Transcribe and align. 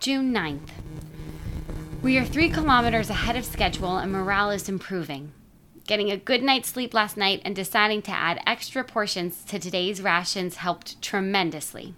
June 0.00 0.32
9th. 0.32 0.70
We 2.00 2.16
are 2.16 2.24
three 2.24 2.48
kilometers 2.48 3.10
ahead 3.10 3.36
of 3.36 3.44
schedule 3.44 3.98
and 3.98 4.10
morale 4.10 4.50
is 4.50 4.66
improving. 4.66 5.32
Getting 5.86 6.10
a 6.10 6.16
good 6.16 6.42
night's 6.42 6.70
sleep 6.70 6.94
last 6.94 7.18
night 7.18 7.42
and 7.44 7.54
deciding 7.54 8.00
to 8.02 8.10
add 8.10 8.40
extra 8.46 8.82
portions 8.82 9.44
to 9.44 9.58
today's 9.58 10.00
rations 10.00 10.56
helped 10.56 11.02
tremendously. 11.02 11.94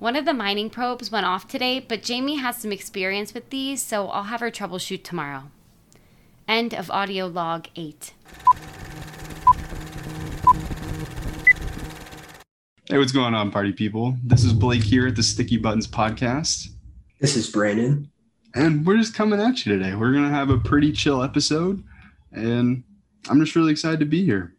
One 0.00 0.16
of 0.16 0.24
the 0.24 0.34
mining 0.34 0.70
probes 0.70 1.12
went 1.12 1.24
off 1.24 1.46
today, 1.46 1.78
but 1.78 2.02
Jamie 2.02 2.38
has 2.38 2.56
some 2.56 2.72
experience 2.72 3.32
with 3.32 3.48
these, 3.50 3.80
so 3.80 4.08
I'll 4.08 4.24
have 4.24 4.40
her 4.40 4.50
troubleshoot 4.50 5.04
tomorrow. 5.04 5.44
End 6.48 6.74
of 6.74 6.90
audio 6.90 7.28
log 7.28 7.68
8. 7.76 8.12
Hey, 12.86 12.98
what's 12.98 13.12
going 13.12 13.34
on, 13.34 13.52
party 13.52 13.72
people? 13.72 14.16
This 14.24 14.42
is 14.42 14.52
Blake 14.52 14.82
here 14.82 15.06
at 15.06 15.14
the 15.14 15.22
Sticky 15.22 15.58
Buttons 15.58 15.86
podcast. 15.86 16.73
This 17.20 17.36
is 17.36 17.48
Brandon. 17.50 18.10
And 18.54 18.86
we're 18.86 18.96
just 18.96 19.14
coming 19.14 19.40
at 19.40 19.64
you 19.64 19.76
today. 19.76 19.94
We're 19.94 20.12
going 20.12 20.24
to 20.24 20.34
have 20.34 20.50
a 20.50 20.58
pretty 20.58 20.92
chill 20.92 21.22
episode. 21.22 21.82
And 22.32 22.82
I'm 23.28 23.40
just 23.40 23.56
really 23.56 23.72
excited 23.72 24.00
to 24.00 24.06
be 24.06 24.24
here. 24.24 24.54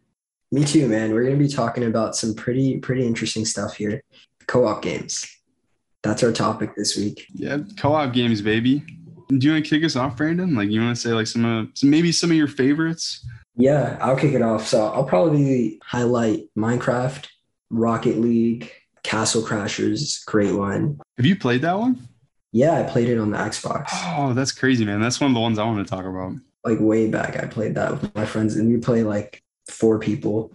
Me 0.50 0.64
too, 0.64 0.88
man. 0.88 1.12
We're 1.12 1.24
going 1.24 1.38
to 1.38 1.44
be 1.44 1.50
talking 1.50 1.84
about 1.84 2.16
some 2.16 2.34
pretty, 2.34 2.78
pretty 2.78 3.06
interesting 3.06 3.44
stuff 3.44 3.76
here. 3.76 4.02
Co 4.46 4.66
op 4.66 4.82
games. 4.82 5.26
That's 6.02 6.22
our 6.22 6.32
topic 6.32 6.76
this 6.76 6.96
week. 6.96 7.26
Yeah, 7.34 7.58
co 7.78 7.92
op 7.94 8.12
games, 8.12 8.40
baby. 8.40 8.84
Do 9.28 9.46
you 9.46 9.52
want 9.52 9.64
to 9.64 9.70
kick 9.70 9.84
us 9.84 9.96
off, 9.96 10.16
Brandon? 10.16 10.54
Like, 10.54 10.70
you 10.70 10.80
want 10.80 10.94
to 10.94 11.02
say, 11.02 11.10
like, 11.10 11.26
some 11.26 11.44
of, 11.44 11.68
some, 11.74 11.90
maybe 11.90 12.12
some 12.12 12.30
of 12.30 12.36
your 12.36 12.46
favorites? 12.46 13.26
Yeah, 13.56 13.98
I'll 14.00 14.16
kick 14.16 14.34
it 14.34 14.42
off. 14.42 14.66
So 14.66 14.86
I'll 14.86 15.04
probably 15.04 15.80
highlight 15.82 16.48
Minecraft, 16.56 17.26
Rocket 17.70 18.18
League, 18.18 18.70
Castle 19.02 19.42
Crashers, 19.42 20.24
great 20.26 20.54
one. 20.54 21.00
Have 21.16 21.26
you 21.26 21.36
played 21.36 21.62
that 21.62 21.76
one? 21.76 22.06
Yeah, 22.56 22.78
I 22.78 22.84
played 22.84 23.10
it 23.10 23.18
on 23.18 23.32
the 23.32 23.36
Xbox. 23.36 23.88
Oh, 23.92 24.32
that's 24.32 24.50
crazy, 24.50 24.86
man. 24.86 24.98
That's 24.98 25.20
one 25.20 25.30
of 25.30 25.34
the 25.34 25.40
ones 25.40 25.58
I 25.58 25.64
want 25.64 25.86
to 25.86 25.94
talk 25.94 26.06
about. 26.06 26.32
Like 26.64 26.78
way 26.80 27.06
back, 27.06 27.36
I 27.36 27.46
played 27.46 27.74
that 27.74 27.90
with 27.90 28.14
my 28.14 28.24
friends, 28.24 28.56
and 28.56 28.72
we 28.72 28.78
play 28.78 29.02
like 29.02 29.42
four 29.68 29.98
people. 29.98 30.54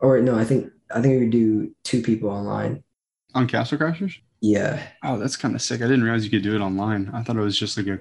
Or 0.00 0.18
no, 0.22 0.34
I 0.34 0.46
think 0.46 0.72
I 0.90 1.02
think 1.02 1.20
we 1.20 1.28
do 1.28 1.74
two 1.84 2.00
people 2.00 2.30
online. 2.30 2.82
On 3.34 3.46
Castle 3.46 3.76
Crashers? 3.76 4.14
Yeah. 4.40 4.82
Oh, 5.04 5.18
that's 5.18 5.36
kind 5.36 5.54
of 5.54 5.60
sick. 5.60 5.82
I 5.82 5.84
didn't 5.84 6.04
realize 6.04 6.24
you 6.24 6.30
could 6.30 6.42
do 6.42 6.56
it 6.56 6.62
online. 6.62 7.10
I 7.12 7.22
thought 7.22 7.36
it 7.36 7.40
was 7.40 7.58
just 7.58 7.76
like 7.76 7.86
a 7.86 7.98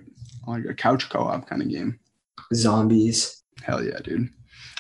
like 0.48 0.64
a 0.64 0.74
couch 0.74 1.10
co-op 1.10 1.46
kind 1.46 1.62
of 1.62 1.68
game. 1.68 2.00
Zombies. 2.54 3.44
Hell 3.64 3.84
yeah, 3.84 4.00
dude. 4.00 4.30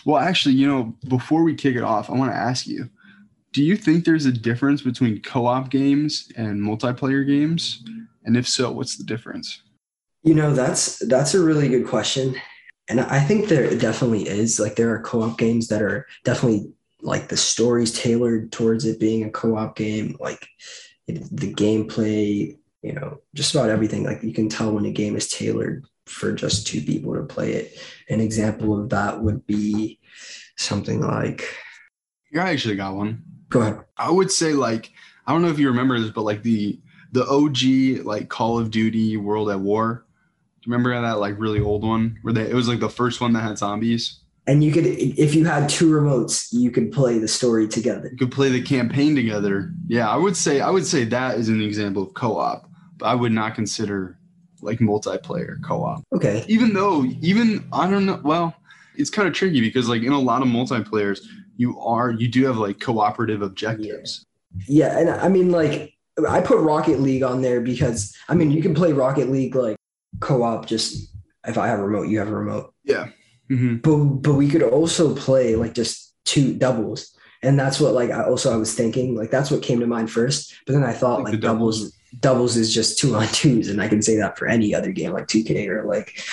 Well, 0.05 0.21
actually, 0.21 0.55
you 0.55 0.65
know, 0.65 0.95
before 1.09 1.43
we 1.43 1.55
kick 1.55 1.75
it 1.75 1.83
off, 1.83 2.09
I 2.09 2.13
want 2.13 2.31
to 2.31 2.37
ask 2.37 2.67
you 2.67 2.89
do 3.51 3.61
you 3.61 3.75
think 3.75 4.05
there's 4.05 4.25
a 4.25 4.31
difference 4.31 4.81
between 4.81 5.21
co-op 5.21 5.69
games 5.69 6.31
and 6.37 6.61
multiplayer 6.61 7.27
games 7.27 7.83
and 8.25 8.35
if 8.35 8.47
so 8.47 8.71
what's 8.71 8.97
the 8.97 9.03
difference? 9.03 9.61
You 10.23 10.33
know 10.33 10.53
that's 10.53 10.99
that's 11.07 11.33
a 11.33 11.43
really 11.43 11.69
good 11.69 11.87
question. 11.87 12.35
And 12.87 12.99
i 12.99 13.19
think 13.19 13.47
there 13.47 13.75
definitely 13.77 14.27
is. 14.27 14.59
Like 14.59 14.75
there 14.75 14.93
are 14.93 15.01
co-op 15.01 15.37
games 15.37 15.67
that 15.69 15.81
are 15.81 16.05
definitely 16.23 16.71
like 17.01 17.29
the 17.29 17.37
stories 17.37 17.93
tailored 17.93 18.51
towards 18.51 18.85
it 18.85 18.99
being 18.99 19.23
a 19.23 19.29
co-op 19.29 19.75
game. 19.75 20.17
Like 20.19 20.47
the 21.07 21.53
gameplay 21.53 22.57
you 22.81 22.93
know 22.93 23.19
just 23.33 23.53
about 23.53 23.69
everything. 23.69 24.03
Like 24.03 24.23
you 24.23 24.33
can 24.33 24.49
tell 24.49 24.71
when 24.71 24.85
a 24.85 24.91
game 24.91 25.15
is 25.15 25.29
tailored 25.29 25.85
for 26.05 26.33
just 26.33 26.67
two 26.67 26.81
people 26.81 27.15
to 27.15 27.23
play 27.23 27.53
it. 27.53 27.79
An 28.09 28.19
example 28.19 28.79
of 28.79 28.89
that 28.89 29.21
would 29.21 29.45
be 29.47 29.99
something 30.57 31.01
like 31.01 31.43
yeah 32.31 32.45
i 32.45 32.49
actually 32.49 32.75
got 32.75 32.95
one. 32.95 33.23
Go 33.49 33.61
ahead. 33.61 33.79
I 33.97 34.09
would 34.09 34.31
say 34.31 34.53
like 34.53 34.91
I 35.27 35.31
don't 35.31 35.41
know 35.41 35.49
if 35.49 35.59
you 35.59 35.69
remember 35.69 35.99
this, 35.99 36.11
but 36.11 36.21
like 36.21 36.43
the 36.43 36.79
the 37.11 37.25
OG 37.27 38.05
like 38.05 38.29
Call 38.29 38.59
of 38.59 38.71
Duty 38.71 39.17
World 39.17 39.49
at 39.49 39.59
War. 39.59 40.05
Do 40.61 40.69
you 40.69 40.73
remember 40.73 40.99
that 40.99 41.19
like 41.19 41.39
really 41.39 41.59
old 41.59 41.83
one 41.83 42.17
where 42.21 42.33
they 42.33 42.49
it 42.49 42.53
was 42.53 42.67
like 42.67 42.79
the 42.79 42.89
first 42.89 43.21
one 43.21 43.33
that 43.33 43.41
had 43.41 43.57
zombies? 43.57 44.19
And 44.47 44.63
you 44.63 44.71
could 44.71 44.85
if 44.85 45.33
you 45.33 45.45
had 45.45 45.69
two 45.69 45.89
remotes, 45.89 46.49
you 46.51 46.71
could 46.71 46.91
play 46.91 47.17
the 47.17 47.27
story 47.27 47.67
together. 47.67 48.09
You 48.11 48.17
could 48.17 48.31
play 48.31 48.49
the 48.49 48.61
campaign 48.61 49.15
together. 49.15 49.71
Yeah, 49.87 50.09
I 50.09 50.17
would 50.17 50.37
say 50.37 50.61
I 50.61 50.69
would 50.69 50.85
say 50.85 51.03
that 51.05 51.37
is 51.37 51.49
an 51.49 51.61
example 51.61 52.03
of 52.03 52.13
co-op, 52.13 52.69
but 52.97 53.07
I 53.07 53.15
would 53.15 53.31
not 53.31 53.55
consider 53.55 54.19
like 54.61 54.79
multiplayer 54.79 55.61
co-op. 55.63 56.03
Okay. 56.13 56.45
Even 56.47 56.73
though 56.73 57.05
even 57.21 57.67
I 57.73 57.89
don't 57.89 58.05
know 58.05 58.21
well, 58.23 58.55
it's 58.95 59.09
kind 59.09 59.27
of 59.27 59.33
tricky 59.33 59.61
because 59.61 59.89
like 59.89 60.03
in 60.03 60.11
a 60.11 60.19
lot 60.19 60.41
of 60.41 60.47
multiplayers 60.47 61.21
you 61.57 61.79
are 61.79 62.11
you 62.11 62.27
do 62.27 62.45
have 62.45 62.57
like 62.57 62.79
cooperative 62.79 63.41
objectives. 63.41 64.25
Yeah. 64.67 64.89
yeah, 64.93 64.99
and 64.99 65.09
I 65.09 65.27
mean 65.27 65.51
like 65.51 65.94
I 66.29 66.41
put 66.41 66.59
Rocket 66.59 66.99
League 66.99 67.23
on 67.23 67.41
there 67.41 67.61
because 67.61 68.15
I 68.29 68.35
mean 68.35 68.51
you 68.51 68.61
can 68.61 68.73
play 68.73 68.93
Rocket 68.93 69.29
League 69.29 69.55
like 69.55 69.77
co-op 70.19 70.65
just 70.65 71.13
if 71.47 71.57
I 71.57 71.67
have 71.67 71.79
a 71.79 71.85
remote, 71.85 72.07
you 72.07 72.19
have 72.19 72.29
a 72.29 72.35
remote. 72.35 72.73
Yeah. 72.83 73.09
Mm-hmm. 73.49 73.77
But 73.77 74.21
but 74.21 74.33
we 74.35 74.49
could 74.49 74.63
also 74.63 75.15
play 75.15 75.55
like 75.55 75.73
just 75.73 76.13
two 76.25 76.53
doubles. 76.53 77.15
And 77.43 77.59
that's 77.59 77.79
what 77.79 77.93
like 77.93 78.09
I 78.09 78.23
also 78.23 78.53
I 78.53 78.57
was 78.57 78.73
thinking, 78.73 79.15
like 79.15 79.29
that's 79.29 79.51
what 79.51 79.61
came 79.61 79.79
to 79.79 79.87
mind 79.87 80.11
first. 80.11 80.55
But 80.65 80.73
then 80.73 80.83
I 80.83 80.93
thought 80.93 81.23
like, 81.23 81.33
like 81.33 81.41
doubles. 81.41 81.79
doubles 81.79 81.95
doubles 82.19 82.57
is 82.57 82.73
just 82.73 82.97
two 82.97 83.15
on 83.15 83.27
twos, 83.27 83.69
and 83.69 83.81
I 83.81 83.87
can 83.87 84.01
say 84.01 84.15
that 84.17 84.37
for 84.37 84.47
any 84.47 84.73
other 84.73 84.91
game 84.91 85.11
like 85.11 85.27
2K 85.27 85.67
or 85.67 85.83
like 85.83 86.23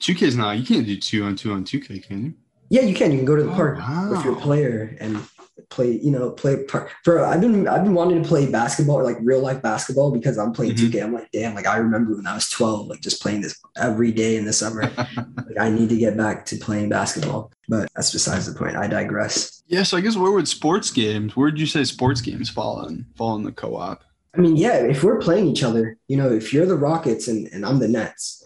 2K 0.00 0.22
is 0.22 0.36
not 0.36 0.58
you 0.58 0.64
can't 0.64 0.86
do 0.86 0.98
two 0.98 1.24
on 1.24 1.36
two 1.36 1.52
on 1.52 1.64
2K, 1.64 2.02
can 2.02 2.24
you? 2.24 2.34
Yeah, 2.70 2.82
you 2.82 2.94
can. 2.94 3.12
You 3.12 3.18
can 3.18 3.26
go 3.26 3.36
to 3.36 3.42
the 3.42 3.52
oh, 3.52 3.54
park 3.54 3.78
wow. 3.78 4.10
with 4.10 4.24
your 4.24 4.36
player 4.36 4.96
and 4.98 5.18
play. 5.68 5.92
You 5.92 6.10
know, 6.10 6.30
play 6.30 6.64
park. 6.64 6.90
For 7.04 7.24
I've 7.24 7.40
been 7.40 7.68
I've 7.68 7.84
been 7.84 7.94
wanting 7.94 8.22
to 8.22 8.28
play 8.28 8.50
basketball 8.50 8.96
or 8.96 9.04
like 9.04 9.18
real 9.20 9.40
life 9.40 9.62
basketball 9.62 10.10
because 10.10 10.38
I'm 10.38 10.52
playing 10.52 10.74
mm-hmm. 10.74 10.96
2K. 10.96 11.02
I'm 11.02 11.12
like, 11.12 11.30
damn, 11.32 11.54
like 11.54 11.66
I 11.66 11.76
remember 11.76 12.16
when 12.16 12.26
I 12.26 12.34
was 12.34 12.48
12, 12.50 12.88
like 12.88 13.00
just 13.00 13.22
playing 13.22 13.40
this 13.40 13.60
every 13.76 14.12
day 14.12 14.36
in 14.36 14.44
the 14.44 14.52
summer. 14.52 14.82
like 14.96 15.58
I 15.60 15.70
need 15.70 15.88
to 15.90 15.96
get 15.96 16.16
back 16.16 16.44
to 16.46 16.56
playing 16.56 16.88
basketball. 16.88 17.52
But 17.68 17.88
that's 17.94 18.12
besides 18.12 18.52
the 18.52 18.58
point. 18.58 18.76
I 18.76 18.86
digress. 18.86 19.62
Yeah, 19.66 19.82
so 19.82 19.96
I 19.96 20.00
guess 20.00 20.16
where 20.16 20.32
would 20.32 20.48
sports 20.48 20.90
games? 20.90 21.36
Where 21.36 21.46
would 21.46 21.58
you 21.60 21.66
say 21.66 21.84
sports 21.84 22.20
games 22.20 22.50
fall 22.50 22.86
in 22.86 23.06
fall 23.16 23.36
in 23.36 23.42
the 23.42 23.52
co-op? 23.52 24.02
I 24.34 24.40
mean, 24.40 24.56
yeah, 24.56 24.76
if 24.76 25.04
we're 25.04 25.18
playing 25.18 25.46
each 25.46 25.62
other, 25.62 25.98
you 26.08 26.16
know, 26.16 26.30
if 26.30 26.52
you're 26.52 26.66
the 26.66 26.76
Rockets 26.76 27.28
and, 27.28 27.46
and 27.48 27.66
I'm 27.66 27.78
the 27.78 27.88
Nets, 27.88 28.42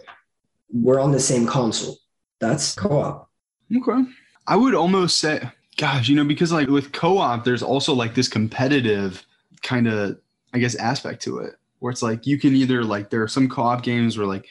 we're 0.73 1.01
on 1.01 1.13
the 1.13 1.21
same 1.21 1.47
console. 1.47 1.99
That's 2.41 2.75
co-op. 2.75 3.31
Okay. 3.75 4.09
I 4.47 4.57
would 4.57 4.75
almost 4.75 5.19
say, 5.19 5.51
gosh, 5.77 6.09
you 6.09 6.17
know, 6.17 6.25
because 6.25 6.53
like 6.53 6.69
with 6.69 6.93
co 6.93 7.19
op, 7.19 7.45
there's 7.45 7.63
also 7.63 7.95
like 7.95 8.15
this 8.15 8.29
competitive 8.29 9.25
kind 9.63 9.87
of, 9.87 10.19
I 10.53 10.59
guess, 10.59 10.75
aspect 10.77 11.23
to 11.23 11.39
it 11.39 11.55
where 11.81 11.93
it's 11.93 12.03
like 12.03 12.27
you 12.27 12.39
can 12.39 12.55
either 12.55 12.83
like, 12.83 13.11
there 13.11 13.23
are 13.23 13.29
some 13.29 13.49
co 13.49 13.63
op 13.63 13.83
games 13.83 14.17
where 14.17 14.27
like 14.27 14.47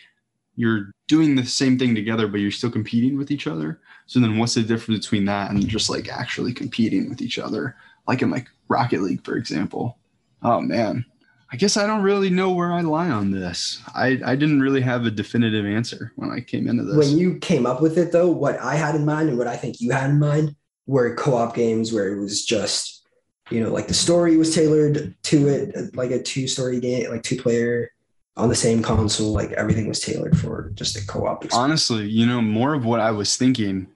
you're 0.55 0.91
doing 1.07 1.35
the 1.35 1.45
same 1.45 1.77
thing 1.77 1.95
together, 1.95 2.27
but 2.27 2.39
you're 2.39 2.51
still 2.51 2.71
competing 2.71 3.17
with 3.17 3.31
each 3.31 3.47
other. 3.47 3.81
So 4.05 4.19
then 4.19 4.37
what's 4.37 4.53
the 4.53 4.63
difference 4.63 5.05
between 5.05 5.25
that 5.25 5.51
and 5.51 5.67
just 5.67 5.89
like 5.89 6.09
actually 6.09 6.53
competing 6.53 7.09
with 7.09 7.21
each 7.21 7.39
other? 7.39 7.75
Like 8.07 8.21
in 8.21 8.29
like 8.29 8.47
Rocket 8.67 9.01
League, 9.01 9.25
for 9.25 9.35
example. 9.35 9.97
Oh 10.43 10.61
man. 10.61 11.05
I 11.51 11.57
guess 11.57 11.77
I 11.77 11.87
don't 11.87 12.01
really 12.01 12.29
know 12.29 12.51
where 12.51 12.73
I 12.73 12.81
lie 12.81 13.09
on 13.09 13.31
this. 13.31 13.81
I, 13.93 14.19
I 14.25 14.35
didn't 14.35 14.61
really 14.61 14.81
have 14.81 15.05
a 15.05 15.11
definitive 15.11 15.65
answer 15.65 16.11
when 16.15 16.31
I 16.31 16.39
came 16.39 16.67
into 16.67 16.83
this. 16.83 16.97
When 16.97 17.17
you 17.17 17.37
came 17.37 17.65
up 17.65 17.81
with 17.81 17.97
it, 17.97 18.11
though, 18.11 18.29
what 18.29 18.59
I 18.59 18.75
had 18.75 18.95
in 18.95 19.05
mind 19.05 19.29
and 19.29 19.37
what 19.37 19.47
I 19.47 19.55
think 19.55 19.79
you 19.79 19.91
had 19.91 20.09
in 20.09 20.19
mind 20.19 20.55
were 20.87 21.15
co 21.15 21.35
op 21.35 21.55
games 21.55 21.93
where 21.93 22.13
it 22.13 22.19
was 22.19 22.45
just, 22.45 23.05
you 23.49 23.61
know, 23.61 23.71
like 23.71 23.87
the 23.87 23.93
story 23.93 24.37
was 24.37 24.53
tailored 24.53 25.15
to 25.23 25.47
it, 25.47 25.95
like 25.95 26.11
a 26.11 26.21
two 26.21 26.47
story 26.47 26.79
game, 26.79 27.09
like 27.09 27.23
two 27.23 27.41
player 27.41 27.91
on 28.37 28.49
the 28.49 28.55
same 28.55 28.81
console. 28.81 29.31
Like 29.31 29.51
everything 29.53 29.87
was 29.87 29.99
tailored 29.99 30.37
for 30.37 30.71
just 30.75 30.97
a 30.97 31.05
co 31.05 31.25
op. 31.25 31.45
Honestly, 31.53 32.07
you 32.07 32.25
know, 32.25 32.41
more 32.41 32.73
of 32.73 32.85
what 32.85 32.99
I 32.99 33.11
was 33.11 33.35
thinking 33.35 33.87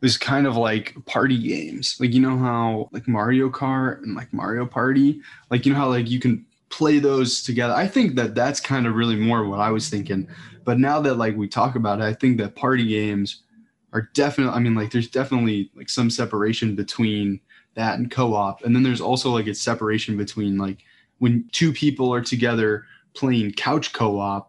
was 0.00 0.18
kind 0.18 0.46
of 0.46 0.56
like 0.56 0.94
party 1.06 1.38
games. 1.38 1.96
Like, 2.00 2.12
you 2.12 2.20
know 2.20 2.36
how 2.36 2.88
like 2.92 3.06
Mario 3.06 3.48
Kart 3.48 4.02
and 4.02 4.14
like 4.14 4.32
Mario 4.32 4.66
Party, 4.66 5.20
like, 5.50 5.64
you 5.64 5.72
know 5.72 5.78
how 5.78 5.88
like 5.88 6.10
you 6.10 6.18
can 6.18 6.44
play 6.70 6.98
those 6.98 7.42
together. 7.42 7.74
I 7.74 7.86
think 7.86 8.16
that 8.16 8.34
that's 8.34 8.60
kind 8.60 8.86
of 8.86 8.94
really 8.94 9.16
more 9.16 9.46
what 9.46 9.60
I 9.60 9.70
was 9.70 9.88
thinking. 9.88 10.26
But 10.64 10.78
now 10.78 11.00
that 11.00 11.14
like 11.14 11.36
we 11.36 11.46
talk 11.46 11.76
about 11.76 12.00
it, 12.00 12.04
I 12.04 12.14
think 12.14 12.38
that 12.38 12.56
party 12.56 12.86
games 12.86 13.42
are 13.92 14.08
definitely. 14.14 14.54
I 14.54 14.58
mean, 14.60 14.74
like 14.74 14.90
there's 14.90 15.08
definitely 15.08 15.70
like 15.74 15.88
some 15.88 16.10
separation 16.10 16.74
between 16.74 17.40
that 17.74 17.98
and 17.98 18.10
co-op, 18.10 18.64
and 18.64 18.74
then 18.74 18.82
there's 18.82 19.00
also 19.00 19.30
like 19.30 19.46
a 19.46 19.54
separation 19.54 20.16
between 20.16 20.58
like 20.58 20.78
when 21.18 21.48
two 21.52 21.72
people 21.72 22.12
are 22.12 22.20
together 22.20 22.84
playing 23.14 23.52
couch 23.52 23.92
co-op. 23.92 24.48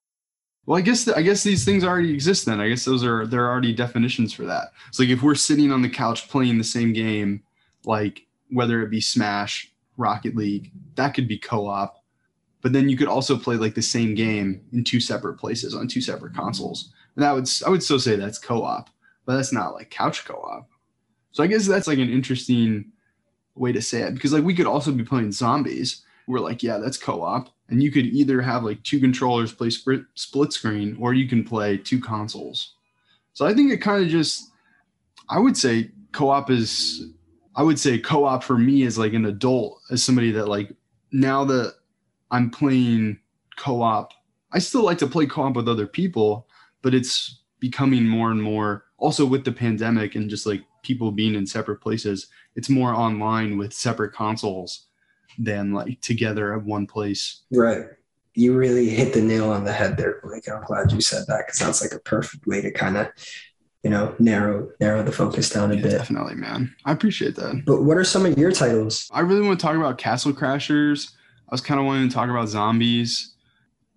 Well, 0.66 0.78
I 0.78 0.82
guess 0.82 1.08
I 1.08 1.22
guess 1.22 1.44
these 1.44 1.66
things 1.66 1.84
already 1.84 2.14
exist. 2.14 2.46
Then 2.46 2.62
I 2.62 2.70
guess 2.70 2.86
those 2.86 3.04
are 3.04 3.28
there 3.28 3.46
are 3.46 3.52
already 3.52 3.74
definitions 3.74 4.34
for 4.34 4.46
that. 4.46 4.72
It's 4.88 5.00
like 5.00 5.10
if 5.10 5.22
we're 5.22 5.36
sitting 5.36 5.72
on 5.72 5.82
the 5.82 5.90
couch 5.90 6.30
playing 6.30 6.58
the 6.58 6.64
same 6.64 6.94
game, 6.94 7.44
like 7.86 8.26
whether 8.50 8.82
it 8.82 8.90
be 8.90 9.02
Smash, 9.02 9.74
Rocket 9.98 10.36
League, 10.36 10.72
that 10.96 11.14
could 11.14 11.28
be 11.28 11.38
co-op 11.38 12.04
but 12.64 12.72
then 12.72 12.90
you 12.90 12.98
could 12.98 13.10
also 13.10 13.38
play 13.38 13.58
like 13.58 13.76
the 13.76 13.82
same 13.82 14.16
game 14.16 14.62
in 14.72 14.84
two 14.84 15.00
separate 15.00 15.36
places 15.36 15.76
on 15.76 15.88
two 15.88 16.02
separate 16.02 16.34
consoles. 16.34 16.92
And 17.16 17.24
that 17.24 17.34
would 17.34 17.48
I 17.64 17.70
would 17.70 17.84
still 17.84 18.00
say 18.00 18.16
that's 18.16 18.40
co-op, 18.40 18.90
but 19.26 19.36
that's 19.36 19.54
not 19.54 19.74
like 19.74 19.90
couch 19.90 20.26
co-op. 20.26 20.70
So 21.32 21.44
I 21.44 21.48
guess 21.48 21.68
that's 21.68 21.88
like 21.88 22.00
an 22.00 22.10
interesting 22.10 22.92
way 23.56 23.72
to 23.72 23.82
say 23.82 24.02
it 24.02 24.14
because 24.14 24.34
like 24.34 24.44
we 24.44 24.56
could 24.56 24.68
also 24.68 24.92
be 24.92 25.04
playing 25.04 25.32
zombies. 25.32 26.04
We're 26.28 26.40
like, 26.40 26.64
yeah, 26.64 26.78
that's 26.78 26.98
co-op, 26.98 27.50
and 27.70 27.84
you 27.84 27.92
could 27.92 28.06
either 28.06 28.42
have 28.42 28.64
like 28.64 28.82
two 28.84 29.00
controllers 29.00 29.52
play 29.52 29.70
split, 29.70 30.02
split 30.16 30.54
screen 30.54 30.98
or 31.00 31.14
you 31.14 31.28
can 31.28 31.44
play 31.44 31.78
two 31.78 32.00
consoles. 32.00 32.74
So 33.34 33.46
I 33.46 33.54
think 33.54 33.72
it 33.72 33.78
kind 33.78 34.04
of 34.04 34.10
just 34.10 34.52
I 35.30 35.40
would 35.40 35.58
say 35.58 35.92
co-op 36.12 36.50
is 36.50 37.08
I 37.56 37.64
would 37.64 37.80
say 37.80 37.98
co-op 37.98 38.44
for 38.44 38.58
me 38.58 38.84
as 38.84 38.98
like 38.98 39.14
an 39.14 39.26
adult 39.26 39.82
as 39.92 40.04
somebody 40.04 40.32
that 40.32 40.48
like 40.48 40.72
now 41.12 41.44
that 41.46 41.76
I'm 42.32 42.50
playing 42.50 43.20
co-op 43.58 44.14
I 44.52 44.60
still 44.60 44.84
like 44.84 45.00
to 45.00 45.08
play 45.08 45.26
co-op 45.26 45.56
with 45.56 45.68
other 45.68 45.88
people 45.88 46.48
but 46.82 46.94
it's 46.94 47.40
becoming 47.60 48.08
more 48.08 48.30
and 48.30 48.42
more 48.42 48.86
also 49.06 49.26
with 49.26 49.44
the 49.46 49.52
pandemic 49.52 50.16
and 50.16 50.30
just 50.30 50.46
like 50.46 50.64
people 50.82 51.12
being 51.12 51.36
in 51.36 51.46
separate 51.46 51.82
places 51.82 52.28
it's 52.56 52.70
more 52.70 52.94
online 53.06 53.58
with 53.58 53.74
separate 53.74 54.14
consoles 54.14 54.88
than 55.38 55.74
like 55.74 56.00
together 56.02 56.54
at 56.56 56.64
one 56.64 56.86
place 56.88 57.42
Right. 57.52 57.86
You 58.36 58.56
really 58.58 58.90
hit 58.90 59.14
the 59.14 59.22
nail 59.22 59.52
on 59.52 59.64
the 59.64 59.72
head 59.72 59.96
there, 59.96 60.20
Blake. 60.24 60.50
I'm 60.50 60.64
glad 60.64 60.92
you 60.92 61.02
said 61.02 61.24
that 61.28 61.42
because 61.46 61.60
that's 61.60 61.82
like 61.84 61.94
a 61.94 62.00
perfect 62.00 62.48
way 62.48 62.62
to 62.62 62.72
kind 62.72 62.98
of, 62.98 63.08
you 63.84 63.92
know, 63.92 64.16
narrow 64.18 64.70
narrow 64.80 65.04
the 65.04 65.12
focus 65.12 65.52
down 65.52 65.72
a 65.72 65.76
Yeah, 65.76 65.82
bit. 65.84 65.92
definitely 65.92 66.34
man 66.36 66.74
i 66.86 66.92
appreciate 66.92 67.36
that 67.36 67.62
But 67.66 67.84
what 67.84 67.96
are 67.98 68.04
some 68.04 68.26
of 68.26 68.36
your 68.38 68.52
titles? 68.52 69.08
I 69.14 69.20
really 69.20 69.46
want 69.46 69.60
to 69.60 69.64
talk 69.66 69.76
about 69.76 70.00
Castle 70.00 70.34
Crashers. 70.34 71.12
I 71.50 71.52
was 71.54 71.62
kind 71.62 71.80
of 71.80 71.86
wanting 71.86 72.10
to 72.10 72.14
talk 72.16 72.30
about 72.30 72.48
zombies. 72.50 73.36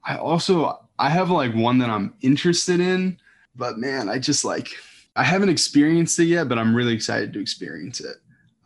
I 0.05 0.17
also 0.19 0.81
I 0.99 1.09
have 1.19 1.31
like 1.31 1.55
one 1.55 1.79
that 1.79 1.89
I'm 1.89 2.13
interested 2.21 2.79
in, 2.81 3.19
but 3.55 3.79
man, 3.79 4.09
I 4.11 4.19
just 4.19 4.45
like 4.45 4.69
I 5.17 5.25
haven't 5.25 5.49
experienced 5.49 6.19
it 6.19 6.27
yet, 6.27 6.49
but 6.49 6.59
I'm 6.59 6.75
really 6.75 6.95
excited 6.95 7.33
to 7.33 7.41
experience 7.41 8.01
it. 8.01 8.17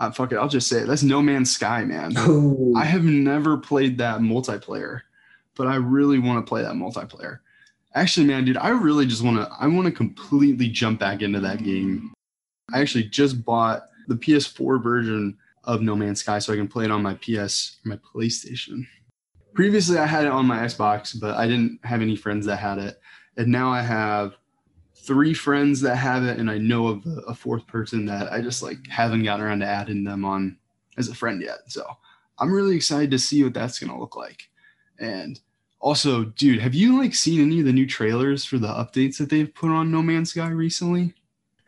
Uh, 0.00 0.10
fuck 0.10 0.32
it, 0.32 0.36
I'll 0.36 0.48
just 0.48 0.68
say 0.68 0.80
it. 0.80 0.86
That's 0.86 1.02
No 1.02 1.22
Man's 1.22 1.50
Sky, 1.50 1.84
man. 1.84 2.14
Oh, 2.16 2.72
I 2.76 2.84
have 2.84 3.04
never 3.04 3.56
played 3.56 3.98
that 3.98 4.20
multiplayer, 4.20 5.02
but 5.54 5.66
I 5.66 5.76
really 5.76 6.18
want 6.18 6.44
to 6.44 6.48
play 6.48 6.62
that 6.62 6.72
multiplayer. 6.72 7.38
Actually, 7.94 8.26
man, 8.26 8.44
dude, 8.44 8.56
I 8.56 8.70
really 8.70 9.06
just 9.06 9.22
want 9.22 9.36
to 9.36 9.48
I 9.60 9.66
want 9.66 9.86
to 9.86 9.92
completely 9.92 10.68
jump 10.68 11.00
back 11.00 11.22
into 11.22 11.40
that 11.40 11.62
game. 11.62 12.12
I 12.72 12.80
actually 12.80 13.04
just 13.04 13.44
bought 13.44 13.82
the 14.08 14.14
PS4 14.14 14.82
version 14.82 15.36
of 15.64 15.82
No 15.82 15.94
Man's 15.94 16.20
Sky 16.20 16.38
so 16.38 16.52
I 16.52 16.56
can 16.56 16.68
play 16.68 16.84
it 16.84 16.90
on 16.90 17.02
my 17.02 17.14
PS 17.14 17.78
my 17.84 17.96
PlayStation. 17.96 18.86
Previously 19.54 19.98
I 19.98 20.06
had 20.06 20.24
it 20.24 20.32
on 20.32 20.46
my 20.46 20.60
Xbox, 20.60 21.18
but 21.20 21.36
I 21.36 21.46
didn't 21.46 21.78
have 21.84 22.00
any 22.00 22.16
friends 22.16 22.46
that 22.46 22.56
had 22.56 22.78
it. 22.78 23.00
And 23.36 23.48
now 23.48 23.70
I 23.70 23.82
have 23.82 24.34
three 25.02 25.34
friends 25.34 25.80
that 25.80 25.96
have 25.96 26.24
it 26.24 26.38
and 26.38 26.50
I 26.50 26.58
know 26.58 26.88
of 26.88 27.06
a, 27.06 27.20
a 27.28 27.34
fourth 27.34 27.66
person 27.66 28.06
that 28.06 28.32
I 28.32 28.40
just 28.40 28.62
like 28.62 28.86
haven't 28.88 29.24
gotten 29.24 29.44
around 29.44 29.60
to 29.60 29.66
adding 29.66 30.04
them 30.04 30.24
on 30.24 30.56
as 30.98 31.08
a 31.08 31.14
friend 31.14 31.42
yet. 31.42 31.58
So 31.66 31.84
I'm 32.38 32.52
really 32.52 32.76
excited 32.76 33.10
to 33.10 33.18
see 33.18 33.42
what 33.42 33.54
that's 33.54 33.78
gonna 33.78 33.98
look 33.98 34.16
like. 34.16 34.50
And 34.98 35.40
also, 35.80 36.24
dude, 36.24 36.60
have 36.60 36.74
you 36.74 36.98
like 36.98 37.14
seen 37.14 37.40
any 37.40 37.60
of 37.60 37.66
the 37.66 37.72
new 37.72 37.86
trailers 37.86 38.44
for 38.44 38.58
the 38.58 38.68
updates 38.68 39.16
that 39.18 39.30
they've 39.30 39.54
put 39.54 39.70
on 39.70 39.90
No 39.90 40.02
Man's 40.02 40.30
Sky 40.30 40.48
recently? 40.48 41.14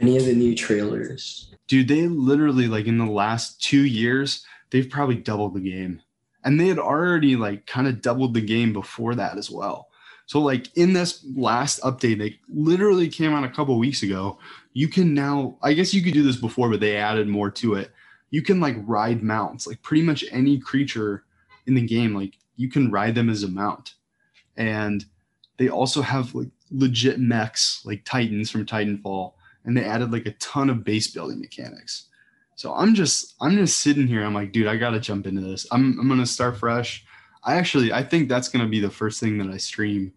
any 0.03 0.17
of 0.17 0.27
the 0.27 0.35
new 0.35 0.55
trailers? 0.55 1.55
Dude, 1.69 1.89
they 1.89 2.09
literally 2.09 2.67
like 2.67 2.87
in 2.87 2.99
the 2.99 3.07
last 3.07 3.63
two 3.63 3.87
years, 3.87 4.45
they've 4.71 4.91
probably 4.91 5.15
doubled 5.15 5.55
the 5.55 5.61
game. 5.61 6.03
And 6.45 6.59
they 6.59 6.67
had 6.67 6.79
already 6.79 7.37
like 7.37 7.67
kind 7.67 7.87
of 7.87 8.03
doubled 8.03 8.35
the 8.35 8.41
game 8.41 8.73
before 8.73 9.15
that 9.15 9.39
as 9.39 9.51
well. 9.51 9.89
So 10.33 10.41
like 10.41 10.75
in 10.79 10.95
this 10.95 11.23
last 11.37 11.83
update, 11.83 12.19
they 12.19 12.41
literally 12.49 13.11
came 13.11 13.35
out 13.35 13.45
a 13.45 13.51
couple 13.51 13.79
weeks 13.79 14.03
ago. 14.03 14.39
You 14.73 14.89
can 14.89 15.13
now, 15.13 15.59
I 15.63 15.75
guess 15.75 15.93
you 15.93 16.03
could 16.03 16.15
do 16.15 16.23
this 16.23 16.37
before, 16.37 16.71
but 16.71 16.81
they 16.81 16.97
added 16.97 17.29
more 17.29 17.51
to 17.51 17.75
it. 17.75 17.91
You 18.31 18.41
can 18.41 18.59
like 18.59 18.77
ride 18.79 19.23
mounts, 19.23 19.67
like 19.67 19.83
pretty 19.83 20.03
much 20.03 20.25
any 20.31 20.59
creature 20.59 21.25
in 21.67 21.75
the 21.75 21.83
game, 21.83 22.15
like 22.15 22.39
you 22.57 22.71
can 22.71 22.91
ride 22.91 23.15
them 23.15 23.29
as 23.29 23.43
a 23.43 23.49
mount. 23.49 23.93
And 24.57 25.05
they 25.59 25.69
also 25.69 26.01
have 26.01 26.35
like 26.35 26.49
legit 26.71 27.21
mechs, 27.21 27.85
like 27.85 28.07
Titans 28.07 28.51
from 28.51 28.65
Titanfall 28.65 29.35
and 29.67 29.77
they 29.77 29.85
added 29.85 30.13
like 30.13 30.25
a 30.25 30.33
ton 30.33 30.71
of 30.71 30.83
base 30.83 31.09
building 31.09 31.41
mechanics. 31.41 32.09
So 32.55 32.73
I'm 32.73 32.95
just 32.95 33.35
I'm 33.43 33.55
just 33.59 33.81
sitting 33.81 34.07
here. 34.07 34.25
I'm 34.25 34.33
like, 34.33 34.53
dude, 34.53 34.67
I 34.67 34.79
gotta 34.79 34.99
jump 34.99 35.27
into 35.27 35.43
this. 35.43 35.67
I'm 35.71 36.01
I'm 36.01 36.09
gonna 36.09 36.25
start 36.25 36.57
fresh. 36.57 37.05
I 37.45 37.57
actually 37.57 37.93
I 37.93 38.03
think 38.03 38.31
that's 38.31 38.49
gonna 38.49 38.67
be 38.67 38.81
the 38.81 38.89
first 38.89 39.21
thing 39.21 39.37
that 39.37 39.51
I 39.51 39.59
stream. 39.59 40.15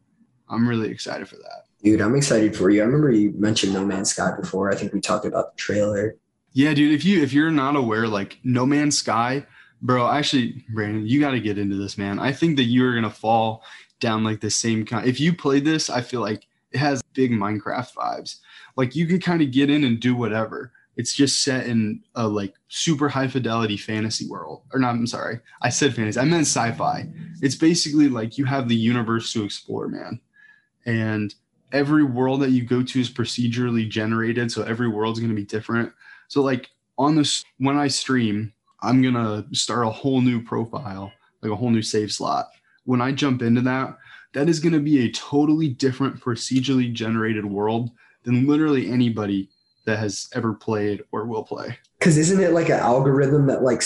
I'm 0.50 0.68
really 0.68 0.90
excited 0.90 1.28
for 1.28 1.36
that. 1.38 1.66
Dude, 1.84 2.02
I'm 2.02 2.16
excited 2.16 2.56
for 2.56 2.70
you. 2.70 2.82
I 2.82 2.86
remember 2.86 3.12
you 3.12 3.32
mentioned 3.38 3.74
No 3.74 3.86
Man's 3.86 4.12
Sky 4.12 4.32
before. 4.40 4.72
I 4.72 4.76
think 4.76 4.94
we 4.94 5.02
talked 5.02 5.26
about 5.26 5.56
the 5.56 5.62
trailer. 5.62 6.16
Yeah, 6.54 6.74
dude. 6.74 6.94
If 6.94 7.04
you 7.06 7.22
if 7.22 7.34
you're 7.34 7.52
not 7.52 7.76
aware, 7.76 8.08
like 8.08 8.40
No 8.44 8.66
Man's 8.66 8.98
Sky, 8.98 9.46
bro. 9.82 10.08
Actually, 10.08 10.66
Brandon, 10.74 11.06
you 11.06 11.20
got 11.20 11.32
to 11.32 11.40
get 11.40 11.58
into 11.58 11.76
this, 11.76 11.98
man. 11.98 12.18
I 12.18 12.32
think 12.32 12.58
that 12.58 12.64
you're 12.64 12.96
gonna 12.96 13.10
fall 13.10 13.64
down 14.00 14.24
like 14.24 14.42
the 14.42 14.50
same 14.50 14.86
kind. 14.86 15.08
If 15.08 15.20
you 15.20 15.34
play 15.34 15.60
this, 15.60 15.90
I 15.90 16.02
feel 16.02 16.22
like 16.22 16.48
it 16.72 16.78
has 16.78 17.02
big 17.14 17.32
Minecraft 17.32 17.94
vibes. 17.94 18.38
Like 18.76 18.96
you 18.96 19.08
can 19.08 19.20
kind 19.20 19.42
of 19.42 19.52
get 19.52 19.70
in 19.70 19.84
and 19.84 20.00
do 20.00 20.16
whatever. 20.16 20.72
It's 20.98 21.14
just 21.14 21.44
set 21.44 21.68
in 21.68 22.02
a 22.16 22.28
like 22.28 22.54
super 22.68 23.10
high 23.10 23.28
fidelity 23.28 23.78
fantasy 23.78 24.28
world. 24.28 24.64
Or 24.74 24.80
not, 24.80 24.92
I'm 24.92 25.08
sorry. 25.08 25.40
I 25.62 25.70
said 25.70 25.94
fantasy. 25.94 26.20
I 26.20 26.26
meant 26.26 26.48
sci-fi. 26.48 27.10
It's 27.42 27.56
basically 27.56 28.08
like 28.08 28.38
you 28.38 28.46
have 28.46 28.70
the 28.70 28.76
universe 28.76 29.34
to 29.34 29.44
explore, 29.44 29.88
man. 29.88 30.22
And 30.86 31.34
every 31.72 32.04
world 32.04 32.42
that 32.42 32.52
you 32.52 32.64
go 32.64 32.84
to 32.84 33.00
is 33.00 33.10
procedurally 33.10 33.90
generated, 33.90 34.52
so 34.52 34.64
every 34.64 34.88
world's 34.88 35.20
going 35.20 35.30
to 35.30 35.36
be 35.36 35.46
different. 35.46 35.92
So 36.28 36.42
like 36.42 36.70
on 36.98 37.16
this 37.16 37.44
when 37.58 37.78
I 37.78 37.88
stream, 37.88 38.54
I'm 38.82 39.02
going 39.02 39.16
to 39.16 39.46
start 39.56 39.86
a 39.86 39.90
whole 39.90 40.22
new 40.22 40.42
profile, 40.44 41.12
like 41.42 41.52
a 41.52 41.56
whole 41.56 41.70
new 41.70 41.82
save 41.82 42.12
slot. 42.12 42.50
When 42.86 43.02
I 43.02 43.12
jump 43.12 43.42
into 43.42 43.62
that, 43.62 43.98
that 44.34 44.48
is 44.50 44.60
going 44.60 44.74
to 44.74 44.80
be 44.80 45.06
a 45.06 45.12
totally 45.12 45.70
different 45.70 46.20
procedurally 46.20 46.94
generated 46.94 47.46
world 47.46 47.90
than 48.24 48.48
literally 48.48 48.90
anybody 48.90 49.50
that 49.86 49.98
has 50.00 50.28
ever 50.34 50.54
played 50.54 51.04
or 51.12 51.26
will 51.26 51.44
play. 51.44 51.78
Because 52.00 52.18
isn't 52.18 52.42
it 52.42 52.52
like 52.52 52.70
an 52.70 52.80
algorithm 52.80 53.48
that 53.48 53.64
like 53.64 53.82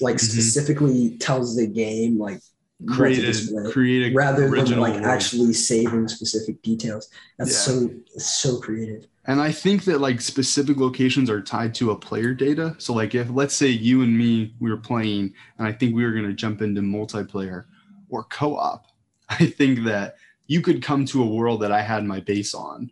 like 0.00 0.16
Mhm. 0.16 0.20
specifically 0.20 1.16
tells 1.18 1.56
the 1.56 1.66
game 1.66 2.18
like 2.18 2.40
what 2.84 2.92
to 2.92 2.96
Create 3.00 3.20
display, 3.22 3.64
a, 3.64 3.70
create 3.72 4.12
a 4.12 4.14
rather 4.14 4.48
than 4.50 4.78
like 4.80 4.94
world. 4.94 5.04
actually 5.04 5.52
saving 5.52 6.08
specific 6.08 6.62
details? 6.62 7.08
That's 7.38 7.50
Yeah. 7.52 7.56
so 7.74 7.90
so 8.18 8.58
creative. 8.60 9.06
And 9.26 9.40
I 9.40 9.52
think 9.52 9.84
that 9.84 10.00
like 10.00 10.20
specific 10.20 10.76
locations 10.78 11.30
are 11.30 11.40
tied 11.40 11.74
to 11.76 11.92
a 11.92 11.96
player 11.96 12.34
data. 12.34 12.74
So 12.78 12.92
like 12.92 13.14
if 13.14 13.30
let's 13.30 13.54
say 13.54 13.68
you 13.68 14.02
and 14.02 14.16
me 14.16 14.54
we 14.60 14.70
were 14.70 14.76
playing 14.76 15.32
and 15.58 15.66
I 15.68 15.72
think 15.72 15.94
we 15.94 16.04
were 16.04 16.12
going 16.12 16.26
to 16.26 16.32
jump 16.34 16.60
into 16.62 16.80
multiplayer 16.80 17.64
or 18.08 18.24
co-op, 18.24 18.86
I 19.28 19.46
think 19.46 19.84
that 19.84 20.16
you 20.48 20.60
could 20.60 20.82
come 20.82 21.04
to 21.06 21.22
a 21.22 21.26
world 21.26 21.62
that 21.62 21.72
I 21.72 21.82
had 21.82 22.04
my 22.04 22.20
base 22.20 22.52
on. 22.54 22.90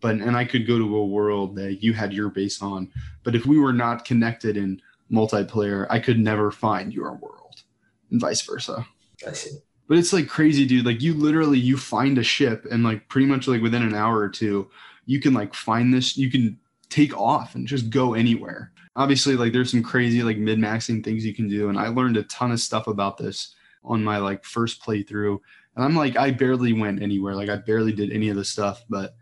But 0.00 0.16
and 0.16 0.36
I 0.36 0.44
could 0.44 0.66
go 0.66 0.78
to 0.78 0.96
a 0.96 1.04
world 1.06 1.56
that 1.56 1.82
you 1.82 1.92
had 1.94 2.12
your 2.12 2.28
base 2.28 2.60
on. 2.62 2.90
But 3.24 3.34
if 3.34 3.46
we 3.46 3.58
were 3.58 3.72
not 3.72 4.04
connected 4.04 4.56
in 4.56 4.80
multiplayer, 5.10 5.86
I 5.90 5.98
could 5.98 6.18
never 6.18 6.50
find 6.50 6.92
your 6.92 7.14
world 7.14 7.62
and 8.10 8.20
vice 8.20 8.42
versa. 8.42 8.86
I 9.26 9.32
see. 9.32 9.58
But 9.88 9.98
it's 9.98 10.12
like 10.12 10.28
crazy, 10.28 10.66
dude. 10.66 10.86
Like 10.86 11.02
you 11.02 11.14
literally 11.14 11.58
you 11.58 11.76
find 11.76 12.16
a 12.18 12.22
ship 12.22 12.66
and 12.70 12.82
like 12.82 13.08
pretty 13.08 13.26
much 13.26 13.46
like 13.46 13.62
within 13.62 13.82
an 13.82 13.94
hour 13.94 14.18
or 14.18 14.28
two, 14.28 14.70
you 15.06 15.20
can 15.20 15.34
like 15.34 15.54
find 15.54 15.92
this, 15.92 16.16
you 16.16 16.30
can 16.30 16.58
take 16.88 17.16
off 17.16 17.54
and 17.54 17.66
just 17.66 17.90
go 17.90 18.14
anywhere. 18.14 18.72
Obviously, 18.96 19.36
like 19.36 19.52
there's 19.52 19.70
some 19.70 19.82
crazy 19.82 20.22
like 20.22 20.38
min-maxing 20.38 21.04
things 21.04 21.26
you 21.26 21.34
can 21.34 21.48
do. 21.48 21.68
And 21.68 21.78
I 21.78 21.88
learned 21.88 22.16
a 22.16 22.22
ton 22.24 22.52
of 22.52 22.60
stuff 22.60 22.86
about 22.86 23.18
this 23.18 23.54
on 23.84 24.02
my 24.02 24.18
like 24.18 24.44
first 24.44 24.82
playthrough. 24.82 25.38
And 25.76 25.84
I'm 25.84 25.96
like, 25.96 26.16
I 26.16 26.30
barely 26.30 26.72
went 26.72 27.02
anywhere. 27.02 27.34
Like 27.34 27.50
I 27.50 27.56
barely 27.56 27.92
did 27.92 28.12
any 28.12 28.28
of 28.28 28.36
the 28.36 28.44
stuff, 28.44 28.84
but 28.88 29.16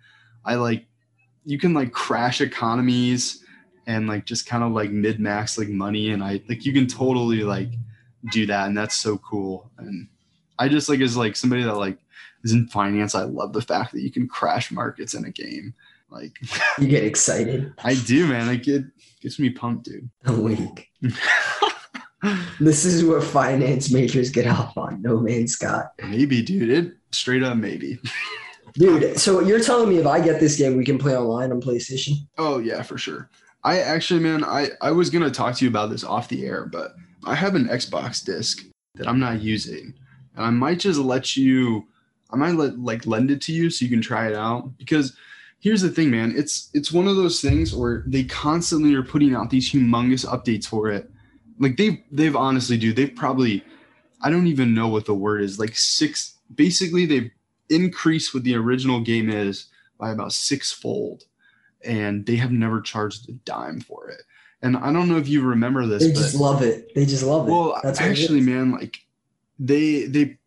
I 0.44 0.54
like 0.56 0.86
you 1.44 1.58
can 1.58 1.74
like 1.74 1.92
crash 1.92 2.40
economies 2.40 3.44
and 3.86 4.06
like 4.06 4.26
just 4.26 4.46
kind 4.46 4.62
of 4.62 4.72
like 4.72 4.90
min-max 4.90 5.58
like 5.58 5.68
money. 5.68 6.10
And 6.10 6.22
I 6.22 6.40
like 6.48 6.64
you 6.64 6.72
can 6.72 6.86
totally 6.86 7.42
like 7.42 7.70
do 8.30 8.46
that. 8.46 8.66
And 8.68 8.76
that's 8.76 8.96
so 8.96 9.18
cool. 9.18 9.70
And 9.78 10.08
I 10.58 10.68
just 10.68 10.88
like 10.88 11.00
as 11.00 11.16
like 11.16 11.36
somebody 11.36 11.62
that 11.64 11.76
like 11.76 11.98
is 12.44 12.52
in 12.52 12.66
finance, 12.68 13.14
I 13.14 13.24
love 13.24 13.52
the 13.52 13.62
fact 13.62 13.92
that 13.92 14.02
you 14.02 14.10
can 14.10 14.28
crash 14.28 14.70
markets 14.70 15.14
in 15.14 15.24
a 15.24 15.30
game. 15.30 15.74
Like 16.10 16.38
You 16.78 16.88
get 16.88 17.04
excited. 17.04 17.72
I 17.82 17.94
do, 17.94 18.26
man. 18.26 18.46
Like 18.46 18.68
it 18.68 18.84
gets 19.20 19.38
me 19.38 19.50
pumped, 19.50 19.86
dude. 19.86 20.08
A 20.26 20.32
week. 20.32 20.88
This 22.60 22.84
is 22.84 23.04
what 23.04 23.24
finance 23.24 23.90
majors 23.90 24.30
get 24.30 24.46
off 24.46 24.76
on. 24.78 25.02
No 25.02 25.18
man's 25.18 25.54
Sky. 25.54 25.82
maybe, 26.04 26.40
dude. 26.40 26.70
It 26.70 26.92
straight 27.10 27.42
up 27.42 27.56
maybe. 27.56 27.98
Dude, 28.74 29.18
so 29.18 29.40
you're 29.40 29.60
telling 29.60 29.88
me 29.88 29.98
if 29.98 30.06
I 30.06 30.20
get 30.20 30.38
this 30.38 30.56
game, 30.56 30.76
we 30.76 30.84
can 30.84 30.98
play 30.98 31.16
online 31.16 31.50
on 31.50 31.60
PlayStation? 31.60 32.12
Oh 32.38 32.58
yeah, 32.58 32.82
for 32.82 32.96
sure. 32.96 33.28
I 33.64 33.80
actually, 33.80 34.20
man, 34.20 34.44
I 34.44 34.68
I 34.80 34.92
was 34.92 35.10
gonna 35.10 35.30
talk 35.30 35.56
to 35.56 35.64
you 35.64 35.68
about 35.70 35.90
this 35.90 36.04
off 36.04 36.28
the 36.28 36.46
air, 36.46 36.64
but 36.66 36.92
I 37.24 37.34
have 37.34 37.54
an 37.54 37.68
Xbox 37.68 38.24
disc 38.24 38.64
that 38.96 39.08
I'm 39.08 39.20
not 39.20 39.40
using, 39.40 39.94
and 40.36 40.44
I 40.44 40.50
might 40.50 40.80
just 40.80 40.98
let 40.98 41.36
you. 41.36 41.86
I 42.30 42.36
might 42.36 42.54
let 42.54 42.78
like 42.78 43.06
lend 43.06 43.30
it 43.30 43.40
to 43.42 43.52
you 43.52 43.70
so 43.70 43.84
you 43.84 43.90
can 43.90 44.00
try 44.00 44.26
it 44.28 44.34
out 44.34 44.76
because 44.78 45.14
here's 45.60 45.82
the 45.82 45.90
thing, 45.90 46.10
man. 46.10 46.34
It's 46.36 46.70
it's 46.74 46.92
one 46.92 47.08
of 47.08 47.16
those 47.16 47.40
things 47.40 47.74
where 47.74 48.02
they 48.06 48.24
constantly 48.24 48.94
are 48.94 49.02
putting 49.02 49.34
out 49.34 49.50
these 49.50 49.70
humongous 49.70 50.26
updates 50.26 50.66
for 50.66 50.90
it. 50.90 51.10
Like 51.58 51.76
they've 51.76 51.98
they've 52.10 52.36
honestly, 52.36 52.76
dude, 52.76 52.96
they've 52.96 53.14
probably 53.14 53.64
I 54.20 54.30
don't 54.30 54.46
even 54.46 54.74
know 54.74 54.88
what 54.88 55.06
the 55.06 55.14
word 55.14 55.42
is. 55.42 55.58
Like 55.58 55.76
six. 55.76 56.36
Basically, 56.54 57.06
they've 57.06 57.30
increased 57.70 58.34
what 58.34 58.44
the 58.44 58.56
original 58.56 59.00
game 59.00 59.30
is 59.30 59.66
by 59.98 60.10
about 60.10 60.32
sixfold, 60.32 61.24
and 61.84 62.26
they 62.26 62.36
have 62.36 62.52
never 62.52 62.80
charged 62.80 63.28
a 63.28 63.32
dime 63.32 63.80
for 63.80 64.08
it. 64.10 64.22
And 64.62 64.76
I 64.76 64.92
don't 64.92 65.08
know 65.08 65.16
if 65.16 65.28
you 65.28 65.42
remember 65.42 65.86
this. 65.86 66.02
They 66.02 66.12
but, 66.12 66.18
just 66.18 66.34
love 66.34 66.62
it. 66.62 66.94
They 66.94 67.04
just 67.04 67.24
love 67.24 67.48
it. 67.48 67.50
well, 67.50 67.80
That's 67.82 68.00
actually, 68.00 68.40
man, 68.40 68.72
like 68.72 68.98
they 69.58 70.04
they 70.06 70.38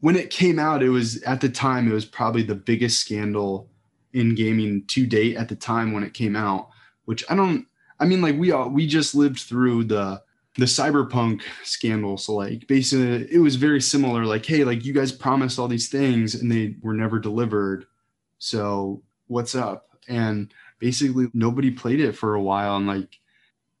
when 0.00 0.16
it 0.16 0.30
came 0.30 0.58
out, 0.58 0.82
it 0.82 0.90
was 0.90 1.22
at 1.22 1.40
the 1.40 1.48
time 1.48 1.90
it 1.90 1.94
was 1.94 2.04
probably 2.04 2.42
the 2.42 2.54
biggest 2.54 3.00
scandal 3.00 3.68
in 4.12 4.34
gaming 4.34 4.84
to 4.86 5.06
date 5.06 5.36
at 5.36 5.48
the 5.48 5.56
time 5.56 5.92
when 5.92 6.04
it 6.04 6.14
came 6.14 6.36
out. 6.36 6.70
Which 7.04 7.24
I 7.28 7.34
don't. 7.34 7.66
I 8.00 8.04
mean, 8.04 8.22
like 8.22 8.38
we 8.38 8.52
all 8.52 8.68
we 8.68 8.86
just 8.86 9.14
lived 9.14 9.40
through 9.40 9.84
the 9.84 10.22
the 10.56 10.66
cyberpunk 10.66 11.42
scandal. 11.64 12.16
So 12.16 12.34
like 12.34 12.66
basically, 12.68 13.32
it 13.32 13.38
was 13.38 13.56
very 13.56 13.80
similar. 13.80 14.24
Like, 14.24 14.44
hey, 14.44 14.64
like 14.64 14.84
you 14.84 14.92
guys 14.92 15.10
promised 15.12 15.58
all 15.58 15.68
these 15.68 15.88
things 15.88 16.34
and 16.34 16.50
they 16.50 16.76
were 16.82 16.94
never 16.94 17.18
delivered. 17.18 17.86
So 18.38 19.02
what's 19.26 19.54
up? 19.54 19.88
And 20.08 20.52
basically, 20.78 21.28
nobody 21.34 21.70
played 21.70 22.00
it 22.00 22.12
for 22.12 22.34
a 22.34 22.42
while, 22.42 22.76
and 22.76 22.86
like 22.86 23.18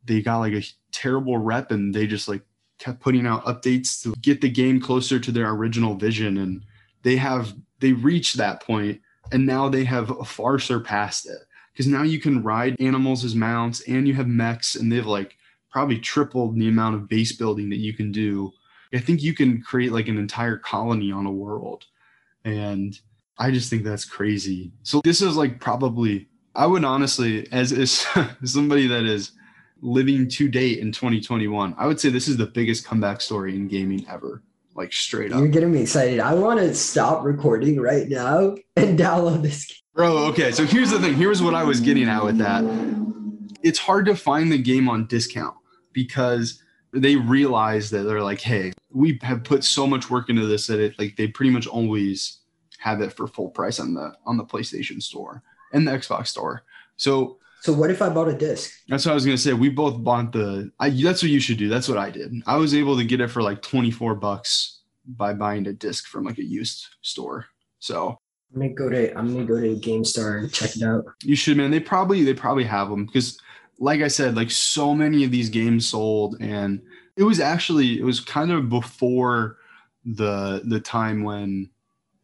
they 0.08 0.20
got 0.22 0.38
like 0.38 0.54
a 0.54 0.64
terrible 0.90 1.38
rep 1.38 1.70
and 1.70 1.94
they 1.94 2.06
just 2.06 2.26
like 2.26 2.42
kept 2.78 3.00
putting 3.00 3.26
out 3.26 3.44
updates 3.44 4.02
to 4.02 4.14
get 4.20 4.40
the 4.40 4.48
game 4.48 4.80
closer 4.80 5.20
to 5.20 5.30
their 5.30 5.50
original 5.50 5.94
vision. 5.94 6.38
And 6.38 6.64
they 7.02 7.16
have 7.16 7.54
they 7.80 7.92
reached 7.92 8.36
that 8.36 8.62
point 8.62 9.00
and 9.30 9.46
now 9.46 9.68
they 9.68 9.84
have 9.84 10.10
far 10.26 10.58
surpassed 10.58 11.26
it. 11.26 11.38
Because 11.72 11.86
now 11.86 12.02
you 12.02 12.18
can 12.18 12.42
ride 12.42 12.80
animals 12.80 13.24
as 13.24 13.36
mounts 13.36 13.82
and 13.82 14.08
you 14.08 14.14
have 14.14 14.26
mechs 14.26 14.74
and 14.74 14.90
they've 14.90 15.06
like 15.06 15.36
probably 15.70 15.98
tripled 15.98 16.56
the 16.56 16.68
amount 16.68 16.96
of 16.96 17.08
base 17.08 17.36
building 17.36 17.70
that 17.70 17.76
you 17.76 17.92
can 17.92 18.10
do. 18.10 18.50
I 18.92 18.98
think 18.98 19.22
you 19.22 19.34
can 19.34 19.60
create 19.62 19.92
like 19.92 20.08
an 20.08 20.18
entire 20.18 20.56
colony 20.56 21.12
on 21.12 21.26
a 21.26 21.32
world. 21.32 21.84
And 22.44 22.98
i 23.40 23.52
just 23.52 23.70
think 23.70 23.84
that's 23.84 24.04
crazy. 24.04 24.72
So 24.82 25.00
this 25.04 25.20
is 25.22 25.36
like 25.36 25.60
probably 25.60 26.28
i 26.54 26.66
would 26.66 26.84
honestly 26.84 27.46
as, 27.52 27.72
as 27.72 28.06
somebody 28.44 28.86
that 28.88 29.04
is 29.04 29.32
living 29.80 30.28
to 30.28 30.48
date 30.48 30.78
in 30.78 30.90
2021 30.92 31.74
i 31.78 31.86
would 31.86 32.00
say 32.00 32.08
this 32.08 32.28
is 32.28 32.36
the 32.36 32.46
biggest 32.46 32.84
comeback 32.84 33.20
story 33.20 33.54
in 33.54 33.68
gaming 33.68 34.04
ever 34.08 34.42
like 34.78 34.92
straight 34.92 35.32
up 35.32 35.40
You're 35.40 35.48
getting 35.48 35.72
me 35.72 35.82
excited. 35.82 36.20
I 36.20 36.34
want 36.34 36.60
to 36.60 36.72
stop 36.74 37.24
recording 37.24 37.80
right 37.80 38.08
now 38.08 38.54
and 38.76 38.96
download 38.98 39.42
this. 39.42 39.66
game. 39.66 39.76
Bro, 39.92 40.16
okay. 40.28 40.52
So 40.52 40.64
here's 40.64 40.90
the 40.90 41.00
thing. 41.00 41.14
Here's 41.14 41.42
what 41.42 41.54
I 41.54 41.64
was 41.64 41.80
getting 41.80 42.08
at 42.08 42.24
with 42.24 42.38
that. 42.38 42.62
It's 43.62 43.80
hard 43.80 44.06
to 44.06 44.14
find 44.14 44.52
the 44.52 44.58
game 44.58 44.88
on 44.88 45.06
discount 45.06 45.56
because 45.92 46.62
they 46.92 47.16
realize 47.16 47.90
that 47.90 48.04
they're 48.04 48.22
like, 48.22 48.40
hey, 48.40 48.72
we 48.92 49.18
have 49.22 49.42
put 49.42 49.64
so 49.64 49.84
much 49.84 50.08
work 50.08 50.30
into 50.30 50.46
this 50.46 50.68
that 50.68 50.78
it 50.78 50.96
like 50.98 51.16
they 51.16 51.26
pretty 51.26 51.50
much 51.50 51.66
always 51.66 52.38
have 52.78 53.00
it 53.00 53.12
for 53.12 53.26
full 53.26 53.50
price 53.50 53.80
on 53.80 53.94
the 53.94 54.14
on 54.24 54.36
the 54.36 54.44
PlayStation 54.44 55.02
store 55.02 55.42
and 55.72 55.88
the 55.88 55.92
Xbox 55.92 56.28
store. 56.28 56.62
So 56.96 57.38
So 57.60 57.72
what 57.72 57.90
if 57.90 58.00
I 58.00 58.08
bought 58.08 58.28
a 58.28 58.34
disc? 58.34 58.70
that's 58.88 59.04
what 59.04 59.12
I 59.12 59.14
was 59.14 59.24
gonna 59.24 59.38
say. 59.38 59.52
We 59.52 59.68
both 59.68 60.02
bought 60.02 60.32
the. 60.32 60.70
I, 60.78 60.90
that's 60.90 61.22
what 61.22 61.30
you 61.30 61.40
should 61.40 61.58
do. 61.58 61.68
That's 61.68 61.88
what 61.88 61.98
I 61.98 62.10
did. 62.10 62.32
I 62.46 62.56
was 62.56 62.74
able 62.74 62.96
to 62.96 63.04
get 63.04 63.20
it 63.20 63.28
for 63.28 63.42
like 63.42 63.62
24 63.62 64.14
bucks 64.14 64.80
by 65.06 65.32
buying 65.32 65.66
a 65.66 65.72
disc 65.72 66.06
from 66.06 66.24
like 66.24 66.38
a 66.38 66.44
used 66.44 66.86
store. 67.02 67.46
So 67.78 68.18
I'm 68.54 68.60
gonna 68.60 68.72
go 68.72 68.88
to 68.88 69.16
I'm 69.16 69.32
gonna 69.32 69.44
go 69.44 69.60
to 69.60 69.76
GameStop 69.76 70.38
and 70.38 70.52
check 70.52 70.76
it 70.76 70.82
out. 70.82 71.04
You 71.22 71.36
should, 71.36 71.56
man. 71.56 71.70
They 71.70 71.80
probably 71.80 72.22
they 72.24 72.34
probably 72.34 72.64
have 72.64 72.88
them 72.88 73.06
because, 73.06 73.38
like 73.78 74.00
I 74.00 74.08
said, 74.08 74.36
like 74.36 74.50
so 74.50 74.94
many 74.94 75.24
of 75.24 75.30
these 75.30 75.50
games 75.50 75.86
sold, 75.86 76.36
and 76.40 76.80
it 77.16 77.24
was 77.24 77.40
actually 77.40 77.98
it 77.98 78.04
was 78.04 78.20
kind 78.20 78.50
of 78.50 78.68
before 78.68 79.58
the 80.04 80.62
the 80.64 80.80
time 80.80 81.24
when 81.24 81.68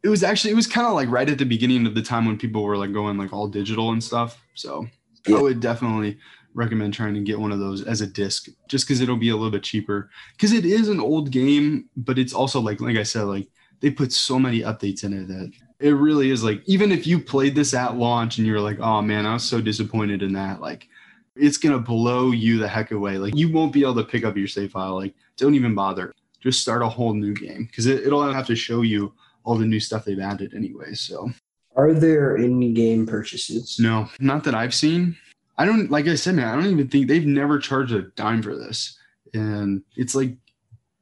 it 0.03 0.09
was 0.09 0.23
actually 0.23 0.51
it 0.51 0.55
was 0.55 0.67
kind 0.67 0.87
of 0.87 0.93
like 0.93 1.09
right 1.09 1.29
at 1.29 1.37
the 1.37 1.45
beginning 1.45 1.85
of 1.85 1.95
the 1.95 2.01
time 2.01 2.25
when 2.25 2.37
people 2.37 2.63
were 2.63 2.77
like 2.77 2.93
going 2.93 3.17
like 3.17 3.33
all 3.33 3.47
digital 3.47 3.91
and 3.91 4.03
stuff. 4.03 4.41
So 4.55 4.87
Yeah. 5.27 5.37
I 5.37 5.41
would 5.41 5.59
definitely 5.59 6.17
recommend 6.53 6.93
trying 6.93 7.13
to 7.15 7.21
get 7.21 7.39
one 7.39 7.51
of 7.51 7.59
those 7.59 7.83
as 7.83 8.01
a 8.01 8.07
disc 8.07 8.47
just 8.69 8.87
because 8.87 9.01
it'll 9.01 9.17
be 9.17 9.29
a 9.29 9.35
little 9.35 9.51
bit 9.51 9.63
cheaper. 9.63 10.09
Because 10.31 10.53
it 10.53 10.65
is 10.65 10.87
an 10.87 10.99
old 10.99 11.31
game 11.31 11.89
but 11.97 12.17
it's 12.17 12.33
also 12.33 12.59
like 12.59 12.81
like 12.81 12.97
i 12.97 13.03
said 13.03 13.23
like 13.23 13.47
they 13.81 13.89
put 13.89 14.13
so 14.13 14.39
many 14.39 14.61
updates 14.61 15.03
in 15.03 15.13
it 15.13 15.27
that 15.27 15.51
it 15.79 15.91
really 15.91 16.29
is 16.31 16.43
like 16.43 16.61
even 16.65 16.91
if 16.91 17.05
you 17.05 17.19
played 17.19 17.55
this 17.55 17.73
at 17.73 17.97
launch 17.97 18.37
and 18.37 18.47
you're 18.47 18.61
like 18.61 18.79
oh 18.79 19.01
man 19.01 19.25
i 19.25 19.33
was 19.33 19.43
so 19.43 19.59
disappointed 19.59 20.23
in 20.23 20.31
that 20.31 20.61
like 20.61 20.87
it's 21.35 21.57
gonna 21.57 21.79
blow 21.79 22.31
you 22.31 22.57
the 22.57 22.67
heck 22.67 22.91
away. 22.91 23.17
Like 23.17 23.35
you 23.35 23.51
won't 23.51 23.73
be 23.73 23.81
able 23.81 23.95
to 23.95 24.03
pick 24.03 24.23
up 24.23 24.37
your 24.37 24.47
save 24.47 24.71
file. 24.71 24.95
Like 24.95 25.13
don't 25.37 25.55
even 25.55 25.75
bother. 25.75 26.13
Just 26.41 26.61
start 26.61 26.81
a 26.81 26.89
whole 26.89 27.13
new 27.13 27.33
game 27.33 27.65
because 27.65 27.87
it, 27.87 28.05
it'll 28.05 28.31
have 28.31 28.47
to 28.47 28.55
show 28.55 28.81
you 28.81 29.13
all 29.43 29.55
the 29.55 29.65
new 29.65 29.79
stuff 29.79 30.05
they've 30.05 30.19
added 30.19 30.53
anyway 30.55 30.93
so 30.93 31.29
Are 31.75 31.93
there 31.93 32.37
in-game 32.37 33.05
purchases? 33.05 33.77
no, 33.79 34.09
not 34.19 34.43
that 34.45 34.55
I've 34.55 34.73
seen. 34.73 35.17
I 35.57 35.65
don't 35.65 35.89
like 35.89 36.07
I 36.07 36.15
said, 36.15 36.35
man, 36.35 36.47
I 36.47 36.55
don't 36.55 36.71
even 36.71 36.87
think 36.87 37.07
they've 37.07 37.25
never 37.25 37.59
charged 37.59 37.93
a 37.93 38.03
dime 38.15 38.41
for 38.41 38.55
this. 38.55 38.97
And 39.33 39.83
it's 39.95 40.15
like 40.15 40.35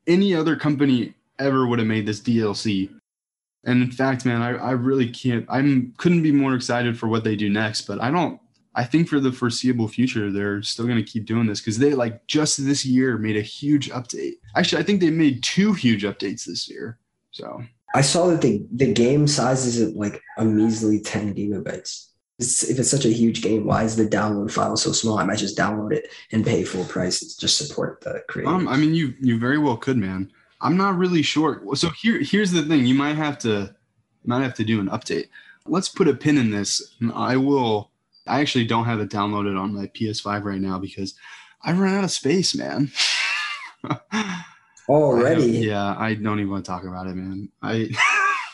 any 0.07 0.35
other 0.35 0.55
company 0.55 1.13
ever 1.39 1.67
would 1.67 1.79
have 1.79 1.87
made 1.87 2.05
this 2.05 2.21
DLC. 2.21 2.89
And 3.65 3.81
in 3.81 3.91
fact, 3.91 4.25
man, 4.25 4.41
I, 4.41 4.51
I 4.57 4.71
really 4.71 5.09
can't 5.09 5.45
I'm 5.49 5.93
couldn't 5.97 6.23
be 6.23 6.31
more 6.31 6.53
excited 6.55 6.97
for 6.97 7.07
what 7.07 7.23
they 7.23 7.35
do 7.35 7.49
next, 7.49 7.81
but 7.81 8.01
I 8.01 8.11
don't 8.11 8.39
I 8.75 8.83
think 8.83 9.07
for 9.07 9.19
the 9.19 9.31
foreseeable 9.31 9.87
future, 9.87 10.31
they're 10.31 10.61
still 10.63 10.87
gonna 10.87 11.03
keep 11.03 11.25
doing 11.25 11.47
this 11.47 11.59
because 11.59 11.79
they 11.79 11.93
like 11.93 12.25
just 12.27 12.63
this 12.63 12.85
year 12.85 13.17
made 13.17 13.37
a 13.37 13.41
huge 13.41 13.89
update. 13.89 14.33
Actually, 14.55 14.81
I 14.81 14.85
think 14.85 15.01
they 15.01 15.09
made 15.09 15.43
two 15.43 15.73
huge 15.73 16.03
updates 16.03 16.45
this 16.45 16.69
year. 16.69 16.99
So 17.31 17.63
I 17.93 18.01
saw 18.01 18.27
that 18.27 18.41
the 18.41 18.65
the 18.71 18.91
game 18.91 19.27
size 19.27 19.65
is 19.65 19.81
at 19.81 19.95
like 19.95 20.21
a 20.37 20.45
measly 20.45 20.99
10 20.99 21.35
gigabytes. 21.35 22.07
It's, 22.39 22.63
if 22.63 22.79
it's 22.79 22.89
such 22.89 23.05
a 23.05 23.13
huge 23.13 23.43
game, 23.43 23.65
why 23.65 23.83
is 23.83 23.95
the 23.95 24.07
download 24.07 24.51
file 24.51 24.75
so 24.75 24.91
small? 24.91 25.19
I 25.19 25.23
might 25.23 25.37
just 25.37 25.57
download 25.57 25.93
it 25.93 26.07
and 26.31 26.43
pay 26.43 26.63
full 26.63 26.85
price 26.85 27.21
and 27.21 27.31
just 27.39 27.57
support 27.57 28.01
the 28.01 28.23
creator. 28.27 28.49
Um, 28.49 28.67
I 28.67 28.75
mean, 28.75 28.95
you 28.95 29.13
you 29.21 29.39
very 29.39 29.59
well 29.59 29.77
could, 29.77 29.97
man. 29.97 30.31
I'm 30.59 30.77
not 30.77 30.97
really 30.97 31.21
sure. 31.21 31.61
So 31.75 31.89
here 31.89 32.19
here's 32.19 32.51
the 32.51 32.63
thing. 32.63 32.85
You 32.85 32.95
might 32.95 33.15
have 33.15 33.37
to 33.39 33.75
might 34.25 34.41
have 34.41 34.55
to 34.55 34.63
do 34.63 34.79
an 34.79 34.89
update. 34.89 35.27
Let's 35.67 35.89
put 35.89 36.07
a 36.07 36.13
pin 36.13 36.37
in 36.37 36.49
this. 36.49 36.95
I 37.13 37.37
will. 37.37 37.91
I 38.25 38.39
actually 38.39 38.65
don't 38.65 38.85
have 38.85 39.01
it 39.01 39.09
downloaded 39.09 39.59
on 39.59 39.75
my 39.75 39.87
PS5 39.87 40.43
right 40.43 40.61
now 40.61 40.79
because 40.79 41.13
I've 41.61 41.79
run 41.79 41.93
out 41.93 42.05
of 42.05 42.11
space, 42.11 42.55
man. 42.55 42.91
I 44.89 44.91
Already, 44.91 45.55
have- 45.55 45.63
yeah, 45.65 45.95
I 45.97 46.13
don't 46.13 46.39
even 46.39 46.51
want 46.51 46.65
to 46.65 46.69
talk 46.71 46.83
about 46.83 47.07
it, 47.07 47.15
man. 47.15 47.49
I 47.61 47.89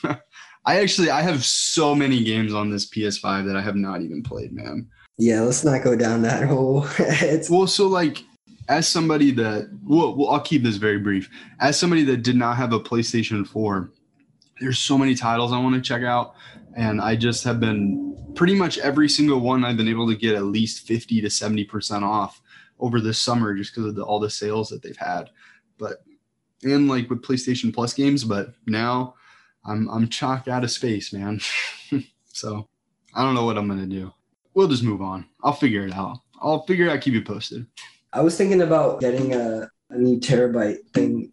I 0.65 0.79
actually 0.81 1.09
I 1.09 1.21
have 1.21 1.43
so 1.43 1.95
many 1.95 2.23
games 2.23 2.53
on 2.53 2.69
this 2.69 2.87
PS5 2.89 3.45
that 3.47 3.55
I 3.55 3.61
have 3.61 3.75
not 3.75 4.01
even 4.01 4.21
played, 4.23 4.51
man. 4.53 4.87
yeah. 5.17 5.41
Let's 5.41 5.63
not 5.63 5.83
go 5.83 5.95
down 5.95 6.21
that 6.23 6.43
hole. 6.47 6.85
it's 6.99 7.49
Well, 7.49 7.67
so 7.67 7.87
like, 7.87 8.23
as 8.67 8.87
somebody 8.87 9.31
that, 9.31 9.69
well, 9.83 10.15
well, 10.15 10.29
I'll 10.29 10.39
keep 10.41 10.61
this 10.61 10.75
very 10.75 10.99
brief. 10.99 11.27
As 11.59 11.79
somebody 11.79 12.03
that 12.03 12.17
did 12.17 12.35
not 12.35 12.55
have 12.57 12.71
a 12.73 12.79
PlayStation 12.79 13.47
4, 13.47 13.89
there's 14.61 14.77
so 14.77 14.95
many 14.97 15.15
titles 15.15 15.51
I 15.51 15.57
want 15.59 15.73
to 15.75 15.81
check 15.81 16.03
out. 16.03 16.35
And 16.75 17.01
I 17.01 17.15
just 17.15 17.43
have 17.45 17.59
been 17.59 18.15
pretty 18.35 18.53
much 18.53 18.77
every 18.77 19.09
single 19.09 19.39
one 19.39 19.65
I've 19.65 19.77
been 19.77 19.87
able 19.87 20.07
to 20.07 20.15
get 20.15 20.35
at 20.35 20.43
least 20.43 20.85
50 20.85 21.21
to 21.21 21.27
70% 21.27 22.03
off 22.03 22.39
over 22.79 23.01
this 23.01 23.17
summer 23.17 23.55
just 23.55 23.73
because 23.73 23.89
of 23.89 23.95
the, 23.95 24.03
all 24.03 24.19
the 24.19 24.29
sales 24.29 24.69
that 24.69 24.83
they've 24.83 24.95
had. 24.95 25.31
But, 25.79 26.03
and 26.63 26.87
like 26.87 27.09
with 27.09 27.21
PlayStation 27.21 27.73
Plus 27.73 27.93
games, 27.93 28.23
but 28.23 28.53
now 28.65 29.15
I'm, 29.65 29.89
I'm 29.89 30.09
chocked 30.09 30.47
out 30.47 30.63
of 30.63 30.71
space, 30.71 31.13
man. 31.13 31.39
so 32.33 32.67
I 33.13 33.23
don't 33.23 33.35
know 33.35 33.45
what 33.45 33.57
I'm 33.57 33.67
going 33.67 33.79
to 33.79 33.85
do. 33.85 34.11
We'll 34.53 34.67
just 34.67 34.83
move 34.83 35.01
on. 35.01 35.25
I'll 35.43 35.53
figure 35.53 35.85
it 35.85 35.93
out. 35.93 36.19
I'll 36.41 36.65
figure 36.65 36.87
it 36.87 36.91
out, 36.91 37.01
keep 37.01 37.13
you 37.13 37.23
posted. 37.23 37.65
I 38.13 38.21
was 38.21 38.37
thinking 38.37 38.61
about 38.61 39.01
getting 39.01 39.33
a, 39.33 39.69
a 39.89 39.97
new 39.97 40.19
terabyte 40.19 40.77
thing. 40.93 41.31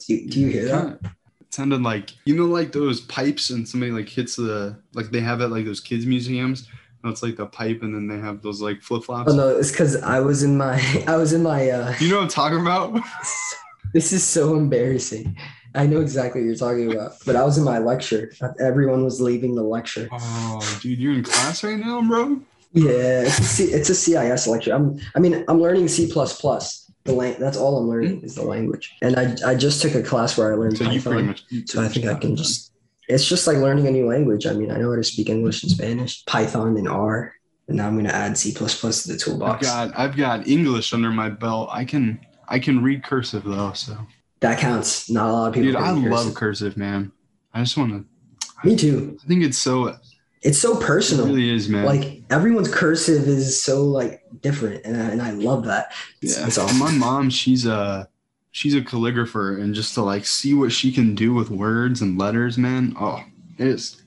Do 0.00 0.14
you, 0.14 0.30
do 0.30 0.40
you 0.40 0.48
hear 0.48 0.64
that? 0.66 0.98
It 1.40 1.54
sounded 1.54 1.82
like 1.82 2.12
you 2.24 2.34
know, 2.34 2.46
like 2.46 2.72
those 2.72 3.00
pipes, 3.02 3.50
and 3.50 3.68
somebody 3.68 3.92
like 3.92 4.08
hits 4.08 4.36
the 4.36 4.78
like 4.94 5.10
they 5.10 5.20
have 5.20 5.40
it 5.40 5.48
like 5.48 5.64
those 5.64 5.80
kids 5.80 6.06
museums. 6.06 6.68
And 7.02 7.12
it's 7.12 7.22
like 7.22 7.36
the 7.36 7.46
pipe, 7.46 7.82
and 7.82 7.94
then 7.94 8.06
they 8.06 8.18
have 8.18 8.42
those 8.42 8.60
like 8.60 8.82
flip 8.82 9.04
flops. 9.04 9.32
Oh 9.32 9.36
no, 9.36 9.48
it's 9.48 9.70
because 9.70 9.96
I 10.02 10.20
was 10.20 10.42
in 10.42 10.56
my 10.56 10.80
I 11.06 11.16
was 11.16 11.32
in 11.32 11.42
my 11.42 11.68
uh 11.68 11.94
You 11.98 12.08
know 12.08 12.16
what 12.16 12.22
I'm 12.24 12.28
talking 12.28 12.60
about? 12.60 12.98
this 13.96 14.12
is 14.12 14.22
so 14.22 14.56
embarrassing. 14.56 15.34
I 15.74 15.86
know 15.86 16.02
exactly 16.02 16.42
what 16.42 16.46
you're 16.48 16.54
talking 16.54 16.92
about. 16.92 17.12
But 17.24 17.34
I 17.34 17.42
was 17.44 17.56
in 17.56 17.64
my 17.64 17.78
lecture. 17.78 18.30
Everyone 18.60 19.02
was 19.04 19.22
leaving 19.22 19.54
the 19.54 19.62
lecture. 19.62 20.06
oh, 20.12 20.78
dude, 20.82 20.98
you're 20.98 21.14
in 21.14 21.22
class 21.22 21.64
right 21.64 21.78
now, 21.78 22.02
bro. 22.02 22.38
Yeah, 22.74 23.22
it's 23.22 23.38
a, 23.38 23.42
C, 23.42 23.64
it's 23.64 23.88
a 23.88 23.94
CIS 23.94 24.46
lecture. 24.48 24.74
I'm 24.74 25.00
I 25.14 25.18
mean 25.18 25.44
I'm 25.48 25.62
learning 25.62 25.88
C 25.88 26.04
The 26.06 26.82
lang- 27.06 27.40
that's 27.40 27.56
all 27.56 27.78
I'm 27.78 27.88
learning 27.88 28.20
is 28.20 28.34
the 28.34 28.42
language. 28.42 28.94
And 29.00 29.16
I 29.16 29.34
I 29.52 29.54
just 29.54 29.80
took 29.80 29.94
a 29.94 30.02
class 30.02 30.36
where 30.36 30.52
I 30.52 30.56
learned 30.56 30.76
So 30.76 30.84
Python. 30.84 31.26
much. 31.28 31.44
so 31.64 31.82
I 31.82 31.88
think 31.88 32.04
I 32.04 32.16
can 32.16 32.36
just 32.36 32.72
it's 33.08 33.26
just 33.26 33.46
like 33.46 33.56
learning 33.56 33.86
a 33.86 33.90
new 33.90 34.06
language. 34.06 34.44
I 34.46 34.52
mean, 34.52 34.70
I 34.70 34.76
know 34.76 34.90
how 34.90 34.96
to 34.96 35.04
speak 35.04 35.30
English 35.30 35.62
and 35.62 35.72
Spanish, 35.72 36.22
Python 36.26 36.76
and 36.76 36.86
R. 36.88 37.32
And 37.68 37.78
now 37.78 37.86
I'm 37.86 37.96
gonna 37.96 38.10
add 38.10 38.36
C 38.36 38.52
to 38.52 38.64
the 39.12 39.16
toolbox. 39.18 39.66
I've 39.66 39.90
got 39.90 39.98
I've 39.98 40.16
got 40.16 40.46
English 40.46 40.92
under 40.92 41.10
my 41.10 41.30
belt. 41.30 41.70
I 41.72 41.86
can 41.86 42.20
I 42.48 42.58
can 42.58 42.82
read 42.82 43.02
cursive 43.02 43.44
though, 43.44 43.72
so 43.72 43.96
That 44.40 44.58
counts. 44.58 45.10
Not 45.10 45.28
a 45.28 45.32
lot 45.32 45.48
of 45.48 45.54
people. 45.54 45.72
Dude, 45.72 45.76
I 45.76 45.92
read 45.92 46.10
love 46.10 46.34
cursive. 46.34 46.34
cursive, 46.34 46.76
man. 46.76 47.12
I 47.54 47.60
just 47.60 47.76
want 47.76 47.92
to. 47.92 48.66
Me 48.66 48.76
too. 48.76 49.18
I 49.24 49.26
think 49.26 49.42
it's 49.42 49.58
so. 49.58 49.96
It's 50.42 50.58
so 50.58 50.78
personal. 50.78 51.26
It 51.26 51.30
really 51.30 51.50
is, 51.50 51.68
man. 51.68 51.84
Like 51.84 52.22
everyone's 52.30 52.72
cursive 52.72 53.26
is 53.26 53.60
so 53.60 53.84
like 53.84 54.22
different, 54.42 54.84
and 54.84 54.96
I, 54.96 55.10
and 55.10 55.22
I 55.22 55.30
love 55.30 55.64
that. 55.64 55.92
It's, 56.22 56.38
yeah. 56.38 56.46
it's 56.46 56.58
awesome. 56.58 56.78
My 56.78 56.92
mom, 56.92 57.30
she's 57.30 57.66
a 57.66 58.08
she's 58.52 58.74
a 58.74 58.80
calligrapher, 58.80 59.60
and 59.60 59.74
just 59.74 59.94
to 59.94 60.02
like 60.02 60.24
see 60.24 60.54
what 60.54 60.72
she 60.72 60.92
can 60.92 61.14
do 61.14 61.34
with 61.34 61.50
words 61.50 62.00
and 62.00 62.18
letters, 62.18 62.58
man. 62.58 62.94
Oh, 62.98 63.22
it 63.58 63.66
is. 63.66 64.02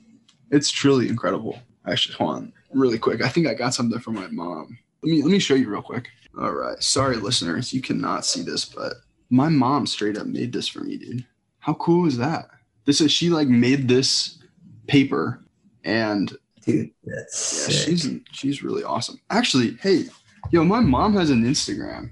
It's 0.52 0.72
truly 0.72 1.10
incredible. 1.10 1.60
Actually, 1.86 2.16
hold 2.16 2.36
on, 2.36 2.54
really 2.74 3.00
quick. 3.00 3.22
I 3.22 3.30
think 3.30 3.48
I 3.48 3.54
got 3.54 3.74
something 3.74 4.00
from 4.00 4.16
my 4.16 4.28
mom. 4.28 4.78
Let 5.04 5.10
me 5.12 5.22
let 5.24 5.32
me 5.32 5.40
show 5.40 5.56
you 5.56 5.70
real 5.70 5.82
quick. 5.82 6.10
All 6.40 6.52
right. 6.52 6.82
Sorry, 6.82 7.16
listeners, 7.18 7.74
you 7.74 7.82
cannot 7.82 8.26
see 8.26 8.42
this, 8.42 8.66
but 8.66 8.94
my 9.30 9.50
mom 9.50 9.86
straight 9.88 10.18
up 10.18 10.28
made 10.28 10.52
this 10.54 10.68
for 10.68 10.82
me, 10.82 10.98
dude. 10.98 11.26
How 11.60 11.74
cool 11.76 12.06
is 12.08 12.18
that? 12.18 12.50
This 12.86 13.02
is 13.02 13.12
she 13.12 13.30
like 13.30 13.48
made 13.48 13.88
this 13.88 14.40
paper, 14.88 15.44
and 15.84 16.36
Dude, 16.66 16.92
that's 17.04 17.68
yeah, 17.68 17.74
sick. 17.76 17.88
she's 17.88 18.10
she's 18.32 18.64
really 18.64 18.84
awesome. 18.84 19.20
Actually, 19.30 19.78
hey, 19.82 20.06
yo, 20.52 20.64
my 20.64 20.80
mom 20.80 21.14
has 21.14 21.30
an 21.30 21.44
Instagram, 21.44 22.10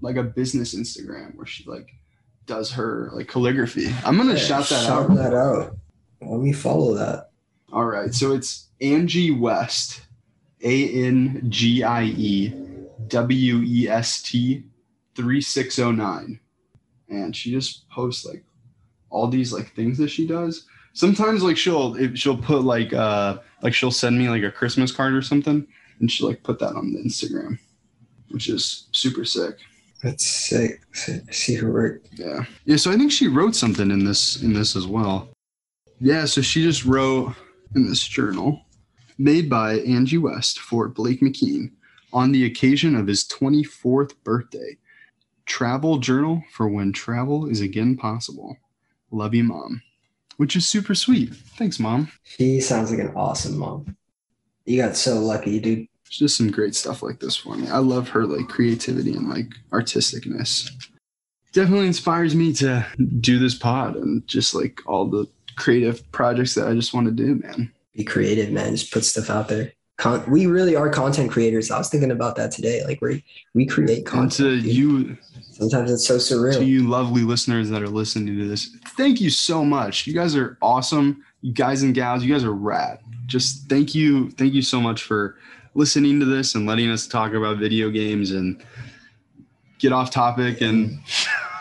like 0.00 0.16
a 0.16 0.22
business 0.22 0.74
Instagram, 0.74 1.34
where 1.36 1.46
she 1.46 1.64
like 1.68 1.88
does 2.46 2.70
her 2.72 3.10
like 3.12 3.28
calligraphy. 3.28 3.88
I'm 4.04 4.16
gonna 4.16 4.32
Yeah, 4.32 4.38
shout 4.38 4.68
that 4.68 4.84
shout 4.86 5.10
out. 5.10 5.16
that 5.16 5.34
out. 5.34 5.76
Let 6.22 6.40
me 6.40 6.52
follow 6.52 6.94
that. 6.94 7.30
All 7.72 7.84
right, 7.84 8.12
so 8.14 8.32
it's 8.32 8.68
Angie 8.80 9.30
West, 9.30 10.02
A 10.62 10.88
N 11.06 11.46
G 11.48 11.82
I 11.82 12.04
E 12.04 12.54
W 13.08 13.56
E 13.62 13.88
S 13.88 14.22
T 14.22 14.64
three 15.14 15.40
six 15.40 15.74
zero 15.76 15.90
nine, 15.90 16.38
and 17.08 17.34
she 17.34 17.50
just 17.50 17.88
posts 17.88 18.24
like 18.24 18.44
all 19.10 19.26
these 19.26 19.52
like 19.52 19.74
things 19.74 19.98
that 19.98 20.08
she 20.08 20.26
does. 20.26 20.66
Sometimes 20.92 21.42
like 21.42 21.56
she'll 21.56 21.94
if 21.96 22.16
she'll 22.18 22.36
put 22.36 22.62
like 22.64 22.92
uh 22.92 23.38
like 23.62 23.74
she'll 23.74 23.90
send 23.90 24.18
me 24.18 24.28
like 24.28 24.42
a 24.42 24.50
Christmas 24.50 24.92
card 24.92 25.14
or 25.14 25.22
something, 25.22 25.66
and 26.00 26.10
she'll 26.10 26.28
like 26.28 26.42
put 26.42 26.58
that 26.58 26.74
on 26.74 26.92
the 26.92 26.98
Instagram, 27.00 27.58
which 28.30 28.48
is 28.48 28.88
super 28.92 29.24
sick. 29.24 29.56
That's 30.02 30.26
sick. 30.26 30.80
See- 30.92 31.20
See 31.30 31.54
her 31.56 31.70
work. 31.72 32.02
Yeah. 32.12 32.44
Yeah, 32.64 32.76
so 32.76 32.90
I 32.90 32.96
think 32.96 33.12
she 33.12 33.28
wrote 33.28 33.54
something 33.54 33.90
in 33.90 34.04
this 34.04 34.42
in 34.42 34.52
this 34.52 34.74
as 34.76 34.86
well. 34.86 35.28
Yeah, 36.00 36.24
so 36.24 36.40
she 36.40 36.62
just 36.62 36.84
wrote 36.86 37.34
in 37.74 37.86
this 37.86 38.02
journal 38.02 38.62
made 39.20 39.50
by 39.50 39.74
Angie 39.80 40.16
West 40.16 40.58
for 40.58 40.88
Blake 40.88 41.20
McKean 41.20 41.70
on 42.10 42.32
the 42.32 42.46
occasion 42.46 42.96
of 42.96 43.06
his 43.06 43.22
24th 43.24 44.14
birthday. 44.24 44.78
Travel 45.44 45.98
journal 45.98 46.42
for 46.50 46.68
when 46.68 46.90
travel 46.92 47.46
is 47.46 47.60
again 47.60 47.98
possible. 47.98 48.56
Love 49.10 49.34
you, 49.34 49.44
mom. 49.44 49.82
Which 50.38 50.56
is 50.56 50.66
super 50.66 50.94
sweet. 50.94 51.34
Thanks, 51.34 51.78
mom. 51.78 52.10
She 52.22 52.60
sounds 52.62 52.90
like 52.90 53.00
an 53.00 53.12
awesome 53.14 53.58
mom. 53.58 53.94
You 54.64 54.80
got 54.80 54.96
so 54.96 55.18
lucky, 55.18 55.60
dude. 55.60 55.86
It's 56.06 56.16
just 56.16 56.38
some 56.38 56.50
great 56.50 56.74
stuff 56.74 57.02
like 57.02 57.20
this 57.20 57.36
for 57.36 57.56
me. 57.56 57.68
I 57.68 57.78
love 57.78 58.08
her 58.08 58.24
like 58.24 58.48
creativity 58.48 59.12
and 59.12 59.28
like 59.28 59.48
artisticness. 59.70 60.70
Definitely 61.52 61.88
inspires 61.88 62.34
me 62.34 62.54
to 62.54 62.86
do 63.20 63.38
this 63.38 63.54
pod 63.54 63.96
and 63.96 64.26
just 64.26 64.54
like 64.54 64.80
all 64.86 65.04
the 65.04 65.26
creative 65.56 66.10
projects 66.10 66.54
that 66.54 66.68
I 66.68 66.74
just 66.74 66.94
want 66.94 67.06
to 67.06 67.12
do, 67.12 67.34
man. 67.34 67.70
Be 68.00 68.04
creative, 68.04 68.50
man. 68.50 68.74
Just 68.74 68.90
put 68.94 69.04
stuff 69.04 69.28
out 69.28 69.48
there. 69.48 69.74
Con- 69.98 70.24
we 70.30 70.46
really 70.46 70.74
are 70.74 70.88
content 70.88 71.30
creators. 71.30 71.70
I 71.70 71.76
was 71.76 71.90
thinking 71.90 72.10
about 72.10 72.34
that 72.36 72.50
today. 72.50 72.82
Like 72.82 73.02
we 73.02 73.22
we 73.52 73.66
create 73.66 73.98
And 73.98 74.06
content. 74.06 74.62
to 74.62 74.70
you, 74.70 75.18
Sometimes 75.52 75.92
it's 75.92 76.06
so 76.06 76.16
surreal. 76.16 76.54
to 76.56 76.64
you 76.64 76.88
lovely 76.88 77.20
listeners 77.24 77.68
that 77.68 77.82
are 77.82 77.88
listening 77.90 78.38
to 78.38 78.48
this, 78.48 78.74
thank 78.96 79.20
you 79.20 79.28
so 79.28 79.62
much. 79.66 80.06
You 80.06 80.14
guys 80.14 80.34
are 80.34 80.56
awesome. 80.62 81.22
You 81.42 81.52
guys 81.52 81.82
and 81.82 81.94
gals, 81.94 82.24
you 82.24 82.32
guys 82.32 82.42
are 82.42 82.54
rad. 82.54 83.00
Just 83.26 83.68
thank 83.68 83.94
you, 83.94 84.30
thank 84.30 84.54
you 84.54 84.62
so 84.62 84.80
much 84.80 85.02
for 85.02 85.36
listening 85.74 86.18
to 86.20 86.24
this 86.24 86.54
and 86.54 86.66
letting 86.66 86.90
us 86.90 87.06
talk 87.06 87.34
about 87.34 87.58
video 87.58 87.90
games 87.90 88.30
and 88.30 88.64
get 89.80 89.92
off 89.92 90.10
topic 90.10 90.60
and 90.60 91.00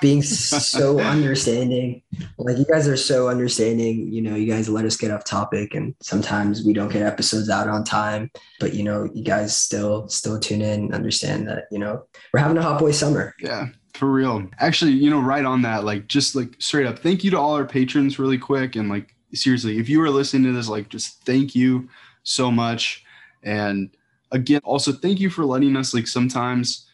Being 0.02 0.22
so 0.22 1.00
understanding. 1.00 2.02
Like 2.38 2.58
you 2.58 2.66
guys 2.66 2.88
are 2.88 2.96
so 2.96 3.28
understanding. 3.28 4.12
You 4.12 4.22
know, 4.22 4.34
you 4.34 4.50
guys 4.50 4.70
let 4.70 4.86
us 4.86 4.96
get 4.96 5.12
off 5.12 5.26
topic, 5.26 5.76
and 5.76 5.94
sometimes 6.02 6.64
we 6.64 6.72
don't 6.72 6.92
get 6.92 7.02
episodes 7.02 7.50
out 7.50 7.68
on 7.68 7.84
time. 7.84 8.32
But 8.62 8.74
you 8.74 8.84
know, 8.84 9.10
you 9.14 9.26
guys 9.26 9.54
still 9.54 10.08
still 10.08 10.40
tune 10.40 10.62
in, 10.62 10.86
and 10.86 10.94
understand 10.94 11.50
that 11.50 11.66
you 11.70 11.80
know 11.80 12.06
we're 12.32 12.40
having 12.40 12.58
a 12.58 12.62
hot 12.62 12.80
boy 12.80 12.92
summer. 12.92 13.36
Yeah, 13.42 13.68
for 13.94 14.10
real. 14.10 14.48
Actually, 14.60 14.94
you 14.94 15.10
know, 15.10 15.20
right 15.20 15.44
on 15.44 15.64
that, 15.64 15.84
like 15.84 16.08
just 16.08 16.34
like 16.34 16.56
straight 16.60 16.86
up, 16.86 17.00
thank 17.00 17.26
you 17.26 17.32
to 17.32 17.38
all 17.38 17.56
our 17.56 17.66
patrons 17.66 18.20
really 18.20 18.38
quick. 18.38 18.78
And 18.78 18.88
like 18.88 19.14
seriously, 19.34 19.80
if 19.80 19.90
you 19.90 20.02
are 20.02 20.10
listening 20.10 20.44
to 20.44 20.54
this, 20.54 20.70
like 20.70 20.88
just 20.88 21.26
thank 21.26 21.56
you 21.56 21.90
so 22.24 22.52
much. 22.52 23.04
And 23.44 23.90
again, 24.32 24.62
also 24.64 24.94
thank 24.94 25.20
you 25.20 25.30
for 25.30 25.44
letting 25.46 25.76
us 25.76 25.94
like 25.94 26.08
sometimes 26.08 26.89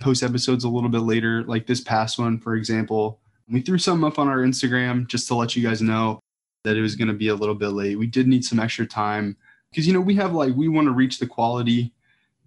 post 0.00 0.22
episodes 0.22 0.64
a 0.64 0.68
little 0.68 0.88
bit 0.88 1.02
later, 1.02 1.44
like 1.44 1.66
this 1.66 1.80
past 1.80 2.18
one, 2.18 2.38
for 2.38 2.54
example. 2.54 3.20
We 3.48 3.60
threw 3.60 3.78
something 3.78 4.06
up 4.06 4.18
on 4.18 4.28
our 4.28 4.38
Instagram 4.38 5.06
just 5.06 5.28
to 5.28 5.34
let 5.34 5.54
you 5.54 5.62
guys 5.62 5.82
know 5.82 6.20
that 6.64 6.76
it 6.76 6.82
was 6.82 6.96
going 6.96 7.08
to 7.08 7.14
be 7.14 7.28
a 7.28 7.34
little 7.34 7.54
bit 7.54 7.68
late. 7.68 7.98
We 7.98 8.06
did 8.06 8.26
need 8.26 8.44
some 8.44 8.60
extra 8.60 8.86
time 8.86 9.36
because, 9.70 9.86
you 9.86 9.92
know, 9.92 10.00
we 10.00 10.14
have 10.16 10.32
like, 10.32 10.54
we 10.54 10.68
want 10.68 10.86
to 10.86 10.92
reach 10.92 11.18
the 11.18 11.26
quality 11.26 11.92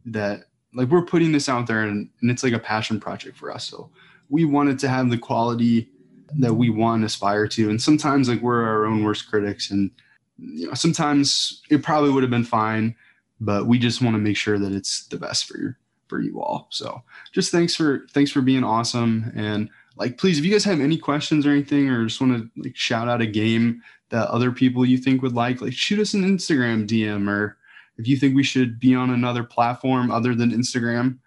that 0.05 0.45
like 0.73 0.89
we're 0.89 1.05
putting 1.05 1.31
this 1.31 1.49
out 1.49 1.67
there 1.67 1.81
and, 1.81 2.09
and 2.21 2.31
it's 2.31 2.43
like 2.43 2.53
a 2.53 2.59
passion 2.59 2.99
project 2.99 3.37
for 3.37 3.51
us. 3.51 3.65
So 3.65 3.89
we 4.29 4.45
wanted 4.45 4.79
to 4.79 4.89
have 4.89 5.09
the 5.09 5.17
quality 5.17 5.89
that 6.39 6.53
we 6.53 6.69
want 6.69 7.03
aspire 7.03 7.47
to. 7.47 7.69
And 7.69 7.81
sometimes 7.81 8.29
like 8.29 8.41
we're 8.41 8.63
our 8.63 8.85
own 8.85 9.03
worst 9.03 9.29
critics 9.29 9.71
and 9.71 9.91
you 10.37 10.67
know, 10.67 10.73
sometimes 10.73 11.61
it 11.69 11.83
probably 11.83 12.09
would 12.09 12.23
have 12.23 12.31
been 12.31 12.43
fine, 12.43 12.95
but 13.39 13.67
we 13.67 13.77
just 13.77 14.01
want 14.01 14.15
to 14.15 14.19
make 14.19 14.37
sure 14.37 14.57
that 14.57 14.71
it's 14.71 15.05
the 15.07 15.17
best 15.17 15.45
for 15.45 15.57
you 15.57 15.75
for 16.13 16.21
you 16.21 16.39
all. 16.39 16.67
So 16.69 17.01
just 17.31 17.51
thanks 17.51 17.75
for 17.75 18.05
thanks 18.13 18.29
for 18.29 18.41
being 18.41 18.63
awesome. 18.63 19.31
And 19.35 19.67
like 19.97 20.19
please 20.19 20.37
if 20.37 20.45
you 20.45 20.51
guys 20.51 20.63
have 20.65 20.79
any 20.79 20.95
questions 20.95 21.43
or 21.43 21.49
anything 21.49 21.89
or 21.89 22.05
just 22.05 22.21
want 22.21 22.37
to 22.37 22.61
like 22.61 22.75
shout 22.75 23.07
out 23.07 23.19
a 23.19 23.25
game 23.25 23.81
that 24.11 24.27
other 24.27 24.51
people 24.51 24.85
you 24.85 24.99
think 24.99 25.23
would 25.23 25.33
like, 25.33 25.59
like 25.59 25.73
shoot 25.73 25.97
us 25.99 26.13
an 26.13 26.21
Instagram 26.23 26.87
DM 26.87 27.27
or 27.27 27.57
if 27.97 28.07
you 28.07 28.15
think 28.15 28.35
we 28.35 28.43
should 28.43 28.79
be 28.79 28.93
on 28.93 29.09
another 29.09 29.43
platform 29.43 30.11
other 30.11 30.35
than 30.35 30.51
Instagram, 30.51 31.17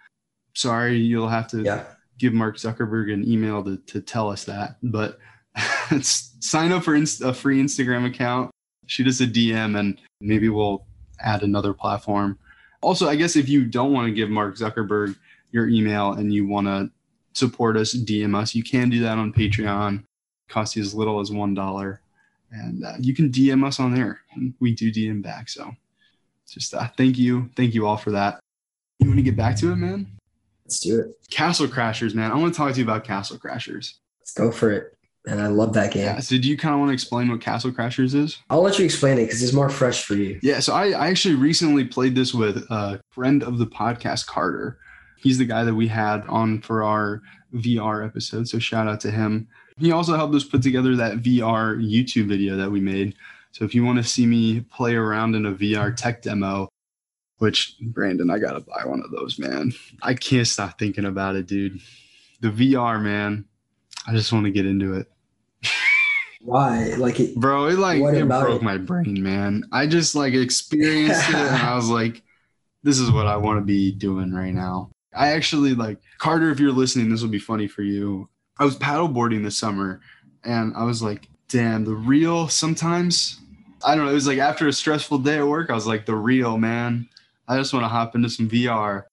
sorry, 0.55 0.97
you'll 0.99 1.29
have 1.29 1.49
to 1.49 1.63
Yeah. 1.63 1.83
give 2.19 2.33
Mark 2.33 2.59
Zuckerberg 2.59 3.13
an 3.13 3.29
email 3.29 3.65
to, 3.65 3.77
to 3.89 4.01
tell 4.01 4.31
us 4.31 4.45
that. 4.45 4.77
But 4.85 5.19
sign 6.03 6.71
up 6.71 6.85
for 6.85 6.95
inst- 6.95 7.23
a 7.23 7.33
free 7.35 7.61
Instagram 7.61 8.07
account, 8.07 8.53
shoot 8.87 9.09
us 9.09 9.21
a 9.21 9.27
DM, 9.27 9.77
and 9.79 10.01
maybe 10.21 10.49
we'll 10.49 10.87
add 11.21 11.43
another 11.43 11.73
platform. 11.73 12.39
Also, 12.87 13.09
I 13.09 13.17
guess 13.17 13.35
if 13.35 13.49
you 13.49 13.65
don't 13.65 13.93
want 13.93 14.07
to 14.07 14.13
give 14.13 14.31
Mark 14.31 14.55
Zuckerberg 14.55 15.17
your 15.51 15.69
email 15.69 16.13
and 16.13 16.33
you 16.33 16.47
want 16.47 16.69
to 16.69 16.89
support 17.33 17.77
us, 17.77 17.93
DM 17.93 18.41
us, 18.41 18.55
you 18.55 18.63
can 18.63 18.89
do 18.89 19.01
that 19.01 19.19
on 19.19 19.33
Patreon. 19.33 20.05
Cost 20.49 20.77
you 20.77 20.83
as 20.83 20.95
little 20.95 21.19
as 21.19 21.33
one 21.33 21.53
dollar, 21.53 22.01
and 22.53 22.85
uh, 22.85 22.93
you 23.01 23.13
can 23.13 23.29
DM 23.29 23.67
us 23.67 23.81
on 23.81 23.93
there. 23.93 24.21
We 24.61 24.73
do 24.73 24.93
DM 24.93 25.21
back, 25.21 25.49
so 25.49 25.75
just 26.49 26.75
uh, 26.75 26.87
thank 26.97 27.19
you, 27.19 27.51
thank 27.57 27.75
you 27.75 27.89
all 27.89 27.97
for 27.97 28.13
that. 28.13 28.39
You 29.01 29.09
want 29.09 29.19
to 29.19 29.25
get 29.25 29.37
back 29.37 29.57
to 29.57 29.73
it, 29.73 29.77
man? 29.77 30.07
Let's 30.65 30.79
do 30.79 31.01
it. 31.01 31.17
Castle 31.29 31.67
Crashers, 31.67 32.15
man. 32.15 32.31
I 32.31 32.37
want 32.37 32.55
to 32.55 32.57
talk 32.57 32.73
to 32.73 32.79
you 32.79 32.85
about 32.85 33.03
Castle 33.03 33.37
Crashers. 33.37 33.95
Let's 34.21 34.33
go 34.33 34.53
for 34.53 34.71
it. 34.71 34.96
And 35.27 35.43
I 35.43 35.49
love 35.49 35.73
that 35.73 35.93
game. 35.93 36.05
Yeah. 36.05 36.21
So, 36.21 36.39
do 36.39 36.49
you 36.49 36.57
kind 36.57 36.73
of 36.73 36.79
want 36.79 36.91
to 36.91 36.95
explain 36.95 37.29
what 37.29 37.41
Castle 37.41 37.73
Crashers 37.73 38.15
is? 38.15 38.39
I'll 38.49 38.63
let 38.63 38.79
you 38.79 38.85
explain 38.85 39.19
it 39.19 39.25
because 39.25 39.43
it's 39.43 39.53
more 39.53 39.69
fresh 39.69 40.05
for 40.05 40.15
you. 40.15 40.39
Yeah. 40.41 40.61
So, 40.61 40.73
I, 40.73 40.91
I 40.91 41.09
actually 41.09 41.35
recently 41.35 41.85
played 41.85 42.15
this 42.15 42.33
with 42.33 42.59
a 42.71 43.01
friend 43.11 43.43
of 43.43 43.59
the 43.59 43.67
podcast, 43.67 44.27
Carter. 44.27 44.79
He's 45.19 45.39
the 45.39 45.45
guy 45.45 45.65
that 45.65 45.75
we 45.75 45.89
had 45.89 46.25
on 46.29 46.61
for 46.61 46.85
our 46.85 47.23
VR 47.55 48.07
episode. 48.07 48.49
So, 48.49 48.61
shout 48.61 48.87
out 48.87 49.01
to 49.01 49.11
him. 49.11 49.49
He 49.79 49.91
also 49.91 50.15
helped 50.15 50.35
us 50.35 50.45
put 50.45 50.63
together 50.63 50.95
that 50.97 51.19
VR 51.19 51.77
YouTube 51.77 52.29
video 52.29 52.57
that 52.57 52.71
we 52.71 52.81
made. 52.81 53.17
So, 53.51 53.65
if 53.65 53.75
you 53.75 53.85
want 53.85 53.99
to 53.99 54.05
see 54.05 54.27
me 54.27 54.61
play 54.61 54.95
around 54.95 55.35
in 55.35 55.47
a 55.47 55.53
VR 55.53 55.95
tech 55.97 56.23
demo, 56.23 56.69
which 57.39 57.77
Brandon, 57.81 58.31
I 58.31 58.39
gotta 58.39 58.61
buy 58.61 58.85
one 58.85 59.03
of 59.03 59.11
those, 59.11 59.41
man. 59.41 59.73
I 60.03 60.15
can't 60.15 60.47
stop 60.47 60.79
thinking 60.79 61.05
about 61.05 61.35
it, 61.35 61.49
dude. 61.49 61.81
The 62.43 62.49
VR, 62.49 63.03
man. 63.03 63.45
I 64.07 64.13
just 64.13 64.33
want 64.33 64.45
to 64.45 64.53
get 64.53 64.67
into 64.67 64.95
it. 64.95 65.09
Why? 66.47 66.95
Like 66.97 67.19
it 67.19 67.35
Bro, 67.35 67.67
it 67.67 67.79
like 67.79 67.99
it 67.99 68.29
broke 68.29 68.63
it? 68.63 68.65
my 68.65 68.79
brain, 68.79 69.23
man. 69.23 69.65
I 69.73 69.87
just 69.87 70.15
like 70.15 70.33
experienced 70.33 71.29
it 71.29 71.35
and 71.35 71.57
I 71.57 71.75
was 71.75 71.89
like, 71.89 72.23
this 72.83 73.01
is 73.01 73.11
what 73.11 73.27
I 73.27 73.37
want 73.37 73.59
to 73.59 73.65
be 73.65 73.91
doing 73.91 74.33
right 74.33 74.55
now. 74.55 74.91
I 75.13 75.33
actually 75.33 75.75
like 75.75 75.99
Carter, 76.19 76.51
if 76.51 76.61
you're 76.61 76.73
listening, 76.73 77.11
this 77.11 77.21
will 77.21 77.31
be 77.31 77.41
funny 77.41 77.67
for 77.67 77.83
you. 77.83 78.29
I 78.59 78.65
was 78.65 78.79
paddleboarding 78.79 79.43
this 79.43 79.59
summer 79.59 80.01
and 80.45 80.73
I 80.77 80.85
was 80.85 81.03
like, 81.03 81.29
damn, 81.49 81.85
the 81.85 81.95
real 81.95 82.49
sometimes 82.49 83.41
I 83.85 83.95
don't 83.95 84.05
know, 84.05 84.11
it 84.11 84.15
was 84.15 84.27
like 84.27 84.39
after 84.39 84.69
a 84.69 84.73
stressful 84.73 85.19
day 85.19 85.39
at 85.39 85.47
work, 85.47 85.69
I 85.71 85.75
was 85.75 85.87
like, 85.87 86.07
the 86.07 86.15
real 86.15 86.59
man. 86.59 87.09
I 87.49 87.57
just 87.57 87.73
want 87.73 87.85
to 87.85 87.89
hop 87.89 88.15
into 88.15 88.29
some 88.29 88.49
VR. 88.49 89.05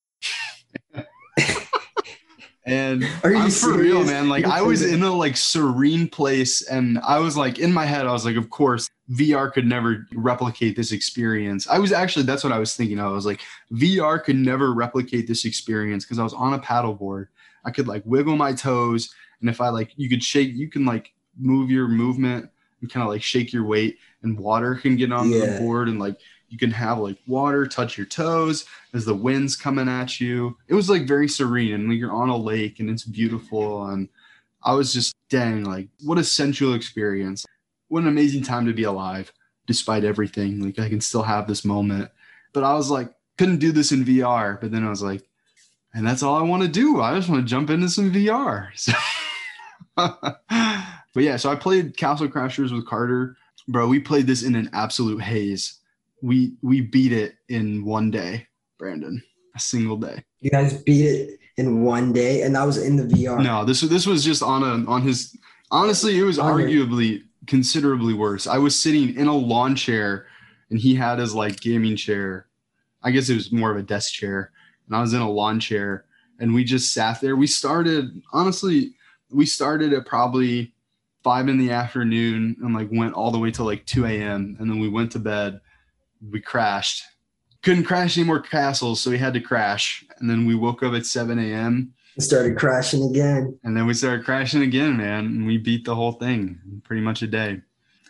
And 2.66 3.04
Are 3.24 3.32
you 3.32 3.38
I'm 3.38 3.52
for 3.52 3.74
real, 3.74 4.06
man. 4.06 4.30
Like 4.30 4.46
I 4.46 4.62
was 4.62 4.82
in 4.82 5.04
a 5.04 5.12
like 5.12 5.36
serene 5.36 6.08
place 6.08 6.62
and 6.62 6.98
I 7.00 7.20
was 7.20 7.36
like 7.36 7.60
in 7.60 7.74
my 7.74 7.86
head, 7.86 8.08
I 8.08 8.14
was 8.14 8.26
like, 8.26 8.38
of 8.38 8.50
course, 8.50 8.90
VR 9.12 9.52
could 9.52 9.66
never 9.66 10.08
replicate 10.14 10.78
this 10.78 10.94
experience. 10.94 11.68
I 11.68 11.78
was 11.80 11.92
actually 11.92 12.24
that's 12.24 12.44
what 12.44 12.54
I 12.54 12.60
was 12.60 12.76
thinking. 12.76 13.00
I 13.00 13.08
was 13.08 13.26
like, 13.26 13.42
VR 13.74 14.24
could 14.24 14.38
never 14.38 14.74
replicate 14.74 15.28
this 15.28 15.44
experience 15.44 16.06
because 16.06 16.20
I 16.20 16.24
was 16.24 16.34
on 16.34 16.54
a 16.54 16.60
paddleboard. 16.60 17.28
I 17.66 17.72
could 17.72 17.88
like 17.88 18.04
wiggle 18.06 18.38
my 18.38 18.54
toes, 18.54 19.14
and 19.42 19.50
if 19.50 19.60
I 19.60 19.70
like 19.70 19.92
you 19.98 20.10
could 20.10 20.24
shake, 20.24 20.54
you 20.54 20.70
can 20.70 20.86
like 20.86 21.12
move 21.38 21.70
your 21.70 21.88
movement 21.88 22.50
and 22.82 22.92
kind 22.92 23.04
of 23.04 23.10
like 23.10 23.24
shake 23.24 23.52
your 23.52 23.66
weight, 23.66 23.98
and 24.22 24.40
water 24.40 24.76
can 24.76 24.96
get 24.96 25.12
on 25.12 25.32
the 25.32 25.58
board 25.60 25.90
and 25.90 26.00
like 26.00 26.18
you 26.54 26.60
can 26.60 26.70
have 26.70 27.00
like 27.00 27.18
water 27.26 27.66
touch 27.66 27.98
your 27.98 28.06
toes 28.06 28.66
as 28.94 29.06
the 29.06 29.16
wind's 29.16 29.56
coming 29.56 29.90
at 29.90 30.22
you. 30.22 30.56
It 30.68 30.76
was 30.76 30.88
like 30.88 31.08
very 31.08 31.28
serene 31.28 31.74
and 31.74 31.92
you're 31.92 32.14
on 32.14 32.30
a 32.30 32.38
lake 32.38 32.80
and 32.80 32.92
it's 32.92 33.06
beautiful. 33.06 33.88
And 33.88 34.08
I 34.62 34.74
was 34.76 34.94
just 34.94 35.16
dang, 35.30 35.64
like 35.64 35.88
what 36.04 36.20
a 36.20 36.24
sensual 36.24 36.76
experience. 36.76 37.44
What 37.88 38.04
an 38.04 38.08
amazing 38.08 38.44
time 38.44 38.68
to 38.68 38.74
be 38.74 38.84
alive 38.84 39.34
despite 39.66 40.04
everything. 40.04 40.60
Like 40.64 40.78
I 40.78 40.90
can 40.90 41.02
still 41.02 41.24
have 41.24 41.48
this 41.48 41.66
moment. 41.66 42.12
But 42.54 42.64
I 42.64 42.76
was 42.76 42.92
like, 42.92 43.12
couldn't 43.40 43.58
do 43.58 43.72
this 43.72 43.92
in 43.92 44.06
VR. 44.06 44.62
But 44.62 44.70
then 44.70 44.86
I 44.86 44.92
was 44.92 45.02
like, 45.02 45.28
and 45.96 46.06
that's 46.06 46.22
all 46.22 46.36
I 46.36 46.44
want 46.44 46.62
to 46.62 46.70
do. 46.70 47.02
I 47.02 47.16
just 47.16 47.30
want 47.30 47.42
to 47.42 47.50
jump 47.50 47.72
into 47.72 47.90
some 47.90 48.14
VR. 48.14 48.70
So 49.96 50.18
but 51.14 51.24
yeah, 51.24 51.38
so 51.38 51.52
I 51.52 51.56
played 51.56 51.98
Castle 51.98 52.28
Crashers 52.28 52.72
with 52.72 52.88
Carter. 52.88 53.38
Bro, 53.68 53.88
we 53.90 54.00
played 54.00 54.26
this 54.26 54.42
in 54.42 54.56
an 54.56 54.72
absolute 54.74 55.22
haze. 55.22 55.80
We 56.24 56.54
we 56.64 56.82
beat 56.82 57.12
it 57.12 57.36
in 57.50 57.86
one 57.86 58.10
day, 58.10 58.48
Brandon. 58.80 59.22
A 59.56 59.60
single 59.60 59.98
day. 59.98 60.24
You 60.42 60.50
guys 60.50 60.82
beat 60.82 61.06
it 61.06 61.40
in 61.58 61.84
one 61.84 62.12
day, 62.12 62.42
and 62.42 62.56
that 62.56 62.64
was 62.64 62.78
in 62.78 62.96
the 62.96 63.04
VR. 63.04 63.44
No, 63.44 63.64
this 63.64 63.82
this 63.82 64.08
was 64.08 64.24
just 64.24 64.42
on 64.42 64.64
a 64.64 64.90
on 64.90 65.04
his 65.04 65.38
honestly, 65.74 66.18
it 66.18 66.24
was 66.24 66.40
On 66.40 66.54
arguably 66.54 67.24
considerably 67.48 68.14
worse. 68.14 68.48
I 68.48 68.58
was 68.58 68.80
sitting 68.80 69.16
in 69.16 69.28
a 69.28 69.36
lawn 69.36 69.76
chair 69.76 70.28
and 70.70 70.80
he 70.80 70.96
had 70.96 71.20
his 71.20 71.36
like 71.36 71.60
gaming 71.60 71.98
chair. 71.98 72.48
I 73.02 73.12
guess 73.12 73.28
it 73.28 73.36
was 73.36 73.52
more 73.52 73.72
of 73.72 73.78
a 73.78 73.84
desk 73.84 74.14
chair. 74.14 74.52
And 74.88 74.96
I 74.96 75.02
was 75.02 75.14
in 75.14 75.22
a 75.22 75.30
lawn 75.30 75.60
chair 75.60 76.06
and 76.40 76.54
we 76.54 76.64
just 76.64 76.94
sat 76.94 77.20
there. 77.20 77.36
We 77.36 77.48
started 77.48 78.22
honestly, 78.32 78.94
we 79.30 79.46
started 79.46 79.92
at 79.92 80.06
probably 80.06 80.74
five 81.24 81.50
in 81.50 81.58
the 81.58 81.72
afternoon 81.72 82.56
and 82.62 82.74
like 82.74 82.90
went 82.92 83.14
all 83.14 83.32
the 83.32 83.40
way 83.40 83.52
till 83.52 83.66
like 83.66 83.86
2 83.86 84.06
a.m. 84.06 84.56
And 84.60 84.70
then 84.70 84.80
we 84.80 84.90
went 84.90 85.12
to 85.14 85.20
bed. 85.20 85.60
We 86.32 86.42
crashed. 86.42 87.04
Couldn't 87.62 87.86
crash 87.86 88.18
any 88.18 88.28
more 88.28 88.42
castles, 88.42 89.00
so 89.02 89.10
we 89.10 89.18
had 89.18 89.34
to 89.34 89.40
crash. 89.40 90.06
And 90.20 90.30
then 90.30 90.46
we 90.46 90.56
woke 90.56 90.84
up 90.84 90.94
at 90.94 91.06
7 91.06 91.40
a.m. 91.40 91.94
It 92.16 92.22
started 92.22 92.58
crashing 92.58 93.04
again. 93.10 93.58
And 93.64 93.76
then 93.76 93.86
we 93.86 93.94
started 93.94 94.26
crashing 94.26 94.62
again, 94.62 94.98
man. 94.98 95.26
And 95.26 95.48
we 95.48 95.58
beat 95.58 95.86
the 95.86 95.96
whole 95.96 96.14
thing 96.14 96.60
in 96.66 96.82
pretty 96.82 97.02
much 97.02 97.22
a 97.22 97.28
day. 97.28 97.62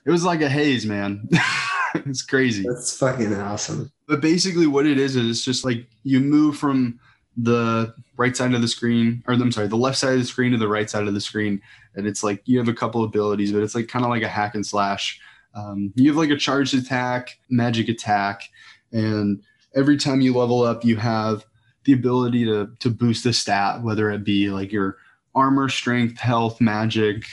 It 0.05 0.11
was 0.11 0.25
like 0.25 0.41
a 0.41 0.49
haze, 0.49 0.85
man. 0.85 1.29
it's 1.95 2.23
crazy. 2.23 2.63
That's 2.67 2.97
fucking 2.97 3.33
awesome. 3.35 3.91
But 4.07 4.21
basically, 4.21 4.67
what 4.67 4.85
it 4.85 4.99
is 4.99 5.15
is 5.15 5.29
it's 5.29 5.45
just 5.45 5.63
like 5.63 5.87
you 6.03 6.19
move 6.19 6.57
from 6.57 6.99
the 7.37 7.93
right 8.17 8.35
side 8.35 8.53
of 8.53 8.61
the 8.61 8.67
screen, 8.67 9.23
or 9.27 9.33
I'm 9.33 9.51
sorry, 9.51 9.67
the 9.67 9.75
left 9.75 9.97
side 9.97 10.13
of 10.13 10.19
the 10.19 10.25
screen 10.25 10.51
to 10.51 10.57
the 10.57 10.67
right 10.67 10.89
side 10.89 11.07
of 11.07 11.13
the 11.13 11.21
screen. 11.21 11.61
And 11.95 12.05
it's 12.05 12.23
like 12.23 12.41
you 12.45 12.57
have 12.59 12.67
a 12.67 12.73
couple 12.73 13.03
abilities, 13.03 13.51
but 13.51 13.63
it's 13.63 13.75
like 13.75 13.87
kind 13.87 14.03
of 14.03 14.11
like 14.11 14.23
a 14.23 14.27
hack 14.27 14.55
and 14.55 14.65
slash. 14.65 15.19
Um, 15.55 15.93
you 15.95 16.09
have 16.09 16.17
like 16.17 16.29
a 16.29 16.37
charged 16.37 16.73
attack, 16.73 17.39
magic 17.49 17.89
attack, 17.89 18.49
and 18.91 19.41
every 19.75 19.97
time 19.97 20.21
you 20.21 20.35
level 20.35 20.63
up, 20.63 20.83
you 20.83 20.97
have 20.97 21.45
the 21.85 21.93
ability 21.93 22.45
to 22.45 22.69
to 22.79 22.89
boost 22.89 23.25
a 23.25 23.33
stat, 23.33 23.81
whether 23.83 24.09
it 24.09 24.23
be 24.23 24.49
like 24.49 24.71
your 24.71 24.97
armor, 25.35 25.69
strength, 25.69 26.19
health, 26.19 26.61
magic, 26.61 27.25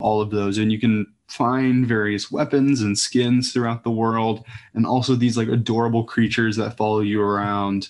all 0.00 0.20
of 0.20 0.30
those, 0.30 0.58
and 0.58 0.72
you 0.72 0.78
can 0.78 1.06
find 1.28 1.86
various 1.86 2.30
weapons 2.30 2.80
and 2.80 2.98
skins 2.98 3.52
throughout 3.52 3.84
the 3.84 3.90
world, 3.90 4.44
and 4.74 4.86
also 4.86 5.14
these 5.14 5.36
like 5.36 5.48
adorable 5.48 6.04
creatures 6.04 6.56
that 6.56 6.76
follow 6.76 7.00
you 7.00 7.20
around. 7.20 7.88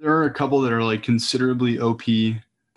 There 0.00 0.12
are 0.12 0.24
a 0.24 0.34
couple 0.34 0.60
that 0.62 0.72
are 0.72 0.82
like 0.82 1.02
considerably 1.02 1.78
OP 1.78 2.02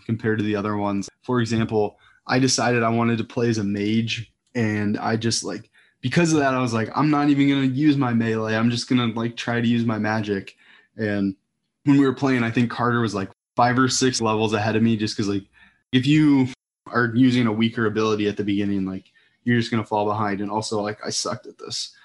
compared 0.06 0.40
to 0.40 0.44
the 0.44 0.56
other 0.56 0.78
ones. 0.78 1.10
For 1.24 1.40
example, 1.40 1.98
I 2.28 2.40
decided 2.40 2.84
I 2.84 2.90
wanted 2.90 3.18
to 3.20 3.24
play 3.24 3.50
as 3.50 3.58
a 3.58 3.64
mage, 3.64 4.32
and 4.54 4.98
I 4.98 5.16
just 5.16 5.44
like 5.44 5.71
because 6.02 6.34
of 6.34 6.40
that, 6.40 6.54
I 6.54 6.62
was 6.62 6.74
like, 6.74 6.90
I'm 6.96 7.10
not 7.10 7.30
even 7.30 7.50
gonna 7.50 7.68
use 7.68 7.98
my 7.98 8.14
melee. 8.14 8.56
I'm 8.56 8.70
just 8.70 8.90
gonna 8.90 9.08
like 9.08 9.36
try 9.36 9.62
to 9.62 9.68
use 9.68 9.86
my 9.86 9.98
magic. 9.98 10.56
And 10.98 11.36
when 11.86 11.98
we 11.98 12.06
were 12.06 12.14
playing, 12.14 12.44
I 12.44 12.52
think 12.52 12.70
Carter 12.70 13.02
was 13.02 13.16
like 13.16 13.30
five 13.56 13.78
or 13.78 13.88
six 13.88 14.22
levels 14.22 14.54
ahead 14.54 14.76
of 14.76 14.84
me, 14.84 14.98
just 14.98 15.16
because 15.16 15.30
like 15.30 15.46
if 15.92 16.06
you 16.06 16.48
are 16.88 17.12
using 17.16 17.48
a 17.48 17.52
weaker 17.52 17.86
ability 17.86 18.28
at 18.28 18.38
the 18.38 18.44
beginning, 18.44 18.86
like 18.86 19.12
you're 19.44 19.60
just 19.60 19.72
gonna 19.72 19.86
fall 19.86 20.06
behind. 20.06 20.42
And 20.42 20.52
also, 20.52 20.82
like 20.82 21.00
I 21.06 21.10
sucked 21.10 21.48
at 21.48 21.58
this. 21.58 21.96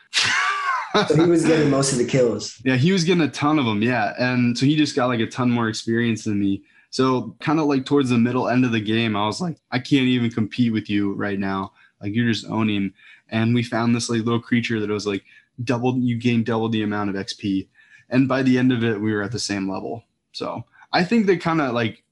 So 1.08 1.14
he 1.14 1.30
was 1.30 1.44
getting 1.44 1.68
most 1.70 1.92
of 1.92 1.98
the 1.98 2.06
kills. 2.06 2.58
Yeah, 2.64 2.76
he 2.76 2.90
was 2.90 3.04
getting 3.04 3.22
a 3.22 3.28
ton 3.28 3.58
of 3.58 3.66
them. 3.66 3.82
Yeah. 3.82 4.14
And 4.18 4.56
so 4.56 4.64
he 4.64 4.76
just 4.76 4.96
got 4.96 5.08
like 5.08 5.20
a 5.20 5.26
ton 5.26 5.50
more 5.50 5.68
experience 5.68 6.24
than 6.24 6.40
me. 6.40 6.62
So, 6.90 7.36
kind 7.40 7.60
of 7.60 7.66
like 7.66 7.84
towards 7.84 8.08
the 8.08 8.16
middle 8.16 8.48
end 8.48 8.64
of 8.64 8.72
the 8.72 8.80
game, 8.80 9.16
I 9.16 9.26
was 9.26 9.40
like, 9.40 9.58
I 9.70 9.78
can't 9.78 10.06
even 10.06 10.30
compete 10.30 10.72
with 10.72 10.88
you 10.88 11.12
right 11.12 11.38
now. 11.38 11.72
Like, 12.00 12.14
you're 12.14 12.32
just 12.32 12.46
owning. 12.46 12.94
And 13.28 13.54
we 13.54 13.62
found 13.62 13.94
this 13.94 14.08
like 14.08 14.24
little 14.24 14.40
creature 14.40 14.80
that 14.80 14.90
was 14.90 15.06
like 15.06 15.24
double, 15.64 15.96
you 15.98 16.16
gain 16.16 16.44
double 16.44 16.68
the 16.68 16.82
amount 16.82 17.10
of 17.10 17.16
XP. 17.16 17.68
And 18.10 18.28
by 18.28 18.42
the 18.42 18.56
end 18.58 18.72
of 18.72 18.84
it, 18.84 19.00
we 19.00 19.12
were 19.12 19.22
at 19.22 19.32
the 19.32 19.38
same 19.38 19.68
level. 19.70 20.04
So, 20.32 20.64
I 20.92 21.02
think 21.04 21.26
they 21.26 21.36
kind 21.36 21.60
of 21.60 21.74
like, 21.74 22.04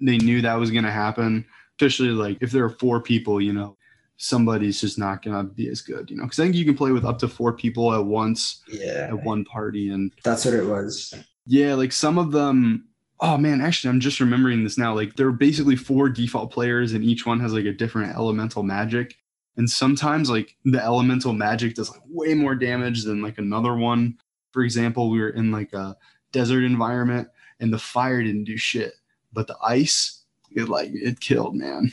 they 0.00 0.16
knew 0.18 0.40
that 0.42 0.54
was 0.54 0.70
going 0.70 0.84
to 0.84 0.90
happen, 0.90 1.44
especially 1.76 2.10
like 2.10 2.38
if 2.40 2.52
there 2.52 2.64
are 2.64 2.70
four 2.70 3.00
people, 3.00 3.40
you 3.40 3.52
know, 3.52 3.76
somebody's 4.16 4.80
just 4.80 4.98
not 4.98 5.22
going 5.24 5.36
to 5.36 5.42
be 5.42 5.68
as 5.68 5.80
good, 5.80 6.10
you 6.10 6.16
know, 6.16 6.24
because 6.24 6.38
I 6.38 6.44
think 6.44 6.54
you 6.54 6.64
can 6.64 6.76
play 6.76 6.92
with 6.92 7.04
up 7.04 7.18
to 7.20 7.28
four 7.28 7.52
people 7.52 7.92
at 7.92 8.04
once 8.04 8.62
Yeah, 8.68 9.08
at 9.10 9.24
one 9.24 9.44
party. 9.44 9.90
And 9.90 10.12
that's 10.22 10.44
what 10.44 10.54
it 10.54 10.64
was. 10.66 11.14
yeah, 11.46 11.74
like 11.74 11.92
some 11.92 12.18
of 12.18 12.32
them. 12.32 12.86
Oh 13.22 13.36
man, 13.36 13.60
actually, 13.60 13.90
I'm 13.90 14.00
just 14.00 14.20
remembering 14.20 14.62
this 14.64 14.78
now. 14.78 14.94
Like 14.94 15.16
there 15.16 15.26
are 15.26 15.32
basically 15.32 15.76
four 15.76 16.08
default 16.08 16.50
players, 16.50 16.92
and 16.94 17.04
each 17.04 17.26
one 17.26 17.40
has 17.40 17.52
like 17.52 17.66
a 17.66 17.72
different 17.72 18.14
elemental 18.14 18.62
magic. 18.62 19.16
And 19.56 19.68
sometimes 19.68 20.30
like 20.30 20.56
the 20.64 20.82
elemental 20.82 21.32
magic 21.32 21.74
does 21.74 21.90
like 21.90 22.02
way 22.08 22.34
more 22.34 22.54
damage 22.54 23.04
than 23.04 23.22
like 23.22 23.38
another 23.38 23.74
one. 23.74 24.18
For 24.52 24.62
example, 24.62 25.10
we 25.10 25.20
were 25.20 25.30
in 25.30 25.50
like 25.50 25.72
a 25.72 25.96
desert 26.32 26.64
environment, 26.64 27.28
and 27.60 27.72
the 27.72 27.78
fire 27.78 28.22
didn't 28.22 28.44
do 28.44 28.56
shit, 28.56 28.94
but 29.32 29.46
the 29.46 29.56
ice, 29.62 30.24
it 30.52 30.68
like 30.68 30.90
it 30.92 31.20
killed, 31.20 31.56
man. 31.56 31.92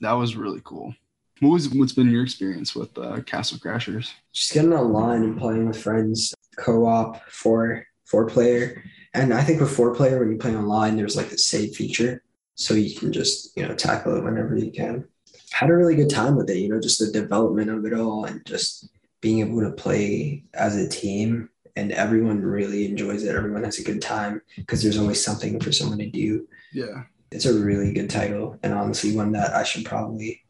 That 0.00 0.12
was 0.12 0.36
really 0.36 0.60
cool. 0.64 0.94
What 1.40 1.50
was 1.50 1.68
what's 1.70 1.92
been 1.92 2.10
your 2.10 2.22
experience 2.22 2.74
with 2.74 2.96
uh, 2.98 3.20
Castle 3.22 3.58
Crashers? 3.58 4.12
Just 4.32 4.52
getting 4.52 4.72
online 4.72 5.22
and 5.22 5.38
playing 5.38 5.66
with 5.68 5.80
friends, 5.80 6.34
co-op, 6.56 7.28
four 7.28 7.84
four 8.04 8.26
player. 8.26 8.82
And 9.14 9.32
I 9.32 9.42
think 9.42 9.60
with 9.60 9.74
four 9.74 9.94
player, 9.94 10.18
when 10.18 10.30
you 10.30 10.38
play 10.38 10.56
online, 10.56 10.96
there's 10.96 11.16
like 11.16 11.30
the 11.30 11.38
save 11.38 11.74
feature, 11.74 12.22
so 12.54 12.74
you 12.74 12.98
can 12.98 13.12
just 13.12 13.56
you 13.56 13.66
know 13.66 13.74
tackle 13.74 14.16
it 14.16 14.24
whenever 14.24 14.56
you 14.56 14.70
can. 14.70 15.06
Had 15.52 15.70
a 15.70 15.76
really 15.76 15.96
good 15.96 16.10
time 16.10 16.36
with 16.36 16.50
it. 16.50 16.58
You 16.58 16.68
know, 16.68 16.80
just 16.80 16.98
the 16.98 17.10
development 17.10 17.70
of 17.70 17.84
it 17.84 17.92
all, 17.92 18.24
and 18.24 18.44
just 18.46 18.88
being 19.20 19.40
able 19.40 19.60
to 19.60 19.70
play 19.70 20.44
as 20.54 20.76
a 20.76 20.88
team. 20.88 21.50
And 21.76 21.92
everyone 21.92 22.42
really 22.42 22.86
enjoys 22.86 23.22
it. 23.22 23.36
Everyone 23.36 23.62
has 23.62 23.78
a 23.78 23.84
good 23.84 24.02
time 24.02 24.42
because 24.56 24.82
there's 24.82 24.98
always 24.98 25.22
something 25.22 25.60
for 25.60 25.70
someone 25.70 25.98
to 25.98 26.10
do. 26.10 26.48
Yeah. 26.72 27.04
It's 27.30 27.46
a 27.46 27.54
really 27.54 27.92
good 27.92 28.10
title, 28.10 28.58
and 28.62 28.72
honestly, 28.72 29.14
one 29.14 29.32
that 29.32 29.54
I 29.54 29.62
should 29.62 29.84
probably 29.84 30.42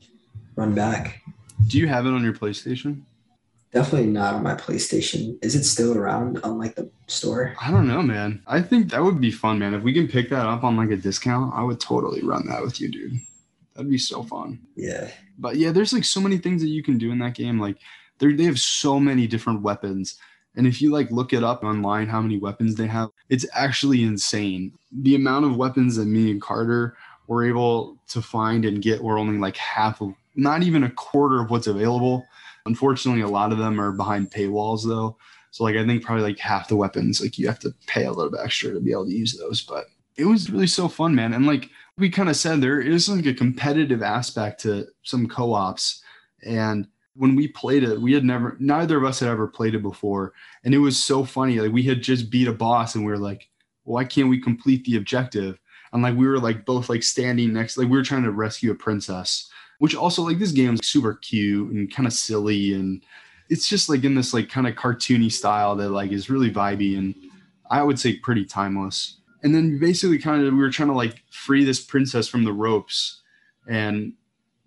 run 0.57 0.75
back. 0.75 1.23
Do 1.67 1.77
you 1.79 1.89
have 1.89 2.07
it 2.07 2.11
on 2.11 2.23
your 2.23 2.33
PlayStation? 2.33 3.03
Definitely 3.73 4.09
not 4.09 4.35
on 4.35 4.43
my 4.43 4.55
PlayStation. 4.55 5.37
Is 5.43 5.55
it 5.55 5.65
still 5.65 5.99
around 5.99 6.41
on 6.43 6.57
like 6.57 6.77
the 6.77 6.89
store? 7.09 7.55
I 7.61 7.71
don't 7.71 7.89
know, 7.89 8.01
man. 8.01 8.43
I 8.47 8.63
think 8.63 8.91
that 8.91 9.03
would 9.03 9.21
be 9.21 9.31
fun, 9.31 9.59
man. 9.59 9.75
If 9.75 9.83
we 9.83 9.93
can 9.93 10.09
pick 10.09 10.31
that 10.31 10.47
up 10.47 10.65
on 10.65 10.77
like 10.77 10.91
a 10.91 10.97
discount, 10.97 11.53
I 11.55 11.63
would 11.63 11.81
totally 11.81 12.23
run 12.23 12.47
that 12.47 12.63
with 12.63 12.81
you, 12.81 12.89
dude. 12.89 13.21
That'd 13.79 13.93
be 13.93 13.97
so 13.97 14.25
fun. 14.25 14.59
Yeah. 14.75 15.09
But 15.39 15.55
yeah, 15.55 15.71
there's 15.71 15.93
like 15.93 16.03
so 16.03 16.21
many 16.21 16.37
things 16.37 16.63
that 16.63 16.69
you 16.69 16.83
can 16.83 16.99
do 16.99 17.13
in 17.13 17.21
that 17.21 17.37
game. 17.37 17.61
Like 17.61 17.77
they 18.19 18.33
they 18.33 18.43
have 18.43 18.59
so 18.59 18.99
many 18.99 19.29
different 19.29 19.63
weapons. 19.63 20.19
And 20.57 20.67
if 20.67 20.83
you 20.83 20.91
like 20.91 21.13
look 21.13 21.33
it 21.33 21.45
up 21.45 21.63
online 21.63 22.09
how 22.09 22.21
many 22.21 22.39
weapons 22.39 22.75
they 22.75 22.89
have, 22.89 23.11
it's 23.29 23.47
actually 23.55 24.03
insane. 24.03 24.73
The 24.91 25.15
amount 25.15 25.45
of 25.45 25.57
weapons 25.57 25.95
that 25.95 26.07
me 26.07 26.29
and 26.33 26.43
Carter 26.43 26.97
were 27.29 27.47
able 27.47 27.97
to 28.09 28.21
find 28.21 28.65
and 28.65 28.83
get 28.83 29.01
were 29.01 29.17
only 29.17 29.39
like 29.39 29.57
half 29.57 30.01
of 30.01 30.13
not 30.35 30.65
even 30.65 30.83
a 30.83 30.91
quarter 30.91 31.41
of 31.41 31.51
what's 31.51 31.69
available. 31.69 32.27
Unfortunately, 32.67 33.23
a 33.23 33.29
lot 33.29 33.53
of 33.53 33.59
them 33.59 33.81
are 33.81 33.93
behind 33.93 34.33
paywalls 34.33 34.85
though. 34.85 35.17
So 35.53 35.63
like 35.63 35.77
I 35.77 35.87
think 35.87 36.03
probably 36.03 36.25
like 36.25 36.41
half 36.41 36.67
the 36.67 36.75
weapons, 36.75 37.21
like 37.21 37.39
you 37.39 37.47
have 37.47 37.61
to 37.61 37.73
pay 37.87 38.07
a 38.07 38.13
little 38.13 38.33
bit 38.33 38.41
extra 38.43 38.73
to 38.73 38.81
be 38.81 38.91
able 38.91 39.07
to 39.07 39.15
use 39.15 39.39
those. 39.39 39.63
But 39.63 39.85
it 40.17 40.25
was 40.25 40.51
really 40.51 40.67
so 40.67 40.89
fun, 40.89 41.15
man. 41.15 41.33
And 41.33 41.47
like 41.47 41.71
we 41.99 42.11
kind 42.11 42.29
of 42.29 42.37
said, 42.37 42.61
there 42.61 42.81
is 42.81 43.09
like 43.09 43.27
a 43.27 43.35
competitive 43.35 44.03
aspect 44.03 44.61
to 44.63 44.87
some 45.03 45.27
co-ops. 45.29 46.03
And 46.45 46.89
when 47.15 47.35
we 47.35 47.49
played 47.49 47.83
it, 47.83 48.01
we 48.01 48.13
had 48.13 48.25
never 48.25 48.57
neither 48.61 48.97
of 48.97 49.05
us 49.05 49.21
had 49.21 49.29
ever 49.29 49.49
played 49.49 49.75
it 49.75 49.83
before. 49.83 50.33
And 50.65 50.75
it 50.75 50.79
was 50.79 51.03
so 51.03 51.25
funny. 51.25 51.61
Like 51.61 51.73
we 51.73 51.83
had 51.83 52.03
just 52.03 52.31
beat 52.31 52.49
a 52.49 52.53
boss 52.53 52.95
and 52.95 53.05
we 53.05 53.11
were 53.11 53.19
like, 53.19 53.49
why 53.85 54.05
can't 54.05 54.29
we 54.29 54.41
complete 54.41 54.85
the 54.85 54.97
objective? 54.97 55.59
and 55.93 56.03
like 56.03 56.17
we 56.17 56.27
were 56.27 56.39
like 56.39 56.65
both 56.65 56.89
like 56.89 57.03
standing 57.03 57.53
next, 57.53 57.77
like 57.77 57.89
we 57.89 57.97
were 57.97 58.05
trying 58.05 58.25
to 58.25 58.33
rescue 58.33 58.71
a 58.71 58.75
princess, 58.75 59.51
which 59.79 59.95
also 59.95 60.23
like 60.23 60.39
this 60.39 60.53
game's 60.53 60.87
super 60.87 61.15
cute 61.15 61.73
and 61.73 61.93
kind 61.93 62.07
of 62.07 62.13
silly 62.13 62.75
and 62.75 63.03
it's 63.49 63.69
just 63.69 63.89
like 63.89 64.05
in 64.05 64.15
this 64.15 64.35
like 64.35 64.51
kind 64.51 64.67
of 64.67 64.75
cartoony 64.75 65.33
style 65.33 65.75
that 65.77 65.91
like 65.91 66.13
is 66.13 66.29
really 66.29 66.51
vibey 66.51 66.99
and 66.99 67.15
I 67.71 67.83
would 67.83 67.99
say 67.99 68.17
pretty 68.17 68.45
timeless. 68.45 69.18
And 69.43 69.55
then 69.55 69.79
basically 69.79 70.19
kind 70.19 70.45
of 70.45 70.53
we 70.53 70.59
were 70.59 70.71
trying 70.71 70.89
to 70.89 70.95
like 70.95 71.23
free 71.31 71.65
this 71.65 71.81
princess 71.81 72.29
from 72.29 72.45
the 72.45 72.53
ropes. 72.53 73.23
And 73.69 74.15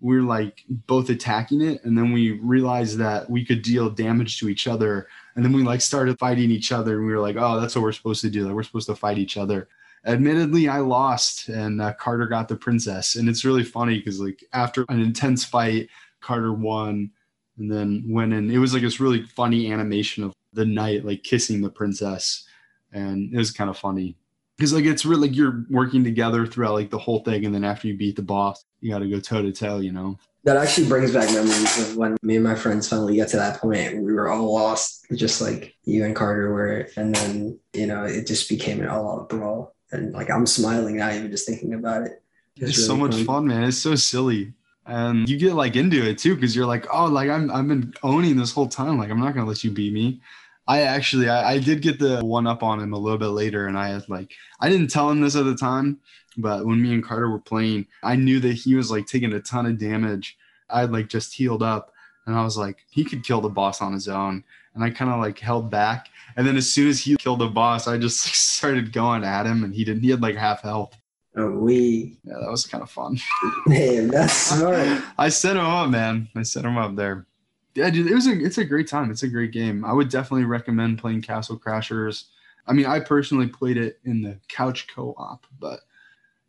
we 0.00 0.16
are 0.16 0.22
like 0.22 0.64
both 0.68 1.10
attacking 1.10 1.60
it. 1.60 1.84
And 1.84 1.96
then 1.96 2.12
we 2.12 2.32
realized 2.32 2.98
that 2.98 3.28
we 3.30 3.44
could 3.44 3.62
deal 3.62 3.90
damage 3.90 4.38
to 4.40 4.48
each 4.48 4.66
other. 4.66 5.08
And 5.36 5.44
then 5.44 5.52
we 5.52 5.62
like 5.62 5.80
started 5.80 6.18
fighting 6.18 6.50
each 6.50 6.72
other. 6.72 6.98
And 6.98 7.06
we 7.06 7.12
were 7.12 7.20
like 7.20 7.36
oh 7.36 7.60
that's 7.60 7.74
what 7.74 7.82
we're 7.82 7.92
supposed 7.92 8.22
to 8.22 8.30
do. 8.30 8.46
Like 8.46 8.54
we're 8.54 8.62
supposed 8.62 8.88
to 8.88 8.96
fight 8.96 9.18
each 9.18 9.36
other. 9.36 9.68
Admittedly 10.04 10.66
i 10.66 10.78
lost 10.78 11.48
and 11.48 11.80
uh, 11.80 11.92
carter 11.92 12.26
got 12.26 12.48
the 12.48 12.56
princess. 12.56 13.16
And 13.16 13.28
it's 13.28 13.44
really 13.44 13.64
funny 13.64 13.98
because 13.98 14.20
like 14.20 14.42
after 14.52 14.84
an 14.88 15.00
intense 15.00 15.44
fight 15.44 15.88
carter 16.20 16.52
won 16.52 17.10
and 17.58 17.70
then 17.70 18.04
went 18.08 18.32
in. 18.32 18.50
It 18.50 18.58
was 18.58 18.72
like 18.72 18.82
this 18.82 19.00
really 19.00 19.22
funny 19.22 19.70
animation 19.70 20.24
of 20.24 20.32
the 20.52 20.64
knight 20.64 21.04
like 21.04 21.22
kissing 21.22 21.60
the 21.60 21.70
princess. 21.70 22.46
And 22.92 23.32
it 23.32 23.38
was 23.38 23.52
kind 23.52 23.70
of 23.70 23.78
funny 23.78 24.16
because 24.62 24.72
like 24.72 24.84
it's 24.84 25.04
really 25.04 25.26
like 25.26 25.36
you're 25.36 25.64
working 25.70 26.04
together 26.04 26.46
throughout 26.46 26.74
like 26.74 26.88
the 26.88 26.98
whole 26.98 27.18
thing 27.24 27.44
and 27.44 27.52
then 27.52 27.64
after 27.64 27.88
you 27.88 27.96
beat 27.96 28.14
the 28.14 28.22
boss 28.22 28.64
you 28.80 28.92
got 28.92 29.00
to 29.00 29.10
go 29.10 29.18
toe 29.18 29.42
to 29.42 29.50
toe 29.50 29.78
you 29.78 29.90
know 29.90 30.16
that 30.44 30.56
actually 30.56 30.88
brings 30.88 31.12
back 31.12 31.28
memories 31.32 31.78
of 31.78 31.96
when 31.96 32.16
me 32.22 32.36
and 32.36 32.44
my 32.44 32.54
friends 32.54 32.88
finally 32.88 33.14
get 33.16 33.28
to 33.28 33.36
that 33.36 33.60
point. 33.60 34.02
We 34.02 34.12
were 34.12 34.28
all 34.28 34.52
lost, 34.52 35.06
just 35.14 35.40
like 35.40 35.76
you 35.84 36.04
and 36.04 36.16
Carter 36.16 36.52
were, 36.52 36.88
and 36.96 37.14
then 37.14 37.60
you 37.72 37.86
know 37.86 38.02
it 38.04 38.26
just 38.26 38.48
became 38.48 38.80
an 38.80 38.88
all-out 38.88 39.28
brawl. 39.28 39.74
And 39.92 40.12
like 40.12 40.30
I'm 40.30 40.46
smiling 40.46 40.96
now, 40.96 41.12
even 41.12 41.30
just 41.30 41.46
thinking 41.46 41.74
about 41.74 42.02
it. 42.02 42.22
It's, 42.56 42.70
it's 42.70 42.78
really 42.78 42.88
so 42.88 42.96
much 42.96 43.14
fun. 43.14 43.24
fun, 43.24 43.46
man. 43.46 43.64
It's 43.64 43.78
so 43.78 43.94
silly, 43.94 44.52
and 44.84 45.28
you 45.28 45.38
get 45.38 45.54
like 45.54 45.76
into 45.76 46.04
it 46.04 46.18
too 46.18 46.34
because 46.34 46.56
you're 46.56 46.66
like, 46.66 46.86
oh, 46.92 47.06
like 47.06 47.30
I'm 47.30 47.48
I've 47.50 47.68
been 47.68 47.94
owning 48.02 48.36
this 48.36 48.52
whole 48.52 48.68
time. 48.68 48.98
Like 48.98 49.10
I'm 49.10 49.20
not 49.20 49.34
gonna 49.34 49.46
let 49.46 49.62
you 49.62 49.70
beat 49.70 49.92
me. 49.92 50.20
I 50.66 50.82
actually 50.82 51.28
I, 51.28 51.52
I 51.52 51.58
did 51.58 51.82
get 51.82 51.98
the 51.98 52.20
one 52.24 52.46
up 52.46 52.62
on 52.62 52.80
him 52.80 52.92
a 52.92 52.98
little 52.98 53.18
bit 53.18 53.28
later, 53.28 53.66
and 53.66 53.78
I 53.78 53.88
had 53.88 54.08
like 54.08 54.32
I 54.60 54.68
didn't 54.68 54.90
tell 54.90 55.10
him 55.10 55.20
this 55.20 55.36
at 55.36 55.44
the 55.44 55.56
time, 55.56 56.00
but 56.36 56.66
when 56.66 56.80
me 56.80 56.94
and 56.94 57.04
Carter 57.04 57.30
were 57.30 57.38
playing, 57.38 57.86
I 58.02 58.16
knew 58.16 58.40
that 58.40 58.54
he 58.54 58.74
was 58.74 58.90
like 58.90 59.06
taking 59.06 59.32
a 59.32 59.40
ton 59.40 59.66
of 59.66 59.78
damage. 59.78 60.36
I 60.70 60.80
had 60.80 60.92
like 60.92 61.08
just 61.08 61.34
healed 61.34 61.62
up 61.62 61.92
and 62.26 62.36
I 62.36 62.44
was 62.44 62.56
like, 62.56 62.78
he 62.90 63.04
could 63.04 63.24
kill 63.24 63.40
the 63.40 63.48
boss 63.48 63.80
on 63.82 63.92
his 63.92 64.08
own. 64.08 64.44
And 64.74 64.82
I 64.82 64.90
kind 64.90 65.10
of 65.10 65.20
like 65.20 65.38
held 65.38 65.70
back. 65.70 66.08
And 66.36 66.46
then 66.46 66.56
as 66.56 66.72
soon 66.72 66.88
as 66.88 67.00
he 67.00 67.16
killed 67.16 67.40
the 67.40 67.48
boss, 67.48 67.86
I 67.86 67.98
just 67.98 68.26
like, 68.26 68.34
started 68.34 68.92
going 68.92 69.24
at 69.24 69.46
him 69.46 69.64
and 69.64 69.74
he 69.74 69.84
didn't, 69.84 70.02
he 70.02 70.10
had 70.10 70.22
like 70.22 70.36
half 70.36 70.62
health. 70.62 70.96
Oh, 71.36 71.50
we. 71.50 72.18
Yeah, 72.24 72.34
that 72.40 72.50
was 72.50 72.66
kind 72.66 72.82
of 72.82 72.90
fun. 72.90 73.18
Man, 73.66 74.08
that's 74.08 74.32
smart. 74.32 75.02
I 75.18 75.28
set 75.30 75.56
him 75.56 75.64
up, 75.64 75.88
man. 75.88 76.28
I 76.36 76.42
set 76.42 76.64
him 76.64 76.76
up 76.76 76.94
there. 76.94 77.26
Yeah, 77.74 77.88
dude, 77.90 78.06
it 78.06 78.14
was 78.14 78.26
a, 78.26 78.32
it's 78.32 78.58
a 78.58 78.64
great 78.64 78.86
time. 78.86 79.10
It's 79.10 79.22
a 79.22 79.28
great 79.28 79.52
game. 79.52 79.84
I 79.84 79.92
would 79.92 80.10
definitely 80.10 80.44
recommend 80.44 80.98
playing 80.98 81.22
Castle 81.22 81.58
Crashers. 81.58 82.24
I 82.66 82.72
mean, 82.72 82.86
I 82.86 83.00
personally 83.00 83.46
played 83.46 83.76
it 83.76 83.98
in 84.04 84.22
the 84.22 84.38
couch 84.48 84.86
co-op, 84.94 85.46
but 85.58 85.80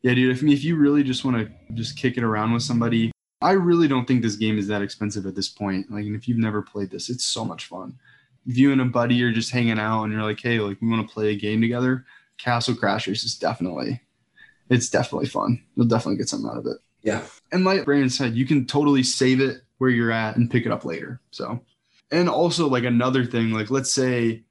yeah, 0.02 0.14
dude, 0.14 0.36
if, 0.36 0.44
if 0.44 0.64
you 0.64 0.76
really 0.76 1.02
just 1.02 1.24
want 1.24 1.38
to 1.38 1.74
just 1.74 1.98
kick 1.98 2.18
it 2.18 2.24
around 2.24 2.52
with 2.52 2.62
somebody, 2.62 3.12
I 3.42 3.52
really 3.52 3.88
don't 3.88 4.06
think 4.06 4.22
this 4.22 4.36
game 4.36 4.58
is 4.58 4.68
that 4.68 4.82
expensive 4.82 5.26
at 5.26 5.36
this 5.36 5.50
point. 5.50 5.90
Like, 5.90 6.06
if 6.06 6.28
you've 6.28 6.38
never 6.38 6.62
played 6.62 6.92
this, 6.92 7.10
it's 7.10 7.26
so 7.26 7.46
much 7.46 7.66
fun. 7.66 7.98
If 8.46 8.58
you 8.58 8.74
and 8.74 8.82
a 8.82 8.86
buddy 8.86 9.24
are 9.24 9.32
just 9.32 9.52
hanging 9.52 9.80
out 9.80 10.04
and 10.04 10.12
you're 10.12 10.24
like, 10.24 10.42
hey, 10.42 10.60
like 10.60 10.82
we 10.82 10.90
want 10.90 11.08
to 11.08 11.14
play 11.14 11.30
a 11.32 11.36
game 11.36 11.62
together, 11.62 12.06
Castle 12.38 12.76
Crashers 12.76 13.24
is 13.24 13.38
definitely, 13.38 14.02
it's 14.70 14.90
definitely 14.90 15.28
fun. 15.28 15.64
You'll 15.76 15.88
definitely 15.88 16.18
get 16.18 16.28
something 16.28 16.50
out 16.50 16.58
of 16.58 16.66
it. 16.66 16.78
Yeah. 17.02 17.22
And 17.52 17.64
like 17.64 17.86
Brandon 17.86 18.10
said, 18.10 18.36
you 18.36 18.46
can 18.46 18.66
totally 18.66 19.04
save 19.04 19.40
it 19.40 19.62
where 19.84 19.92
you're 19.92 20.14
at 20.14 20.38
and 20.38 20.50
pick 20.50 20.66
it 20.66 20.72
up 20.72 20.86
later. 20.86 21.20
So, 21.32 21.60
and 22.10 22.30
also 22.30 22.70
like 22.70 22.86
another 22.86 23.26
thing, 23.26 23.52
like 23.52 23.70
let's 23.70 23.94
say 23.94 24.46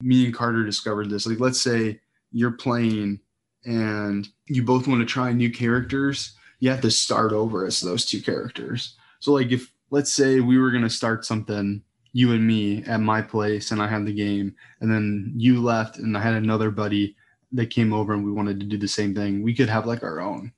me 0.00 0.24
and 0.24 0.34
Carter 0.34 0.64
discovered 0.64 1.10
this. 1.10 1.26
Like, 1.26 1.40
let's 1.40 1.60
say 1.60 2.00
you're 2.32 2.52
playing 2.52 3.20
and 3.66 4.26
you 4.46 4.62
both 4.62 4.88
want 4.88 5.02
to 5.02 5.06
try 5.06 5.30
new 5.30 5.50
characters, 5.50 6.38
you 6.60 6.70
have 6.70 6.80
to 6.80 6.90
start 6.90 7.32
over 7.34 7.66
as 7.66 7.82
those 7.82 8.06
two 8.06 8.22
characters. 8.22 8.96
So, 9.20 9.34
like, 9.34 9.52
if 9.52 9.70
let's 9.90 10.14
say 10.14 10.40
we 10.40 10.56
were 10.56 10.70
going 10.70 10.84
to 10.84 10.88
start 10.88 11.26
something, 11.26 11.82
you 12.14 12.32
and 12.32 12.46
me 12.46 12.82
at 12.84 13.00
my 13.00 13.20
place, 13.20 13.72
and 13.72 13.82
I 13.82 13.88
had 13.88 14.06
the 14.06 14.14
game, 14.14 14.54
and 14.80 14.90
then 14.90 15.34
you 15.36 15.62
left, 15.62 15.98
and 15.98 16.16
I 16.16 16.22
had 16.22 16.32
another 16.32 16.70
buddy 16.70 17.14
that 17.52 17.66
came 17.68 17.92
over 17.92 18.14
and 18.14 18.24
we 18.24 18.32
wanted 18.32 18.58
to 18.60 18.66
do 18.66 18.78
the 18.78 18.88
same 18.88 19.14
thing, 19.14 19.42
we 19.42 19.54
could 19.54 19.68
have 19.68 19.84
like 19.84 20.02
our 20.02 20.20
own. 20.20 20.50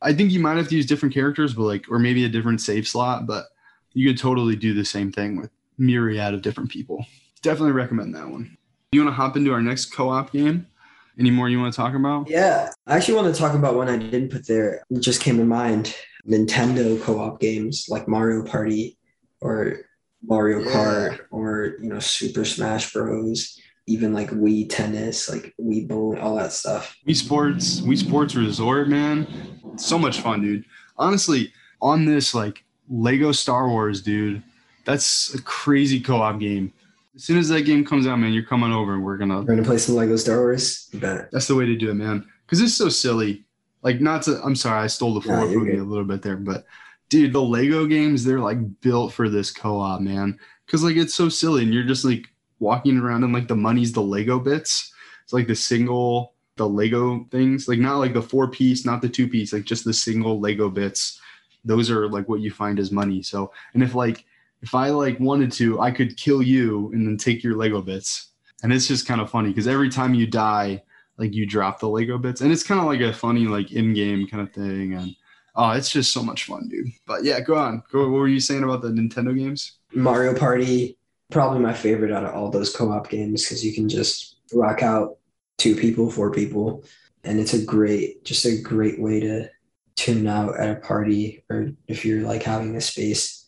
I 0.00 0.12
think 0.12 0.30
you 0.30 0.38
might 0.38 0.56
have 0.56 0.68
to 0.68 0.76
use 0.76 0.86
different 0.86 1.14
characters, 1.14 1.54
but 1.54 1.64
like, 1.64 1.84
or 1.90 1.98
maybe 1.98 2.24
a 2.24 2.28
different 2.28 2.60
save 2.60 2.86
slot, 2.86 3.26
but 3.26 3.46
you 3.94 4.08
could 4.08 4.18
totally 4.18 4.56
do 4.56 4.74
the 4.74 4.84
same 4.84 5.12
thing 5.12 5.36
with 5.40 5.50
myriad 5.78 6.34
of 6.34 6.42
different 6.42 6.70
people. 6.70 7.04
Definitely 7.42 7.72
recommend 7.72 8.14
that 8.14 8.28
one. 8.28 8.56
You 8.92 9.04
want 9.04 9.12
to 9.12 9.16
hop 9.16 9.36
into 9.36 9.52
our 9.52 9.62
next 9.62 9.86
co 9.86 10.10
op 10.10 10.32
game? 10.32 10.66
Any 11.18 11.30
more 11.30 11.48
you 11.48 11.60
want 11.60 11.72
to 11.72 11.76
talk 11.76 11.94
about? 11.94 12.28
Yeah, 12.30 12.70
I 12.86 12.96
actually 12.96 13.14
want 13.14 13.34
to 13.34 13.38
talk 13.38 13.54
about 13.54 13.74
one 13.74 13.88
I 13.88 13.98
didn't 13.98 14.30
put 14.30 14.46
there. 14.46 14.84
It 14.90 15.00
just 15.00 15.20
came 15.20 15.36
to 15.38 15.44
mind. 15.44 15.94
Nintendo 16.26 17.00
co-op 17.02 17.40
games 17.40 17.86
like 17.88 18.06
Mario 18.06 18.44
Party 18.44 18.96
or 19.40 19.80
Mario 20.22 20.60
yeah. 20.60 20.70
Kart 20.70 21.20
or 21.30 21.74
you 21.80 21.88
know 21.88 21.98
Super 21.98 22.44
Smash 22.44 22.92
Bros. 22.92 23.58
Even 23.88 24.14
like 24.14 24.30
Wii 24.30 24.70
Tennis, 24.70 25.28
like 25.28 25.52
Wii 25.60 25.88
Bowl, 25.88 26.16
all 26.20 26.36
that 26.36 26.52
stuff. 26.52 26.96
Wii 27.06 27.16
Sports, 27.16 27.80
Wii 27.80 27.98
Sports 27.98 28.36
Resort, 28.36 28.88
man, 28.88 29.26
so 29.76 29.98
much 29.98 30.20
fun, 30.20 30.40
dude. 30.40 30.64
Honestly, 30.96 31.52
on 31.80 32.04
this 32.04 32.32
like 32.32 32.64
Lego 32.92 33.32
Star 33.32 33.68
Wars, 33.68 34.02
dude, 34.02 34.42
that's 34.84 35.34
a 35.34 35.42
crazy 35.42 35.98
co-op 35.98 36.38
game. 36.38 36.72
As 37.16 37.24
soon 37.24 37.38
as 37.38 37.48
that 37.48 37.62
game 37.62 37.84
comes 37.84 38.06
out, 38.06 38.18
man, 38.18 38.32
you're 38.32 38.44
coming 38.44 38.72
over 38.72 38.94
and 38.94 39.04
we're 39.04 39.16
gonna 39.16 39.40
we're 39.40 39.54
gonna 39.54 39.64
play 39.64 39.78
some 39.78 39.94
Lego 39.94 40.16
Star 40.16 40.38
Wars. 40.38 40.88
Bet. 40.94 41.30
That's 41.30 41.46
the 41.46 41.54
way 41.54 41.64
to 41.64 41.76
do 41.76 41.90
it, 41.90 41.94
man. 41.94 42.26
Because 42.44 42.60
it's 42.60 42.74
so 42.74 42.88
silly. 42.90 43.44
Like, 43.82 44.00
not 44.00 44.22
to. 44.22 44.40
I'm 44.42 44.54
sorry, 44.54 44.84
I 44.84 44.86
stole 44.86 45.14
the 45.14 45.20
floor 45.22 45.50
from 45.50 45.66
you 45.66 45.82
a 45.82 45.84
little 45.84 46.04
bit 46.04 46.22
there, 46.22 46.36
but 46.36 46.66
dude, 47.08 47.32
the 47.32 47.42
Lego 47.42 47.86
games 47.86 48.24
they're 48.24 48.40
like 48.40 48.80
built 48.80 49.12
for 49.12 49.28
this 49.28 49.50
co-op, 49.50 50.00
man. 50.00 50.38
Because 50.66 50.84
like 50.84 50.96
it's 50.96 51.14
so 51.14 51.28
silly, 51.28 51.62
and 51.62 51.72
you're 51.72 51.82
just 51.84 52.04
like 52.04 52.28
walking 52.58 52.98
around 52.98 53.24
and 53.24 53.32
like 53.32 53.48
the 53.48 53.56
money's 53.56 53.92
the 53.92 54.02
Lego 54.02 54.38
bits. 54.38 54.92
It's 55.24 55.32
like 55.32 55.46
the 55.46 55.56
single, 55.56 56.34
the 56.56 56.68
Lego 56.68 57.26
things, 57.30 57.68
like 57.68 57.78
not 57.78 57.98
like 57.98 58.12
the 58.12 58.22
four 58.22 58.48
piece, 58.48 58.84
not 58.84 59.00
the 59.00 59.08
two 59.08 59.28
piece, 59.28 59.52
like 59.52 59.64
just 59.64 59.84
the 59.84 59.94
single 59.94 60.40
Lego 60.40 60.68
bits. 60.68 61.20
Those 61.64 61.90
are 61.90 62.08
like 62.08 62.28
what 62.28 62.40
you 62.40 62.50
find 62.50 62.78
as 62.78 62.90
money. 62.90 63.22
So, 63.22 63.52
and 63.74 63.82
if 63.82 63.94
like 63.94 64.24
if 64.62 64.74
I 64.74 64.90
like 64.90 65.18
wanted 65.20 65.52
to, 65.52 65.80
I 65.80 65.90
could 65.90 66.16
kill 66.16 66.42
you 66.42 66.90
and 66.92 67.06
then 67.06 67.16
take 67.16 67.42
your 67.42 67.56
Lego 67.56 67.82
bits. 67.82 68.28
And 68.62 68.72
it's 68.72 68.86
just 68.86 69.06
kind 69.06 69.20
of 69.20 69.30
funny 69.30 69.48
because 69.48 69.66
every 69.66 69.90
time 69.90 70.14
you 70.14 70.26
die, 70.26 70.82
like 71.18 71.34
you 71.34 71.46
drop 71.46 71.80
the 71.80 71.88
Lego 71.88 72.16
bits, 72.16 72.40
and 72.40 72.52
it's 72.52 72.62
kind 72.62 72.80
of 72.80 72.86
like 72.86 73.00
a 73.00 73.12
funny 73.12 73.46
like 73.46 73.72
in-game 73.72 74.26
kind 74.28 74.42
of 74.42 74.52
thing. 74.52 74.94
And 74.94 75.14
oh, 75.56 75.70
it's 75.72 75.90
just 75.90 76.12
so 76.12 76.22
much 76.22 76.44
fun, 76.44 76.68
dude. 76.68 76.86
But 77.06 77.24
yeah, 77.24 77.40
go 77.40 77.56
on. 77.56 77.82
Go. 77.90 78.08
What 78.08 78.18
were 78.18 78.28
you 78.28 78.40
saying 78.40 78.62
about 78.62 78.82
the 78.82 78.88
Nintendo 78.88 79.36
games? 79.36 79.78
Mario 79.92 80.34
Party, 80.38 80.96
probably 81.30 81.58
my 81.58 81.72
favorite 81.72 82.12
out 82.12 82.24
of 82.24 82.34
all 82.34 82.50
those 82.50 82.74
co-op 82.74 83.10
games 83.10 83.44
because 83.44 83.64
you 83.64 83.74
can 83.74 83.88
just 83.88 84.36
rock 84.54 84.82
out 84.82 85.18
two 85.58 85.74
people, 85.74 86.10
four 86.10 86.30
people, 86.30 86.84
and 87.24 87.38
it's 87.38 87.54
a 87.54 87.64
great, 87.64 88.24
just 88.24 88.44
a 88.44 88.60
great 88.60 89.00
way 89.00 89.20
to 89.20 89.50
tune 89.94 90.26
out 90.26 90.58
at 90.58 90.76
a 90.76 90.80
party 90.80 91.44
or 91.50 91.70
if 91.86 92.04
you're 92.04 92.22
like 92.22 92.42
having 92.42 92.74
a 92.76 92.80
space 92.80 93.42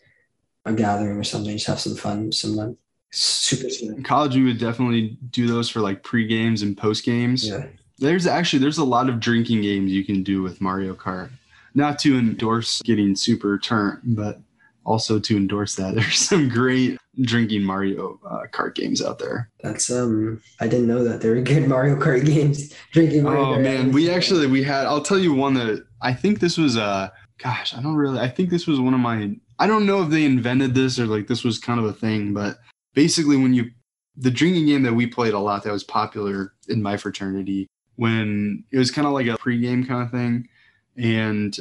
a 0.64 0.72
gathering 0.72 1.16
or 1.18 1.24
something, 1.24 1.52
just 1.52 1.66
have 1.66 1.80
some 1.80 1.94
fun, 1.94 2.32
some 2.32 2.56
like 2.56 2.74
super. 3.10 3.68
In 3.82 4.02
college, 4.02 4.34
we 4.34 4.44
would 4.44 4.58
definitely 4.58 5.18
do 5.30 5.46
those 5.46 5.68
for 5.68 5.80
like 5.80 6.02
pre 6.02 6.26
games 6.26 6.62
and 6.62 6.76
post 6.76 7.04
games. 7.04 7.48
Yeah. 7.48 7.66
There's 7.98 8.26
actually 8.26 8.60
there's 8.60 8.78
a 8.78 8.84
lot 8.84 9.08
of 9.08 9.20
drinking 9.20 9.62
games 9.62 9.92
you 9.92 10.04
can 10.04 10.22
do 10.22 10.42
with 10.42 10.60
Mario 10.60 10.94
Kart. 10.94 11.30
Not 11.74 11.98
to 12.00 12.18
endorse 12.18 12.80
getting 12.82 13.16
super 13.16 13.58
turnt, 13.58 14.00
but 14.04 14.40
also 14.84 15.18
to 15.18 15.36
endorse 15.36 15.74
that. 15.76 15.94
There's 15.94 16.18
some 16.18 16.48
great 16.48 16.98
drinking 17.22 17.62
Mario 17.62 18.18
uh, 18.28 18.42
Kart 18.52 18.74
games 18.74 19.02
out 19.02 19.18
there. 19.18 19.50
That's 19.62 19.90
um, 19.90 20.42
I 20.60 20.68
didn't 20.68 20.88
know 20.88 21.04
that 21.04 21.20
there 21.20 21.34
were 21.34 21.40
good 21.40 21.68
Mario 21.68 21.96
Kart 21.96 22.24
games. 22.26 22.74
Drinking. 22.92 23.22
Mario 23.22 23.42
oh 23.42 23.46
Kart 23.56 23.62
man, 23.62 23.82
games. 23.84 23.94
we 23.94 24.10
actually 24.10 24.46
we 24.46 24.62
had. 24.62 24.86
I'll 24.86 25.02
tell 25.02 25.18
you 25.18 25.34
one 25.34 25.54
that 25.54 25.84
I 26.00 26.12
think 26.12 26.40
this 26.40 26.58
was 26.58 26.76
uh 26.76 27.08
gosh, 27.38 27.74
I 27.74 27.82
don't 27.82 27.96
really. 27.96 28.18
I 28.18 28.28
think 28.28 28.50
this 28.50 28.66
was 28.66 28.80
one 28.80 28.94
of 28.94 29.00
my 29.00 29.34
I 29.58 29.66
don't 29.66 29.86
know 29.86 30.02
if 30.02 30.10
they 30.10 30.24
invented 30.24 30.74
this 30.74 30.98
or 30.98 31.06
like 31.06 31.26
this 31.26 31.44
was 31.44 31.58
kind 31.58 31.78
of 31.78 31.86
a 31.86 31.92
thing, 31.92 32.34
but 32.34 32.58
basically 32.94 33.36
when 33.36 33.54
you 33.54 33.70
the 34.16 34.30
drinking 34.30 34.66
game 34.66 34.82
that 34.82 34.94
we 34.94 35.06
played 35.06 35.34
a 35.34 35.38
lot 35.38 35.62
that 35.64 35.72
was 35.72 35.84
popular 35.84 36.52
in 36.68 36.82
my 36.82 36.96
fraternity 36.96 37.66
when 37.96 38.64
it 38.70 38.78
was 38.78 38.90
kind 38.90 39.06
of 39.06 39.12
like 39.12 39.26
a 39.26 39.30
pregame 39.30 39.86
kind 39.86 40.02
of 40.02 40.10
thing 40.10 40.48
and 40.96 41.58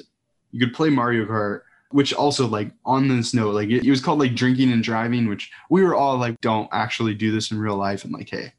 you 0.51 0.59
could 0.59 0.75
play 0.75 0.89
Mario 0.89 1.25
Kart 1.25 1.61
which 1.93 2.13
also 2.13 2.47
like 2.47 2.71
on 2.85 3.07
this 3.07 3.33
note 3.33 3.53
like 3.53 3.69
it, 3.69 3.85
it 3.85 3.89
was 3.89 4.01
called 4.01 4.19
like 4.19 4.35
drinking 4.35 4.71
and 4.71 4.83
driving 4.83 5.27
which 5.27 5.51
we 5.69 5.83
were 5.83 5.95
all 5.95 6.17
like 6.17 6.39
don't 6.41 6.69
actually 6.71 7.13
do 7.13 7.31
this 7.31 7.51
in 7.51 7.59
real 7.59 7.77
life 7.77 8.03
and 8.03 8.13
like 8.13 8.29
hey 8.29 8.51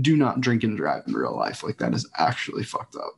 do 0.00 0.16
not 0.16 0.40
drink 0.40 0.64
and 0.64 0.76
drive 0.76 1.02
in 1.06 1.14
real 1.14 1.36
life 1.36 1.62
like 1.62 1.78
that 1.78 1.94
is 1.94 2.08
actually 2.18 2.64
fucked 2.64 2.96
up 2.96 3.14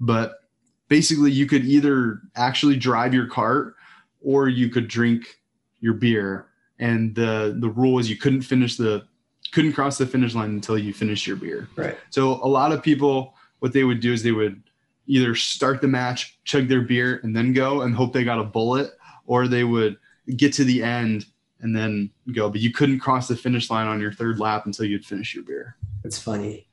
but 0.00 0.40
basically 0.88 1.30
you 1.30 1.46
could 1.46 1.64
either 1.64 2.20
actually 2.36 2.76
drive 2.76 3.14
your 3.14 3.26
cart 3.26 3.74
or 4.22 4.48
you 4.48 4.68
could 4.68 4.88
drink 4.88 5.40
your 5.80 5.94
beer. 5.94 6.46
And 6.78 7.14
the 7.14 7.56
the 7.60 7.68
rule 7.68 7.98
is 7.98 8.10
you 8.10 8.16
couldn't 8.16 8.42
finish 8.42 8.76
the 8.76 9.06
couldn't 9.52 9.74
cross 9.74 9.98
the 9.98 10.06
finish 10.06 10.34
line 10.34 10.50
until 10.50 10.76
you 10.76 10.92
finished 10.92 11.26
your 11.26 11.36
beer. 11.36 11.68
Right. 11.76 11.96
So 12.10 12.32
a 12.42 12.48
lot 12.48 12.72
of 12.72 12.82
people, 12.82 13.34
what 13.60 13.72
they 13.72 13.84
would 13.84 14.00
do 14.00 14.12
is 14.12 14.22
they 14.22 14.32
would 14.32 14.60
either 15.06 15.34
start 15.34 15.80
the 15.80 15.88
match, 15.88 16.38
chug 16.44 16.68
their 16.68 16.80
beer, 16.80 17.20
and 17.22 17.34
then 17.34 17.52
go 17.52 17.82
and 17.82 17.94
hope 17.94 18.12
they 18.12 18.24
got 18.24 18.38
a 18.38 18.44
bullet, 18.44 18.92
or 19.26 19.48
they 19.48 19.64
would 19.64 19.96
get 20.36 20.52
to 20.54 20.64
the 20.64 20.82
end 20.82 21.26
and 21.60 21.74
then 21.74 22.10
go. 22.32 22.48
But 22.50 22.60
you 22.60 22.72
couldn't 22.72 23.00
cross 23.00 23.28
the 23.28 23.36
finish 23.36 23.70
line 23.70 23.86
on 23.86 24.00
your 24.00 24.12
third 24.12 24.38
lap 24.38 24.66
until 24.66 24.86
you'd 24.86 25.04
finish 25.04 25.34
your 25.34 25.44
beer. 25.44 25.76
It's 26.04 26.18
funny. 26.18 26.68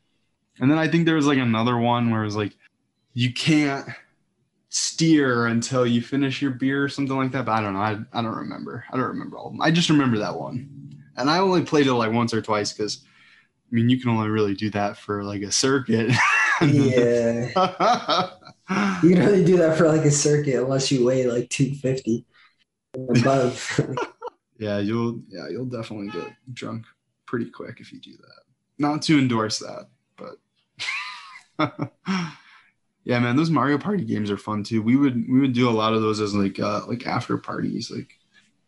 And 0.59 0.69
then 0.69 0.77
I 0.77 0.87
think 0.87 1.05
there 1.05 1.15
was 1.15 1.25
like 1.25 1.39
another 1.39 1.77
one 1.77 2.11
where 2.11 2.21
it 2.21 2.25
was 2.25 2.35
like 2.35 2.55
you 3.13 3.33
can't 3.33 3.87
steer 4.69 5.47
until 5.47 5.85
you 5.85 6.01
finish 6.01 6.41
your 6.41 6.51
beer 6.51 6.83
or 6.83 6.89
something 6.89 7.15
like 7.15 7.31
that. 7.31 7.45
But 7.45 7.53
I 7.53 7.61
don't 7.61 7.73
know. 7.73 7.79
I, 7.79 7.97
I 8.13 8.21
don't 8.21 8.35
remember. 8.35 8.85
I 8.91 8.97
don't 8.97 9.07
remember 9.07 9.37
all 9.37 9.47
of 9.47 9.53
them. 9.53 9.61
I 9.61 9.71
just 9.71 9.89
remember 9.89 10.17
that 10.19 10.35
one. 10.35 10.69
And 11.17 11.29
I 11.29 11.39
only 11.39 11.63
played 11.63 11.87
it 11.87 11.93
like 11.93 12.11
once 12.11 12.33
or 12.33 12.41
twice 12.41 12.71
because 12.71 13.03
I 13.71 13.75
mean 13.75 13.89
you 13.89 13.99
can 13.99 14.09
only 14.09 14.29
really 14.29 14.53
do 14.53 14.69
that 14.71 14.97
for 14.97 15.23
like 15.23 15.41
a 15.41 15.51
circuit. 15.51 16.11
Yeah. 16.61 17.47
you 19.03 19.15
can 19.15 19.21
only 19.21 19.45
do 19.45 19.57
that 19.57 19.77
for 19.77 19.87
like 19.87 20.05
a 20.05 20.11
circuit 20.11 20.61
unless 20.61 20.91
you 20.91 21.05
weigh 21.05 21.25
like 21.25 21.49
250 21.49 22.25
and 22.93 23.17
above. 23.17 23.79
yeah, 24.57 24.79
you'll 24.79 25.21
yeah, 25.29 25.47
you'll 25.49 25.65
definitely 25.65 26.09
get 26.09 26.33
drunk 26.53 26.85
pretty 27.25 27.49
quick 27.49 27.79
if 27.79 27.91
you 27.91 27.99
do 27.99 28.11
that. 28.17 28.43
Not 28.77 29.01
to 29.03 29.17
endorse 29.17 29.59
that, 29.59 29.89
but 30.17 30.35
yeah, 33.03 33.19
man, 33.19 33.35
those 33.35 33.49
Mario 33.49 33.77
Party 33.77 34.03
games 34.03 34.29
are 34.29 34.37
fun 34.37 34.63
too. 34.63 34.81
We 34.81 34.95
would 34.95 35.29
we 35.29 35.39
would 35.39 35.53
do 35.53 35.69
a 35.69 35.71
lot 35.71 35.93
of 35.93 36.01
those 36.01 36.19
as 36.19 36.35
like 36.35 36.59
uh 36.59 36.81
like 36.87 37.07
after 37.07 37.37
parties, 37.37 37.89
like 37.89 38.19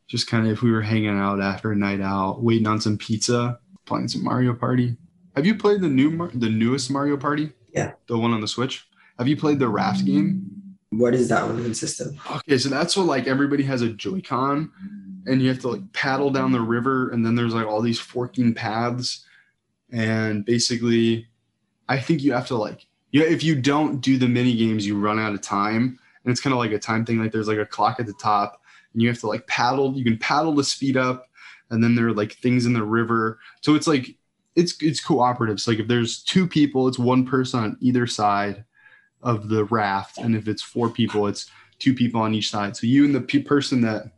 just 0.08 0.28
kind 0.28 0.46
of 0.46 0.54
if 0.54 0.62
we 0.62 0.72
were 0.72 0.82
hanging 0.82 1.18
out 1.18 1.42
after 1.42 1.72
a 1.72 1.76
night 1.76 2.02
out, 2.02 2.42
waiting 2.44 2.68
on 2.68 2.82
some 2.82 2.98
pizza, 2.98 3.60
playing 3.86 4.08
some 4.08 4.24
Mario 4.24 4.54
Party. 4.54 4.96
Have 5.36 5.46
you 5.46 5.56
played 5.56 5.82
the 5.82 5.90
new 5.90 6.10
Mar- 6.10 6.32
the 6.34 6.50
newest 6.50 6.92
Mario 6.92 7.18
Party? 7.18 7.52
Yeah. 7.74 7.94
The 8.08 8.18
one 8.18 8.34
on 8.34 8.42
the 8.42 8.48
Switch? 8.48 8.88
Have 9.18 9.28
you 9.28 9.38
played 9.38 9.60
the 9.60 9.68
raft 9.68 10.06
game? 10.06 10.50
What 10.90 11.14
is 11.16 11.30
that 11.30 11.46
one 11.48 11.62
consist 11.64 12.02
of? 12.02 12.16
Okay, 12.32 12.58
so 12.58 12.70
that's 12.70 12.96
what 12.96 13.08
like 13.08 13.28
everybody 13.28 13.64
has 13.64 13.82
a 13.82 13.90
Joy-Con 13.90 14.72
and 15.26 15.42
you 15.42 15.50
have 15.50 15.60
to 15.60 15.70
like 15.70 15.94
paddle 15.94 16.30
down 16.30 16.52
the 16.52 16.62
river 16.62 17.10
and 17.10 17.26
then 17.26 17.36
there's 17.36 17.54
like 17.54 17.66
all 17.66 17.82
these 17.82 18.00
forking 18.00 18.54
paths 18.54 19.26
and 19.92 20.46
basically 20.46 21.28
I 21.90 22.00
think 22.00 22.22
you 22.22 22.34
have 22.34 22.48
to 22.48 22.58
like 22.58 22.86
yeah, 23.14 23.26
if 23.26 23.44
you 23.44 23.56
don't 23.56 24.02
do 24.02 24.18
the 24.18 24.28
mini 24.28 24.56
games, 24.56 24.86
you 24.88 25.00
run 25.00 25.20
out 25.20 25.34
of 25.34 25.42
time. 25.42 26.00
And 26.24 26.32
it's 26.32 26.42
kind 26.42 26.52
of 26.52 26.58
like 26.58 26.72
a 26.72 26.80
time 26.80 27.06
thing. 27.06 27.20
Like 27.20 27.32
there's 27.32 27.48
like 27.48 27.60
a 27.60 27.66
clock 27.66 28.00
at 28.00 28.08
the 28.08 28.14
top, 28.14 28.62
and 28.92 29.02
you 29.02 29.08
have 29.08 29.20
to 29.20 29.28
like 29.28 29.46
paddle. 29.46 29.94
You 29.94 30.04
can 30.04 30.18
paddle 30.18 30.56
to 30.56 30.64
speed 30.64 30.98
up, 30.98 31.28
and 31.74 31.84
then 31.84 31.96
there 31.96 32.08
are 32.08 32.14
like 32.14 32.34
things 32.34 32.66
in 32.66 32.74
the 32.74 32.84
river. 32.84 33.40
So 33.62 33.74
it's 33.76 33.88
like 33.88 34.16
it's 34.56 34.76
it's 34.82 35.04
cooperative. 35.04 35.60
So 35.60 35.72
like 35.72 35.80
if 35.80 35.88
there's 35.88 36.24
two 36.24 36.48
people, 36.48 36.88
it's 36.88 37.00
one 37.00 37.26
person 37.26 37.60
on 37.62 37.78
either 37.82 38.06
side 38.06 38.64
of 39.24 39.50
the 39.50 39.66
raft, 39.66 40.20
and 40.20 40.36
if 40.36 40.48
it's 40.48 40.62
four 40.62 40.90
people, 40.90 41.28
it's 41.28 41.50
two 41.80 41.96
people 41.96 42.22
on 42.22 42.36
each 42.36 42.52
side. 42.52 42.78
So 42.78 42.86
you 42.86 43.06
and 43.06 43.16
the 43.16 43.22
pe- 43.22 43.40
person 43.40 43.82
that 43.82 44.12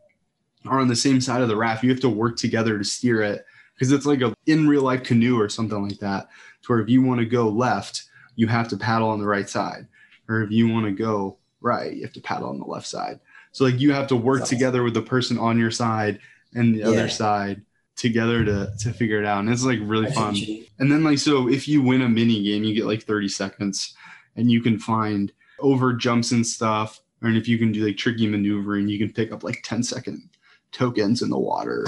are 0.68 0.80
on 0.80 0.90
the 0.90 0.96
same 0.96 1.22
side 1.22 1.42
of 1.42 1.48
the 1.48 1.56
raft, 1.56 1.84
you 1.84 1.90
have 1.92 2.02
to 2.02 2.10
work 2.10 2.36
together 2.36 2.78
to 2.78 2.84
steer 2.84 3.22
it 3.22 3.46
because 3.74 3.92
it's 3.92 4.06
like 4.06 4.22
a 4.22 4.34
in 4.46 4.68
real 4.68 4.82
life 4.82 5.04
canoe 5.04 5.40
or 5.40 5.48
something 5.48 5.88
like 5.88 6.00
that. 6.00 6.28
To 6.64 6.74
where 6.74 6.82
if 6.82 6.90
you 6.90 7.02
want 7.02 7.20
to 7.20 7.26
go 7.26 7.48
left, 7.48 8.04
you 8.36 8.48
have 8.48 8.68
to 8.68 8.78
paddle 8.78 9.10
on 9.10 9.20
the 9.20 9.28
right 9.28 9.50
side, 9.50 9.88
or 10.28 10.42
if 10.42 10.52
you 10.52 10.68
want 10.68 10.86
to 10.88 10.92
go 10.92 11.38
right, 11.62 11.94
you 11.94 12.04
have 12.04 12.14
to 12.14 12.22
paddle 12.22 12.50
on 12.50 12.60
the 12.60 12.66
left 12.66 12.88
side. 12.88 13.22
So 13.54 13.64
like 13.64 13.80
you 13.80 13.94
have 13.94 14.08
to 14.08 14.18
work 14.18 14.44
together 14.44 14.84
with 14.84 14.94
the 14.94 15.02
person 15.02 15.38
on 15.38 15.58
your 15.58 15.72
side 15.72 16.20
and 16.56 16.74
the 16.74 16.80
Yeah. 16.80 16.88
other 16.88 17.10
side 17.10 17.62
together 17.96 18.44
to 18.44 18.74
to 18.80 18.92
figure 18.94 19.20
it 19.20 19.26
out. 19.26 19.40
And 19.40 19.50
it's 19.50 19.64
like 19.64 19.80
really 19.82 20.12
fun. 20.12 20.28
what 20.34 20.38
you 20.38 20.48
mean. 20.48 20.66
And 20.80 20.92
then 20.92 21.04
like 21.04 21.18
so 21.20 21.48
if 21.50 21.68
you 21.68 21.82
win 21.82 22.02
a 22.02 22.10
mini 22.10 22.44
game, 22.44 22.64
you 22.64 22.74
get 22.74 22.86
like 22.86 23.04
30 23.04 23.30
seconds 23.30 23.94
and 24.36 24.52
you 24.52 24.62
can 24.62 24.80
find 24.80 25.32
over 25.60 25.94
jumps 25.94 26.32
and 26.32 26.46
stuff. 26.46 27.00
And 27.22 27.38
if 27.38 27.48
you 27.48 27.58
can 27.58 27.72
do 27.72 27.86
like 27.86 27.98
tricky 27.98 28.28
maneuvering, 28.28 28.88
you 28.90 29.00
can 29.00 29.14
pick 29.14 29.32
up 29.32 29.44
like 29.44 29.62
10 29.64 29.82
second 29.84 30.30
tokens 30.72 31.22
in 31.22 31.30
the 31.30 31.40
water. 31.40 31.86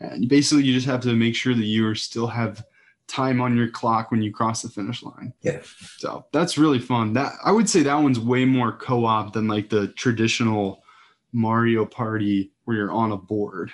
And 0.00 0.28
basically 0.28 0.64
you 0.64 0.72
just 0.72 0.86
have 0.86 1.00
to 1.02 1.14
make 1.14 1.36
sure 1.36 1.54
that 1.54 1.66
you 1.66 1.86
are 1.86 1.94
still 1.94 2.26
have 2.26 2.64
time 3.06 3.42
on 3.42 3.54
your 3.56 3.68
clock 3.68 4.10
when 4.10 4.22
you 4.22 4.32
cross 4.32 4.62
the 4.62 4.70
finish 4.70 5.02
line. 5.02 5.34
Yeah. 5.42 5.60
So 5.98 6.24
that's 6.32 6.56
really 6.56 6.78
fun. 6.78 7.12
That 7.12 7.34
I 7.44 7.52
would 7.52 7.68
say 7.68 7.82
that 7.82 7.94
one's 8.02 8.18
way 8.18 8.46
more 8.46 8.72
co-op 8.72 9.34
than 9.34 9.46
like 9.48 9.68
the 9.68 9.88
traditional 9.88 10.82
Mario 11.32 11.84
Party 11.84 12.52
where 12.64 12.76
you're 12.78 12.90
on 12.92 13.12
a 13.12 13.16
board. 13.18 13.70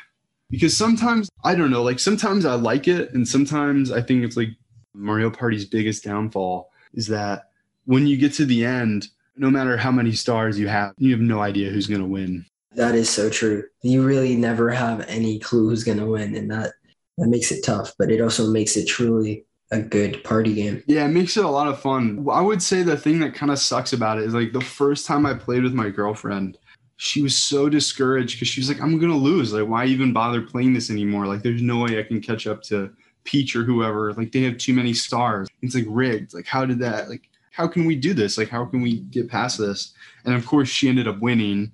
Because 0.50 0.76
sometimes 0.76 1.28
I 1.44 1.54
don't 1.54 1.70
know, 1.70 1.82
like 1.82 1.98
sometimes 1.98 2.44
I 2.44 2.54
like 2.54 2.88
it 2.88 3.12
and 3.12 3.26
sometimes 3.26 3.90
I 3.90 4.00
think 4.00 4.24
it's 4.24 4.36
like 4.36 4.50
Mario 4.94 5.30
Party's 5.30 5.66
biggest 5.66 6.04
downfall 6.04 6.70
is 6.94 7.06
that 7.08 7.50
when 7.84 8.06
you 8.06 8.16
get 8.16 8.32
to 8.34 8.44
the 8.44 8.64
end, 8.64 9.08
no 9.36 9.50
matter 9.50 9.76
how 9.76 9.92
many 9.92 10.12
stars 10.12 10.58
you 10.58 10.68
have, 10.68 10.94
you 10.98 11.12
have 11.12 11.20
no 11.20 11.40
idea 11.40 11.70
who's 11.70 11.86
going 11.86 12.00
to 12.00 12.06
win. 12.06 12.44
That 12.78 12.94
is 12.94 13.08
so 13.08 13.30
true. 13.30 13.64
You 13.82 14.04
really 14.04 14.36
never 14.36 14.70
have 14.70 15.00
any 15.08 15.38
clue 15.38 15.68
who's 15.68 15.84
gonna 15.84 16.06
win, 16.06 16.36
and 16.36 16.50
that 16.50 16.74
that 17.16 17.28
makes 17.28 17.50
it 17.50 17.64
tough. 17.64 17.92
But 17.98 18.10
it 18.10 18.20
also 18.20 18.50
makes 18.50 18.76
it 18.76 18.86
truly 18.86 19.46
a 19.70 19.80
good 19.80 20.22
party 20.22 20.54
game. 20.54 20.82
Yeah, 20.86 21.04
it 21.04 21.08
makes 21.08 21.36
it 21.36 21.44
a 21.44 21.48
lot 21.48 21.66
of 21.66 21.80
fun. 21.80 22.24
I 22.30 22.40
would 22.40 22.62
say 22.62 22.82
the 22.82 22.96
thing 22.96 23.18
that 23.20 23.34
kind 23.34 23.50
of 23.50 23.58
sucks 23.58 23.92
about 23.92 24.18
it 24.18 24.24
is 24.24 24.34
like 24.34 24.52
the 24.52 24.60
first 24.60 25.06
time 25.06 25.26
I 25.26 25.34
played 25.34 25.62
with 25.62 25.74
my 25.74 25.90
girlfriend, 25.90 26.56
she 27.00 27.22
was 27.22 27.36
so 27.36 27.68
discouraged 27.68 28.34
because 28.34 28.48
she 28.48 28.60
was 28.60 28.68
like, 28.68 28.82
I'm 28.82 28.98
gonna 28.98 29.16
lose. 29.16 29.52
Like, 29.52 29.68
why 29.68 29.86
even 29.86 30.12
bother 30.12 30.42
playing 30.42 30.74
this 30.74 30.90
anymore? 30.90 31.26
Like, 31.26 31.42
there's 31.42 31.62
no 31.62 31.78
way 31.78 31.98
I 31.98 32.02
can 32.02 32.20
catch 32.20 32.48
up 32.48 32.60
to 32.64 32.92
Peach 33.22 33.54
or 33.54 33.62
whoever. 33.62 34.12
Like, 34.14 34.32
they 34.32 34.42
have 34.42 34.58
too 34.58 34.74
many 34.74 34.92
stars. 34.92 35.48
It's 35.62 35.76
like 35.76 35.84
rigged. 35.86 36.34
Like, 36.34 36.46
how 36.46 36.66
did 36.66 36.80
that? 36.80 37.08
Like, 37.08 37.30
how 37.52 37.68
can 37.68 37.84
we 37.84 37.94
do 37.94 38.14
this? 38.14 38.36
Like, 38.36 38.48
how 38.48 38.64
can 38.64 38.82
we 38.82 38.98
get 38.98 39.30
past 39.30 39.58
this? 39.58 39.94
And 40.24 40.34
of 40.34 40.44
course, 40.44 40.68
she 40.68 40.88
ended 40.88 41.06
up 41.06 41.20
winning. 41.20 41.72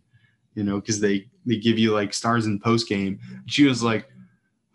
You 0.54 0.62
know, 0.62 0.78
because 0.78 1.00
they 1.00 1.26
they 1.46 1.56
give 1.56 1.78
you 1.78 1.92
like 1.92 2.12
stars 2.12 2.46
in 2.46 2.60
post 2.60 2.87
game. 2.87 3.18
She 3.46 3.64
was 3.64 3.82
like, 3.82 4.08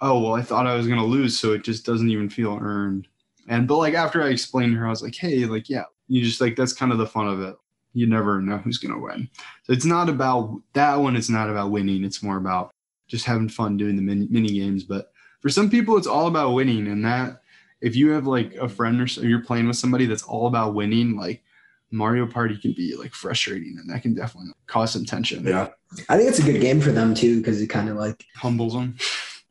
oh 0.02 0.20
well, 0.20 0.34
I 0.34 0.42
thought 0.42 0.68
I 0.68 0.76
was 0.76 0.88
gonna 0.88 1.06
lose, 1.06 1.40
so 1.40 1.54
it 1.54 1.64
just 1.64 1.86
doesn't 1.86 2.10
even 2.10 2.30
feel 2.30 2.58
earned. 2.60 3.08
And 3.48 3.68
but 3.68 3.78
like 3.78 3.94
after 3.94 4.24
I 4.24 4.30
explained 4.30 4.74
to 4.74 4.80
her, 4.80 4.88
I 4.88 4.90
was 4.90 5.04
like, 5.04 5.16
hey, 5.16 5.46
like 5.46 5.70
yeah, 5.70 5.86
you 6.08 6.24
just 6.24 6.42
like 6.42 6.56
that's 6.56 6.74
kind 6.74 6.92
of 6.92 6.98
the 6.98 7.08
fun 7.08 7.28
of 7.28 7.40
it. 7.40 7.56
You 7.94 8.08
never 8.08 8.42
know 8.42 8.58
who's 8.58 8.78
gonna 8.78 9.00
win. 9.00 9.30
So 9.64 9.74
it's 9.74 9.86
not 9.86 10.10
about 10.10 10.62
that 10.74 10.96
one. 10.96 11.16
It's 11.16 11.30
not 11.30 11.50
about 11.50 11.72
winning. 11.72 12.04
It's 12.04 12.24
more 12.24 12.38
about 12.38 12.72
just 13.08 13.26
having 13.26 13.50
fun 13.50 13.78
doing 13.78 13.96
the 13.96 14.02
mini, 14.02 14.28
mini 14.30 14.50
games. 14.50 14.84
But 14.84 15.12
for 15.42 15.50
some 15.50 15.70
people, 15.70 15.98
it's 15.98 16.08
all 16.08 16.28
about 16.28 16.54
winning. 16.54 16.88
And 16.88 17.04
that 17.06 17.42
if 17.82 17.96
you 17.96 18.10
have 18.12 18.28
like 18.28 18.54
a 18.56 18.70
friend 18.70 19.02
or 19.02 19.08
so, 19.08 19.22
you're 19.22 19.44
playing 19.44 19.68
with 19.68 19.78
somebody 19.78 20.06
that's 20.06 20.24
all 20.24 20.48
about 20.48 20.76
winning, 20.76 21.16
like 21.16 21.44
Mario 21.92 22.26
Party 22.28 22.58
can 22.58 22.74
be 22.74 22.96
like 22.96 23.14
frustrating, 23.14 23.78
and 23.80 23.90
that 23.90 24.02
can 24.04 24.14
definitely 24.14 24.52
cause 24.68 24.92
some 24.92 25.06
tension. 25.06 25.46
Yeah. 25.46 25.70
I 26.08 26.18
think 26.18 26.30
it's 26.30 26.40
a 26.40 26.44
good 26.44 26.62
game 26.62 26.82
for 26.82 26.92
them 26.92 27.14
too 27.16 27.38
because 27.38 27.62
it 27.62 27.68
kind 27.68 27.90
of 27.90 27.98
like 27.98 28.24
humbles 28.36 28.74
them. 28.74 28.96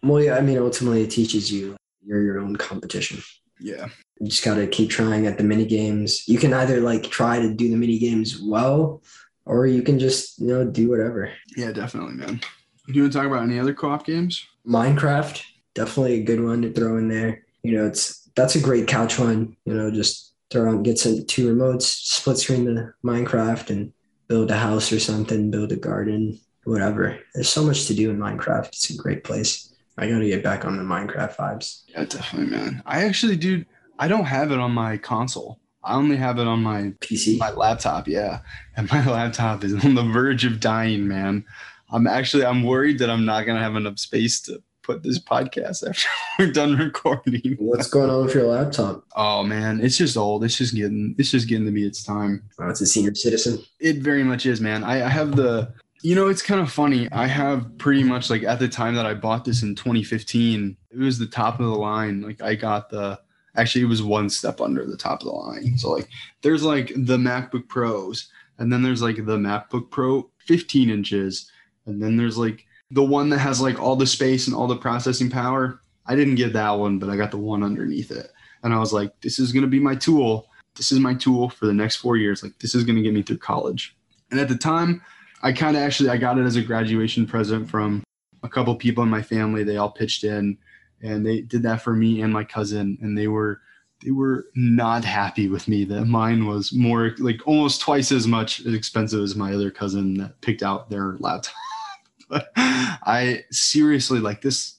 well, 0.02 0.22
yeah. 0.22 0.36
I 0.36 0.40
mean, 0.40 0.58
ultimately, 0.58 1.02
it 1.02 1.10
teaches 1.10 1.52
you 1.52 1.76
you're 2.04 2.22
your 2.22 2.38
own 2.38 2.56
competition. 2.56 3.22
Yeah, 3.60 3.88
You 4.20 4.28
just 4.28 4.44
got 4.44 4.56
to 4.56 4.66
keep 4.66 4.90
trying 4.90 5.26
at 5.26 5.38
the 5.38 5.44
mini 5.44 5.64
games. 5.64 6.26
You 6.28 6.38
can 6.38 6.52
either 6.52 6.80
like 6.80 7.04
try 7.04 7.40
to 7.40 7.52
do 7.52 7.70
the 7.70 7.76
mini 7.76 7.98
games 7.98 8.40
well, 8.40 9.02
or 9.44 9.66
you 9.66 9.82
can 9.82 9.98
just 9.98 10.38
you 10.38 10.48
know 10.48 10.64
do 10.64 10.88
whatever. 10.88 11.32
yeah, 11.56 11.72
definitely, 11.72 12.14
man. 12.14 12.40
Do 12.86 12.94
you 12.94 13.02
want 13.02 13.12
to 13.12 13.18
talk 13.18 13.26
about 13.26 13.42
any 13.42 13.58
other 13.58 13.74
co-op 13.74 14.06
games? 14.06 14.46
Minecraft, 14.66 15.42
definitely 15.74 16.14
a 16.14 16.24
good 16.24 16.42
one 16.42 16.62
to 16.62 16.72
throw 16.72 16.96
in 16.96 17.08
there. 17.08 17.44
You 17.62 17.76
know, 17.76 17.86
it's 17.86 18.28
that's 18.34 18.56
a 18.56 18.60
great 18.60 18.86
couch 18.86 19.18
one. 19.18 19.56
You 19.64 19.74
know, 19.74 19.90
just 19.90 20.34
throw 20.50 20.68
on, 20.70 20.82
get 20.82 20.98
some 20.98 21.24
two 21.26 21.54
remotes, 21.54 21.82
split 21.82 22.38
screen 22.38 22.64
the 22.64 22.92
Minecraft, 23.04 23.70
and 23.70 23.92
build 24.26 24.50
a 24.50 24.56
house 24.56 24.92
or 24.92 25.00
something, 25.00 25.50
build 25.50 25.72
a 25.72 25.76
garden, 25.76 26.38
whatever. 26.64 27.18
There's 27.34 27.48
so 27.48 27.64
much 27.64 27.86
to 27.86 27.94
do 27.94 28.10
in 28.10 28.18
Minecraft. 28.18 28.68
It's 28.68 28.90
a 28.90 28.96
great 28.96 29.24
place. 29.24 29.72
I 29.96 30.08
got 30.08 30.18
to 30.20 30.28
get 30.28 30.44
back 30.44 30.64
on 30.64 30.76
the 30.76 30.82
Minecraft 30.82 31.36
vibes. 31.36 31.82
Yeah, 31.88 32.04
definitely, 32.04 32.56
man. 32.56 32.82
I 32.86 33.04
actually, 33.04 33.36
dude, 33.36 33.66
I 33.98 34.08
don't 34.08 34.24
have 34.24 34.52
it 34.52 34.58
on 34.58 34.72
my 34.72 34.96
console. 34.96 35.60
I 35.82 35.94
only 35.94 36.16
have 36.16 36.38
it 36.38 36.46
on 36.46 36.62
my 36.62 36.92
PC. 37.00 37.38
my 37.38 37.50
laptop. 37.50 38.08
Yeah, 38.08 38.40
and 38.76 38.90
my 38.90 39.04
laptop 39.10 39.64
is 39.64 39.84
on 39.84 39.94
the 39.94 40.02
verge 40.02 40.44
of 40.44 40.60
dying, 40.60 41.08
man. 41.08 41.44
I'm 41.90 42.06
actually 42.06 42.44
I'm 42.44 42.62
worried 42.62 42.98
that 42.98 43.10
I'm 43.10 43.24
not 43.24 43.46
gonna 43.46 43.62
have 43.62 43.76
enough 43.76 43.98
space 43.98 44.40
to 44.42 44.62
put 44.82 45.02
this 45.02 45.18
podcast 45.18 45.86
after 45.88 46.08
we're 46.38 46.50
done 46.52 46.76
recording. 46.76 47.56
What's 47.58 47.88
going 47.88 48.10
on 48.10 48.24
with 48.24 48.34
your 48.34 48.46
laptop? 48.46 49.04
Oh 49.16 49.42
man, 49.42 49.80
it's 49.80 49.96
just 49.96 50.16
old. 50.16 50.44
It's 50.44 50.56
just 50.56 50.74
getting 50.74 51.14
it's 51.18 51.30
just 51.30 51.48
getting 51.48 51.66
to 51.66 51.72
be 51.72 51.86
its 51.86 52.02
time. 52.02 52.42
Oh, 52.58 52.68
it's 52.68 52.80
a 52.80 52.86
senior 52.86 53.14
citizen. 53.14 53.62
It 53.80 53.98
very 53.98 54.24
much 54.24 54.46
is, 54.46 54.60
man. 54.60 54.84
I, 54.84 55.04
I 55.06 55.08
have 55.08 55.36
the, 55.36 55.72
you 56.02 56.14
know, 56.14 56.28
it's 56.28 56.42
kind 56.42 56.60
of 56.60 56.70
funny. 56.72 57.08
I 57.12 57.26
have 57.26 57.78
pretty 57.78 58.02
much 58.02 58.30
like 58.30 58.42
at 58.42 58.58
the 58.58 58.68
time 58.68 58.94
that 58.96 59.06
I 59.06 59.14
bought 59.14 59.44
this 59.44 59.62
in 59.62 59.74
2015, 59.74 60.76
it 60.90 60.98
was 60.98 61.18
the 61.18 61.26
top 61.26 61.60
of 61.60 61.66
the 61.66 61.74
line. 61.74 62.22
Like 62.22 62.42
I 62.42 62.54
got 62.54 62.90
the, 62.90 63.20
actually, 63.58 63.82
it 63.82 63.88
was 63.88 64.02
one 64.02 64.30
step 64.30 64.60
under 64.60 64.86
the 64.86 64.96
top 64.96 65.20
of 65.20 65.26
the 65.26 65.32
line. 65.32 65.76
So 65.76 65.90
like 65.90 66.08
there's 66.42 66.62
like 66.62 66.88
the 66.94 67.18
MacBook 67.18 67.68
Pros, 67.68 68.30
And 68.58 68.72
then 68.72 68.82
there's 68.82 69.02
like 69.02 69.16
the 69.16 69.36
MacBook 69.36 69.90
Pro 69.90 70.30
15 70.46 70.90
inches. 70.90 71.50
And 71.86 72.02
then 72.02 72.16
there's 72.16 72.38
like 72.38 72.64
the 72.90 73.04
one 73.04 73.28
that 73.30 73.38
has 73.38 73.60
like 73.60 73.80
all 73.80 73.96
the 73.96 74.06
space 74.06 74.46
and 74.46 74.56
all 74.56 74.66
the 74.66 74.76
processing 74.76 75.30
power. 75.30 75.80
I 76.06 76.16
didn't 76.16 76.36
get 76.36 76.54
that 76.54 76.70
one, 76.70 76.98
but 76.98 77.10
I 77.10 77.16
got 77.16 77.30
the 77.30 77.38
one 77.38 77.62
underneath 77.62 78.10
it. 78.10 78.30
And 78.62 78.72
I 78.72 78.78
was 78.78 78.92
like, 78.92 79.20
this 79.20 79.38
is 79.38 79.52
going 79.52 79.62
to 79.62 79.68
be 79.68 79.80
my 79.80 79.94
tool. 79.94 80.48
This 80.74 80.90
is 80.90 81.00
my 81.00 81.14
tool 81.14 81.50
for 81.50 81.66
the 81.66 81.74
next 81.74 81.96
four 81.96 82.16
years. 82.16 82.42
Like, 82.42 82.58
this 82.60 82.74
is 82.74 82.84
going 82.84 82.96
to 82.96 83.02
get 83.02 83.12
me 83.12 83.22
through 83.22 83.38
college. 83.38 83.96
And 84.30 84.40
at 84.40 84.48
the 84.48 84.56
time, 84.56 85.02
I 85.42 85.52
kind 85.52 85.76
of 85.76 85.82
actually 85.82 86.08
I 86.08 86.16
got 86.16 86.38
it 86.38 86.44
as 86.44 86.56
a 86.56 86.62
graduation 86.62 87.26
present 87.26 87.68
from 87.68 88.02
a 88.42 88.48
couple 88.48 88.74
people 88.76 89.02
in 89.02 89.10
my 89.10 89.22
family. 89.22 89.64
They 89.64 89.76
all 89.76 89.90
pitched 89.90 90.24
in, 90.24 90.58
and 91.02 91.24
they 91.24 91.40
did 91.40 91.62
that 91.62 91.82
for 91.82 91.94
me 91.94 92.22
and 92.22 92.32
my 92.32 92.44
cousin, 92.44 92.98
and 93.00 93.16
they 93.16 93.28
were 93.28 93.60
they 94.04 94.10
were 94.10 94.46
not 94.54 95.04
happy 95.04 95.48
with 95.48 95.66
me 95.66 95.84
that 95.84 96.04
mine 96.04 96.46
was 96.46 96.72
more 96.72 97.14
like 97.18 97.40
almost 97.46 97.80
twice 97.80 98.12
as 98.12 98.26
much 98.26 98.64
expensive 98.64 99.22
as 99.22 99.34
my 99.34 99.52
other 99.52 99.70
cousin 99.70 100.14
that 100.18 100.40
picked 100.40 100.62
out 100.62 100.88
their 100.88 101.16
laptop. 101.18 101.54
but 102.28 102.50
I 102.56 103.44
seriously 103.50 104.20
like 104.20 104.42
this 104.42 104.76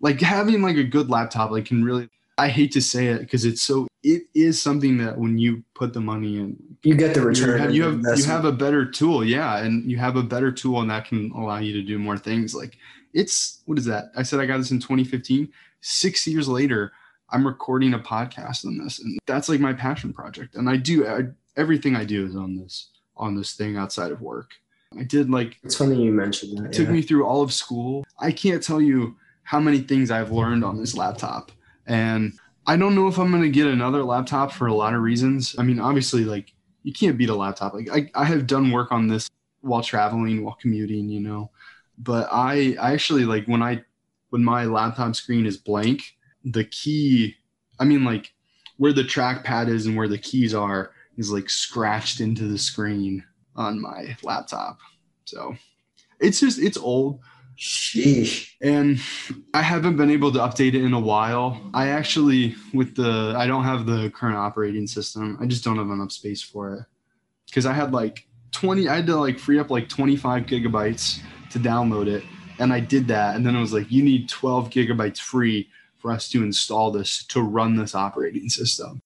like 0.00 0.20
having 0.20 0.62
like 0.62 0.76
a 0.76 0.84
good 0.84 1.08
laptop 1.08 1.50
like 1.50 1.66
can 1.66 1.84
really 1.84 2.08
I 2.36 2.48
hate 2.48 2.72
to 2.72 2.80
say 2.80 3.08
it 3.08 3.20
because 3.20 3.44
it's 3.44 3.62
so 3.62 3.86
it 4.02 4.22
is 4.34 4.60
something 4.60 4.98
that 4.98 5.18
when 5.18 5.38
you 5.38 5.62
put 5.74 5.92
the 5.92 6.00
money 6.00 6.38
in 6.38 6.56
You 6.82 6.94
get 6.94 7.14
the 7.14 7.20
you 7.20 7.26
return. 7.26 7.60
have 7.60 7.74
you 7.74 7.82
have, 7.84 8.18
you 8.18 8.24
have 8.24 8.44
a 8.44 8.52
better 8.52 8.84
tool 8.84 9.24
yeah 9.24 9.58
and 9.58 9.88
you 9.90 9.98
have 9.98 10.16
a 10.16 10.22
better 10.22 10.50
tool 10.50 10.80
and 10.80 10.90
that 10.90 11.06
can 11.06 11.30
allow 11.32 11.58
you 11.58 11.72
to 11.74 11.82
do 11.82 11.98
more 11.98 12.18
things 12.18 12.54
like 12.54 12.76
it's 13.14 13.62
what 13.66 13.78
is 13.78 13.84
that 13.84 14.06
i 14.16 14.22
said 14.22 14.40
i 14.40 14.46
got 14.46 14.58
this 14.58 14.70
in 14.70 14.78
2015 14.78 15.48
six 15.80 16.26
years 16.26 16.48
later 16.48 16.92
i'm 17.30 17.46
recording 17.46 17.94
a 17.94 17.98
podcast 17.98 18.64
on 18.64 18.78
this 18.78 19.00
and 19.00 19.18
that's 19.26 19.48
like 19.48 19.60
my 19.60 19.72
passion 19.72 20.12
project 20.12 20.54
and 20.54 20.68
i 20.68 20.76
do 20.76 21.06
I, 21.06 21.22
everything 21.56 21.96
i 21.96 22.04
do 22.04 22.26
is 22.26 22.36
on 22.36 22.56
this 22.56 22.90
on 23.16 23.34
this 23.34 23.54
thing 23.54 23.76
outside 23.76 24.12
of 24.12 24.20
work 24.20 24.52
i 24.98 25.02
did 25.02 25.30
like 25.30 25.58
It's 25.62 25.76
funny 25.76 26.02
you 26.02 26.12
mentioned 26.12 26.58
that. 26.58 26.66
it 26.66 26.72
took 26.72 26.86
yeah. 26.86 26.92
me 26.92 27.02
through 27.02 27.24
all 27.24 27.42
of 27.42 27.52
school. 27.52 28.04
I 28.18 28.32
can't 28.32 28.62
tell 28.62 28.80
you 28.80 29.16
how 29.50 29.58
many 29.58 29.80
things 29.80 30.12
I've 30.12 30.30
learned 30.30 30.64
on 30.64 30.78
this 30.78 30.96
laptop. 30.96 31.50
And 31.84 32.34
I 32.68 32.76
don't 32.76 32.94
know 32.94 33.08
if 33.08 33.18
I'm 33.18 33.32
going 33.32 33.42
to 33.42 33.48
get 33.50 33.66
another 33.66 34.04
laptop 34.04 34.52
for 34.52 34.68
a 34.68 34.74
lot 34.74 34.94
of 34.94 35.02
reasons. 35.02 35.56
I 35.58 35.64
mean, 35.64 35.80
obviously, 35.80 36.24
like, 36.24 36.52
you 36.84 36.92
can't 36.92 37.18
beat 37.18 37.30
a 37.30 37.34
laptop. 37.34 37.74
Like, 37.74 37.88
I, 37.90 38.08
I 38.14 38.26
have 38.26 38.46
done 38.46 38.70
work 38.70 38.92
on 38.92 39.08
this 39.08 39.28
while 39.62 39.82
traveling, 39.82 40.44
while 40.44 40.56
commuting, 40.60 41.08
you 41.08 41.18
know. 41.18 41.50
But 42.02 42.28
I, 42.32 42.76
I 42.80 42.92
actually, 42.92 43.24
like, 43.24 43.46
when 43.46 43.62
I, 43.62 43.82
when 44.30 44.44
my 44.44 44.64
laptop 44.64 45.14
screen 45.14 45.46
is 45.46 45.56
blank, 45.56 46.02
the 46.44 46.64
key, 46.64 47.36
I 47.78 47.84
mean, 47.84 48.04
like, 48.04 48.32
where 48.80 48.94
the 48.94 49.02
trackpad 49.02 49.68
is 49.68 49.84
and 49.84 49.94
where 49.94 50.08
the 50.08 50.16
keys 50.16 50.54
are 50.54 50.92
is 51.18 51.30
like 51.30 51.50
scratched 51.50 52.18
into 52.18 52.48
the 52.48 52.56
screen 52.56 53.22
on 53.54 53.78
my 53.78 54.16
laptop. 54.22 54.78
So 55.26 55.54
it's 56.18 56.40
just 56.40 56.58
it's 56.58 56.78
old 56.78 57.20
Sheesh. 57.58 58.54
and 58.62 58.98
I 59.52 59.60
haven't 59.60 59.98
been 59.98 60.10
able 60.10 60.32
to 60.32 60.38
update 60.38 60.68
it 60.68 60.82
in 60.82 60.94
a 60.94 60.98
while. 60.98 61.60
I 61.74 61.88
actually 61.88 62.54
with 62.72 62.96
the 62.96 63.34
I 63.36 63.46
don't 63.46 63.64
have 63.64 63.84
the 63.84 64.10
current 64.10 64.38
operating 64.38 64.86
system. 64.86 65.36
I 65.38 65.46
just 65.46 65.62
don't 65.62 65.76
have 65.76 65.90
enough 65.90 66.12
space 66.12 66.40
for 66.40 66.72
it. 66.74 66.84
Cuz 67.52 67.66
I 67.66 67.74
had 67.74 67.92
like 67.92 68.26
20 68.52 68.88
I 68.88 68.96
had 68.96 69.06
to 69.08 69.16
like 69.16 69.38
free 69.38 69.58
up 69.58 69.70
like 69.70 69.90
25 69.90 70.46
gigabytes 70.46 71.20
to 71.50 71.58
download 71.58 72.06
it. 72.06 72.24
And 72.58 72.72
I 72.72 72.80
did 72.80 73.08
that 73.08 73.36
and 73.36 73.44
then 73.44 73.56
it 73.56 73.60
was 73.60 73.72
like 73.72 73.90
you 73.90 74.02
need 74.02 74.28
12 74.28 74.70
gigabytes 74.70 75.18
free 75.18 75.68
for 75.98 76.12
us 76.12 76.28
to 76.30 76.42
install 76.42 76.90
this 76.90 77.24
to 77.26 77.42
run 77.42 77.76
this 77.76 77.94
operating 77.94 78.48
system. 78.48 79.02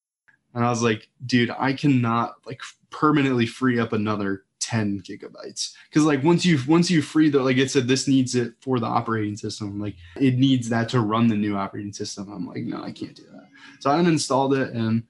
And 0.54 0.64
I 0.64 0.70
was 0.70 0.82
like, 0.82 1.08
dude, 1.26 1.50
I 1.58 1.72
cannot 1.72 2.36
like 2.46 2.60
permanently 2.90 3.46
free 3.46 3.80
up 3.80 3.92
another 3.92 4.44
10 4.60 5.02
gigabytes. 5.02 5.72
Because 5.90 6.04
like 6.04 6.22
once 6.22 6.46
you've 6.46 6.66
once 6.68 6.90
you 6.90 7.02
free 7.02 7.28
the 7.28 7.42
like 7.42 7.58
it 7.58 7.70
said 7.70 7.86
this 7.86 8.08
needs 8.08 8.34
it 8.34 8.54
for 8.60 8.80
the 8.80 8.86
operating 8.86 9.36
system 9.36 9.78
like 9.78 9.94
it 10.16 10.36
needs 10.36 10.68
that 10.70 10.88
to 10.88 11.00
run 11.00 11.28
the 11.28 11.36
new 11.36 11.56
operating 11.56 11.92
system. 11.92 12.32
I'm 12.32 12.46
like 12.46 12.62
no 12.62 12.82
i 12.82 12.90
can't 12.90 13.14
do 13.14 13.24
that. 13.32 13.48
So 13.80 13.90
i 13.90 13.98
uninstalled 13.98 14.58
it 14.58 14.72
and 14.72 15.02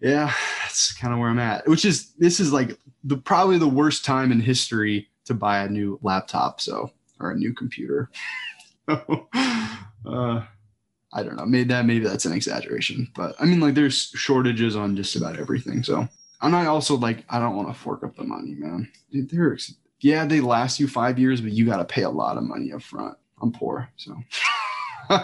yeah 0.00 0.32
that's 0.62 0.92
kind 0.94 1.12
of 1.12 1.20
where 1.20 1.28
i'm 1.28 1.38
at 1.38 1.68
which 1.68 1.84
is 1.84 2.12
this 2.14 2.40
is 2.40 2.52
like 2.52 2.76
the 3.04 3.16
probably 3.16 3.58
the 3.58 3.68
worst 3.68 4.04
time 4.04 4.32
in 4.32 4.40
history 4.40 5.08
to 5.30 5.34
buy 5.34 5.60
a 5.60 5.68
new 5.68 5.98
laptop 6.02 6.60
so 6.60 6.90
or 7.18 7.30
a 7.30 7.36
new 7.36 7.54
computer 7.54 8.10
uh, 8.88 10.42
i 11.12 11.22
don't 11.22 11.36
know 11.36 11.46
maybe 11.46 11.64
that 11.64 11.86
maybe 11.86 12.04
that's 12.04 12.24
an 12.26 12.32
exaggeration 12.32 13.10
but 13.16 13.34
i 13.40 13.44
mean 13.44 13.60
like 13.60 13.74
there's 13.74 14.12
shortages 14.14 14.76
on 14.76 14.96
just 14.96 15.16
about 15.16 15.38
everything 15.38 15.82
so 15.82 16.06
and 16.42 16.56
I 16.56 16.66
also 16.66 16.96
like 16.96 17.24
I 17.28 17.38
don't 17.38 17.56
want 17.56 17.68
to 17.68 17.74
fork 17.74 18.02
up 18.02 18.16
the 18.16 18.24
money, 18.24 18.54
man. 18.54 18.90
Dude, 19.10 19.30
they're 19.30 19.52
ex- 19.52 19.74
yeah, 20.00 20.24
they 20.24 20.40
last 20.40 20.80
you 20.80 20.88
five 20.88 21.18
years, 21.18 21.40
but 21.40 21.52
you 21.52 21.66
got 21.66 21.76
to 21.76 21.84
pay 21.84 22.02
a 22.02 22.10
lot 22.10 22.36
of 22.38 22.44
money 22.44 22.72
up 22.72 22.82
front. 22.82 23.16
I'm 23.42 23.52
poor, 23.52 23.90
so 23.96 24.16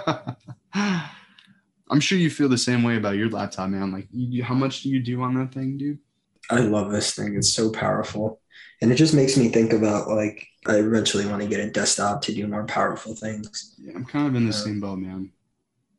I'm 1.90 2.00
sure 2.00 2.18
you 2.18 2.30
feel 2.30 2.48
the 2.48 2.58
same 2.58 2.82
way 2.82 2.96
about 2.96 3.16
your 3.16 3.30
laptop, 3.30 3.70
man. 3.70 3.92
Like, 3.92 4.08
you, 4.10 4.42
how 4.42 4.54
much 4.54 4.82
do 4.82 4.90
you 4.90 5.00
do 5.00 5.22
on 5.22 5.34
that 5.34 5.52
thing, 5.52 5.78
dude? 5.78 5.98
I 6.50 6.60
love 6.60 6.90
this 6.90 7.14
thing. 7.14 7.34
It's 7.36 7.52
so 7.52 7.70
powerful. 7.70 8.40
And 8.82 8.92
it 8.92 8.96
just 8.96 9.14
makes 9.14 9.36
me 9.36 9.48
think 9.48 9.72
about 9.72 10.08
like 10.08 10.46
I 10.66 10.76
eventually 10.76 11.26
want 11.26 11.42
to 11.42 11.48
get 11.48 11.60
a 11.60 11.70
desktop 11.70 12.22
to 12.22 12.34
do 12.34 12.46
more 12.46 12.64
powerful 12.64 13.14
things. 13.14 13.74
Yeah, 13.78 13.92
I'm 13.94 14.04
kind 14.04 14.26
of 14.26 14.34
in 14.34 14.46
the 14.46 14.52
Yeah. 14.54 14.64
same 14.64 14.80
boat, 14.80 14.98
man. 14.98 15.30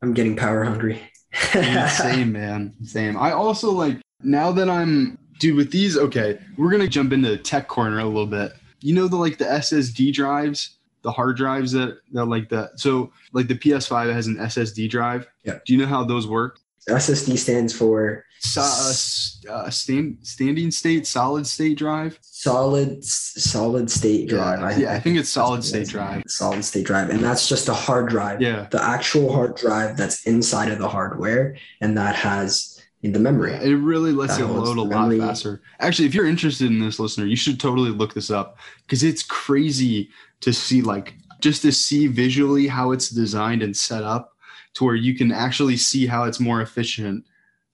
I'm 0.02 0.14
getting 0.14 0.36
power 0.36 0.64
hungry. 0.64 1.02
Same, 1.90 2.32
man. 2.32 2.74
Same. 2.84 3.18
I 3.18 3.32
also 3.32 3.72
like 3.72 4.00
now 4.24 4.52
that 4.52 4.70
I'm 4.70 5.18
dude 5.40 5.56
with 5.56 5.72
these. 5.72 5.98
Okay, 5.98 6.40
we're 6.58 6.72
gonna 6.72 6.88
jump 6.88 7.14
into 7.14 7.30
the 7.30 7.38
tech 7.38 7.68
corner 7.68 8.00
a 8.00 8.06
little 8.06 8.26
bit. 8.28 8.54
You 8.82 8.94
know 8.94 9.08
the 9.08 9.16
like 9.18 9.38
the 9.38 9.46
SSD 9.46 10.14
drives, 10.14 10.78
the 11.02 11.12
hard 11.12 11.36
drives 11.38 11.72
that 11.74 12.00
that 12.14 12.26
like 12.26 12.50
the 12.50 12.72
So 12.76 13.12
like 13.34 13.48
the 13.48 13.56
PS5 13.58 14.14
has 14.14 14.28
an 14.28 14.38
SSD 14.38 14.90
drive. 14.90 15.28
Yeah. 15.44 15.60
Do 15.66 15.74
you 15.74 15.80
know 15.80 15.86
how 15.88 16.04
those 16.04 16.28
work? 16.28 16.60
SSD 16.90 17.38
stands 17.38 17.74
for 17.74 18.24
So, 18.40 18.62
uh, 18.62 19.54
uh, 19.54 19.70
stand, 19.70 20.18
standing 20.22 20.72
state, 20.72 21.06
solid 21.08 21.46
state 21.48 21.78
drive. 21.78 22.18
solid 22.22 23.04
solid 23.04 23.90
state 23.90 24.30
drive. 24.30 24.60
Yeah, 24.60 24.78
yeah, 24.78 24.94
I 24.94 25.00
think 25.00 25.18
it's 25.18 25.30
solid 25.30 25.64
state 25.64 25.88
drive. 25.88 26.24
Solid 26.28 26.64
state 26.64 26.86
drive. 26.86 27.10
And 27.10 27.24
that's 27.24 27.50
just 27.50 27.68
a 27.68 27.74
hard 27.74 28.10
drive. 28.10 28.42
Yeah. 28.42 28.68
The 28.72 28.82
actual 28.82 29.32
hard 29.34 29.56
drive 29.56 29.98
that's 29.98 30.26
inside 30.28 30.72
of 30.72 30.80
the 30.80 30.88
hardware 30.88 31.58
and 31.82 31.98
that 31.98 32.16
has 32.16 32.82
in 33.04 33.12
the 33.12 33.20
memory. 33.20 33.52
Yeah, 33.52 33.62
it 33.62 33.74
really 33.76 34.12
lets 34.12 34.38
That 34.38 34.44
it 34.44 34.48
load 34.48 34.78
a 34.78 34.82
lot 34.82 35.10
memory. 35.10 35.20
faster. 35.20 35.62
Actually, 35.80 36.08
if 36.08 36.16
you're 36.16 36.28
interested 36.28 36.68
in 36.68 36.80
this, 36.80 37.00
listener, 37.00 37.26
you 37.26 37.36
should 37.36 37.60
totally 37.60 37.92
look 37.92 38.14
this 38.14 38.32
up 38.32 38.58
because 38.86 39.04
it's 39.04 39.24
crazy 39.24 40.10
to 40.42 40.52
see, 40.54 40.82
like, 40.82 41.16
just 41.40 41.62
to 41.64 41.72
see 41.72 42.08
visually 42.08 42.68
how 42.68 42.92
it's 42.92 43.10
designed 43.10 43.62
and 43.62 43.76
set 43.76 44.04
up 44.04 44.34
to 44.74 44.84
where 44.84 44.96
you 44.96 45.16
can 45.16 45.32
actually 45.32 45.78
see 45.78 46.06
how 46.08 46.24
it's 46.24 46.40
more 46.40 46.62
efficient. 46.62 47.24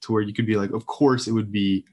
To 0.04 0.14
where 0.14 0.22
you 0.22 0.34
could 0.34 0.46
be 0.46 0.56
like, 0.56 0.72
of 0.72 0.86
course, 0.86 1.28
it 1.28 1.32
would 1.32 1.52
be 1.52 1.86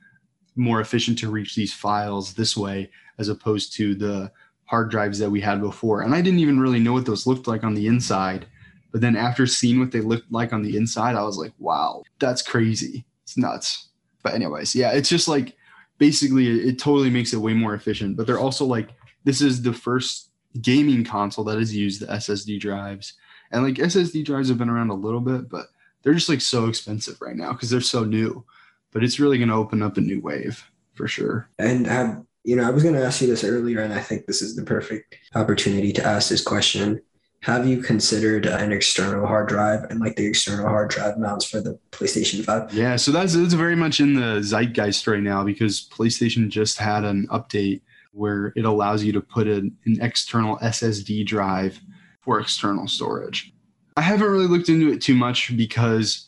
more 0.56 0.80
efficient 0.80 1.18
to 1.18 1.30
reach 1.30 1.54
these 1.54 1.72
files 1.72 2.34
this 2.34 2.56
way 2.56 2.90
as 3.18 3.28
opposed 3.28 3.72
to 3.74 3.94
the 3.94 4.30
hard 4.64 4.90
drives 4.90 5.18
that 5.18 5.30
we 5.30 5.40
had 5.40 5.60
before. 5.60 6.02
And 6.02 6.14
I 6.14 6.20
didn't 6.20 6.40
even 6.40 6.60
really 6.60 6.78
know 6.78 6.92
what 6.92 7.06
those 7.06 7.26
looked 7.26 7.46
like 7.48 7.64
on 7.64 7.74
the 7.74 7.86
inside. 7.86 8.46
But 8.92 9.00
then 9.00 9.16
after 9.16 9.46
seeing 9.46 9.78
what 9.80 9.92
they 9.92 10.00
looked 10.00 10.30
like 10.30 10.52
on 10.52 10.62
the 10.62 10.76
inside, 10.76 11.16
I 11.16 11.22
was 11.22 11.36
like, 11.36 11.52
wow, 11.58 12.02
that's 12.18 12.42
crazy. 12.42 13.04
It's 13.24 13.36
nuts. 13.36 13.88
But 14.22 14.34
anyways, 14.34 14.74
yeah, 14.74 14.92
it's 14.92 15.08
just 15.08 15.28
like 15.28 15.56
basically 15.98 16.68
it, 16.68 16.78
totally 16.78 17.10
makes 17.10 17.32
it 17.32 17.38
way 17.38 17.54
more 17.54 17.74
efficient. 17.74 18.16
But 18.16 18.26
they're 18.26 18.38
also 18.38 18.64
like 18.64 18.90
this 19.24 19.40
is 19.40 19.62
the 19.62 19.72
first 19.72 20.30
gaming 20.60 21.04
console 21.04 21.44
that 21.44 21.58
has 21.58 21.74
used 21.74 22.00
the 22.00 22.06
SSD 22.06 22.58
drives. 22.60 23.14
And 23.52 23.62
like 23.62 23.74
SSD 23.74 24.24
drives 24.24 24.48
have 24.48 24.58
been 24.58 24.70
around 24.70 24.90
a 24.90 24.94
little 24.94 25.20
bit, 25.20 25.48
but 25.48 25.66
they're 26.02 26.14
just 26.14 26.28
like 26.28 26.40
so 26.40 26.66
expensive 26.66 27.20
right 27.20 27.36
now 27.36 27.52
because 27.52 27.70
they're 27.70 27.80
so 27.80 28.04
new. 28.04 28.44
But 28.92 29.04
it's 29.04 29.20
really 29.20 29.38
going 29.38 29.48
to 29.48 29.54
open 29.54 29.82
up 29.82 29.96
a 29.96 30.00
new 30.00 30.20
wave 30.20 30.64
for 30.94 31.06
sure. 31.06 31.48
And 31.58 31.86
have 31.86 32.24
you 32.44 32.56
know, 32.56 32.66
I 32.66 32.70
was 32.70 32.82
going 32.82 32.94
to 32.94 33.04
ask 33.04 33.20
you 33.20 33.26
this 33.26 33.44
earlier, 33.44 33.80
and 33.80 33.92
I 33.92 34.00
think 34.00 34.26
this 34.26 34.40
is 34.40 34.56
the 34.56 34.62
perfect 34.62 35.16
opportunity 35.34 35.92
to 35.92 36.04
ask 36.04 36.28
this 36.28 36.42
question. 36.42 37.00
Have 37.42 37.66
you 37.66 37.82
considered 37.82 38.46
an 38.46 38.70
external 38.70 39.26
hard 39.26 39.48
drive 39.48 39.84
and 39.84 39.98
like 39.98 40.16
the 40.16 40.26
external 40.26 40.66
hard 40.66 40.90
drive 40.90 41.18
mounts 41.18 41.44
for 41.44 41.60
the 41.60 41.78
PlayStation 41.90 42.44
5? 42.44 42.74
Yeah, 42.74 42.96
so 42.96 43.12
that's 43.12 43.34
it's 43.34 43.54
very 43.54 43.76
much 43.76 44.00
in 44.00 44.14
the 44.14 44.42
zeitgeist 44.42 45.06
right 45.06 45.22
now 45.22 45.42
because 45.42 45.88
PlayStation 45.88 46.48
just 46.48 46.78
had 46.78 47.04
an 47.04 47.26
update 47.28 47.80
where 48.12 48.52
it 48.56 48.64
allows 48.64 49.02
you 49.04 49.12
to 49.12 49.20
put 49.20 49.46
an, 49.46 49.76
an 49.86 49.98
external 50.02 50.58
SSD 50.58 51.24
drive 51.24 51.80
for 52.20 52.40
external 52.40 52.86
storage. 52.86 53.54
I 53.96 54.02
haven't 54.02 54.30
really 54.30 54.46
looked 54.46 54.68
into 54.68 54.92
it 54.92 55.00
too 55.00 55.14
much 55.14 55.56
because 55.56 56.26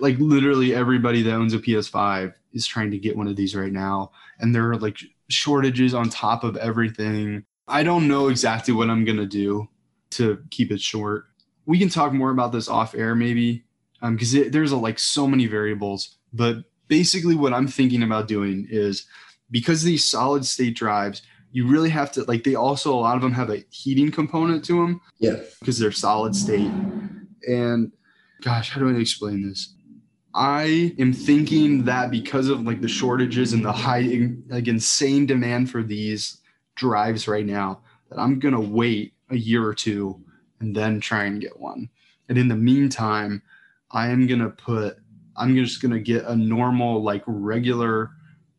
like 0.00 0.18
literally 0.18 0.74
everybody 0.74 1.22
that 1.22 1.34
owns 1.34 1.54
a 1.54 1.58
PS5 1.58 2.34
is 2.52 2.66
trying 2.66 2.90
to 2.90 2.98
get 2.98 3.16
one 3.16 3.28
of 3.28 3.36
these 3.36 3.54
right 3.54 3.72
now 3.72 4.10
and 4.38 4.54
there 4.54 4.68
are 4.70 4.76
like 4.76 4.98
shortages 5.28 5.94
on 5.94 6.08
top 6.08 6.44
of 6.44 6.56
everything. 6.56 7.44
I 7.68 7.82
don't 7.82 8.08
know 8.08 8.28
exactly 8.28 8.74
what 8.74 8.90
I'm 8.90 9.04
going 9.04 9.16
to 9.16 9.26
do 9.26 9.68
to 10.10 10.42
keep 10.50 10.70
it 10.70 10.80
short. 10.80 11.26
We 11.64 11.78
can 11.78 11.88
talk 11.88 12.12
more 12.12 12.30
about 12.30 12.52
this 12.52 12.68
off 12.68 12.94
air 12.94 13.14
maybe 13.14 13.64
um, 14.02 14.16
because 14.16 14.32
there's 14.32 14.72
a, 14.72 14.76
like 14.76 14.98
so 14.98 15.26
many 15.26 15.46
variables. 15.46 16.16
But 16.32 16.64
basically, 16.88 17.36
what 17.36 17.54
I'm 17.54 17.68
thinking 17.68 18.02
about 18.02 18.28
doing 18.28 18.66
is 18.68 19.06
because 19.50 19.82
these 19.82 20.04
solid 20.04 20.44
state 20.44 20.74
drives, 20.74 21.22
you 21.52 21.66
really 21.66 21.90
have 21.90 22.10
to 22.12 22.24
like 22.24 22.44
they 22.44 22.54
also 22.54 22.94
a 22.94 22.96
lot 22.96 23.16
of 23.16 23.22
them 23.22 23.32
have 23.32 23.50
a 23.50 23.64
heating 23.70 24.10
component 24.10 24.64
to 24.64 24.80
them. 24.80 25.00
Yeah. 25.18 25.36
Because 25.60 25.78
they're 25.78 25.92
solid 25.92 26.34
state. 26.34 26.70
And 27.46 27.92
gosh, 28.40 28.70
how 28.70 28.80
do 28.80 28.88
I 28.88 28.98
explain 28.98 29.46
this? 29.48 29.74
I 30.34 30.94
am 30.98 31.12
thinking 31.12 31.84
that 31.84 32.10
because 32.10 32.48
of 32.48 32.62
like 32.62 32.80
the 32.80 32.88
shortages 32.88 33.52
and 33.52 33.64
the 33.64 33.72
high 33.72 34.30
like 34.48 34.66
insane 34.66 35.26
demand 35.26 35.70
for 35.70 35.82
these 35.82 36.38
drives 36.74 37.28
right 37.28 37.44
now, 37.44 37.80
that 38.08 38.18
I'm 38.18 38.38
gonna 38.38 38.60
wait 38.60 39.12
a 39.28 39.36
year 39.36 39.64
or 39.66 39.74
two 39.74 40.22
and 40.60 40.74
then 40.74 41.00
try 41.00 41.24
and 41.24 41.40
get 41.40 41.60
one. 41.60 41.90
And 42.30 42.38
in 42.38 42.48
the 42.48 42.56
meantime, 42.56 43.42
I 43.90 44.08
am 44.08 44.26
gonna 44.26 44.48
put 44.48 44.96
I'm 45.36 45.54
just 45.54 45.82
gonna 45.82 46.00
get 46.00 46.24
a 46.24 46.34
normal 46.34 47.02
like 47.02 47.22
regular 47.26 48.10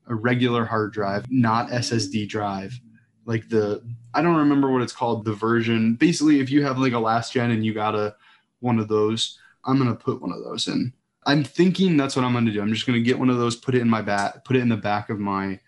a 0.07 0.15
regular 0.15 0.65
hard 0.65 0.93
drive, 0.93 1.29
not 1.31 1.69
SSD 1.69 2.27
drive. 2.27 2.79
Like 3.25 3.49
the 3.49 3.81
I 4.13 4.21
don't 4.21 4.35
remember 4.35 4.71
what 4.71 4.81
it's 4.81 4.93
called, 4.93 5.25
the 5.25 5.33
version. 5.33 5.95
Basically, 5.95 6.39
if 6.39 6.49
you 6.49 6.63
have 6.63 6.77
like 6.77 6.93
a 6.93 6.99
last 6.99 7.33
gen 7.33 7.51
and 7.51 7.65
you 7.65 7.73
got 7.73 7.95
a 7.95 8.15
one 8.59 8.79
of 8.79 8.87
those, 8.87 9.39
I'm 9.65 9.77
gonna 9.77 9.95
put 9.95 10.21
one 10.21 10.31
of 10.31 10.43
those 10.43 10.67
in. 10.67 10.93
I'm 11.25 11.43
thinking 11.43 11.95
that's 11.95 12.15
what 12.15 12.25
I'm 12.25 12.33
gonna 12.33 12.51
do. 12.51 12.61
I'm 12.61 12.73
just 12.73 12.85
gonna 12.85 12.99
get 12.99 13.19
one 13.19 13.29
of 13.29 13.37
those, 13.37 13.55
put 13.55 13.75
it 13.75 13.81
in 13.81 13.89
my 13.89 14.01
back, 14.01 14.43
put 14.45 14.55
it 14.55 14.61
in 14.61 14.69
the 14.69 14.77
back 14.77 15.09
of 15.09 15.19
my 15.19 15.59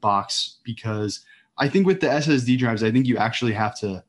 box 0.00 0.58
because 0.64 1.20
I 1.56 1.68
think 1.68 1.86
with 1.86 2.00
the 2.00 2.08
SSD 2.08 2.58
drives, 2.58 2.82
I 2.82 2.90
think 2.90 3.06
you 3.06 3.16
actually 3.16 3.52
have 3.52 3.78
to 3.80 4.02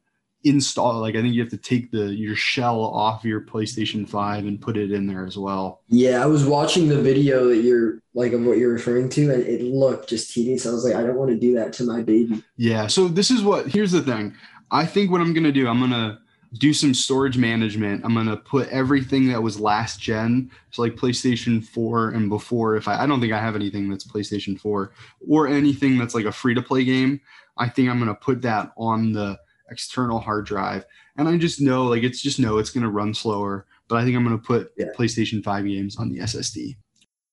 install 0.46 1.00
like 1.00 1.16
I 1.16 1.22
think 1.22 1.34
you 1.34 1.42
have 1.42 1.52
to 1.52 1.58
take 1.58 1.92
the 1.92 2.14
your 2.14 2.36
shell 2.36 2.80
off 2.82 3.26
your 3.26 3.42
PlayStation 3.42 4.08
5 4.08 4.46
and 4.46 4.62
put 4.62 4.78
it 4.78 4.92
in 4.92 5.08
there 5.08 5.26
as 5.26 5.38
well. 5.38 5.82
Yeah, 5.90 6.22
I 6.22 6.28
was 6.28 6.46
watching 6.46 6.88
the 6.88 7.02
video 7.02 7.48
that 7.50 7.58
you're 7.58 8.02
like 8.14 8.32
of 8.34 8.46
what 8.46 8.58
you're 8.58 8.72
referring 8.72 9.10
to, 9.10 9.34
and 9.34 9.44
it 9.44 9.62
looked 9.62 10.08
just 10.08 10.34
tedious. 10.34 10.66
I 10.66 10.72
was 10.72 10.86
like, 10.86 10.96
I 10.96 11.02
don't 11.02 11.16
want 11.16 11.32
to 11.32 11.38
do 11.38 11.56
that 11.56 11.74
to 11.74 11.84
my 11.84 12.02
baby. 12.02 12.44
Yeah. 12.58 12.88
So 12.88 13.08
this 13.08 13.32
is 13.32 13.44
what 13.44 13.68
here's 13.68 13.92
the 13.92 14.02
thing. 14.02 14.36
I 14.72 14.86
think 14.86 15.12
what 15.12 15.22
I'm 15.22 15.34
gonna 15.34 15.52
do, 15.52 15.68
I'm 15.68 15.80
gonna 15.80 16.20
do 16.54 16.74
some 16.74 16.94
storage 16.94 17.38
management. 17.38 18.06
I'm 18.06 18.14
gonna 18.14 18.38
put 18.38 18.70
everything 18.70 19.28
that 19.30 19.42
was 19.42 19.60
last 19.60 20.00
gen, 20.00 20.52
so 20.72 20.84
like 20.84 20.96
PlayStation 20.96 21.64
4 21.64 22.12
and 22.12 22.30
before. 22.30 22.76
If 22.76 22.88
I, 22.88 23.04
I 23.04 23.08
don't 23.08 23.20
think 23.20 23.34
I 23.34 23.42
have 23.42 23.56
anything 23.56 23.90
that's 23.90 24.06
PlayStation 24.06 24.60
4 24.60 24.92
or 25.28 25.48
anything 25.48 25.98
that's 25.98 26.14
like 26.14 26.26
a 26.26 26.32
free 26.32 26.54
to 26.54 26.62
play 26.62 26.84
game, 26.84 27.20
I 27.58 27.68
think 27.68 27.90
I'm 27.90 28.00
gonna 28.00 28.14
put 28.14 28.44
that 28.44 28.72
on 28.78 29.12
the 29.12 29.40
external 29.70 30.20
hard 30.20 30.46
drive. 30.46 30.86
And 31.18 31.28
I 31.28 31.38
just 31.38 31.62
know, 31.62 31.86
like, 31.86 32.04
it's 32.04 32.22
just 32.22 32.40
know 32.40 32.58
it's 32.58 32.70
gonna 32.70 32.90
run 32.90 33.14
slower. 33.14 33.66
But 33.88 33.98
I 33.98 34.04
think 34.04 34.18
I'm 34.18 34.24
gonna 34.24 34.38
put 34.38 34.72
Yeah. 34.78 34.88
PlayStation 34.98 35.44
5 35.44 35.66
games 35.66 35.98
on 35.98 36.10
the 36.10 36.20
SSD. 36.20 36.76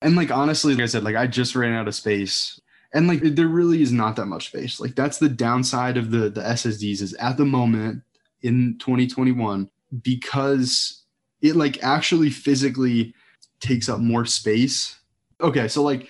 And 0.03 0.17
like 0.17 0.31
honestly, 0.31 0.75
like 0.75 0.83
I 0.83 0.87
said, 0.87 1.05
like 1.05 1.17
I 1.17 1.27
just 1.27 1.55
ran 1.55 1.73
out 1.75 1.89
of 1.89 1.95
space. 1.95 2.61
And 2.93 3.07
like 3.07 3.23
there 3.23 3.49
really 3.49 3.81
is 3.83 3.93
not 3.93 4.17
that 4.17 4.27
much 4.27 4.49
space. 4.49 4.81
Like 4.81 4.95
that's 4.95 5.19
the 5.19 5.29
downside 5.29 5.97
of 5.97 6.11
the 6.11 6.29
the 6.29 6.43
SSDs 6.43 7.01
is 7.01 7.15
at 7.15 7.37
the 7.37 7.45
moment 7.45 8.03
in 8.43 8.77
2021 8.81 9.71
because 10.03 11.03
it 11.41 11.57
like 11.57 11.83
actually 11.83 12.31
physically 12.31 13.15
takes 13.61 13.89
up 13.89 14.01
more 14.01 14.27
space. 14.27 14.99
Okay, 15.41 15.69
so 15.69 15.83
like 15.83 16.09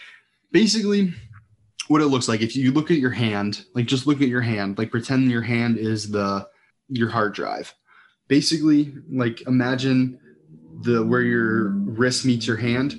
basically 0.51 1.15
what 1.93 2.01
it 2.01 2.07
looks 2.07 2.27
like 2.27 2.41
if 2.41 2.57
you 2.57 2.73
look 2.73 2.91
at 2.91 2.97
your 2.97 3.11
hand, 3.11 3.67
like 3.75 3.85
just 3.85 4.07
look 4.07 4.23
at 4.23 4.29
your 4.29 4.41
hand, 4.41 4.79
like 4.79 4.91
pretend 4.91 5.31
your 5.31 5.43
hand 5.43 5.77
is 5.77 6.11
the 6.11 6.49
your 6.89 7.11
hard 7.11 7.35
drive. 7.35 7.75
Basically, 8.29 8.95
like 9.11 9.43
imagine 9.47 10.19
the 10.81 11.05
where 11.05 11.21
your 11.21 11.69
wrist 11.69 12.25
meets 12.25 12.47
your 12.47 12.57
hand. 12.57 12.99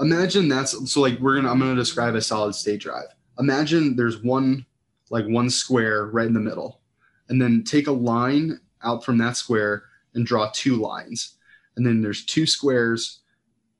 Imagine 0.00 0.48
that's 0.48 0.90
so 0.90 1.02
like 1.02 1.18
we're 1.18 1.36
gonna 1.36 1.50
I'm 1.50 1.58
gonna 1.58 1.74
describe 1.74 2.14
a 2.14 2.22
solid 2.22 2.54
state 2.54 2.80
drive. 2.80 3.08
Imagine 3.38 3.94
there's 3.94 4.22
one 4.22 4.64
like 5.10 5.26
one 5.26 5.50
square 5.50 6.06
right 6.06 6.26
in 6.26 6.32
the 6.32 6.40
middle, 6.40 6.80
and 7.28 7.40
then 7.40 7.62
take 7.62 7.88
a 7.88 7.92
line 7.92 8.58
out 8.82 9.04
from 9.04 9.18
that 9.18 9.36
square 9.36 9.84
and 10.14 10.24
draw 10.24 10.50
two 10.54 10.76
lines, 10.76 11.36
and 11.76 11.86
then 11.86 12.00
there's 12.00 12.24
two 12.24 12.46
squares 12.46 13.20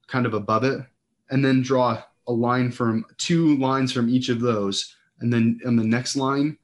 kind 0.06 0.26
of 0.26 0.34
above 0.34 0.64
it, 0.64 0.84
and 1.30 1.42
then 1.42 1.62
draw 1.62 2.02
a 2.26 2.32
line 2.32 2.70
from 2.70 3.04
two 3.18 3.56
lines 3.56 3.92
from 3.92 4.08
each 4.08 4.28
of 4.28 4.40
those, 4.40 4.94
and 5.20 5.32
then 5.32 5.60
on 5.66 5.76
the 5.76 5.84
next 5.84 6.16
line 6.16 6.58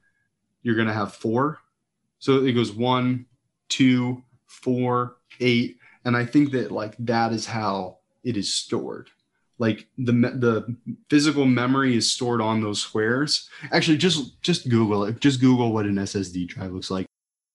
you're 0.63 0.75
gonna 0.75 0.93
have 0.93 1.13
four. 1.13 1.59
So 2.19 2.43
it 2.45 2.51
goes 2.53 2.71
one, 2.71 3.25
two, 3.69 4.21
four, 4.45 5.15
eight, 5.39 5.77
and 6.05 6.15
I 6.15 6.25
think 6.25 6.51
that 6.51 6.71
like 6.71 6.95
that 6.99 7.31
is 7.33 7.45
how 7.47 7.97
it 8.23 8.37
is 8.37 8.53
stored. 8.53 9.09
Like 9.57 9.87
the 9.97 10.11
the 10.13 10.75
physical 11.09 11.45
memory 11.45 11.95
is 11.95 12.09
stored 12.11 12.41
on 12.41 12.61
those 12.61 12.81
squares. 12.81 13.49
Actually, 13.71 13.97
just 13.97 14.41
just 14.41 14.69
Google 14.69 15.03
it. 15.05 15.19
Just 15.19 15.39
Google 15.41 15.71
what 15.73 15.85
an 15.85 15.95
SSD 15.95 16.47
drive 16.47 16.71
looks 16.73 16.89
like, 16.91 17.05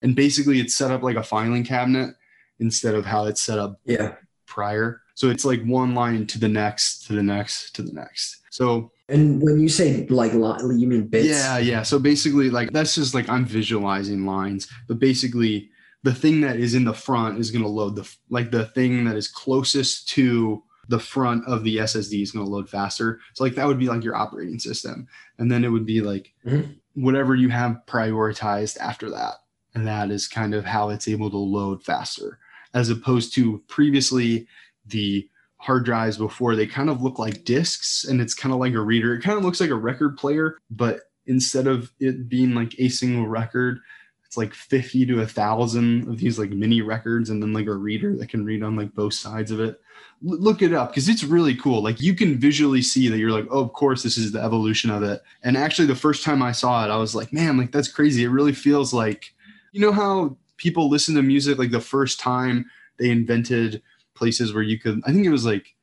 and 0.02 0.14
basically 0.16 0.61
it's 0.61 0.74
set 0.76 0.90
up 0.92 1.02
like 1.02 1.16
a 1.16 1.22
filing 1.22 1.64
cabinet 1.64 2.14
instead 2.61 2.94
of 2.94 3.04
how 3.04 3.26
it's 3.26 3.42
set 3.42 3.59
up 3.59 3.80
Yeah. 3.84 4.14
prior. 4.46 5.02
So 5.17 5.31
it's 5.31 5.47
like 5.47 5.64
one 5.64 5.95
line 5.95 6.27
to 6.27 6.39
the 6.39 6.49
next, 6.49 7.07
to 7.07 7.14
the 7.14 7.23
next, 7.23 7.75
to 7.77 7.83
the 7.83 7.93
next. 7.93 8.43
So 8.51 8.93
And 9.09 9.43
when 9.43 9.59
you 9.59 9.69
say 9.69 10.07
like 10.09 10.35
li- 10.35 10.77
you 10.79 10.87
mean 10.87 11.07
bits? 11.09 11.27
yeah, 11.27 11.57
yeah. 11.59 11.83
So 11.83 11.99
basically, 11.99 12.51
like 12.51 12.71
that's 12.73 12.95
just 12.95 13.14
like 13.14 13.29
I'm 13.29 13.47
visualizing 13.47 14.27
lines, 14.27 14.69
but 14.89 14.99
basically, 14.99 15.71
the 16.03 16.14
thing 16.14 16.41
that 16.43 16.57
is 16.57 16.75
in 16.75 16.85
the 16.85 16.93
front 16.93 17.39
is 17.39 17.51
going 17.51 17.62
to 17.64 17.69
load 17.69 17.97
the 17.97 18.07
like 18.29 18.51
the 18.51 18.67
thing 18.67 19.05
that 19.07 19.17
is 19.17 19.27
closest 19.27 20.09
to 20.11 20.62
the 20.89 20.99
front 21.01 21.45
of 21.49 21.64
the 21.64 21.79
SSD 21.79 22.23
is 22.23 22.31
going 22.31 22.45
to 22.45 22.51
load 22.51 22.69
faster. 22.69 23.19
So 23.35 23.43
like 23.43 23.55
that 23.55 23.67
would 23.67 23.79
be 23.79 23.89
like 23.89 24.05
your 24.05 24.14
operating 24.17 24.59
system, 24.59 25.09
and 25.39 25.51
then 25.51 25.64
it 25.64 25.69
would 25.71 25.87
be 25.87 26.03
like 26.03 26.35
Mhm. 26.47 26.75
whatever 26.95 27.35
you 27.35 27.49
have 27.49 27.81
prioritized 27.87 28.77
after 28.79 29.09
that, 29.11 29.37
and 29.75 29.87
that 29.87 30.11
is 30.11 30.29
kind 30.29 30.55
of 30.55 30.67
how 30.67 30.91
it's 30.91 31.09
able 31.09 31.31
to 31.31 31.39
load 31.39 31.83
faster, 31.83 32.39
as 32.75 32.91
opposed 32.91 33.35
to 33.37 33.62
previously 33.67 34.47
the 34.89 35.28
hard 35.59 35.84
drives 35.84 36.18
before 36.18 36.55
they 36.55 36.66
kind 36.66 36.91
of 36.91 37.03
look 37.03 37.18
like 37.18 37.45
discs 37.45 38.05
and 38.05 38.20
it's 38.20 38.34
kind 38.34 38.53
of 38.53 38.61
like 38.61 38.74
a 38.74 38.80
reader. 38.80 39.14
It 39.14 39.22
kind 39.22 39.39
of 39.39 39.45
looks 39.45 39.61
like 39.61 39.70
a 39.70 39.74
record 39.74 40.16
player 40.16 40.59
but 40.70 41.01
instead 41.26 41.66
of 41.66 41.91
it 41.99 42.28
being 42.28 42.55
like 42.55 42.74
a 42.78 42.89
single 42.89 43.26
record 43.26 43.80
it's 44.26 44.37
like 44.37 44.55
50 44.55 45.07
to 45.07 45.20
a 45.20 45.26
thousand 45.26 46.09
of 46.09 46.18
these 46.18 46.39
like 46.39 46.51
mini 46.51 46.82
records 46.82 47.30
and 47.30 47.41
then 47.41 47.53
like 47.53 47.66
a 47.66 47.74
reader 47.74 48.16
that 48.16 48.28
can 48.28 48.45
read 48.45 48.62
on 48.62 48.76
like 48.76 48.93
both 48.95 49.14
sides 49.14 49.53
of 49.53 49.61
it. 49.61 49.80
L- 50.28 50.41
look 50.41 50.62
it 50.62 50.72
up 50.72 50.91
because 50.91 51.09
it's 51.09 51.22
really 51.22 51.55
cool. 51.55 51.82
Like 51.82 52.01
you 52.01 52.14
can 52.14 52.39
visually 52.39 52.82
see 52.82 53.09
that 53.09 53.18
you're 53.18 53.30
like 53.30 53.47
oh 53.51 53.61
of 53.61 53.72
course 53.72 54.03
this 54.03 54.18
is 54.18 54.32
the 54.32 54.43
evolution 54.43 54.91
of 54.91 55.03
it. 55.05 55.22
And 55.43 55.57
actually 55.57 55.87
the 55.87 55.95
first 55.95 56.24
time 56.24 56.43
i 56.43 56.53
saw 56.53 56.84
it 56.84 56.91
i 56.91 56.97
was 56.97 57.14
like 57.14 57.32
man 57.32 57.57
like 57.57 57.70
that's 57.70 57.91
crazy. 57.91 58.24
It 58.24 58.30
really 58.30 58.53
feels 58.53 58.93
like 58.93 59.32
you 59.72 59.80
know 59.80 59.93
how 59.93 60.37
people 60.57 60.89
listen 60.89 61.14
to 61.14 61.22
music 61.22 61.59
like 61.59 61.70
the 61.70 61.80
first 61.80 62.18
time 62.18 62.68
they 62.99 63.11
invented 63.11 63.82
places 64.17 64.53
where 64.55 64.62
you 64.62 64.79
could 64.79 65.01
i 65.07 65.12
think 65.12 65.25
it 65.25 65.31
was 65.31 65.45
like 65.47 65.75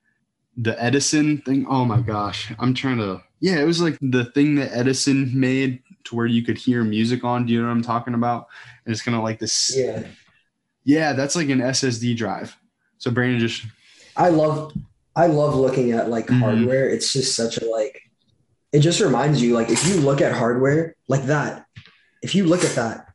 the 0.58 0.82
edison 0.84 1.38
thing 1.42 1.66
oh 1.70 1.86
my 1.86 2.00
gosh 2.02 2.52
i'm 2.60 2.74
trying 2.74 2.98
to 2.98 3.22
yeah 3.40 3.60
it 3.60 3.66
was 3.66 3.82
like 3.82 3.98
the 4.02 4.26
thing 4.26 4.56
that 4.56 4.72
edison 4.74 5.32
made 5.40 5.82
to 6.04 6.16
where 6.16 6.26
you 6.26 6.44
could 6.44 6.58
hear 6.58 6.84
music 6.84 7.24
on 7.24 7.46
do 7.46 7.54
you 7.54 7.62
know 7.62 7.68
what 7.68 7.72
i'm 7.74 7.82
talking 7.82 8.14
about 8.14 8.48
and 8.86 8.92
it's 8.94 9.02
kind 9.02 9.16
of 9.18 9.24
like 9.24 9.40
this 9.40 9.74
Yeah. 9.76 10.04
yeah 10.84 11.14
that's 11.14 11.36
like 11.36 11.50
an 11.50 11.60
ssd 11.60 12.16
drive 12.18 12.56
so 12.98 13.10
brandon 13.12 13.40
just 13.40 13.64
I 14.16 14.30
love 14.30 14.74
I 15.16 15.26
love 15.28 15.56
looking 15.56 15.92
at 15.92 16.08
like 16.10 16.28
Mhm. 16.28 16.40
hardware. 16.40 16.88
It's 16.88 17.12
just 17.14 17.36
such 17.36 17.58
a 17.58 17.66
like 17.66 18.00
it 18.72 18.80
just 18.82 19.00
reminds 19.00 19.42
you 19.42 19.54
like 19.56 19.70
if 19.72 19.88
you 19.88 19.96
look 20.02 20.22
at 20.22 20.34
hardware 20.34 20.96
like 21.08 21.24
that, 21.26 21.66
if 22.22 22.36
you 22.36 22.46
look 22.46 22.64
at 22.64 22.76
that, 22.76 23.08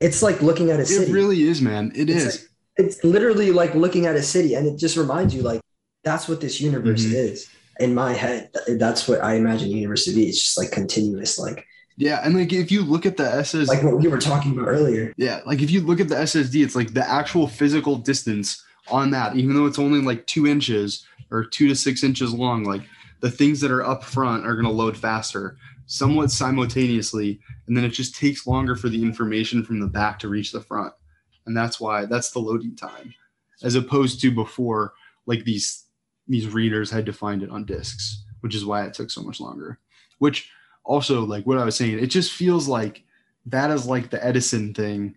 it's 0.00 0.22
like 0.22 0.42
looking 0.42 0.70
at 0.70 0.78
a 0.78 0.86
city. 0.86 1.10
it 1.10 1.12
really 1.12 1.42
is 1.42 1.60
man 1.60 1.90
It 1.94 2.08
It's 2.08 2.22
is. 2.22 2.34
like- 2.36 2.50
it's 2.78 3.02
literally 3.04 3.50
like 3.50 3.74
looking 3.74 4.06
at 4.06 4.16
a 4.16 4.22
city 4.22 4.54
and 4.54 4.66
it 4.66 4.78
just 4.78 4.96
reminds 4.96 5.34
you 5.34 5.42
like 5.42 5.60
that's 6.04 6.28
what 6.28 6.40
this 6.40 6.60
universe 6.60 7.04
Mhm. 7.04 7.12
is. 7.12 7.46
In 7.80 7.94
my 7.94 8.12
head, 8.12 8.50
that's 8.66 9.06
what 9.06 9.22
I 9.22 9.34
imagine 9.34 9.68
the 9.68 9.74
universe 9.74 10.04
to 10.06 10.12
be. 10.12 10.26
It's 10.28 10.42
just 10.42 10.56
like 10.58 10.70
continuous, 10.70 11.38
like 11.38 11.66
yeah 12.00 12.20
and 12.24 12.36
like 12.36 12.52
if 12.52 12.70
you 12.70 12.82
look 12.82 13.04
at 13.06 13.16
the 13.16 13.24
ssd 13.24 13.66
like 13.66 13.82
what 13.82 13.98
we 13.98 14.06
were 14.06 14.18
talking 14.18 14.52
about 14.52 14.68
earlier. 14.68 15.12
Yeah, 15.16 15.40
like 15.44 15.60
if 15.60 15.70
you 15.70 15.80
look 15.80 16.00
at 16.00 16.08
the 16.08 16.14
SSD, 16.14 16.62
it's 16.64 16.76
like 16.76 16.94
the 16.94 17.08
actual 17.08 17.46
physical 17.48 17.96
distance 17.96 18.62
on 18.88 19.10
that, 19.10 19.36
even 19.36 19.54
though 19.54 19.66
it's 19.66 19.78
only 19.80 20.00
like 20.00 20.26
two 20.26 20.46
inches 20.46 21.04
or 21.30 21.44
two 21.44 21.66
to 21.68 21.74
six 21.76 22.02
inches 22.04 22.32
long, 22.32 22.62
like 22.64 22.82
the 23.20 23.30
things 23.30 23.60
that 23.60 23.70
are 23.72 23.84
up 23.84 24.02
front 24.04 24.46
are 24.46 24.54
going 24.54 24.64
to 24.64 24.70
load 24.72 24.96
faster, 24.96 25.56
somewhat 25.86 26.30
simultaneously. 26.30 27.40
And 27.66 27.76
then 27.76 27.84
it 27.84 27.90
just 27.90 28.14
takes 28.14 28.46
longer 28.46 28.76
for 28.76 28.88
the 28.88 29.02
information 29.02 29.64
from 29.64 29.80
the 29.80 29.86
back 29.88 30.18
to 30.20 30.28
reach 30.28 30.52
the 30.52 30.60
front. 30.60 30.92
And 31.48 31.56
that's 31.56 31.80
why 31.80 32.04
that's 32.04 32.30
the 32.30 32.40
loading 32.40 32.76
time, 32.76 33.14
as 33.62 33.74
opposed 33.74 34.20
to 34.20 34.30
before, 34.30 34.92
like 35.24 35.44
these 35.44 35.86
these 36.28 36.46
readers 36.46 36.90
had 36.90 37.06
to 37.06 37.12
find 37.12 37.42
it 37.42 37.48
on 37.48 37.64
discs, 37.64 38.22
which 38.40 38.54
is 38.54 38.66
why 38.66 38.84
it 38.84 38.92
took 38.92 39.10
so 39.10 39.22
much 39.22 39.40
longer. 39.40 39.78
Which 40.18 40.50
also, 40.84 41.24
like 41.24 41.46
what 41.46 41.56
I 41.56 41.64
was 41.64 41.74
saying, 41.74 41.98
it 41.98 42.08
just 42.08 42.32
feels 42.32 42.68
like 42.68 43.02
that 43.46 43.70
is 43.70 43.86
like 43.86 44.10
the 44.10 44.22
Edison 44.22 44.74
thing, 44.74 45.14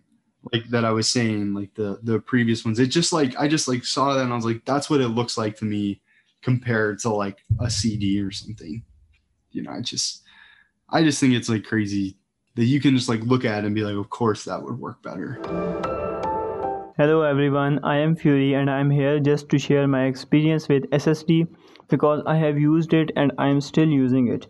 like 0.54 0.66
that 0.70 0.86
I 0.86 0.90
was 0.90 1.06
saying, 1.06 1.52
like 1.52 1.74
the 1.74 2.00
the 2.02 2.18
previous 2.18 2.64
ones. 2.64 2.78
It 2.78 2.86
just 2.86 3.12
like 3.12 3.38
I 3.38 3.46
just 3.46 3.68
like 3.68 3.84
saw 3.84 4.14
that 4.14 4.24
and 4.24 4.32
I 4.32 4.36
was 4.36 4.46
like, 4.46 4.64
that's 4.64 4.88
what 4.88 5.02
it 5.02 5.08
looks 5.08 5.36
like 5.36 5.58
to 5.58 5.66
me 5.66 6.00
compared 6.40 6.98
to 7.00 7.10
like 7.10 7.40
a 7.60 7.68
CD 7.68 8.22
or 8.22 8.30
something. 8.30 8.82
You 9.50 9.64
know, 9.64 9.70
I 9.70 9.82
just 9.82 10.22
I 10.88 11.02
just 11.02 11.20
think 11.20 11.34
it's 11.34 11.50
like 11.50 11.64
crazy 11.64 12.16
that 12.54 12.64
you 12.64 12.80
can 12.80 12.96
just 12.96 13.10
like 13.10 13.20
look 13.20 13.44
at 13.44 13.64
it 13.64 13.66
and 13.66 13.74
be 13.74 13.84
like, 13.84 13.96
of 13.96 14.08
course 14.08 14.44
that 14.44 14.62
would 14.62 14.78
work 14.78 15.02
better. 15.02 15.91
Hello 16.98 17.22
everyone, 17.22 17.82
I 17.82 17.96
am 17.96 18.14
Fury 18.14 18.52
and 18.52 18.68
I 18.68 18.78
am 18.78 18.90
here 18.90 19.18
just 19.18 19.48
to 19.48 19.58
share 19.58 19.88
my 19.88 20.04
experience 20.04 20.68
with 20.68 20.90
SSD 20.90 21.48
because 21.88 22.22
I 22.26 22.36
have 22.36 22.58
used 22.58 22.92
it 22.92 23.10
and 23.16 23.32
I 23.38 23.48
am 23.48 23.62
still 23.62 23.88
using 23.88 24.28
it. 24.28 24.46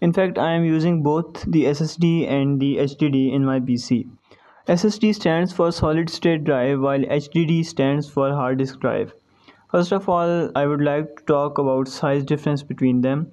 In 0.00 0.12
fact, 0.12 0.36
I 0.36 0.54
am 0.54 0.64
using 0.64 1.04
both 1.04 1.44
the 1.46 1.66
SSD 1.66 2.28
and 2.28 2.58
the 2.58 2.78
HDD 2.78 3.32
in 3.32 3.44
my 3.44 3.60
PC. 3.60 4.08
SSD 4.66 5.14
stands 5.14 5.52
for 5.52 5.70
solid 5.70 6.10
state 6.10 6.42
drive 6.42 6.80
while 6.80 6.98
HDD 6.98 7.64
stands 7.64 8.10
for 8.10 8.30
hard 8.30 8.58
disk 8.58 8.80
drive. 8.80 9.14
First 9.70 9.92
of 9.92 10.08
all, 10.08 10.50
I 10.56 10.66
would 10.66 10.82
like 10.82 11.18
to 11.18 11.24
talk 11.26 11.58
about 11.58 11.86
size 11.86 12.24
difference 12.24 12.64
between 12.64 13.02
them. 13.02 13.30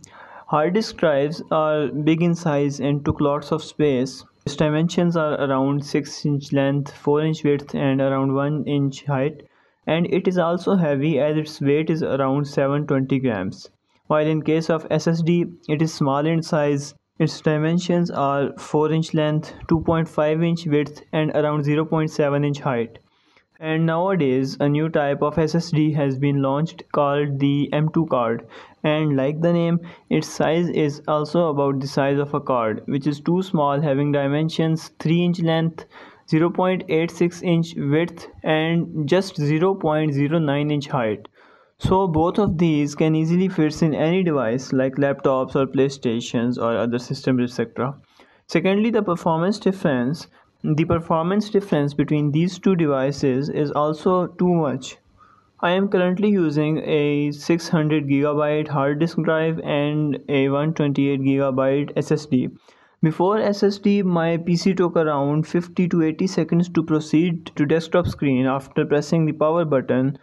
Hard 0.49 0.75
disk 0.75 0.97
drives 0.97 1.41
are 1.49 1.87
big 1.87 2.21
in 2.21 2.35
size 2.35 2.79
and 2.79 3.03
took 3.03 3.21
lots 3.21 3.51
of 3.51 3.63
space. 3.63 4.23
Its 4.45 4.55
dimensions 4.55 5.15
are 5.15 5.33
around 5.35 5.85
6 5.85 6.25
inch 6.25 6.51
length, 6.51 6.91
4 6.91 7.21
inch 7.21 7.43
width 7.43 7.75
and 7.75 8.01
around 8.01 8.33
1 8.33 8.63
inch 8.65 9.05
height 9.05 9.43
and 9.85 10.07
it 10.13 10.27
is 10.27 10.37
also 10.37 10.75
heavy 10.75 11.19
as 11.19 11.37
its 11.37 11.61
weight 11.61 11.89
is 11.89 12.03
around 12.03 12.45
720 12.45 13.19
grams. 13.19 13.69
While 14.07 14.27
in 14.27 14.41
case 14.41 14.69
of 14.69 14.87
SSD, 14.89 15.53
it 15.69 15.81
is 15.81 15.93
small 15.93 16.25
in 16.25 16.41
size. 16.43 16.93
Its 17.17 17.39
dimensions 17.41 18.09
are 18.09 18.51
4 18.57 18.91
inch 18.91 19.13
length, 19.13 19.53
2.5 19.67 20.45
inch 20.45 20.65
width 20.65 21.01
and 21.11 21.31
around 21.31 21.65
0.7 21.65 22.45
inch 22.45 22.59
height. 22.59 22.99
And 23.59 23.85
nowadays, 23.85 24.57
a 24.59 24.67
new 24.67 24.89
type 24.89 25.21
of 25.21 25.35
SSD 25.35 25.93
has 25.95 26.17
been 26.17 26.41
launched 26.41 26.83
called 26.91 27.39
the 27.39 27.69
M2 27.71 28.09
card. 28.09 28.47
And 28.83 29.15
like 29.15 29.41
the 29.41 29.53
name, 29.53 29.79
its 30.09 30.27
size 30.27 30.69
is 30.69 31.01
also 31.07 31.49
about 31.49 31.79
the 31.79 31.87
size 31.87 32.19
of 32.19 32.33
a 32.33 32.39
card, 32.39 32.83
which 32.85 33.07
is 33.07 33.19
too 33.19 33.41
small, 33.41 33.81
having 33.81 34.11
dimensions 34.11 34.89
3 34.99 35.25
inch 35.25 35.41
length, 35.41 35.85
0.86 36.27 37.43
inch 37.43 37.75
width, 37.75 38.27
and 38.43 39.07
just 39.07 39.37
0.09 39.37 40.71
inch 40.71 40.87
height. 40.87 41.27
So 41.77 42.07
both 42.07 42.37
of 42.37 42.57
these 42.57 42.93
can 42.93 43.15
easily 43.15 43.47
fit 43.47 43.81
in 43.81 43.95
any 43.95 44.23
device 44.23 44.71
like 44.71 44.95
laptops 44.95 45.55
or 45.55 45.65
playstations 45.65 46.57
or 46.57 46.77
other 46.77 46.99
systems 46.99 47.41
etc. 47.51 47.95
Secondly, 48.47 48.91
the 48.91 49.01
performance 49.01 49.57
difference 49.57 50.27
the 50.63 50.85
performance 50.85 51.49
difference 51.49 51.95
between 51.95 52.31
these 52.31 52.59
two 52.59 52.75
devices 52.75 53.49
is 53.49 53.71
also 53.71 54.27
too 54.27 54.53
much. 54.53 54.97
I 55.63 55.73
am 55.73 55.89
currently 55.89 56.29
using 56.29 56.79
a 56.79 57.31
600 57.31 58.07
GB 58.07 58.67
hard 58.67 58.97
disk 58.97 59.21
drive 59.21 59.59
and 59.59 60.17
a 60.27 60.49
128 60.49 61.21
GB 61.21 61.93
SSD. 61.93 62.51
Before 63.03 63.37
SSD, 63.37 64.03
my 64.03 64.37
PC 64.37 64.75
took 64.75 64.95
around 64.95 65.45
50 65.45 65.87
to 65.89 66.01
80 66.01 66.25
seconds 66.25 66.69
to 66.69 66.81
proceed 66.81 67.51
to 67.55 67.67
desktop 67.67 68.07
screen 68.07 68.47
after 68.47 68.85
pressing 68.85 69.27
the 69.27 69.33
power 69.33 69.63
button. 69.63 70.17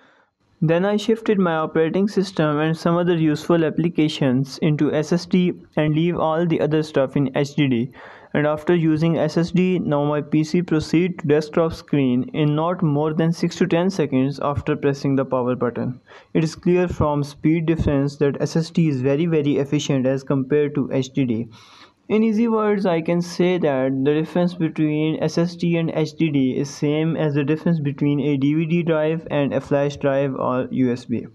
Then 0.61 0.85
I 0.85 0.97
shifted 0.97 1.39
my 1.39 1.55
operating 1.55 2.09
system 2.09 2.59
and 2.59 2.77
some 2.77 2.97
other 2.97 3.17
useful 3.17 3.65
applications 3.65 4.59
into 4.59 4.91
SSD 4.91 5.57
and 5.77 5.95
leave 5.95 6.19
all 6.19 6.47
the 6.47 6.61
other 6.61 6.83
stuff 6.83 7.17
in 7.17 7.33
HDD 7.35 7.93
and 8.35 8.47
after 8.47 8.75
using 8.75 9.15
SSD 9.15 9.81
now 9.81 10.05
my 10.05 10.21
PC 10.21 10.67
proceed 10.67 11.19
to 11.19 11.27
desktop 11.27 11.73
screen 11.73 12.31
in 12.35 12.55
not 12.55 12.83
more 12.83 13.15
than 13.15 13.33
6 13.33 13.57
to 13.57 13.67
10 13.67 13.91
seconds 13.91 14.39
after 14.43 14.77
pressing 14.77 15.17
the 15.17 15.25
power 15.25 15.57
button. 15.57 16.01
It 16.35 16.45
is 16.45 16.55
clear 16.55 16.89
from 16.89 17.25
speed 17.25 17.67
difference 17.67 18.17
that 18.17 18.39
SSD 18.41 18.89
is 18.89 19.01
very 19.01 19.27
very 19.27 19.57
efficient 19.57 20.07
as 20.07 20.23
compared 20.23 20.75
to 20.75 20.89
HDD. 20.89 21.49
In 22.09 22.23
easy 22.23 22.49
words, 22.49 22.87
I 22.87 23.03
can 23.03 23.21
say 23.21 23.59
that 23.59 24.05
the 24.05 24.15
difference 24.15 24.55
between 24.55 25.21
SSD 25.21 25.79
and 25.79 25.91
HDD 25.91 26.57
is 26.57 26.71
same 26.71 27.17
as 27.17 27.35
the 27.35 27.45
difference 27.45 27.81
between 27.81 28.19
a 28.21 28.39
DVD 28.39 28.87
drive 28.87 29.29
and 29.31 29.53
a 29.53 29.61
flash 29.61 29.99
drive 29.99 30.33
or 30.35 30.69
USB. 30.69 31.27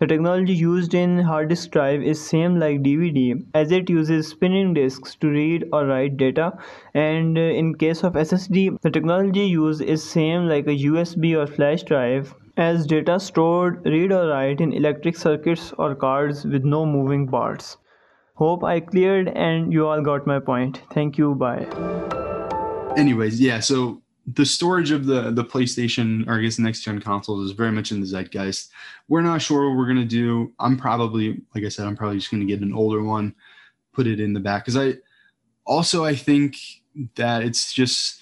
The 0.00 0.06
technology 0.06 0.54
used 0.54 0.94
in 0.94 1.18
hard 1.18 1.48
disk 1.48 1.72
drive 1.72 2.02
is 2.02 2.24
same 2.24 2.60
like 2.60 2.82
DVD 2.82 3.44
as 3.52 3.72
it 3.72 3.90
uses 3.90 4.28
spinning 4.28 4.72
disks 4.72 5.16
to 5.16 5.28
read 5.28 5.68
or 5.72 5.86
write 5.86 6.16
data 6.16 6.52
and 6.94 7.36
uh, 7.36 7.40
in 7.40 7.74
case 7.74 8.04
of 8.04 8.12
SSD 8.12 8.80
the 8.80 8.90
technology 8.90 9.46
used 9.46 9.82
is 9.82 10.08
same 10.08 10.46
like 10.46 10.68
a 10.68 10.78
USB 10.84 11.36
or 11.36 11.48
flash 11.48 11.82
drive 11.82 12.32
as 12.56 12.86
data 12.86 13.18
stored 13.18 13.84
read 13.84 14.12
or 14.12 14.28
write 14.28 14.60
in 14.60 14.72
electric 14.72 15.16
circuits 15.16 15.72
or 15.78 15.96
cards 15.96 16.44
with 16.44 16.64
no 16.64 16.86
moving 16.86 17.26
parts. 17.26 17.76
Hope 18.34 18.62
I 18.62 18.78
cleared 18.78 19.28
and 19.28 19.72
you 19.72 19.88
all 19.88 20.00
got 20.00 20.28
my 20.28 20.38
point. 20.38 20.80
Thank 20.92 21.18
you. 21.18 21.34
Bye. 21.34 21.66
Anyways, 22.96 23.40
yeah, 23.40 23.58
so 23.58 24.00
the 24.34 24.44
storage 24.44 24.90
of 24.90 25.06
the 25.06 25.30
the 25.30 25.44
PlayStation 25.44 26.26
or 26.28 26.38
I 26.38 26.42
guess 26.42 26.58
next 26.58 26.82
gen 26.82 27.00
consoles 27.00 27.48
is 27.48 27.56
very 27.56 27.72
much 27.72 27.92
in 27.92 28.00
the 28.00 28.06
zeitgeist. 28.06 28.70
We're 29.08 29.22
not 29.22 29.40
sure 29.40 29.68
what 29.68 29.78
we're 29.78 29.86
gonna 29.86 30.04
do. 30.04 30.52
I'm 30.58 30.76
probably, 30.76 31.40
like 31.54 31.64
I 31.64 31.68
said, 31.68 31.86
I'm 31.86 31.96
probably 31.96 32.18
just 32.18 32.30
gonna 32.30 32.44
get 32.44 32.60
an 32.60 32.74
older 32.74 33.02
one, 33.02 33.34
put 33.92 34.06
it 34.06 34.20
in 34.20 34.32
the 34.32 34.40
back 34.40 34.64
because 34.64 34.76
I 34.76 34.98
also 35.64 36.04
I 36.04 36.14
think 36.14 36.56
that 37.14 37.42
it's 37.42 37.72
just 37.72 38.20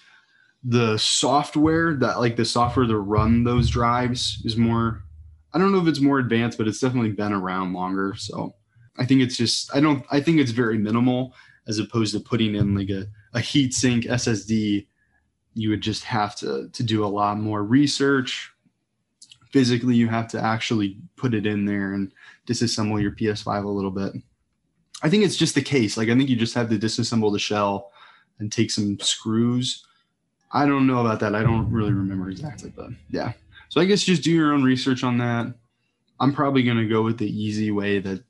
the 0.62 0.96
software 0.98 1.94
that 1.94 2.20
like 2.20 2.36
the 2.36 2.44
software 2.44 2.86
to 2.86 2.98
run 2.98 3.44
those 3.44 3.70
drives 3.70 4.42
is 4.44 4.56
more. 4.56 5.02
I 5.54 5.58
don't 5.58 5.72
know 5.72 5.80
if 5.80 5.88
it's 5.88 6.00
more 6.00 6.18
advanced, 6.18 6.58
but 6.58 6.68
it's 6.68 6.80
definitely 6.80 7.12
been 7.12 7.32
around 7.32 7.72
longer. 7.72 8.14
So 8.16 8.54
I 8.98 9.06
think 9.06 9.22
it's 9.22 9.36
just 9.36 9.74
I 9.74 9.80
don't 9.80 10.04
I 10.10 10.20
think 10.20 10.38
it's 10.38 10.52
very 10.52 10.78
minimal 10.78 11.34
as 11.66 11.80
opposed 11.80 12.14
to 12.14 12.20
putting 12.20 12.54
in 12.54 12.76
like 12.76 12.90
a 12.90 13.06
a 13.32 13.40
heat 13.40 13.74
sink 13.74 14.04
SSD 14.04 14.86
you 15.56 15.70
would 15.70 15.80
just 15.80 16.04
have 16.04 16.36
to 16.36 16.68
to 16.68 16.82
do 16.82 17.04
a 17.04 17.08
lot 17.08 17.38
more 17.38 17.64
research. 17.64 18.52
Physically 19.52 19.96
you 19.96 20.06
have 20.06 20.28
to 20.28 20.40
actually 20.40 20.98
put 21.16 21.32
it 21.32 21.46
in 21.46 21.64
there 21.64 21.94
and 21.94 22.12
disassemble 22.46 23.00
your 23.00 23.12
ps5 23.12 23.64
a 23.64 23.68
little 23.68 23.90
bit. 23.90 24.12
I 25.02 25.08
think 25.08 25.24
it's 25.24 25.36
just 25.36 25.54
the 25.54 25.62
case. 25.62 25.96
Like 25.96 26.10
i 26.10 26.14
think 26.14 26.28
you 26.28 26.36
just 26.36 26.54
have 26.54 26.68
to 26.68 26.78
disassemble 26.78 27.32
the 27.32 27.38
shell 27.38 27.90
and 28.38 28.52
take 28.52 28.70
some 28.70 28.98
screws. 29.00 29.84
I 30.52 30.66
don't 30.66 30.86
know 30.86 31.00
about 31.00 31.20
that. 31.20 31.34
I 31.34 31.42
don't 31.42 31.70
really 31.72 31.92
remember 31.92 32.28
exactly 32.28 32.70
but 32.76 32.90
yeah. 33.08 33.32
So 33.70 33.80
i 33.80 33.86
guess 33.86 34.02
just 34.02 34.22
do 34.22 34.30
your 34.30 34.52
own 34.52 34.62
research 34.62 35.02
on 35.02 35.16
that. 35.18 35.54
I'm 36.20 36.34
probably 36.34 36.62
going 36.62 36.78
to 36.78 36.88
go 36.88 37.02
with 37.02 37.18
the 37.18 37.30
easy 37.30 37.70
way 37.70 37.98
that 37.98 38.22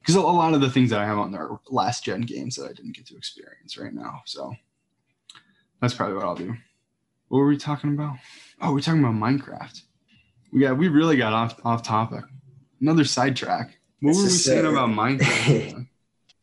because 0.00 0.16
a 0.16 0.20
lot 0.20 0.52
of 0.52 0.60
the 0.60 0.70
things 0.70 0.90
that 0.90 1.00
i 1.00 1.06
have 1.06 1.18
on 1.18 1.32
there 1.32 1.44
are 1.44 1.60
last 1.70 2.04
gen 2.04 2.20
games 2.20 2.56
that 2.56 2.66
i 2.66 2.74
didn't 2.74 2.94
get 2.94 3.06
to 3.06 3.16
experience 3.16 3.78
right 3.78 3.94
now. 3.94 4.20
So 4.26 4.54
that's 5.80 5.94
probably 5.94 6.16
what 6.16 6.26
i'll 6.26 6.34
do 6.34 6.54
what 7.34 7.40
were 7.40 7.48
we 7.48 7.56
talking 7.56 7.90
about? 7.90 8.14
Oh, 8.60 8.72
we're 8.72 8.80
talking 8.80 9.00
about 9.00 9.16
Minecraft. 9.16 9.82
We 10.52 10.60
got 10.60 10.78
we 10.78 10.86
really 10.86 11.16
got 11.16 11.32
off 11.32 11.58
off 11.64 11.82
topic. 11.82 12.22
Another 12.80 13.02
sidetrack. 13.02 13.76
What 13.98 14.10
It's 14.10 14.18
were 14.18 14.24
we 14.26 14.30
saying 14.30 14.66
about 14.66 14.88
Minecraft? 14.90 15.84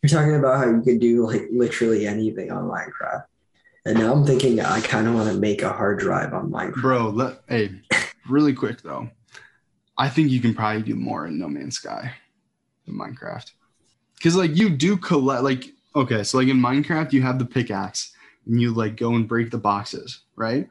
You're 0.01 0.09
talking 0.09 0.35
about 0.35 0.57
how 0.57 0.69
you 0.69 0.81
could 0.81 0.99
do 0.99 1.25
like 1.25 1.43
literally 1.49 2.05
anything 2.07 2.51
on 2.51 2.65
Minecraft. 2.65 3.23
And 3.85 3.99
now 3.99 4.11
I'm 4.11 4.25
thinking 4.25 4.59
I 4.59 4.81
kind 4.81 5.07
of 5.07 5.13
want 5.13 5.31
to 5.31 5.37
make 5.39 5.61
a 5.61 5.71
hard 5.71 5.97
drive 5.97 6.33
on 6.33 6.51
Minecraft. 6.51 6.81
Bro, 6.81 7.09
let 7.11 7.41
hey, 7.47 7.71
really 8.27 8.51
quick 8.51 8.81
though. 8.81 9.09
I 9.97 10.09
think 10.09 10.29
you 10.29 10.41
can 10.41 10.53
probably 10.53 10.81
do 10.81 10.95
more 10.95 11.25
in 11.25 11.39
No 11.39 11.47
Man's 11.47 11.77
Sky 11.77 12.11
than 12.85 12.95
Minecraft. 12.95 13.49
Cause 14.21 14.35
like 14.35 14.57
you 14.57 14.69
do 14.69 14.97
collect 14.97 15.43
like 15.43 15.71
okay, 15.95 16.23
so 16.23 16.37
like 16.37 16.49
in 16.49 16.57
Minecraft 16.57 17.13
you 17.13 17.21
have 17.21 17.39
the 17.39 17.45
pickaxe 17.45 18.11
and 18.45 18.59
you 18.59 18.73
like 18.73 18.97
go 18.97 19.15
and 19.15 19.25
break 19.25 19.51
the 19.51 19.57
boxes, 19.57 20.23
right? 20.35 20.67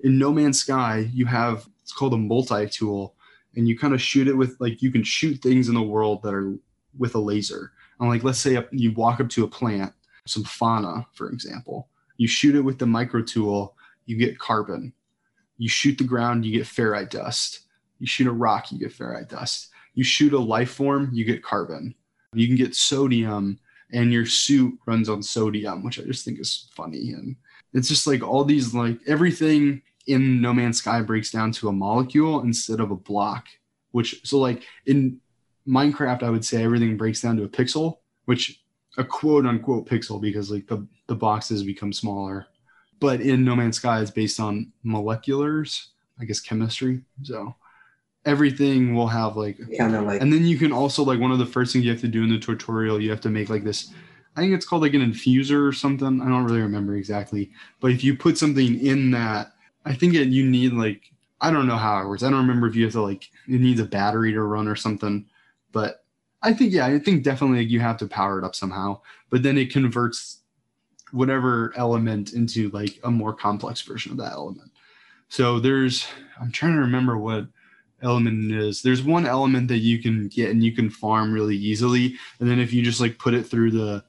In 0.00 0.18
No 0.18 0.32
Man's 0.32 0.60
Sky, 0.60 1.10
you 1.12 1.26
have 1.26 1.68
it's 1.82 1.92
called 1.92 2.14
a 2.14 2.18
multi-tool, 2.18 3.14
and 3.56 3.66
you 3.66 3.78
kind 3.78 3.94
of 3.94 4.02
shoot 4.02 4.28
it 4.28 4.36
with 4.36 4.56
like 4.60 4.82
you 4.82 4.90
can 4.92 5.02
shoot 5.02 5.40
things 5.42 5.68
in 5.68 5.74
the 5.74 5.82
world 5.82 6.22
that 6.22 6.34
are 6.34 6.54
with 6.98 7.14
a 7.14 7.18
laser. 7.18 7.72
And 7.98 8.08
like 8.08 8.24
let's 8.24 8.38
say 8.38 8.62
you 8.70 8.92
walk 8.92 9.20
up 9.20 9.28
to 9.30 9.44
a 9.44 9.48
plant, 9.48 9.92
some 10.26 10.44
fauna, 10.44 11.06
for 11.12 11.30
example. 11.30 11.88
You 12.16 12.28
shoot 12.28 12.54
it 12.54 12.62
with 12.62 12.78
the 12.78 12.86
micro 12.86 13.22
tool, 13.22 13.76
you 14.06 14.16
get 14.16 14.38
carbon. 14.38 14.92
You 15.56 15.68
shoot 15.68 15.98
the 15.98 16.04
ground, 16.04 16.44
you 16.44 16.52
get 16.52 16.66
ferrite 16.66 17.10
dust. 17.10 17.60
You 17.98 18.06
shoot 18.06 18.28
a 18.28 18.32
rock, 18.32 18.70
you 18.70 18.78
get 18.78 18.96
ferrite 18.96 19.28
dust. 19.28 19.70
You 19.94 20.04
shoot 20.04 20.32
a 20.32 20.38
life 20.38 20.70
form, 20.70 21.10
you 21.12 21.24
get 21.24 21.42
carbon. 21.42 21.94
You 22.32 22.46
can 22.46 22.56
get 22.56 22.76
sodium, 22.76 23.58
and 23.92 24.12
your 24.12 24.26
suit 24.26 24.78
runs 24.86 25.08
on 25.08 25.22
sodium, 25.22 25.82
which 25.82 25.98
I 25.98 26.04
just 26.04 26.24
think 26.24 26.38
is 26.38 26.68
funny. 26.74 27.10
And 27.10 27.36
it's 27.72 27.88
just 27.88 28.06
like 28.06 28.22
all 28.22 28.44
these 28.44 28.74
like 28.74 28.98
everything 29.06 29.82
in 30.06 30.40
No 30.40 30.52
Man's 30.52 30.78
Sky 30.78 31.02
breaks 31.02 31.30
down 31.30 31.52
to 31.52 31.68
a 31.68 31.72
molecule 31.72 32.40
instead 32.40 32.80
of 32.80 32.90
a 32.90 32.96
block. 32.96 33.46
Which 33.92 34.20
so 34.24 34.38
like 34.38 34.64
in 34.86 35.20
Minecraft, 35.66 36.22
I 36.22 36.30
would 36.30 36.44
say 36.44 36.64
everything 36.64 36.96
breaks 36.96 37.20
down 37.20 37.36
to 37.36 37.44
a 37.44 37.48
pixel, 37.48 37.98
which 38.24 38.62
a 38.96 39.04
quote 39.04 39.46
unquote 39.46 39.88
pixel 39.88 40.20
because 40.20 40.50
like 40.50 40.66
the 40.66 40.86
the 41.06 41.14
boxes 41.14 41.62
become 41.62 41.92
smaller. 41.92 42.46
But 43.00 43.20
in 43.20 43.44
No 43.44 43.54
Man's 43.54 43.76
Sky, 43.76 44.00
it's 44.00 44.10
based 44.10 44.40
on 44.40 44.72
moleculars, 44.84 45.86
I 46.20 46.24
guess 46.24 46.40
chemistry. 46.40 47.02
So 47.22 47.54
everything 48.24 48.94
will 48.94 49.06
have 49.06 49.36
like 49.36 49.58
Kind 49.78 49.94
of 49.94 50.04
like 50.04 50.20
and 50.20 50.32
then 50.32 50.44
you 50.44 50.58
can 50.58 50.72
also 50.72 51.02
like 51.02 51.20
one 51.20 51.30
of 51.30 51.38
the 51.38 51.46
first 51.46 51.72
things 51.72 51.84
you 51.84 51.92
have 51.92 52.00
to 52.00 52.08
do 52.08 52.24
in 52.24 52.30
the 52.30 52.38
tutorial, 52.38 53.00
you 53.00 53.10
have 53.10 53.20
to 53.22 53.30
make 53.30 53.48
like 53.48 53.64
this 53.64 53.92
I 54.36 54.40
think 54.40 54.52
it's 54.52 54.66
called 54.66 54.82
like 54.82 54.94
an 54.94 55.00
infuser 55.00 55.68
or 55.68 55.72
something. 55.72 56.20
I 56.20 56.28
don't 56.28 56.44
really 56.44 56.60
remember 56.60 56.96
exactly. 56.96 57.50
But 57.80 57.90
if 57.90 58.04
you 58.04 58.16
put 58.16 58.38
something 58.38 58.78
in 58.80 59.10
that, 59.10 59.52
I 59.84 59.94
think 59.94 60.14
it, 60.14 60.28
you 60.28 60.48
need 60.48 60.72
like 60.72 61.10
I 61.40 61.50
don't 61.50 61.66
know 61.66 61.76
how 61.76 62.00
it 62.00 62.08
works. 62.08 62.22
I 62.22 62.30
don't 62.30 62.40
remember 62.40 62.66
if 62.66 62.74
you 62.74 62.84
have 62.84 62.92
to 62.92 63.02
like 63.02 63.30
it 63.48 63.60
needs 63.60 63.80
a 63.80 63.84
battery 63.84 64.32
to 64.32 64.42
run 64.42 64.68
or 64.68 64.76
something. 64.76 65.26
But 65.72 66.04
I 66.42 66.52
think 66.52 66.72
yeah, 66.72 66.86
I 66.86 66.98
think 66.98 67.24
definitely 67.24 67.64
you 67.64 67.80
have 67.80 67.96
to 67.98 68.06
power 68.06 68.38
it 68.38 68.44
up 68.44 68.54
somehow. 68.54 69.00
But 69.30 69.42
then 69.42 69.58
it 69.58 69.72
converts 69.72 70.40
whatever 71.12 71.72
element 71.76 72.32
into 72.32 72.68
like 72.70 72.98
a 73.04 73.10
more 73.10 73.32
complex 73.32 73.80
version 73.82 74.12
of 74.12 74.18
that 74.18 74.32
element. 74.32 74.70
So 75.28 75.58
there's 75.58 76.06
I'm 76.40 76.52
trying 76.52 76.74
to 76.74 76.80
remember 76.80 77.18
what 77.18 77.46
element 78.02 78.52
it 78.52 78.58
is. 78.58 78.82
There's 78.82 79.02
one 79.02 79.26
element 79.26 79.68
that 79.68 79.78
you 79.78 80.00
can 80.00 80.28
get 80.28 80.50
and 80.50 80.62
you 80.62 80.72
can 80.72 80.90
farm 80.90 81.32
really 81.32 81.56
easily. 81.56 82.16
And 82.40 82.48
then 82.48 82.60
if 82.60 82.72
you 82.72 82.82
just 82.82 83.00
like 83.00 83.18
put 83.18 83.34
it 83.34 83.44
through 83.44 83.72
the 83.72 84.04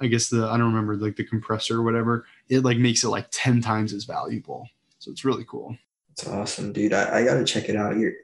I 0.00 0.06
guess 0.06 0.28
the 0.28 0.46
I 0.46 0.56
don't 0.56 0.72
remember 0.72 0.96
like 0.96 1.16
the 1.16 1.24
compressor 1.24 1.78
or 1.78 1.82
whatever, 1.82 2.26
it 2.48 2.60
like 2.60 2.78
makes 2.78 3.04
it 3.04 3.08
like 3.08 3.28
10 3.30 3.60
times 3.60 3.92
as 3.92 4.04
valuable. 4.04 4.68
So 4.98 5.10
it's 5.10 5.24
really 5.24 5.44
cool. 5.48 5.76
It's 6.12 6.26
awesome, 6.26 6.72
dude. 6.72 6.92
I, 6.92 7.20
I 7.20 7.24
gotta 7.24 7.44
check 7.44 7.68
it 7.68 7.76
out. 7.76 7.96
You're 7.96 8.14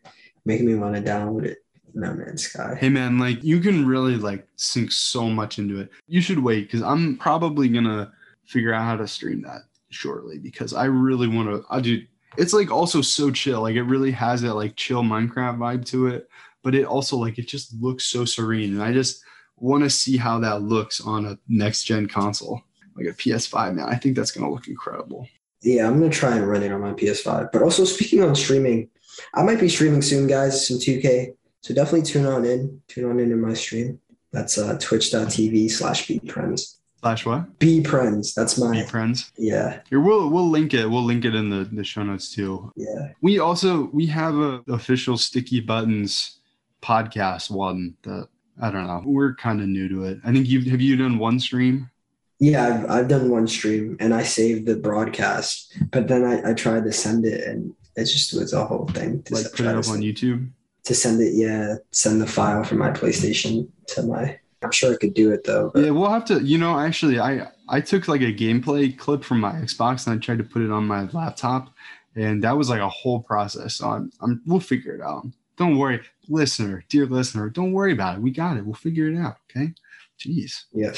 making 0.44 0.66
me 0.66 0.74
want 0.74 0.94
to 0.94 1.02
download 1.02 1.44
it. 1.44 1.58
No 1.94 2.14
man, 2.14 2.38
Sky. 2.38 2.74
Hey 2.78 2.88
man, 2.88 3.18
like 3.18 3.42
you 3.44 3.60
can 3.60 3.86
really 3.86 4.16
like 4.16 4.46
sink 4.56 4.92
so 4.92 5.28
much 5.28 5.58
into 5.58 5.80
it. 5.80 5.90
You 6.06 6.20
should 6.22 6.38
wait 6.38 6.62
because 6.62 6.82
I'm 6.82 7.18
probably 7.18 7.68
gonna 7.68 8.12
figure 8.44 8.72
out 8.72 8.84
how 8.84 8.96
to 8.96 9.06
stream 9.06 9.42
that 9.42 9.62
shortly 9.90 10.38
because 10.38 10.72
I 10.72 10.86
really 10.86 11.28
want 11.28 11.48
to. 11.50 11.64
I 11.70 11.80
do. 11.80 12.02
It's 12.38 12.54
like 12.54 12.70
also 12.70 13.02
so 13.02 13.30
chill. 13.30 13.60
Like 13.60 13.76
it 13.76 13.82
really 13.82 14.10
has 14.12 14.40
that 14.42 14.54
like 14.54 14.74
chill 14.76 15.02
Minecraft 15.02 15.58
vibe 15.58 15.84
to 15.86 16.06
it, 16.06 16.28
but 16.62 16.74
it 16.74 16.86
also 16.86 17.16
like 17.16 17.38
it 17.38 17.46
just 17.46 17.74
looks 17.80 18.04
so 18.06 18.24
serene, 18.24 18.72
and 18.72 18.82
I 18.82 18.92
just 18.92 19.22
want 19.62 19.84
to 19.84 19.90
see 19.90 20.16
how 20.16 20.38
that 20.40 20.62
looks 20.62 21.00
on 21.00 21.24
a 21.26 21.38
next 21.48 21.84
gen 21.84 22.06
console 22.08 22.60
like 22.96 23.06
a 23.06 23.12
PS5. 23.12 23.74
Man, 23.74 23.86
I 23.88 23.94
think 23.96 24.16
that's 24.16 24.30
gonna 24.32 24.50
look 24.50 24.68
incredible. 24.68 25.26
Yeah, 25.62 25.86
I'm 25.86 25.98
gonna 25.98 26.10
try 26.10 26.36
and 26.36 26.46
run 26.48 26.62
it 26.62 26.72
on 26.72 26.80
my 26.80 26.92
PS5. 26.92 27.50
But 27.52 27.62
also 27.62 27.84
speaking 27.84 28.22
on 28.22 28.34
streaming, 28.34 28.90
I 29.34 29.42
might 29.42 29.60
be 29.60 29.68
streaming 29.68 30.02
soon, 30.02 30.26
guys, 30.26 30.66
some 30.66 30.78
2K. 30.78 31.34
So 31.62 31.72
definitely 31.74 32.02
tune 32.02 32.26
on 32.26 32.44
in. 32.44 32.82
Tune 32.88 33.08
on 33.08 33.20
in 33.20 33.30
in 33.30 33.40
my 33.40 33.54
stream. 33.54 33.98
That's 34.32 34.58
uh, 34.58 34.76
twitch.tv 34.80 35.70
slash 35.70 36.06
bprens. 36.08 36.76
Slash 37.00 37.24
what? 37.26 37.58
bprens. 37.58 38.34
That's 38.34 38.58
my 38.58 38.72
Be 38.72 38.86
friends. 38.86 39.32
yeah, 39.36 39.80
Here 39.90 40.00
we'll 40.00 40.28
we'll 40.30 40.48
link 40.48 40.72
it. 40.74 40.88
We'll 40.88 41.04
link 41.04 41.24
it 41.24 41.34
in 41.34 41.50
the, 41.50 41.64
the 41.72 41.84
show 41.84 42.02
notes 42.02 42.34
too. 42.34 42.72
yeah. 42.76 43.08
We 43.20 43.38
also 43.38 43.90
we 43.92 44.06
have 44.06 44.34
a 44.36 44.62
official 44.68 45.16
sticky 45.16 45.60
buttons 45.60 46.40
podcast 46.82 47.50
one 47.50 47.94
that 48.02 48.28
I 48.62 48.70
don't 48.70 48.86
know. 48.86 49.02
We're 49.04 49.34
kind 49.34 49.60
of 49.60 49.66
new 49.66 49.88
to 49.88 50.04
it. 50.04 50.18
I 50.24 50.32
think 50.32 50.46
you 50.48 50.70
have 50.70 50.80
you 50.80 50.96
done 50.96 51.18
one 51.18 51.38
stream? 51.40 51.90
Yeah, 52.38 52.66
I've, 52.84 52.90
I've 52.90 53.08
done 53.08 53.28
one 53.30 53.46
stream 53.46 53.96
and 54.00 54.14
I 54.14 54.22
saved 54.22 54.66
the 54.66 54.76
broadcast, 54.76 55.76
but 55.90 56.08
then 56.08 56.24
I, 56.24 56.50
I 56.50 56.54
tried 56.54 56.84
to 56.84 56.92
send 56.92 57.24
it 57.24 57.46
and 57.46 57.74
it 57.96 58.04
just 58.06 58.32
was 58.32 58.52
a 58.52 58.64
whole 58.64 58.86
thing 58.88 59.22
to, 59.24 59.34
Like 59.34 59.50
put 59.52 59.60
it 59.60 59.66
up 59.66 59.76
on 59.76 59.82
send- 59.84 60.02
YouTube. 60.02 60.48
to 60.84 60.94
send 60.94 61.20
it. 61.20 61.34
Yeah, 61.34 61.74
send 61.90 62.20
the 62.20 62.26
file 62.26 62.64
from 62.64 62.78
my 62.78 62.90
PlayStation 62.90 63.68
to 63.88 64.02
my. 64.04 64.38
I'm 64.62 64.70
sure 64.70 64.92
I 64.94 64.96
could 64.96 65.14
do 65.14 65.32
it 65.32 65.44
though. 65.44 65.70
But 65.74 65.84
Yeah, 65.84 65.90
we'll 65.90 66.10
have 66.10 66.24
to. 66.26 66.40
You 66.40 66.58
know, 66.58 66.78
actually, 66.78 67.18
I 67.18 67.48
I 67.68 67.80
took 67.80 68.06
like 68.08 68.20
a 68.22 68.32
gameplay 68.32 68.96
clip 68.96 69.24
from 69.24 69.40
my 69.40 69.52
Xbox 69.52 70.06
and 70.06 70.14
I 70.16 70.18
tried 70.24 70.38
to 70.38 70.44
put 70.44 70.62
it 70.62 70.70
on 70.70 70.86
my 70.86 71.08
laptop, 71.12 71.72
and 72.14 72.42
that 72.44 72.56
was 72.56 72.68
like 72.70 72.80
a 72.80 72.88
whole 72.88 73.20
process. 73.20 73.74
So 73.76 73.88
I'm, 73.90 74.12
I'm 74.20 74.40
we'll 74.46 74.60
figure 74.60 74.94
it 74.94 75.00
out. 75.00 75.26
Don't 75.57 75.78
worry, 75.78 76.00
listener, 76.28 76.84
dear 76.88 77.07
listener, 77.07 77.50
don't 77.50 77.72
worry 77.72 77.92
about 77.92 78.16
it. 78.16 78.22
We 78.22 78.30
got 78.30 78.57
it. 78.57 78.64
We'll 78.64 78.74
figure 78.74 79.09
it 79.09 79.18
out. 79.18 79.36
Okay. 79.50 79.72
Jeez. 80.18 80.64
yeah, 80.72 80.92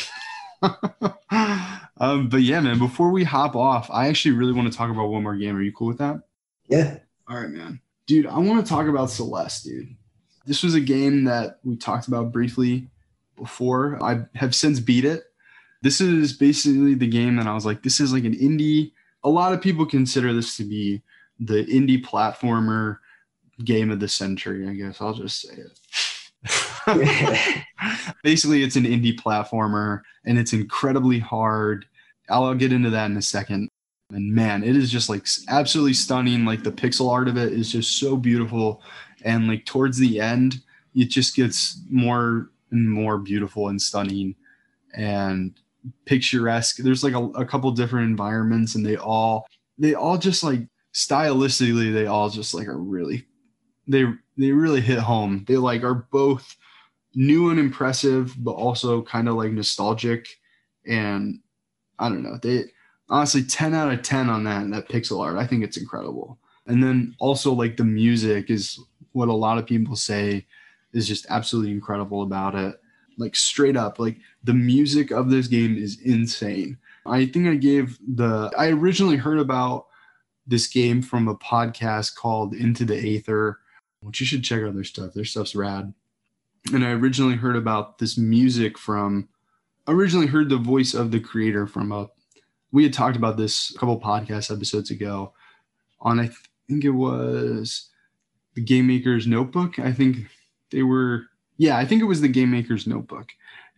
um, 1.98 2.28
but 2.28 2.42
yeah, 2.42 2.60
man. 2.60 2.78
Before 2.78 3.10
we 3.10 3.24
hop 3.24 3.56
off, 3.56 3.90
I 3.90 4.08
actually 4.08 4.34
really 4.34 4.52
want 4.52 4.70
to 4.70 4.76
talk 4.76 4.90
about 4.90 5.08
one 5.08 5.22
more 5.22 5.36
game. 5.36 5.56
Are 5.56 5.62
you 5.62 5.72
cool 5.72 5.88
with 5.88 5.98
that? 5.98 6.22
yeah, 6.68 6.98
All 7.28 7.36
right, 7.36 7.48
man. 7.48 7.80
Dude, 8.06 8.26
I 8.26 8.38
want 8.38 8.64
to 8.64 8.68
talk 8.68 8.86
about 8.86 9.10
Celeste, 9.10 9.64
dude. 9.64 9.96
This 10.46 10.62
was 10.62 10.74
a 10.74 10.80
game 10.80 11.24
that 11.24 11.58
we 11.64 11.76
talked 11.76 12.06
about 12.06 12.32
briefly 12.32 12.86
before. 13.36 14.02
I 14.02 14.26
have 14.34 14.54
since 14.54 14.78
beat 14.78 15.04
it. 15.04 15.24
This 15.82 16.00
is 16.00 16.32
basically 16.32 16.94
the 16.94 17.06
game 17.06 17.36
that 17.36 17.46
I 17.46 17.54
was 17.54 17.64
like, 17.64 17.82
this 17.82 18.00
is 18.00 18.12
like 18.12 18.24
an 18.24 18.34
indie. 18.34 18.92
A 19.22 19.28
lot 19.28 19.52
of 19.54 19.62
people 19.62 19.86
consider 19.86 20.32
this 20.32 20.56
to 20.58 20.64
be 20.64 21.02
the 21.40 21.64
indie 21.64 22.02
platformer 22.02 22.98
game 23.62 23.90
of 23.90 24.00
the 24.00 24.08
century, 24.08 24.68
I 24.68 24.74
guess. 24.74 25.00
I'll 25.00 25.14
just 25.14 25.40
say 25.40 25.54
it. 25.54 25.78
basically, 28.22 28.62
it's 28.62 28.76
an 28.76 28.84
indie 28.84 29.18
platformer 29.18 30.02
and 30.24 30.38
it's 30.38 30.52
incredibly 30.52 31.18
hard. 31.18 31.86
I'll 32.28 32.54
get 32.54 32.72
into 32.72 32.90
that 32.90 33.10
in 33.10 33.16
a 33.16 33.22
second. 33.22 33.68
And 34.10 34.32
man, 34.32 34.62
it 34.62 34.76
is 34.76 34.90
just 34.90 35.08
like 35.08 35.26
absolutely 35.48 35.94
stunning. 35.94 36.44
Like 36.44 36.62
the 36.62 36.72
pixel 36.72 37.10
art 37.10 37.28
of 37.28 37.36
it 37.36 37.52
is 37.52 37.72
just 37.72 37.98
so 37.98 38.16
beautiful. 38.16 38.82
And 39.24 39.48
like 39.48 39.64
towards 39.64 39.98
the 39.98 40.20
end, 40.20 40.60
it 40.94 41.06
just 41.06 41.34
gets 41.34 41.80
more 41.90 42.50
and 42.70 42.90
more 42.90 43.18
beautiful 43.18 43.68
and 43.68 43.80
stunning 43.80 44.34
and 44.94 45.58
picturesque. 46.04 46.76
There's 46.78 47.04
like 47.04 47.14
a, 47.14 47.24
a 47.30 47.46
couple 47.46 47.70
different 47.72 48.08
environments 48.08 48.74
and 48.74 48.84
they 48.84 48.96
all 48.96 49.46
they 49.78 49.94
all 49.94 50.18
just 50.18 50.44
like 50.44 50.60
stylistically 50.94 51.92
they 51.92 52.06
all 52.06 52.30
just 52.30 52.54
like 52.54 52.68
are 52.68 52.78
really 52.78 53.26
they 53.86 54.04
they 54.36 54.50
really 54.50 54.80
hit 54.80 54.98
home. 54.98 55.44
They 55.46 55.56
like 55.56 55.82
are 55.82 56.06
both 56.10 56.56
new 57.14 57.50
and 57.50 57.60
impressive, 57.60 58.34
but 58.38 58.52
also 58.52 59.02
kind 59.02 59.28
of 59.28 59.36
like 59.36 59.52
nostalgic 59.52 60.28
and 60.86 61.40
I 61.98 62.08
don't 62.08 62.22
know. 62.22 62.38
They 62.42 62.64
honestly 63.08 63.44
10 63.44 63.74
out 63.74 63.92
of 63.92 64.02
10 64.02 64.28
on 64.28 64.44
that 64.44 64.70
that 64.70 64.88
pixel 64.88 65.20
art. 65.20 65.36
I 65.36 65.46
think 65.46 65.62
it's 65.62 65.76
incredible. 65.76 66.38
And 66.66 66.82
then 66.82 67.14
also 67.18 67.52
like 67.52 67.76
the 67.76 67.84
music 67.84 68.50
is 68.50 68.80
what 69.12 69.28
a 69.28 69.32
lot 69.32 69.58
of 69.58 69.66
people 69.66 69.96
say 69.96 70.46
is 70.92 71.06
just 71.06 71.26
absolutely 71.28 71.72
incredible 71.72 72.22
about 72.22 72.54
it. 72.54 72.80
Like 73.16 73.36
straight 73.36 73.76
up, 73.76 73.98
like 73.98 74.16
the 74.42 74.54
music 74.54 75.10
of 75.10 75.30
this 75.30 75.46
game 75.46 75.76
is 75.76 76.00
insane. 76.00 76.78
I 77.06 77.26
think 77.26 77.46
I 77.46 77.54
gave 77.54 77.98
the 78.16 78.50
I 78.58 78.68
originally 78.68 79.16
heard 79.16 79.38
about 79.38 79.86
this 80.46 80.66
game 80.66 81.00
from 81.02 81.28
a 81.28 81.36
podcast 81.36 82.16
called 82.16 82.54
Into 82.54 82.84
the 82.84 83.16
Aether, 83.16 83.58
which 84.04 84.20
you 84.20 84.26
should 84.26 84.44
check 84.44 84.62
out 84.62 84.74
their 84.74 84.84
stuff. 84.84 85.14
Their 85.14 85.24
stuff's 85.24 85.54
rad. 85.54 85.92
And 86.72 86.84
I 86.84 86.90
originally 86.90 87.36
heard 87.36 87.56
about 87.56 87.98
this 87.98 88.16
music 88.16 88.78
from 88.78 89.28
originally 89.86 90.26
heard 90.26 90.48
the 90.48 90.56
voice 90.56 90.94
of 90.94 91.10
the 91.10 91.20
creator 91.20 91.66
from 91.66 91.92
a 91.92 92.08
we 92.72 92.82
had 92.82 92.92
talked 92.92 93.16
about 93.16 93.36
this 93.36 93.70
a 93.70 93.78
couple 93.78 94.00
podcast 94.00 94.54
episodes 94.54 94.90
ago 94.90 95.32
on 96.00 96.18
I 96.18 96.30
think 96.68 96.84
it 96.84 96.90
was 96.90 97.90
the 98.54 98.62
Game 98.62 98.86
Maker's 98.86 99.26
Notebook. 99.26 99.78
I 99.78 99.92
think 99.92 100.28
they 100.70 100.82
were 100.82 101.26
yeah, 101.56 101.76
I 101.76 101.84
think 101.84 102.02
it 102.02 102.06
was 102.06 102.20
the 102.20 102.28
Game 102.28 102.50
Maker's 102.50 102.86
Notebook. 102.86 103.28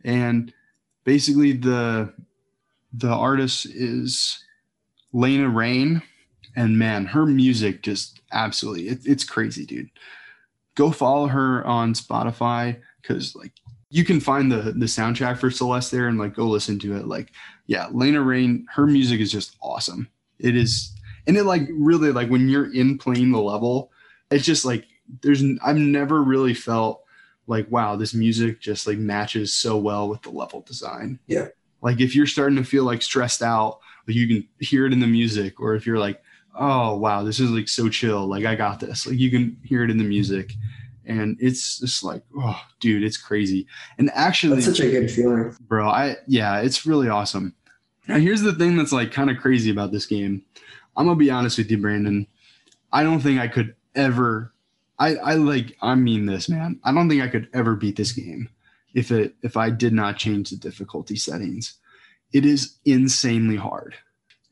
And 0.05 0.53
basically 1.05 1.53
the 1.53 2.12
the 2.93 3.11
artist 3.11 3.66
is 3.66 4.43
Lena 5.12 5.49
Raine 5.49 6.03
and 6.55 6.79
man, 6.79 7.05
her 7.07 7.27
music 7.27 7.83
just 7.83 8.20
absolutely 8.33 8.89
it, 8.89 9.01
it's 9.05 9.24
crazy, 9.24 9.66
dude. 9.66 9.91
Go 10.77 10.91
follow 10.93 11.27
her 11.27 11.66
on 11.66 11.95
Spotify 11.95 12.81
cuz 13.03 13.35
like 13.35 13.53
you 13.91 14.05
can 14.05 14.20
find 14.20 14.51
the 14.51 14.72
the 14.72 14.87
soundtrack 14.87 15.39
for 15.39 15.51
Celeste 15.51 15.91
there 15.91 16.09
and 16.09 16.18
like 16.18 16.35
go 16.35 16.47
listen 16.47 16.79
to 16.81 16.97
it 16.97 17.07
like 17.07 17.33
yeah, 17.66 17.89
Lena 17.93 18.22
Raine, 18.22 18.66
her 18.72 18.87
music 18.87 19.20
is 19.20 19.31
just 19.31 19.57
awesome. 19.61 20.09
It 20.39 20.57
is, 20.57 20.93
and 21.27 21.37
it 21.37 21.45
like 21.45 21.68
really 21.72 22.12
like 22.12 22.29
when 22.29 22.49
you're 22.49 22.72
in 22.72 22.99
playing 22.99 23.33
the 23.33 23.41
level, 23.41 23.91
it's 24.31 24.45
just 24.45 24.64
like 24.64 24.87
there's 25.22 25.43
I've 25.64 25.77
never 25.77 26.22
really 26.22 26.55
felt 26.55 27.03
like 27.47 27.70
wow, 27.70 27.97
this 27.97 28.14
music 28.14 28.61
just 28.61 28.87
like 28.87 28.99
matches 28.99 29.53
so 29.53 29.77
well 29.77 30.09
with 30.09 30.22
the 30.22 30.31
level 30.31 30.61
design. 30.61 31.18
Yeah. 31.27 31.49
Like 31.83 32.01
if 32.01 32.14
you're 32.14 32.27
starting 32.27 32.57
to 32.57 32.64
feel 32.64 32.85
like 32.85 33.03
stressed 33.03 33.43
out, 33.43 33.81
like 34.07 34.16
you 34.16 34.27
can 34.27 34.49
hear 34.61 34.87
it 34.87 34.93
in 34.93 35.01
the 35.01 35.07
music, 35.07 35.61
or 35.61 35.74
if 35.74 35.87
you're 35.87 35.99
like, 35.99 36.22
oh 36.59 36.97
wow, 36.97 37.22
this 37.22 37.41
is 37.41 37.51
like 37.51 37.68
so 37.68 37.89
chill, 37.89 38.27
like 38.27 38.45
I 38.45 38.55
got 38.55 38.81
this, 38.81 39.07
like 39.07 39.18
you 39.18 39.31
can 39.31 39.57
hear 39.62 39.85
it 39.85 39.91
in 39.91 39.99
the 39.99 40.05
music. 40.05 40.53
And 41.07 41.36
it's 41.40 41.78
just 41.78 42.02
like, 42.02 42.22
oh, 42.38 42.61
dude, 42.80 43.04
it's 43.04 43.16
crazy. 43.16 43.66
And 43.98 44.11
actually, 44.14 44.57
that's 44.57 44.66
such 44.66 44.80
a 44.80 44.90
good 44.90 45.11
feeling. 45.11 45.57
bro 45.61 45.88
i 45.88 46.16
yeah 46.26 46.61
it's 46.61 46.84
really 46.84 47.09
awesome. 47.09 47.54
Now 48.09 48.18
here's 48.18 48.42
the 48.42 48.52
thing 48.54 48.76
that's 48.76 48.92
like 48.92 49.12
kind 49.12 49.30
of 49.30 49.38
crazy 49.38 49.70
about 49.70 49.92
this 49.92 50.07
game. 50.07 50.42
I'm 50.96 51.07
gonna 51.07 51.16
be 51.16 51.30
honest 51.30 51.59
with 51.59 51.70
you 51.70 51.78
brandon. 51.78 52.26
I 52.92 53.02
don't 53.02 53.20
think 53.20 53.38
i 53.40 53.48
could 53.48 53.74
ever 53.94 54.52
i 54.98 55.14
i 55.16 55.34
like 55.34 55.76
i 55.82 55.94
mean 55.94 56.26
this 56.26 56.48
man. 56.48 56.80
I 56.84 56.92
don't 56.92 57.09
think 57.09 57.22
i 57.22 57.28
could 57.28 57.48
ever 57.54 57.74
beat 57.76 57.96
this 57.96 58.12
game 58.12 58.48
if 58.94 59.11
it 59.11 59.34
if 59.42 59.57
i 59.57 59.70
did 59.70 59.92
not 59.92 60.16
change 60.16 60.50
the 60.50 60.57
difficulty 60.57 61.16
settings. 61.16 61.74
It 62.32 62.44
is 62.44 62.76
insanely 62.84 63.57
hard. 63.57 63.94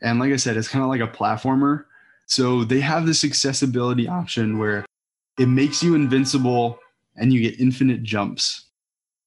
And 0.03 0.19
like 0.21 0.33
i 0.33 0.37
said 0.37 0.57
it's 0.57 0.69
kind 0.69 0.85
of 0.85 0.89
like 0.91 1.01
a 1.01 1.09
platformer. 1.17 1.85
So 2.27 2.65
they 2.65 2.81
have 2.81 3.07
this 3.07 3.25
accessibility 3.25 4.09
option 4.09 4.59
where 4.59 4.85
it 5.39 5.49
makes 5.49 5.83
you 5.83 5.95
invincible 5.95 6.79
and 7.17 7.33
you 7.33 7.41
get 7.41 7.61
infinite 7.61 8.03
jumps 8.03 8.67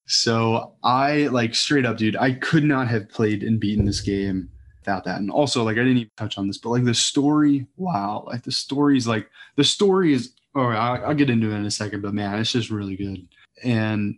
So 0.05 0.73
I 0.83 1.27
like 1.27 1.55
straight 1.55 1.85
up, 1.85 1.97
dude, 1.97 2.15
I 2.15 2.33
could 2.33 2.63
not 2.63 2.87
have 2.89 3.09
played 3.09 3.43
and 3.43 3.59
beaten 3.59 3.85
this 3.85 4.01
game 4.01 4.49
without 4.81 5.03
that. 5.05 5.19
And 5.19 5.29
also, 5.31 5.63
like, 5.63 5.75
I 5.75 5.81
didn't 5.81 5.97
even 5.97 6.11
touch 6.17 6.37
on 6.37 6.47
this, 6.47 6.57
but 6.57 6.69
like 6.69 6.85
the 6.85 6.93
story, 6.93 7.67
wow, 7.77 8.23
like 8.27 8.43
the 8.43 8.51
story 8.51 8.97
is 8.97 9.07
like 9.07 9.29
the 9.57 9.63
story 9.65 10.13
is. 10.13 10.33
Oh, 10.55 10.69
I'll, 10.69 11.07
I'll 11.07 11.15
get 11.15 11.29
into 11.29 11.51
it 11.51 11.55
in 11.55 11.65
a 11.65 11.71
second, 11.71 12.01
but 12.01 12.13
man, 12.15 12.39
it's 12.39 12.51
just 12.53 12.71
really 12.71 12.95
good. 12.95 13.27
And 13.63 14.17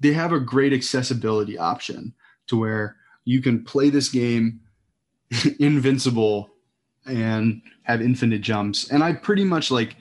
they 0.00 0.12
have 0.12 0.32
a 0.32 0.40
great 0.40 0.72
accessibility 0.72 1.58
option 1.58 2.14
to 2.48 2.56
where 2.56 2.96
you 3.24 3.42
can 3.42 3.64
play 3.64 3.90
this 3.90 4.08
game 4.08 4.60
invincible 5.58 6.50
and 7.06 7.62
have 7.84 8.02
infinite 8.02 8.42
jumps. 8.42 8.90
And 8.90 9.02
I 9.02 9.14
pretty 9.14 9.44
much 9.44 9.70
like 9.70 9.96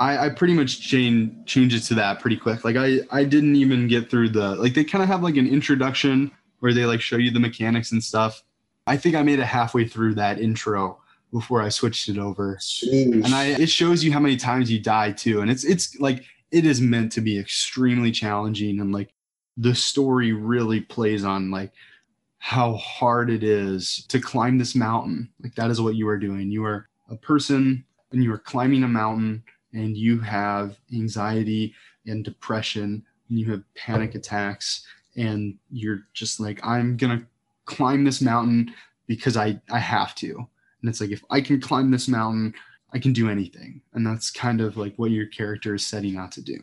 I, 0.00 0.26
I 0.26 0.28
pretty 0.30 0.54
much 0.54 0.80
change 0.80 1.46
change 1.46 1.74
it 1.74 1.80
to 1.80 1.94
that 1.94 2.20
pretty 2.20 2.36
quick. 2.36 2.64
Like 2.64 2.76
I 2.76 3.00
I 3.10 3.22
didn't 3.22 3.54
even 3.56 3.86
get 3.86 4.10
through 4.10 4.30
the 4.30 4.56
like 4.56 4.72
they 4.72 4.82
kind 4.82 5.02
of 5.02 5.08
have 5.08 5.22
like 5.22 5.36
an 5.36 5.46
introduction 5.46 6.32
where 6.60 6.72
they 6.72 6.86
like 6.86 7.02
show 7.02 7.16
you 7.16 7.30
the 7.30 7.38
mechanics 7.38 7.92
and 7.92 8.02
stuff. 8.02 8.42
I 8.86 8.96
think 8.96 9.14
I 9.14 9.22
made 9.22 9.38
it 9.38 9.44
halfway 9.44 9.86
through 9.86 10.14
that 10.14 10.40
intro 10.40 10.98
before 11.32 11.62
I 11.62 11.68
switched 11.68 12.08
it 12.08 12.18
over. 12.18 12.58
And 13.24 13.34
I 13.34 13.44
it 13.60 13.68
shows 13.68 14.02
you 14.02 14.10
how 14.10 14.20
many 14.20 14.38
times 14.38 14.70
you 14.70 14.80
die 14.80 15.12
too. 15.12 15.42
And 15.42 15.50
it's 15.50 15.64
it's 15.64 16.00
like 16.00 16.24
it 16.50 16.64
is 16.64 16.80
meant 16.80 17.12
to 17.12 17.20
be 17.20 17.38
extremely 17.38 18.10
challenging 18.10 18.80
and 18.80 18.92
like 18.92 19.12
the 19.58 19.74
story 19.74 20.32
really 20.32 20.80
plays 20.80 21.24
on 21.24 21.50
like 21.50 21.72
how 22.38 22.72
hard 22.76 23.28
it 23.28 23.44
is 23.44 24.06
to 24.08 24.18
climb 24.18 24.56
this 24.56 24.74
mountain. 24.74 25.28
Like 25.42 25.54
that 25.56 25.70
is 25.70 25.78
what 25.78 25.94
you 25.94 26.08
are 26.08 26.18
doing. 26.18 26.50
You 26.50 26.64
are 26.64 26.88
a 27.10 27.16
person 27.16 27.84
and 28.12 28.24
you 28.24 28.32
are 28.32 28.38
climbing 28.38 28.82
a 28.82 28.88
mountain 28.88 29.44
and 29.72 29.96
you 29.96 30.20
have 30.20 30.78
anxiety 30.92 31.74
and 32.06 32.24
depression 32.24 33.04
and 33.28 33.38
you 33.38 33.50
have 33.50 33.62
panic 33.74 34.14
attacks 34.14 34.86
and 35.16 35.56
you're 35.70 36.02
just 36.12 36.40
like 36.40 36.64
I'm 36.64 36.96
to 36.96 37.22
climb 37.64 38.04
this 38.04 38.20
mountain 38.20 38.74
because 39.06 39.36
I 39.36 39.60
I 39.70 39.78
have 39.78 40.14
to. 40.16 40.28
And 40.80 40.88
it's 40.88 41.00
like 41.00 41.10
if 41.10 41.24
I 41.30 41.40
can 41.40 41.60
climb 41.60 41.90
this 41.90 42.08
mountain, 42.08 42.54
I 42.92 42.98
can 42.98 43.12
do 43.12 43.28
anything. 43.28 43.80
And 43.92 44.06
that's 44.06 44.30
kind 44.30 44.60
of 44.60 44.76
like 44.76 44.94
what 44.96 45.10
your 45.10 45.26
character 45.26 45.74
is 45.74 45.86
setting 45.86 46.16
out 46.16 46.32
to 46.32 46.42
do. 46.42 46.58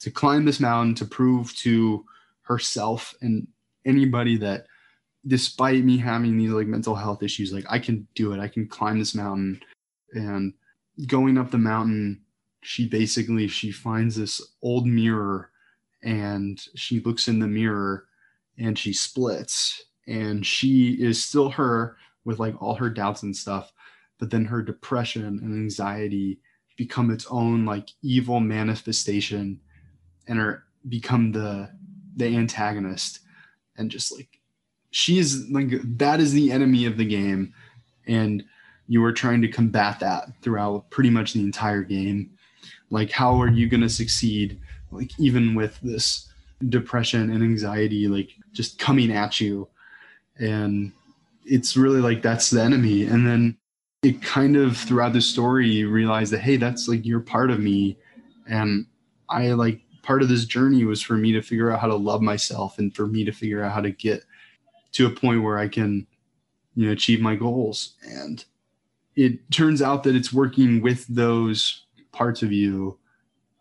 To 0.00 0.10
climb 0.10 0.44
this 0.44 0.60
mountain 0.60 0.94
to 0.96 1.04
prove 1.04 1.54
to 1.58 2.04
herself 2.42 3.14
and 3.20 3.46
anybody 3.84 4.36
that 4.38 4.66
despite 5.26 5.84
me 5.84 5.96
having 5.96 6.36
these 6.36 6.50
like 6.50 6.66
mental 6.66 6.94
health 6.94 7.22
issues, 7.22 7.52
like 7.52 7.66
I 7.70 7.78
can 7.78 8.06
do 8.14 8.32
it. 8.32 8.40
I 8.40 8.48
can 8.48 8.66
climb 8.66 8.98
this 8.98 9.14
mountain. 9.14 9.60
And 10.12 10.52
going 11.06 11.38
up 11.38 11.50
the 11.50 11.58
mountain, 11.58 12.20
she 12.62 12.88
basically 12.88 13.46
she 13.46 13.70
finds 13.70 14.16
this 14.16 14.40
old 14.62 14.86
mirror 14.86 15.50
and 16.02 16.66
she 16.74 17.00
looks 17.00 17.28
in 17.28 17.38
the 17.38 17.46
mirror 17.46 18.06
and 18.58 18.78
she 18.78 18.92
splits 18.92 19.84
and 20.06 20.44
she 20.44 20.92
is 20.92 21.22
still 21.22 21.50
her 21.50 21.96
with 22.24 22.38
like 22.38 22.60
all 22.60 22.74
her 22.74 22.90
doubts 22.90 23.22
and 23.22 23.36
stuff 23.36 23.72
but 24.18 24.30
then 24.30 24.44
her 24.44 24.62
depression 24.62 25.24
and 25.24 25.54
anxiety 25.54 26.38
become 26.76 27.10
its 27.10 27.26
own 27.30 27.64
like 27.64 27.90
evil 28.02 28.40
manifestation 28.40 29.60
and 30.28 30.38
are 30.38 30.64
become 30.88 31.32
the 31.32 31.70
the 32.16 32.36
antagonist. 32.36 33.20
And 33.76 33.90
just 33.90 34.12
like 34.12 34.38
she 34.90 35.18
is 35.18 35.48
like 35.50 35.70
that 35.98 36.20
is 36.20 36.32
the 36.32 36.52
enemy 36.52 36.86
of 36.86 36.96
the 36.96 37.04
game. 37.04 37.54
And 38.06 38.44
you 38.88 39.04
are 39.04 39.12
trying 39.12 39.42
to 39.42 39.48
combat 39.48 40.00
that 40.00 40.28
throughout 40.42 40.90
pretty 40.90 41.10
much 41.10 41.32
the 41.32 41.40
entire 41.40 41.82
game 41.82 42.30
like 42.92 43.10
how 43.10 43.40
are 43.40 43.48
you 43.48 43.68
going 43.68 43.80
to 43.80 43.88
succeed 43.88 44.60
like 44.90 45.10
even 45.18 45.54
with 45.54 45.78
this 45.80 46.28
depression 46.68 47.30
and 47.30 47.42
anxiety 47.42 48.06
like 48.06 48.30
just 48.52 48.78
coming 48.78 49.12
at 49.12 49.40
you? 49.40 49.68
And 50.38 50.92
it's 51.44 51.76
really 51.76 52.00
like 52.00 52.22
that's 52.22 52.50
the 52.50 52.62
enemy. 52.62 53.04
And 53.04 53.26
then 53.26 53.56
it 54.02 54.22
kind 54.22 54.56
of 54.56 54.76
throughout 54.76 55.12
the 55.12 55.20
story 55.20 55.68
you 55.68 55.88
realize 55.90 56.30
that 56.30 56.40
hey 56.40 56.56
that's 56.56 56.88
like 56.88 57.04
you're 57.04 57.20
part 57.20 57.50
of 57.50 57.58
me. 57.58 57.96
And 58.46 58.86
i 59.28 59.52
like 59.52 59.80
part 60.02 60.22
of 60.22 60.28
this 60.28 60.44
journey 60.44 60.84
was 60.84 61.00
for 61.00 61.14
me 61.14 61.32
to 61.32 61.42
figure 61.42 61.70
out 61.70 61.80
how 61.80 61.86
to 61.86 61.94
love 61.94 62.22
myself 62.22 62.78
and 62.78 62.94
for 62.94 63.06
me 63.06 63.24
to 63.24 63.32
figure 63.32 63.62
out 63.62 63.72
how 63.72 63.80
to 63.80 63.90
get 63.90 64.24
to 64.92 65.06
a 65.06 65.10
point 65.10 65.42
where 65.42 65.58
i 65.58 65.68
can 65.68 66.06
you 66.74 66.86
know 66.86 66.92
achieve 66.92 67.20
my 67.20 67.34
goals. 67.34 67.94
And 68.02 68.44
it 69.16 69.50
turns 69.50 69.82
out 69.82 70.02
that 70.04 70.16
it's 70.16 70.32
working 70.32 70.80
with 70.80 71.06
those 71.06 71.84
parts 72.12 72.42
of 72.42 72.52
you 72.52 72.98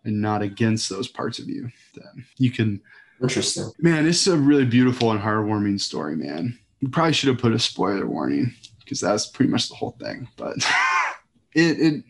and 0.04 0.22
not 0.22 0.41
against 0.41 0.89
those 0.89 1.08
parts 1.08 1.39
of 1.39 1.47
you 1.47 1.70
that 1.95 2.12
you 2.38 2.52
can 2.52 2.82
Interesting. 3.22 3.72
man 3.80 4.08
it's 4.08 4.26
a 4.28 4.38
really 4.38 4.66
beautiful 4.66 5.12
and 5.12 5.20
heartwarming 5.22 5.80
story 5.80 6.16
man 6.16 6.58
we 6.82 6.88
probably 6.88 7.14
should 7.14 7.30
have 7.30 7.38
put 7.38 7.54
a 7.54 7.60
spoiler 7.60 8.08
warning 8.08 8.54
because 8.80 8.99
that's 8.99 9.28
pretty 9.28 9.52
much 9.52 9.70
the 9.70 9.76
whole 9.76 9.95
thing 9.99 10.28
but 10.38 10.58
it 11.54 11.80
it 11.80 12.04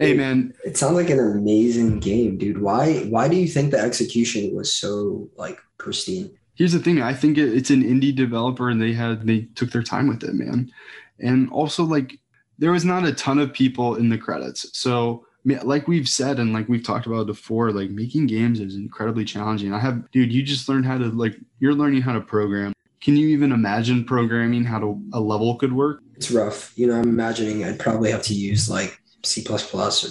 hey 0.00 0.14
man 0.14 0.52
It 0.64 0.76
sounds 0.76 0.94
like 0.94 1.08
an 1.10 1.20
amazing 1.20 2.00
game, 2.00 2.36
dude. 2.36 2.60
Why 2.60 3.00
why 3.04 3.28
do 3.28 3.36
you 3.36 3.48
think 3.48 3.70
the 3.70 3.78
execution 3.78 4.54
was 4.54 4.72
so 4.72 5.28
like 5.36 5.58
pristine? 5.78 6.30
here's 6.56 6.72
the 6.72 6.78
thing 6.78 7.00
i 7.02 7.12
think 7.12 7.36
it, 7.38 7.54
it's 7.54 7.70
an 7.70 7.82
indie 7.82 8.14
developer 8.14 8.70
and 8.70 8.80
they 8.80 8.92
had 8.92 9.26
they 9.26 9.42
took 9.54 9.70
their 9.70 9.82
time 9.82 10.08
with 10.08 10.24
it 10.24 10.34
man 10.34 10.70
and 11.20 11.50
also 11.50 11.84
like 11.84 12.18
there 12.58 12.72
was 12.72 12.84
not 12.84 13.04
a 13.04 13.12
ton 13.12 13.38
of 13.38 13.52
people 13.52 13.94
in 13.96 14.08
the 14.08 14.16
credits 14.18 14.66
so 14.76 15.24
like 15.62 15.88
we've 15.88 16.08
said 16.08 16.38
and 16.38 16.52
like 16.52 16.68
we've 16.68 16.84
talked 16.84 17.06
about 17.06 17.26
before 17.26 17.72
like 17.72 17.90
making 17.90 18.26
games 18.26 18.60
is 18.60 18.74
incredibly 18.74 19.24
challenging 19.24 19.72
i 19.72 19.78
have 19.78 20.10
dude 20.10 20.32
you 20.32 20.42
just 20.42 20.68
learned 20.68 20.84
how 20.84 20.98
to 20.98 21.06
like 21.10 21.36
you're 21.60 21.74
learning 21.74 22.02
how 22.02 22.12
to 22.12 22.20
program 22.20 22.72
can 23.00 23.16
you 23.16 23.28
even 23.28 23.52
imagine 23.52 24.04
programming 24.04 24.64
how 24.64 24.80
to 24.80 25.00
a 25.12 25.20
level 25.20 25.54
could 25.56 25.72
work 25.72 26.00
It's 26.16 26.30
rough. 26.30 26.72
You 26.76 26.88
know, 26.88 26.94
I'm 26.94 27.08
imagining 27.08 27.64
I'd 27.64 27.78
probably 27.78 28.10
have 28.10 28.22
to 28.22 28.34
use 28.34 28.68
like 28.68 29.00
C 29.22 29.44
or 29.48 29.58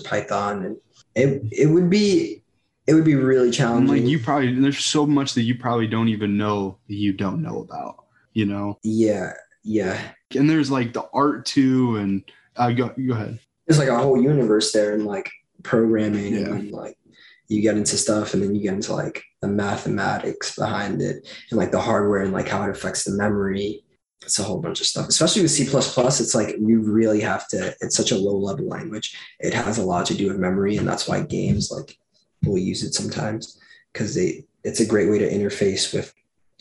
Python 0.03 0.63
and 0.63 0.77
it 1.15 1.43
it 1.51 1.65
would 1.67 1.89
be 1.89 2.43
it 2.87 2.93
would 2.93 3.03
be 3.03 3.15
really 3.15 3.47
and 3.47 3.53
challenging. 3.53 3.95
like 3.95 4.09
you 4.09 4.19
probably 4.19 4.53
there's 4.59 4.83
so 4.83 5.05
much 5.05 5.33
that 5.33 5.41
you 5.41 5.57
probably 5.57 5.87
don't 5.87 6.09
even 6.09 6.37
know 6.37 6.77
that 6.87 6.95
you 6.95 7.13
don't 7.13 7.41
know 7.41 7.59
about 7.59 8.05
you 8.33 8.45
know 8.45 8.77
yeah, 8.83 9.33
yeah. 9.63 9.99
and 10.35 10.49
there's 10.49 10.69
like 10.69 10.93
the 10.93 11.07
art 11.13 11.45
too 11.45 11.97
and 11.97 12.23
uh, 12.57 12.71
go, 12.71 12.89
go 12.89 13.13
ahead 13.13 13.39
There's 13.65 13.79
like 13.79 13.89
a 13.89 13.97
whole 13.97 14.21
universe 14.21 14.71
there 14.71 14.93
and 14.93 15.05
like 15.05 15.29
programming 15.63 16.33
Yeah. 16.33 16.53
and 16.53 16.71
like 16.71 16.97
you 17.47 17.61
get 17.61 17.77
into 17.77 17.97
stuff 17.97 18.33
and 18.33 18.41
then 18.41 18.55
you 18.55 18.61
get 18.61 18.73
into 18.73 18.93
like 18.93 19.23
the 19.41 19.47
mathematics 19.47 20.55
behind 20.55 21.01
it 21.01 21.27
and 21.49 21.59
like 21.59 21.71
the 21.71 21.79
hardware 21.79 22.21
and 22.21 22.33
like 22.33 22.47
how 22.47 22.63
it 22.63 22.69
affects 22.69 23.03
the 23.03 23.11
memory. 23.11 23.83
It's 24.21 24.39
a 24.39 24.43
whole 24.43 24.59
bunch 24.59 24.81
of 24.81 24.87
stuff. 24.87 25.07
Especially 25.07 25.43
with 25.43 25.51
C 25.51 25.63
it's 25.63 26.35
like 26.35 26.55
you 26.59 26.81
really 26.81 27.21
have 27.21 27.47
to, 27.49 27.75
it's 27.81 27.95
such 27.95 28.11
a 28.11 28.17
low 28.17 28.37
level 28.37 28.67
language. 28.67 29.15
It 29.39 29.53
has 29.53 29.77
a 29.77 29.83
lot 29.83 30.07
to 30.07 30.15
do 30.15 30.27
with 30.27 30.37
memory, 30.37 30.77
and 30.77 30.87
that's 30.87 31.07
why 31.07 31.21
games 31.21 31.69
like 31.71 31.95
will 32.43 32.57
use 32.57 32.83
it 32.83 32.93
sometimes 32.93 33.59
because 33.93 34.15
they 34.15 34.45
it's 34.63 34.79
a 34.79 34.85
great 34.85 35.09
way 35.09 35.19
to 35.19 35.29
interface 35.29 35.93
with 35.93 36.13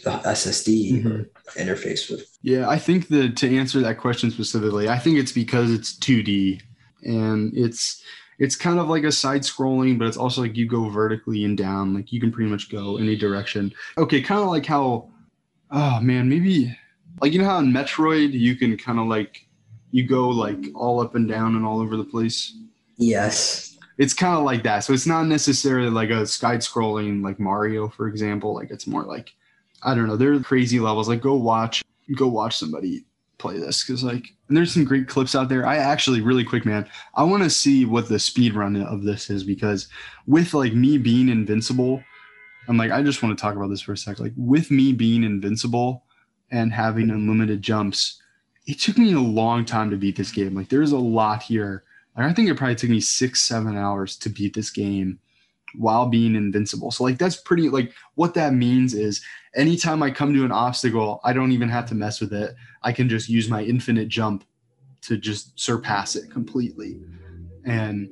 the 0.02 0.10
SSD 0.10 1.04
or 1.04 1.08
mm-hmm. 1.08 1.58
interface 1.58 2.10
with 2.10 2.26
Yeah, 2.42 2.68
I 2.68 2.78
think 2.78 3.08
that 3.08 3.36
to 3.38 3.56
answer 3.56 3.80
that 3.80 3.98
question 3.98 4.30
specifically, 4.30 4.88
I 4.88 4.98
think 4.98 5.18
it's 5.18 5.32
because 5.32 5.70
it's 5.70 5.98
2D 5.98 6.60
and 7.04 7.52
it's 7.56 8.02
it's 8.38 8.56
kind 8.56 8.78
of 8.78 8.88
like 8.88 9.04
a 9.04 9.12
side 9.12 9.42
scrolling, 9.42 9.98
but 9.98 10.08
it's 10.08 10.16
also 10.16 10.42
like 10.42 10.56
you 10.56 10.66
go 10.66 10.88
vertically 10.88 11.44
and 11.44 11.56
down, 11.56 11.94
like 11.94 12.12
you 12.12 12.20
can 12.20 12.32
pretty 12.32 12.50
much 12.50 12.70
go 12.70 12.96
any 12.96 13.16
direction. 13.16 13.72
Okay, 13.96 14.20
kind 14.20 14.40
of 14.40 14.48
like 14.48 14.66
how 14.66 15.10
oh 15.70 16.00
man, 16.00 16.28
maybe 16.28 16.76
like 17.20 17.32
you 17.32 17.40
know 17.40 17.48
how 17.48 17.58
in 17.58 17.72
Metroid 17.72 18.32
you 18.32 18.56
can 18.56 18.76
kind 18.76 18.98
of 18.98 19.06
like 19.06 19.46
you 19.90 20.06
go 20.06 20.28
like 20.28 20.58
all 20.74 21.00
up 21.00 21.14
and 21.14 21.28
down 21.28 21.54
and 21.54 21.64
all 21.64 21.80
over 21.80 21.96
the 21.96 22.04
place. 22.04 22.56
yes. 22.96 23.70
It's 23.96 24.12
kind 24.12 24.36
of 24.36 24.42
like 24.42 24.64
that. 24.64 24.80
So 24.80 24.92
it's 24.92 25.06
not 25.06 25.28
necessarily 25.28 25.88
like 25.88 26.10
a 26.10 26.26
side 26.26 26.62
scrolling 26.62 27.22
like 27.22 27.38
Mario, 27.38 27.88
for 27.88 28.08
example. 28.08 28.52
Like 28.52 28.72
it's 28.72 28.88
more 28.88 29.04
like 29.04 29.32
I 29.84 29.94
don't 29.94 30.08
know. 30.08 30.16
They're 30.16 30.40
crazy 30.40 30.80
levels. 30.80 31.08
Like 31.08 31.20
go 31.20 31.36
watch, 31.36 31.84
go 32.16 32.26
watch 32.26 32.56
somebody 32.56 33.04
play 33.44 33.58
this 33.58 33.84
because 33.84 34.02
like 34.02 34.28
there's 34.48 34.72
some 34.72 34.84
great 34.84 35.06
clips 35.06 35.34
out 35.34 35.50
there. 35.50 35.66
I 35.66 35.76
actually 35.76 36.22
really 36.22 36.44
quick, 36.44 36.64
man. 36.64 36.88
I 37.14 37.24
want 37.24 37.42
to 37.42 37.50
see 37.50 37.84
what 37.84 38.08
the 38.08 38.18
speed 38.18 38.54
run 38.54 38.76
of 38.76 39.02
this 39.02 39.28
is 39.28 39.44
because 39.44 39.88
with 40.26 40.54
like 40.54 40.72
me 40.72 40.96
being 40.96 41.28
invincible, 41.28 42.02
I'm 42.68 42.78
like 42.78 42.90
I 42.90 43.02
just 43.02 43.22
want 43.22 43.36
to 43.36 43.42
talk 43.42 43.54
about 43.54 43.68
this 43.68 43.82
for 43.82 43.92
a 43.92 43.96
sec. 43.96 44.18
Like 44.18 44.32
with 44.36 44.70
me 44.70 44.94
being 44.94 45.24
invincible 45.24 46.04
and 46.50 46.72
having 46.72 47.10
unlimited 47.10 47.60
jumps, 47.60 48.20
it 48.66 48.80
took 48.80 48.96
me 48.96 49.12
a 49.12 49.20
long 49.20 49.66
time 49.66 49.90
to 49.90 49.96
beat 49.96 50.16
this 50.16 50.32
game. 50.32 50.54
Like 50.54 50.70
there's 50.70 50.92
a 50.92 50.98
lot 50.98 51.42
here. 51.42 51.84
Like 52.16 52.26
I 52.26 52.32
think 52.32 52.48
it 52.48 52.56
probably 52.56 52.76
took 52.76 52.90
me 52.90 53.00
six, 53.00 53.42
seven 53.42 53.76
hours 53.76 54.16
to 54.18 54.30
beat 54.30 54.54
this 54.54 54.70
game 54.70 55.18
while 55.76 56.06
being 56.06 56.34
invincible. 56.34 56.90
So 56.90 57.04
like 57.04 57.18
that's 57.18 57.36
pretty 57.36 57.68
like 57.68 57.92
what 58.14 58.34
that 58.34 58.54
means 58.54 58.94
is 58.94 59.22
anytime 59.54 60.02
I 60.02 60.10
come 60.10 60.34
to 60.34 60.44
an 60.44 60.52
obstacle, 60.52 61.20
I 61.24 61.32
don't 61.32 61.52
even 61.52 61.68
have 61.68 61.86
to 61.88 61.94
mess 61.94 62.20
with 62.20 62.32
it. 62.32 62.54
I 62.82 62.92
can 62.92 63.08
just 63.08 63.28
use 63.28 63.48
my 63.48 63.62
infinite 63.62 64.08
jump 64.08 64.44
to 65.02 65.16
just 65.16 65.58
surpass 65.58 66.16
it 66.16 66.30
completely. 66.30 66.98
And 67.64 68.08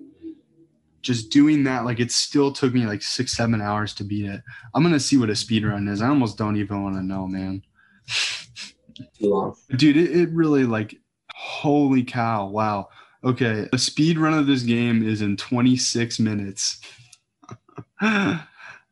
just 1.03 1.31
doing 1.31 1.65
that, 1.65 1.85
like 1.85 2.01
it 2.01 2.13
still 2.13 2.53
took 2.53 2.73
me 2.73 2.87
like 2.87 3.03
six, 3.03 3.33
seven 3.33 3.61
hours 3.61 3.93
to 3.95 4.05
beat 4.05 4.27
it. 4.27 4.41
I'm 4.75 4.83
gonna 4.83 5.01
see 5.01 5.17
what 5.17 5.31
a 5.31 5.37
speed 5.37 5.65
run 5.65 5.89
is. 5.89 6.01
I 6.01 6.09
almost 6.09 6.39
don't 6.39 6.57
even 6.57 6.83
want 6.83 6.97
to 6.97 7.03
know, 7.03 7.27
man. 7.27 7.63
Too 9.19 9.29
long. 9.29 9.57
Dude, 9.77 9.97
it, 9.97 10.17
it 10.17 10.31
really 10.31 10.65
like 10.65 10.97
holy 11.35 12.05
cow, 12.05 12.47
wow. 12.47 12.89
Okay, 13.25 13.69
the 13.71 13.79
speed 13.79 14.19
run 14.19 14.35
of 14.35 14.47
this 14.47 14.63
game 14.63 15.07
is 15.07 15.23
in 15.23 15.37
26 15.37 16.19
minutes. 16.19 16.81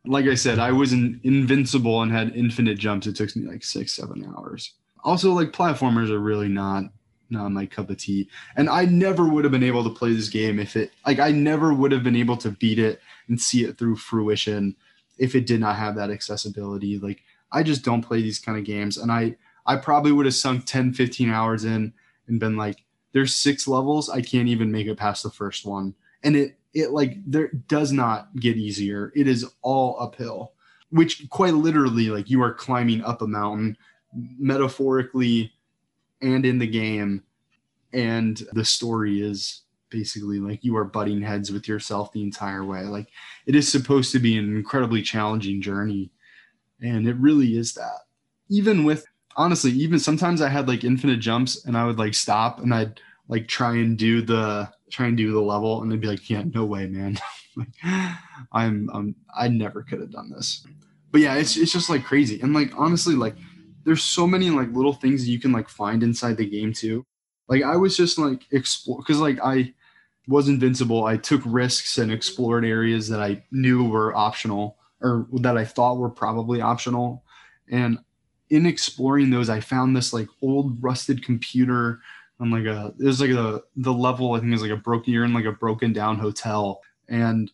Like 0.05 0.25
I 0.25 0.35
said, 0.35 0.57
I 0.59 0.71
was 0.71 0.93
in, 0.93 1.19
invincible 1.23 2.01
and 2.01 2.11
had 2.11 2.35
infinite 2.35 2.77
jumps. 2.77 3.07
It 3.07 3.15
took 3.15 3.35
me 3.35 3.47
like 3.47 3.63
six, 3.63 3.93
seven 3.93 4.25
hours. 4.37 4.73
Also, 5.03 5.33
like 5.33 5.51
platformers 5.51 6.09
are 6.09 6.19
really 6.19 6.47
not 6.47 6.85
not 7.29 7.51
my 7.51 7.65
cup 7.65 7.89
of 7.89 7.97
tea. 7.97 8.27
And 8.57 8.69
I 8.69 8.85
never 8.85 9.25
would 9.25 9.45
have 9.45 9.51
been 9.51 9.63
able 9.63 9.83
to 9.85 9.89
play 9.89 10.13
this 10.13 10.27
game 10.29 10.59
if 10.59 10.75
it 10.75 10.91
like 11.05 11.19
I 11.19 11.31
never 11.31 11.73
would 11.73 11.91
have 11.91 12.03
been 12.03 12.15
able 12.15 12.37
to 12.37 12.51
beat 12.51 12.79
it 12.79 13.01
and 13.27 13.39
see 13.39 13.63
it 13.63 13.77
through 13.77 13.95
fruition 13.95 14.75
if 15.17 15.33
it 15.33 15.47
did 15.47 15.59
not 15.59 15.77
have 15.77 15.95
that 15.95 16.11
accessibility. 16.11 16.99
Like 16.99 17.23
I 17.51 17.63
just 17.63 17.83
don't 17.83 18.01
play 18.01 18.21
these 18.21 18.39
kind 18.39 18.57
of 18.57 18.65
games 18.65 18.97
and 18.97 19.11
I 19.11 19.35
I 19.65 19.77
probably 19.77 20.11
would 20.11 20.25
have 20.25 20.35
sunk 20.35 20.65
10 20.65 20.93
15 20.93 21.29
hours 21.29 21.63
in 21.63 21.93
and 22.27 22.39
been 22.39 22.57
like 22.57 22.83
there's 23.13 23.35
six 23.35 23.67
levels 23.67 24.09
I 24.09 24.21
can't 24.21 24.47
even 24.47 24.71
make 24.71 24.87
it 24.87 24.97
past 24.97 25.23
the 25.23 25.29
first 25.29 25.65
one. 25.65 25.95
And 26.23 26.35
it 26.35 26.57
it 26.73 26.91
like 26.91 27.17
there 27.25 27.49
does 27.67 27.91
not 27.91 28.35
get 28.35 28.57
easier. 28.57 29.11
It 29.15 29.27
is 29.27 29.45
all 29.61 29.97
uphill, 29.99 30.53
which 30.89 31.29
quite 31.29 31.53
literally 31.53 32.09
like 32.09 32.29
you 32.29 32.41
are 32.41 32.53
climbing 32.53 33.03
up 33.03 33.21
a 33.21 33.27
mountain 33.27 33.77
metaphorically 34.13 35.53
and 36.21 36.45
in 36.45 36.59
the 36.59 36.67
game 36.67 37.23
and 37.93 38.43
the 38.53 38.65
story 38.65 39.21
is 39.21 39.61
basically 39.89 40.39
like 40.39 40.63
you 40.63 40.75
are 40.77 40.85
butting 40.85 41.21
heads 41.21 41.51
with 41.51 41.67
yourself 41.67 42.11
the 42.13 42.21
entire 42.21 42.63
way 42.63 42.83
like 42.83 43.07
it 43.45 43.55
is 43.55 43.69
supposed 43.69 44.11
to 44.11 44.19
be 44.19 44.37
an 44.37 44.55
incredibly 44.55 45.01
challenging 45.01 45.61
journey 45.61 46.09
and 46.81 47.07
it 47.07 47.15
really 47.17 47.57
is 47.57 47.73
that 47.73 47.99
even 48.49 48.83
with 48.83 49.05
honestly 49.35 49.71
even 49.71 49.99
sometimes 49.99 50.41
i 50.41 50.47
had 50.47 50.67
like 50.67 50.83
infinite 50.83 51.19
jumps 51.19 51.65
and 51.65 51.77
i 51.77 51.85
would 51.85 51.97
like 51.99 52.13
stop 52.13 52.59
and 52.59 52.73
i'd 52.73 52.99
like 53.27 53.47
try 53.47 53.73
and 53.73 53.97
do 53.97 54.21
the 54.21 54.67
try 54.91 55.07
and 55.07 55.17
do 55.17 55.31
the 55.31 55.41
level 55.41 55.81
and 55.81 55.91
they'd 55.91 56.01
be 56.01 56.07
like 56.07 56.29
yeah 56.29 56.43
no 56.53 56.65
way 56.65 56.87
man. 56.87 57.17
Like, 57.57 57.67
i'm 58.53 58.89
i'm 58.93 59.13
i 59.37 59.49
never 59.49 59.83
could 59.83 59.99
have 59.99 60.11
done 60.11 60.29
this. 60.29 60.65
But 61.11 61.19
yeah 61.19 61.35
it's, 61.35 61.57
it's 61.57 61.73
just 61.73 61.89
like 61.89 62.05
crazy. 62.05 62.39
And 62.39 62.53
like 62.53 62.71
honestly 62.77 63.13
like 63.13 63.35
there's 63.83 64.03
so 64.03 64.25
many 64.25 64.49
like 64.49 64.71
little 64.71 64.93
things 64.93 65.27
you 65.27 65.37
can 65.37 65.51
like 65.51 65.67
find 65.67 66.01
inside 66.01 66.37
the 66.37 66.49
game 66.49 66.71
too. 66.71 67.05
Like 67.49 67.61
i 67.63 67.75
was 67.75 67.97
just 67.97 68.17
like 68.17 68.45
explore 68.51 68.99
because 68.99 69.19
like 69.19 69.37
i 69.43 69.73
was 70.29 70.47
invincible. 70.47 71.03
I 71.03 71.17
took 71.17 71.41
risks 71.45 71.97
and 71.97 72.09
explored 72.09 72.63
areas 72.63 73.09
that 73.09 73.19
i 73.19 73.43
knew 73.51 73.89
were 73.89 74.15
optional 74.15 74.77
or 75.01 75.27
that 75.41 75.57
i 75.57 75.65
thought 75.65 75.97
were 75.97 76.09
probably 76.09 76.61
optional. 76.61 77.25
And 77.69 77.99
in 78.49 78.65
exploring 78.65 79.29
those 79.29 79.49
i 79.49 79.59
found 79.59 79.93
this 79.93 80.13
like 80.13 80.29
old 80.41 80.81
rusted 80.81 81.21
computer 81.25 81.99
on 82.41 82.51
like 82.51 82.65
a 82.65 82.93
it 82.99 83.05
was 83.05 83.21
like 83.21 83.29
a 83.29 83.61
the 83.77 83.93
level 83.93 84.33
i 84.33 84.39
think 84.39 84.53
is 84.53 84.61
like 84.61 84.71
a 84.71 84.75
broken 84.75 85.13
you're 85.13 85.23
in 85.23 85.33
like 85.33 85.45
a 85.45 85.51
broken 85.51 85.93
down 85.93 86.17
hotel 86.17 86.81
and 87.07 87.51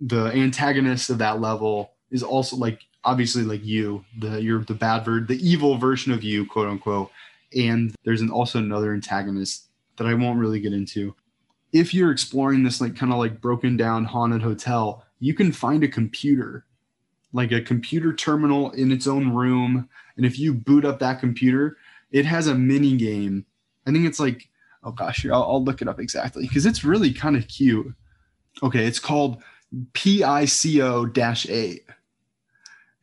the 0.00 0.26
antagonist 0.26 1.10
of 1.10 1.18
that 1.18 1.40
level 1.40 1.92
is 2.10 2.22
also 2.22 2.56
like 2.56 2.86
obviously 3.04 3.42
like 3.42 3.64
you, 3.64 4.04
the 4.18 4.42
you're 4.42 4.64
the 4.64 4.74
bad 4.74 5.04
ver- 5.04 5.20
the 5.20 5.38
evil 5.46 5.76
version 5.76 6.12
of 6.12 6.22
you, 6.22 6.46
quote 6.46 6.68
unquote. 6.68 7.10
And 7.56 7.94
there's 8.04 8.20
an, 8.20 8.30
also 8.30 8.58
another 8.58 8.92
antagonist 8.92 9.68
that 9.96 10.06
I 10.06 10.14
won't 10.14 10.38
really 10.38 10.60
get 10.60 10.72
into. 10.72 11.14
If 11.72 11.94
you're 11.94 12.10
exploring 12.10 12.62
this 12.62 12.80
like 12.80 12.96
kind 12.96 13.12
of 13.12 13.18
like 13.18 13.40
broken 13.40 13.76
down 13.76 14.04
haunted 14.04 14.42
hotel, 14.42 15.04
you 15.18 15.34
can 15.34 15.52
find 15.52 15.84
a 15.84 15.88
computer, 15.88 16.64
like 17.32 17.52
a 17.52 17.60
computer 17.60 18.14
terminal 18.14 18.70
in 18.72 18.90
its 18.92 19.06
own 19.06 19.34
room. 19.34 19.88
And 20.16 20.26
if 20.26 20.38
you 20.38 20.54
boot 20.54 20.84
up 20.84 20.98
that 21.00 21.20
computer, 21.20 21.76
it 22.12 22.24
has 22.26 22.46
a 22.46 22.54
mini 22.54 22.96
game. 22.96 23.46
I 23.90 23.92
think 23.92 24.06
it's 24.06 24.20
like, 24.20 24.48
oh 24.84 24.92
gosh, 24.92 25.22
here, 25.22 25.34
I'll, 25.34 25.42
I'll 25.42 25.64
look 25.64 25.82
it 25.82 25.88
up 25.88 25.98
exactly 25.98 26.46
because 26.46 26.64
it's 26.64 26.84
really 26.84 27.12
kind 27.12 27.36
of 27.36 27.48
cute. 27.48 27.92
Okay, 28.62 28.86
it's 28.86 28.98
called 28.98 29.42
PICO 29.94 31.06
8 31.16 31.82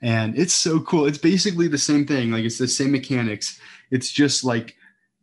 and 0.02 0.38
it's 0.38 0.54
so 0.54 0.80
cool. 0.80 1.06
It's 1.06 1.18
basically 1.18 1.68
the 1.68 1.78
same 1.78 2.06
thing. 2.06 2.32
Like 2.32 2.46
it's 2.46 2.58
the 2.58 2.68
same 2.68 2.92
mechanics. 2.92 3.60
It's 3.92 4.12
just 4.12 4.44
like 4.44 4.76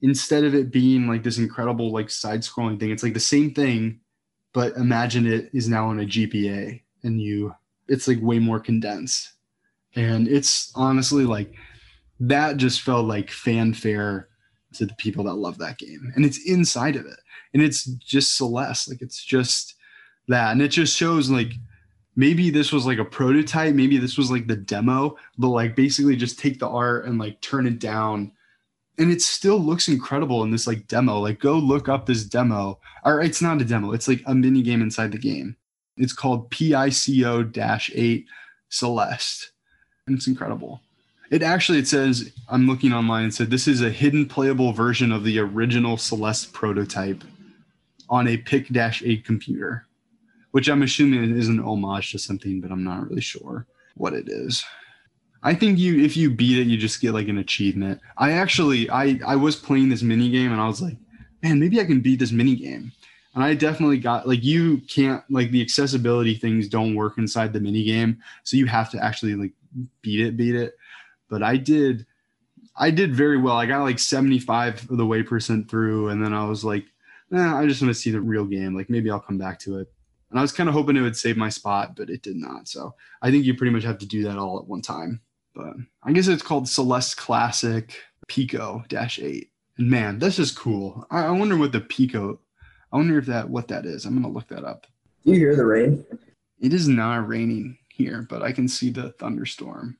instead 0.02 0.44
of 0.44 0.54
it 0.54 0.70
being 0.70 1.08
like 1.08 1.22
this 1.22 1.38
incredible 1.38 1.92
like 1.92 2.10
side-scrolling 2.10 2.78
thing, 2.78 2.90
it's 2.90 3.02
like 3.02 3.14
the 3.14 3.20
same 3.20 3.54
thing, 3.54 4.00
but 4.52 4.76
imagine 4.76 5.26
it 5.26 5.50
is 5.54 5.68
now 5.68 5.88
on 5.88 6.00
a 6.00 6.04
GPA 6.04 6.82
and 7.02 7.20
you 7.20 7.54
it's 7.88 8.08
like 8.08 8.18
way 8.20 8.38
more 8.38 8.60
condensed. 8.60 9.32
And 9.94 10.26
it's 10.26 10.72
honestly 10.74 11.24
like 11.24 11.54
that 12.20 12.56
just 12.56 12.80
felt 12.80 13.06
like 13.06 13.30
fanfare 13.30 14.28
to 14.74 14.86
the 14.86 14.94
people 14.94 15.24
that 15.24 15.34
love 15.34 15.58
that 15.58 15.78
game. 15.78 16.12
And 16.14 16.24
it's 16.24 16.44
inside 16.46 16.96
of 16.96 17.06
it. 17.06 17.18
And 17.52 17.62
it's 17.62 17.84
just 17.84 18.36
Celeste. 18.36 18.90
Like 18.90 19.02
it's 19.02 19.22
just 19.22 19.74
that. 20.28 20.52
And 20.52 20.62
it 20.62 20.68
just 20.68 20.96
shows 20.96 21.30
like 21.30 21.52
maybe 22.16 22.50
this 22.50 22.72
was 22.72 22.86
like 22.86 22.98
a 22.98 23.04
prototype. 23.04 23.74
Maybe 23.74 23.98
this 23.98 24.16
was 24.16 24.30
like 24.30 24.46
the 24.46 24.56
demo. 24.56 25.16
But 25.38 25.48
like 25.48 25.76
basically 25.76 26.16
just 26.16 26.38
take 26.38 26.58
the 26.58 26.68
art 26.68 27.06
and 27.06 27.18
like 27.18 27.40
turn 27.40 27.66
it 27.66 27.78
down. 27.78 28.32
And 28.98 29.10
it 29.10 29.22
still 29.22 29.58
looks 29.58 29.88
incredible 29.88 30.44
in 30.44 30.50
this 30.50 30.66
like 30.66 30.86
demo. 30.86 31.18
Like 31.18 31.40
go 31.40 31.54
look 31.54 31.88
up 31.88 32.06
this 32.06 32.24
demo. 32.24 32.78
Or 33.04 33.20
it's 33.20 33.42
not 33.42 33.60
a 33.60 33.64
demo. 33.64 33.92
It's 33.92 34.08
like 34.08 34.22
a 34.26 34.34
mini 34.34 34.62
game 34.62 34.82
inside 34.82 35.12
the 35.12 35.18
game. 35.18 35.56
It's 35.96 36.12
called 36.12 36.50
pico-8 36.50 38.24
celeste. 38.68 39.52
And 40.06 40.16
it's 40.16 40.26
incredible 40.26 40.80
it 41.30 41.42
actually 41.42 41.78
it 41.78 41.88
says 41.88 42.32
i'm 42.48 42.66
looking 42.66 42.92
online 42.92 43.24
and 43.24 43.34
said 43.34 43.50
this 43.50 43.66
is 43.66 43.80
a 43.80 43.90
hidden 43.90 44.26
playable 44.26 44.72
version 44.72 45.12
of 45.12 45.24
the 45.24 45.38
original 45.38 45.96
celeste 45.96 46.52
prototype 46.52 47.24
on 48.08 48.28
a 48.28 48.36
pico-8 48.36 49.24
computer 49.24 49.86
which 50.54 50.68
I'm 50.68 50.82
assuming 50.82 51.36
is 51.36 51.48
an 51.48 51.58
homage 51.58 52.12
to 52.12 52.18
something, 52.20 52.60
but 52.60 52.70
I'm 52.70 52.84
not 52.84 53.08
really 53.08 53.20
sure 53.20 53.66
what 53.96 54.12
it 54.12 54.28
is. 54.28 54.64
I 55.42 55.52
think 55.52 55.80
you 55.80 56.00
if 56.04 56.16
you 56.16 56.30
beat 56.30 56.60
it, 56.60 56.68
you 56.68 56.76
just 56.76 57.00
get 57.00 57.12
like 57.12 57.26
an 57.26 57.38
achievement. 57.38 58.00
I 58.18 58.30
actually 58.30 58.88
I 58.88 59.18
I 59.26 59.34
was 59.34 59.56
playing 59.56 59.88
this 59.88 60.02
mini 60.02 60.30
game 60.30 60.52
and 60.52 60.60
I 60.60 60.68
was 60.68 60.80
like, 60.80 60.96
man, 61.42 61.58
maybe 61.58 61.80
I 61.80 61.84
can 61.84 62.00
beat 62.00 62.20
this 62.20 62.30
mini 62.30 62.54
game. 62.54 62.92
And 63.34 63.42
I 63.42 63.54
definitely 63.54 63.98
got 63.98 64.28
like 64.28 64.44
you 64.44 64.78
can't 64.82 65.24
like 65.28 65.50
the 65.50 65.60
accessibility 65.60 66.36
things 66.36 66.68
don't 66.68 66.94
work 66.94 67.18
inside 67.18 67.52
the 67.52 67.58
mini 67.58 67.82
game, 67.82 68.22
so 68.44 68.56
you 68.56 68.66
have 68.66 68.92
to 68.92 69.04
actually 69.04 69.34
like 69.34 69.54
beat 70.02 70.24
it, 70.24 70.36
beat 70.36 70.54
it. 70.54 70.76
But 71.34 71.42
I 71.42 71.56
did 71.56 72.06
I 72.76 72.92
did 72.92 73.12
very 73.12 73.38
well. 73.38 73.56
I 73.56 73.66
got 73.66 73.82
like 73.82 73.98
75 73.98 74.88
of 74.88 74.96
the 74.96 75.04
way 75.04 75.24
percent 75.24 75.68
through, 75.68 76.10
and 76.10 76.24
then 76.24 76.32
I 76.32 76.44
was 76.44 76.64
like, 76.64 76.84
eh, 77.32 77.54
I 77.54 77.66
just 77.66 77.82
want 77.82 77.92
to 77.92 78.00
see 78.00 78.12
the 78.12 78.20
real 78.20 78.44
game. 78.44 78.72
Like 78.76 78.88
maybe 78.88 79.10
I'll 79.10 79.18
come 79.18 79.36
back 79.36 79.58
to 79.60 79.78
it. 79.78 79.92
And 80.30 80.38
I 80.38 80.42
was 80.42 80.52
kind 80.52 80.68
of 80.68 80.76
hoping 80.76 80.96
it 80.96 81.00
would 81.00 81.16
save 81.16 81.36
my 81.36 81.48
spot, 81.48 81.96
but 81.96 82.08
it 82.08 82.22
did 82.22 82.36
not. 82.36 82.68
So 82.68 82.94
I 83.20 83.32
think 83.32 83.44
you 83.44 83.56
pretty 83.56 83.72
much 83.72 83.82
have 83.82 83.98
to 83.98 84.06
do 84.06 84.22
that 84.22 84.38
all 84.38 84.60
at 84.60 84.68
one 84.68 84.80
time. 84.80 85.22
But 85.56 85.74
I 86.04 86.12
guess 86.12 86.28
it's 86.28 86.40
called 86.40 86.68
Celeste 86.68 87.16
Classic 87.16 88.00
Pico 88.28 88.84
Dash 88.88 89.18
8. 89.18 89.50
And 89.78 89.90
man, 89.90 90.20
that's 90.20 90.36
just 90.36 90.56
cool. 90.56 91.04
I, 91.10 91.24
I 91.24 91.30
wonder 91.32 91.56
what 91.56 91.72
the 91.72 91.80
Pico, 91.80 92.38
I 92.92 92.96
wonder 92.96 93.18
if 93.18 93.26
that, 93.26 93.50
what 93.50 93.66
that 93.68 93.86
is. 93.86 94.04
I'm 94.04 94.12
going 94.12 94.22
to 94.22 94.28
look 94.28 94.46
that 94.50 94.64
up. 94.64 94.86
Do 95.24 95.32
you 95.32 95.38
hear 95.38 95.56
the 95.56 95.66
rain? 95.66 96.06
It 96.60 96.72
is 96.72 96.86
not 96.86 97.26
raining 97.26 97.76
here, 97.88 98.24
but 98.28 98.40
I 98.40 98.52
can 98.52 98.68
see 98.68 98.90
the 98.90 99.10
thunderstorm. 99.18 99.96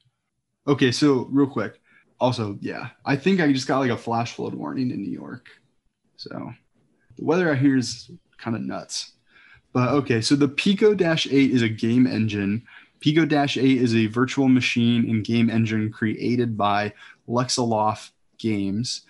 Okay, 0.67 0.93
so 0.93 1.29
real 1.31 1.47
quick. 1.47 1.81
Also, 2.21 2.57
yeah, 2.61 2.91
I 3.05 3.17
think 3.17 3.41
I 3.41 3.53
just 3.53 3.69
got 3.69 3.81
like 3.81 3.91
a 3.91 3.97
flash 3.97 4.33
flood 4.33 4.55
warning 4.55 4.91
in 4.91 5.03
New 5.03 5.11
York. 5.11 5.49
So 6.17 6.53
the 7.17 7.25
weather 7.25 7.51
out 7.51 7.59
here 7.59 7.77
is 7.77 8.11
kind 8.39 8.57
of 8.57 8.63
nuts. 8.63 9.13
But 9.73 9.91
okay, 9.91 10.21
so 10.21 10.37
the 10.37 10.49
Pico 10.49 10.95
8 10.95 11.27
is 11.33 11.63
a 11.63 11.69
game 11.69 12.07
engine. 12.07 12.65
Pico 13.01 13.25
8 13.25 13.59
is 13.59 13.95
a 13.95 14.07
virtual 14.07 14.49
machine 14.49 15.11
and 15.11 15.25
game 15.25 15.51
engine 15.51 15.93
created 15.93 16.57
by 16.57 16.95
Lexaloffle 17.29 18.13
Games. 18.39 19.03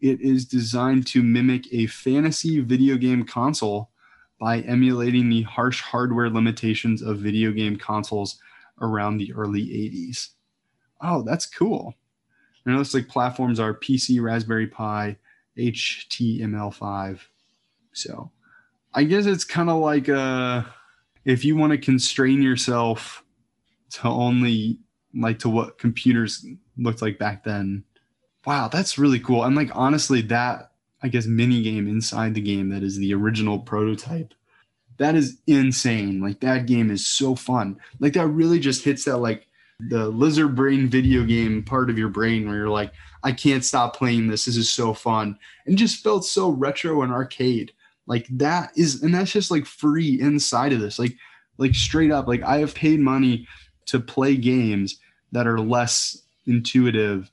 It 0.00 0.20
is 0.20 0.46
designed 0.46 1.06
to 1.08 1.22
mimic 1.22 1.72
a 1.72 1.86
fantasy 1.86 2.60
video 2.60 2.96
game 2.96 3.24
console 3.24 3.90
by 4.40 4.60
emulating 4.60 5.28
the 5.28 5.42
harsh 5.42 5.82
hardware 5.82 6.30
limitations 6.30 7.02
of 7.02 7.18
video 7.18 7.52
game 7.52 7.76
consoles 7.76 8.38
around 8.80 9.18
the 9.18 9.32
early 9.34 9.62
80s. 9.62 10.30
Oh, 11.00 11.22
that's 11.22 11.46
cool. 11.46 11.94
I 12.66 12.70
know 12.72 12.80
it's 12.80 12.94
like 12.94 13.08
platforms 13.08 13.58
are 13.60 13.74
PC, 13.74 14.20
Raspberry 14.20 14.66
Pi, 14.66 15.16
HTML5. 15.56 17.20
So 17.92 18.30
I 18.94 19.04
guess 19.04 19.26
it's 19.26 19.44
kind 19.44 19.70
of 19.70 19.80
like 19.80 20.08
uh, 20.08 20.62
if 21.24 21.44
you 21.44 21.56
want 21.56 21.72
to 21.72 21.78
constrain 21.78 22.42
yourself 22.42 23.24
to 23.90 24.08
only 24.08 24.78
like 25.14 25.38
to 25.40 25.48
what 25.48 25.78
computers 25.78 26.44
looked 26.76 27.02
like 27.02 27.18
back 27.18 27.44
then. 27.44 27.84
Wow, 28.46 28.68
that's 28.68 28.98
really 28.98 29.20
cool. 29.20 29.44
And 29.44 29.56
like 29.56 29.70
honestly, 29.74 30.20
that 30.22 30.72
I 31.02 31.08
guess 31.08 31.26
mini 31.26 31.62
game 31.62 31.88
inside 31.88 32.34
the 32.34 32.40
game 32.40 32.68
that 32.70 32.82
is 32.82 32.96
the 32.98 33.14
original 33.14 33.58
prototype. 33.60 34.34
that 34.98 35.14
is 35.14 35.38
insane. 35.46 36.20
Like 36.20 36.40
that 36.40 36.66
game 36.66 36.90
is 36.90 37.06
so 37.06 37.34
fun. 37.34 37.78
Like 38.00 38.14
that 38.14 38.26
really 38.28 38.58
just 38.60 38.84
hits 38.84 39.04
that 39.06 39.18
like 39.18 39.47
the 39.80 40.08
lizard 40.08 40.56
brain 40.56 40.88
video 40.88 41.24
game 41.24 41.62
part 41.62 41.88
of 41.88 41.98
your 41.98 42.08
brain 42.08 42.46
where 42.46 42.56
you're 42.56 42.68
like, 42.68 42.92
I 43.22 43.32
can't 43.32 43.64
stop 43.64 43.96
playing 43.96 44.28
this. 44.28 44.44
This 44.44 44.56
is 44.56 44.72
so 44.72 44.92
fun. 44.92 45.38
And 45.66 45.78
just 45.78 46.02
felt 46.02 46.24
so 46.24 46.50
retro 46.50 47.02
and 47.02 47.12
arcade. 47.12 47.72
Like 48.06 48.26
that 48.30 48.72
is 48.76 49.02
and 49.02 49.14
that's 49.14 49.32
just 49.32 49.50
like 49.50 49.66
free 49.66 50.20
inside 50.20 50.72
of 50.72 50.80
this. 50.80 50.98
Like 50.98 51.14
like 51.58 51.74
straight 51.74 52.10
up, 52.10 52.26
like 52.26 52.42
I 52.42 52.58
have 52.58 52.74
paid 52.74 53.00
money 53.00 53.46
to 53.86 54.00
play 54.00 54.36
games 54.36 54.98
that 55.32 55.46
are 55.46 55.60
less 55.60 56.22
intuitive 56.46 57.30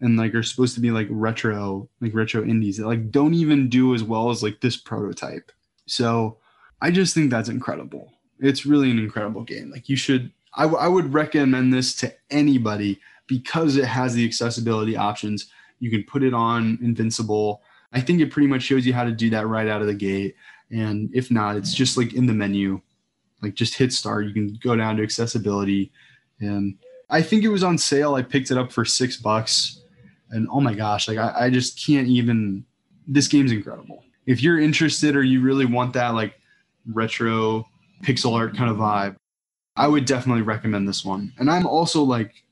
and 0.00 0.16
like 0.16 0.34
are 0.34 0.42
supposed 0.42 0.74
to 0.74 0.80
be 0.80 0.90
like 0.90 1.06
retro, 1.10 1.88
like 2.00 2.14
retro 2.14 2.42
indies 2.42 2.78
that 2.78 2.86
like 2.86 3.10
don't 3.10 3.34
even 3.34 3.68
do 3.68 3.94
as 3.94 4.02
well 4.02 4.30
as 4.30 4.42
like 4.42 4.60
this 4.60 4.76
prototype. 4.76 5.52
So 5.86 6.38
I 6.80 6.90
just 6.90 7.14
think 7.14 7.30
that's 7.30 7.48
incredible. 7.48 8.12
It's 8.40 8.66
really 8.66 8.90
an 8.90 8.98
incredible 8.98 9.44
game. 9.44 9.70
Like 9.70 9.88
you 9.88 9.96
should, 9.96 10.32
I, 10.54 10.62
w- 10.62 10.78
I 10.78 10.88
would 10.88 11.12
recommend 11.12 11.72
this 11.72 11.94
to 11.96 12.12
anybody 12.30 13.00
because 13.26 13.76
it 13.76 13.84
has 13.84 14.14
the 14.14 14.24
accessibility 14.24 14.96
options. 14.96 15.50
You 15.78 15.90
can 15.90 16.04
put 16.04 16.22
it 16.22 16.34
on 16.34 16.78
Invincible. 16.82 17.62
I 17.92 18.00
think 18.00 18.20
it 18.20 18.30
pretty 18.30 18.48
much 18.48 18.62
shows 18.62 18.86
you 18.86 18.92
how 18.92 19.04
to 19.04 19.12
do 19.12 19.30
that 19.30 19.46
right 19.46 19.68
out 19.68 19.80
of 19.80 19.86
the 19.86 19.94
gate. 19.94 20.34
And 20.70 21.10
if 21.12 21.30
not, 21.30 21.56
it's 21.56 21.74
just 21.74 21.96
like 21.96 22.14
in 22.14 22.26
the 22.26 22.32
menu, 22.32 22.80
like 23.42 23.54
just 23.54 23.74
hit 23.74 23.92
start. 23.92 24.26
You 24.26 24.32
can 24.32 24.58
go 24.62 24.76
down 24.76 24.96
to 24.96 25.02
accessibility. 25.02 25.92
And 26.40 26.76
I 27.08 27.22
think 27.22 27.44
it 27.44 27.48
was 27.48 27.64
on 27.64 27.78
sale. 27.78 28.14
I 28.14 28.22
picked 28.22 28.50
it 28.50 28.58
up 28.58 28.72
for 28.72 28.84
six 28.84 29.16
bucks. 29.16 29.82
And 30.30 30.48
oh 30.50 30.60
my 30.60 30.74
gosh, 30.74 31.08
like 31.08 31.18
I, 31.18 31.46
I 31.46 31.50
just 31.50 31.84
can't 31.84 32.08
even. 32.08 32.64
This 33.06 33.26
game's 33.26 33.50
incredible. 33.50 34.04
If 34.26 34.42
you're 34.42 34.60
interested 34.60 35.16
or 35.16 35.22
you 35.22 35.40
really 35.40 35.66
want 35.66 35.94
that, 35.94 36.14
like 36.14 36.34
retro 36.86 37.66
pixel 38.04 38.34
art 38.34 38.56
kind 38.56 38.70
of 38.70 38.76
vibe, 38.76 39.16
I 39.80 39.88
would 39.88 40.04
definitely 40.04 40.42
recommend 40.42 40.86
this 40.86 41.06
one. 41.06 41.32
And 41.38 41.50
I'm 41.50 41.66
also 41.66 42.02
like 42.02 42.44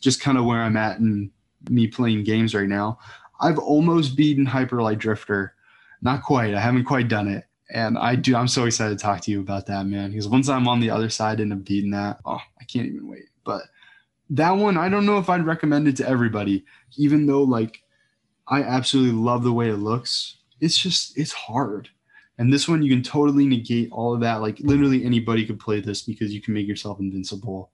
just 0.00 0.20
kind 0.20 0.36
of 0.36 0.44
where 0.44 0.60
I'm 0.60 0.76
at 0.76 0.98
in 0.98 1.30
me 1.70 1.86
playing 1.86 2.24
games 2.24 2.56
right 2.56 2.68
now. 2.68 2.98
I've 3.40 3.60
almost 3.60 4.16
beaten 4.16 4.44
Hyper 4.44 4.82
Light 4.82 4.98
Drifter. 4.98 5.54
Not 6.00 6.24
quite. 6.24 6.54
I 6.54 6.60
haven't 6.60 6.82
quite 6.82 7.06
done 7.06 7.28
it. 7.28 7.44
And 7.72 7.96
I 7.96 8.16
do 8.16 8.34
I'm 8.34 8.48
so 8.48 8.64
excited 8.64 8.98
to 8.98 9.02
talk 9.02 9.20
to 9.20 9.30
you 9.30 9.38
about 9.38 9.66
that, 9.66 9.86
man. 9.86 10.10
Because 10.10 10.26
once 10.26 10.48
I'm 10.48 10.66
on 10.66 10.80
the 10.80 10.90
other 10.90 11.08
side 11.08 11.38
and 11.38 11.52
I'm 11.52 11.60
beating 11.60 11.92
that, 11.92 12.18
oh, 12.24 12.40
I 12.60 12.64
can't 12.64 12.88
even 12.88 13.08
wait. 13.08 13.26
But 13.44 13.62
that 14.30 14.50
one, 14.50 14.76
I 14.76 14.88
don't 14.88 15.06
know 15.06 15.18
if 15.18 15.30
I'd 15.30 15.46
recommend 15.46 15.86
it 15.86 15.96
to 15.98 16.08
everybody, 16.08 16.64
even 16.96 17.26
though 17.26 17.44
like 17.44 17.80
I 18.48 18.64
absolutely 18.64 19.16
love 19.16 19.44
the 19.44 19.52
way 19.52 19.68
it 19.68 19.76
looks. 19.76 20.38
It's 20.60 20.76
just 20.76 21.16
it's 21.16 21.32
hard. 21.32 21.90
And 22.38 22.52
this 22.52 22.68
one, 22.68 22.82
you 22.82 22.90
can 22.90 23.02
totally 23.02 23.46
negate 23.46 23.90
all 23.92 24.14
of 24.14 24.20
that. 24.20 24.40
Like 24.40 24.58
literally 24.60 25.04
anybody 25.04 25.44
could 25.46 25.60
play 25.60 25.80
this 25.80 26.02
because 26.02 26.32
you 26.32 26.40
can 26.40 26.54
make 26.54 26.66
yourself 26.66 26.98
invincible. 27.00 27.70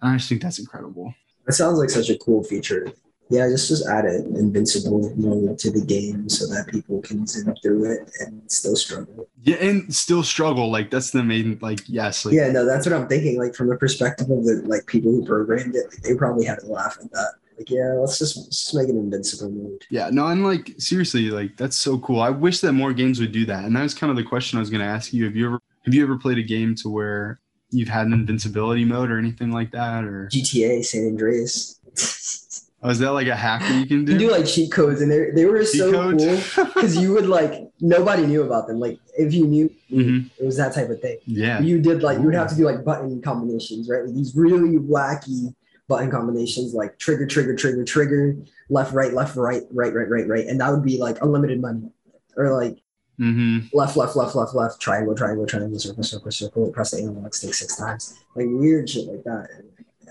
And 0.00 0.12
I 0.12 0.16
just 0.16 0.28
think 0.28 0.42
that's 0.42 0.58
incredible. 0.58 1.14
That 1.46 1.52
sounds 1.52 1.78
like 1.78 1.90
such 1.90 2.10
a 2.10 2.18
cool 2.18 2.42
feature. 2.42 2.92
Yeah, 3.30 3.46
just 3.48 3.68
just 3.68 3.86
add 3.86 4.06
an 4.06 4.36
invincible 4.36 5.12
mode 5.16 5.58
to 5.58 5.70
the 5.70 5.84
game 5.84 6.30
so 6.30 6.46
that 6.46 6.66
people 6.68 7.02
can 7.02 7.26
zoom 7.26 7.54
through 7.62 7.92
it 7.92 8.10
and 8.20 8.50
still 8.50 8.74
struggle. 8.74 9.28
Yeah, 9.42 9.56
and 9.56 9.94
still 9.94 10.22
struggle. 10.22 10.70
Like 10.70 10.90
that's 10.90 11.10
the 11.10 11.22
main. 11.22 11.58
Like 11.60 11.80
yes. 11.86 12.24
Like, 12.24 12.34
yeah, 12.34 12.50
no, 12.50 12.64
that's 12.64 12.86
what 12.86 12.94
I'm 12.94 13.06
thinking. 13.06 13.38
Like 13.38 13.54
from 13.54 13.68
the 13.68 13.76
perspective 13.76 14.30
of 14.30 14.44
the 14.44 14.62
like 14.64 14.86
people 14.86 15.10
who 15.10 15.26
programmed 15.26 15.74
it, 15.74 15.86
like, 15.90 16.02
they 16.02 16.14
probably 16.14 16.46
had 16.46 16.60
to 16.60 16.66
laugh 16.66 16.96
at 17.02 17.10
that. 17.12 17.34
Like, 17.58 17.70
yeah, 17.70 17.94
let's 17.98 18.18
just, 18.18 18.36
let's 18.36 18.62
just 18.62 18.74
make 18.74 18.88
an 18.88 18.96
invincible 18.96 19.50
mode. 19.50 19.84
Yeah, 19.90 20.10
no, 20.12 20.28
and 20.28 20.44
like 20.44 20.74
seriously, 20.78 21.30
like 21.30 21.56
that's 21.56 21.76
so 21.76 21.98
cool. 21.98 22.20
I 22.20 22.30
wish 22.30 22.60
that 22.60 22.72
more 22.72 22.92
games 22.92 23.18
would 23.20 23.32
do 23.32 23.44
that. 23.46 23.64
And 23.64 23.74
that 23.74 23.82
was 23.82 23.94
kind 23.94 24.10
of 24.10 24.16
the 24.16 24.22
question 24.22 24.58
I 24.58 24.60
was 24.60 24.70
going 24.70 24.82
to 24.82 24.86
ask 24.86 25.12
you. 25.12 25.24
Have 25.24 25.34
you 25.34 25.46
ever 25.46 25.60
have 25.84 25.92
you 25.92 26.02
ever 26.04 26.16
played 26.16 26.38
a 26.38 26.42
game 26.42 26.76
to 26.76 26.88
where 26.88 27.40
you've 27.70 27.88
had 27.88 28.06
an 28.06 28.12
invincibility 28.12 28.84
mode 28.84 29.10
or 29.10 29.18
anything 29.18 29.50
like 29.50 29.72
that, 29.72 30.04
or 30.04 30.28
GTA 30.32 30.84
San 30.84 31.06
Andreas? 31.06 31.80
Oh, 32.80 32.90
is 32.90 33.00
that 33.00 33.10
like 33.10 33.26
a 33.26 33.34
hack 33.34 33.60
that 33.62 33.74
you 33.74 33.86
can 33.86 34.04
do? 34.04 34.12
You 34.12 34.18
do 34.18 34.30
like 34.30 34.46
cheat 34.46 34.70
codes, 34.70 35.00
and 35.00 35.10
they 35.10 35.32
they 35.32 35.46
were 35.46 35.58
cheat 35.62 35.80
so 35.80 35.90
codes? 35.90 36.24
cool 36.54 36.64
because 36.66 36.96
you 36.96 37.12
would 37.12 37.26
like 37.26 37.68
nobody 37.80 38.24
knew 38.24 38.44
about 38.44 38.68
them. 38.68 38.78
Like 38.78 39.00
if 39.18 39.34
you 39.34 39.48
knew, 39.48 39.68
mm-hmm. 39.90 40.28
it 40.40 40.46
was 40.46 40.56
that 40.58 40.74
type 40.74 40.88
of 40.88 41.00
thing. 41.00 41.18
Yeah, 41.26 41.58
you 41.58 41.80
did 41.80 42.04
like 42.04 42.18
you 42.18 42.24
would 42.26 42.36
have 42.36 42.48
to 42.50 42.54
do 42.54 42.64
like 42.64 42.84
button 42.84 43.20
combinations, 43.20 43.88
right? 43.88 44.04
Like 44.04 44.14
these 44.14 44.36
really 44.36 44.78
wacky 44.78 45.52
button 45.88 46.10
combinations, 46.10 46.74
like 46.74 46.98
trigger, 46.98 47.26
trigger, 47.26 47.56
trigger, 47.56 47.84
trigger, 47.84 48.36
left, 48.68 48.92
right, 48.92 49.14
left, 49.14 49.36
right, 49.36 49.62
right, 49.70 49.92
right, 49.92 50.08
right, 50.08 50.28
right, 50.28 50.46
and 50.46 50.60
that 50.60 50.70
would 50.70 50.84
be 50.84 50.98
like 50.98 51.20
unlimited 51.22 51.60
money, 51.60 51.90
or 52.36 52.52
like 52.52 52.78
mm-hmm. 53.18 53.66
left, 53.76 53.96
left, 53.96 54.14
left, 54.14 54.36
left, 54.36 54.54
left, 54.54 54.80
triangle, 54.80 55.14
triangle, 55.14 55.46
triangle, 55.46 55.78
circle, 55.78 56.02
circle, 56.02 56.30
circle, 56.30 56.70
press 56.70 56.90
the 56.92 56.98
analog 56.98 57.34
stick 57.34 57.54
six 57.54 57.76
times, 57.76 58.18
like 58.36 58.46
weird 58.48 58.88
shit 58.88 59.06
like 59.06 59.24
that. 59.24 59.48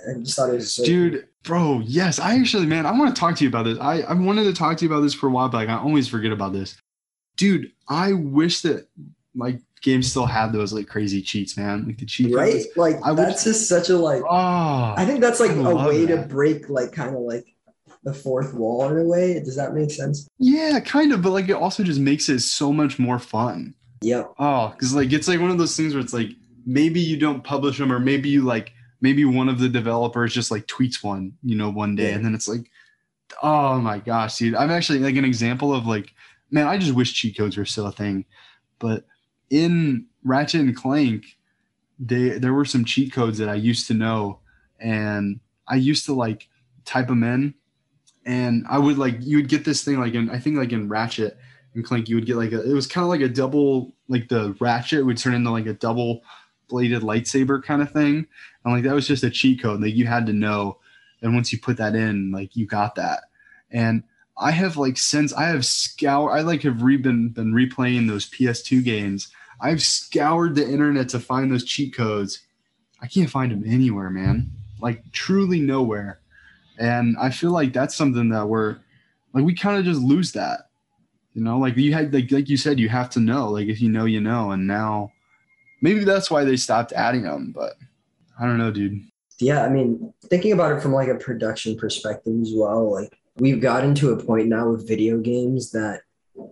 I 0.09 0.19
just 0.19 0.36
thought 0.36 0.49
it 0.49 0.53
was 0.53 0.73
so 0.73 0.84
dude. 0.84 1.28
Bro, 1.43 1.84
yes, 1.86 2.19
I 2.19 2.38
actually, 2.38 2.65
man, 2.65 2.86
I 2.86 2.91
want 2.91 3.15
to 3.15 3.19
talk 3.19 3.36
to 3.38 3.43
you 3.43 3.49
about 3.49 3.63
this. 3.63 3.80
I, 3.80 4.01
I 4.01 4.13
wanted 4.13 4.43
to 4.43 4.53
talk 4.53 4.78
to 4.78 4.86
you 4.86 4.91
about 4.91 5.01
this 5.01 5.13
for 5.13 5.28
a 5.28 5.30
while, 5.30 5.47
but 5.47 5.57
like, 5.57 5.69
I 5.69 5.78
always 5.78 6.07
forget 6.07 6.34
about 6.34 6.51
this. 6.51 6.75
Dude, 7.38 7.71
I 7.88 8.13
wish 8.13 8.61
that 8.61 8.88
like 9.34 9.61
games 9.82 10.09
still 10.09 10.25
have 10.25 10.51
those 10.53 10.73
like 10.73 10.88
crazy 10.88 11.21
cheats, 11.21 11.57
man. 11.57 11.86
Like 11.86 11.97
the 11.97 12.05
cheat 12.05 12.34
right? 12.34 12.53
Codes. 12.53 12.67
Like 12.75 12.95
I 13.03 13.13
that's 13.13 13.45
wish, 13.45 13.55
just 13.55 13.69
such 13.69 13.89
a 13.89 13.97
like. 13.97 14.23
Oh, 14.23 14.93
I 14.97 15.05
think 15.05 15.21
that's 15.21 15.39
like 15.39 15.51
a 15.51 15.75
way 15.75 16.05
that. 16.05 16.15
to 16.15 16.28
break 16.28 16.69
like 16.69 16.91
kind 16.91 17.15
of 17.15 17.21
like 17.21 17.45
the 18.03 18.13
fourth 18.13 18.53
wall 18.53 18.89
in 18.89 18.97
a 18.97 19.03
way. 19.03 19.36
Does 19.36 19.55
that 19.55 19.73
make 19.73 19.91
sense? 19.91 20.28
Yeah, 20.39 20.80
kind 20.80 21.11
of, 21.11 21.21
but 21.21 21.32
like 21.32 21.49
it 21.49 21.53
also 21.53 21.84
just 21.84 21.99
makes 21.99 22.30
it 22.30 22.39
so 22.39 22.71
much 22.71 22.99
more 22.99 23.19
fun. 23.19 23.73
Yep. 24.01 24.34
Oh, 24.39 24.69
because 24.69 24.93
like 24.93 25.11
it's 25.11 25.28
like 25.28 25.39
one 25.39 25.51
of 25.51 25.57
those 25.57 25.75
things 25.75 25.93
where 25.93 26.03
it's 26.03 26.13
like 26.13 26.30
maybe 26.65 26.99
you 26.99 27.17
don't 27.17 27.43
publish 27.43 27.78
them, 27.78 27.91
or 27.91 27.99
maybe 27.99 28.30
you 28.30 28.43
like 28.43 28.71
maybe 29.01 29.25
one 29.25 29.49
of 29.49 29.59
the 29.59 29.69
developers 29.69 30.34
just 30.34 30.51
like 30.51 30.65
tweets 30.67 31.03
one, 31.03 31.34
you 31.43 31.55
know, 31.55 31.69
one 31.69 31.95
day, 31.95 32.09
yeah. 32.09 32.15
and 32.15 32.25
then 32.25 32.34
it's 32.34 32.47
like, 32.47 32.71
oh 33.43 33.80
my 33.80 33.99
gosh, 33.99 34.38
dude. 34.38 34.55
I'm 34.55 34.71
actually 34.71 34.99
like 34.99 35.15
an 35.15 35.25
example 35.25 35.73
of 35.73 35.86
like, 35.86 36.13
man, 36.51 36.67
I 36.67 36.78
just 36.78 36.93
wish 36.93 37.13
cheat 37.13 37.38
codes 37.38 37.57
were 37.57 37.65
still 37.65 37.88
a 37.88 37.91
thing. 37.91 38.25
But 38.80 39.05
in 39.49 40.05
Ratchet 40.23 40.61
and 40.61 40.75
Clank, 40.75 41.37
they 41.99 42.37
there 42.37 42.53
were 42.53 42.65
some 42.65 42.85
cheat 42.85 43.11
codes 43.13 43.37
that 43.37 43.49
I 43.49 43.55
used 43.55 43.87
to 43.87 43.93
know, 43.93 44.39
and 44.79 45.39
I 45.67 45.75
used 45.75 46.05
to 46.05 46.13
like 46.13 46.47
type 46.85 47.07
them 47.07 47.23
in, 47.23 47.53
and 48.25 48.65
I 48.69 48.77
would 48.77 48.97
like 48.97 49.17
you 49.21 49.37
would 49.37 49.49
get 49.49 49.65
this 49.65 49.83
thing 49.83 49.99
like 49.99 50.13
in 50.13 50.29
I 50.29 50.39
think 50.39 50.57
like 50.57 50.71
in 50.71 50.89
Ratchet 50.89 51.37
and 51.73 51.83
Clank 51.83 52.09
you 52.09 52.15
would 52.15 52.25
get 52.25 52.37
like 52.37 52.51
a 52.51 52.69
it 52.69 52.73
was 52.73 52.87
kind 52.87 53.03
of 53.03 53.09
like 53.09 53.21
a 53.21 53.29
double 53.29 53.93
like 54.07 54.29
the 54.29 54.55
Ratchet 54.59 55.05
would 55.05 55.17
turn 55.17 55.33
into 55.33 55.51
like 55.51 55.65
a 55.65 55.73
double 55.73 56.21
bladed 56.67 57.01
lightsaber 57.01 57.63
kind 57.63 57.81
of 57.81 57.91
thing. 57.91 58.27
And 58.63 58.73
like 58.73 58.83
that 58.83 58.93
was 58.93 59.07
just 59.07 59.23
a 59.23 59.29
cheat 59.29 59.61
code 59.61 59.81
that 59.81 59.91
you 59.91 60.05
had 60.05 60.25
to 60.27 60.33
know. 60.33 60.79
And 61.21 61.33
once 61.33 61.51
you 61.51 61.59
put 61.59 61.77
that 61.77 61.95
in, 61.95 62.31
like 62.31 62.55
you 62.55 62.67
got 62.67 62.95
that. 62.95 63.21
And 63.71 64.03
I 64.39 64.51
have 64.51 64.77
like 64.77 64.97
since 64.97 65.34
I 65.34 65.45
have 65.45 65.65
scoured, 65.65 66.31
I 66.31 66.41
like 66.41 66.61
have 66.64 66.84
re- 66.84 66.97
been, 66.97 67.30
been 67.30 67.53
replaying 67.53 68.07
those 68.07 68.30
PS2 68.30 68.84
games. 68.84 69.30
I've 69.59 69.81
scoured 69.81 70.55
the 70.55 70.68
internet 70.68 71.09
to 71.09 71.19
find 71.19 71.51
those 71.51 71.64
cheat 71.64 71.95
codes. 71.95 72.41
I 73.01 73.07
can't 73.07 73.30
find 73.30 73.51
them 73.51 73.64
anywhere, 73.65 74.09
man. 74.09 74.51
Like 74.80 75.11
truly 75.11 75.59
nowhere. 75.59 76.19
And 76.77 77.18
I 77.19 77.31
feel 77.31 77.51
like 77.51 77.73
that's 77.73 77.95
something 77.95 78.30
that 78.30 78.47
we're 78.47 78.77
like 79.34 79.43
we 79.43 79.55
kind 79.55 79.80
of 79.80 79.85
just 79.85 80.01
lose 80.01 80.31
that. 80.34 80.69
You 81.34 81.43
know, 81.43 81.57
like 81.57 81.76
you 81.77 81.93
had 81.93 82.14
like 82.14 82.31
like 82.31 82.49
you 82.49 82.57
said, 82.57 82.80
you 82.80 82.89
have 82.89 83.09
to 83.11 83.19
know. 83.19 83.49
Like 83.49 83.68
if 83.68 83.81
you 83.81 83.89
know, 83.89 84.05
you 84.05 84.22
know. 84.22 84.51
And 84.51 84.68
now 84.68 85.11
maybe 85.81 86.03
that's 86.03 86.30
why 86.30 86.43
they 86.43 86.57
stopped 86.57 86.93
adding 86.93 87.23
them, 87.23 87.51
but 87.55 87.73
I 88.39 88.45
don't 88.45 88.57
know, 88.57 88.72
dude. 88.72 89.01
Yeah, 89.39 89.64
I 89.64 89.69
mean, 89.69 90.14
thinking 90.26 90.51
about 90.51 90.76
it 90.76 90.81
from 90.81 90.93
like 90.93 91.09
a 91.09 91.15
production 91.15 91.77
perspective 91.77 92.34
as 92.41 92.53
well, 92.55 92.91
like 92.91 93.18
we've 93.39 93.61
gotten 93.61 93.95
to 93.95 94.11
a 94.11 94.23
point 94.23 94.47
now 94.47 94.69
with 94.69 94.88
video 94.88 95.19
games 95.19 95.72
that 95.72 96.01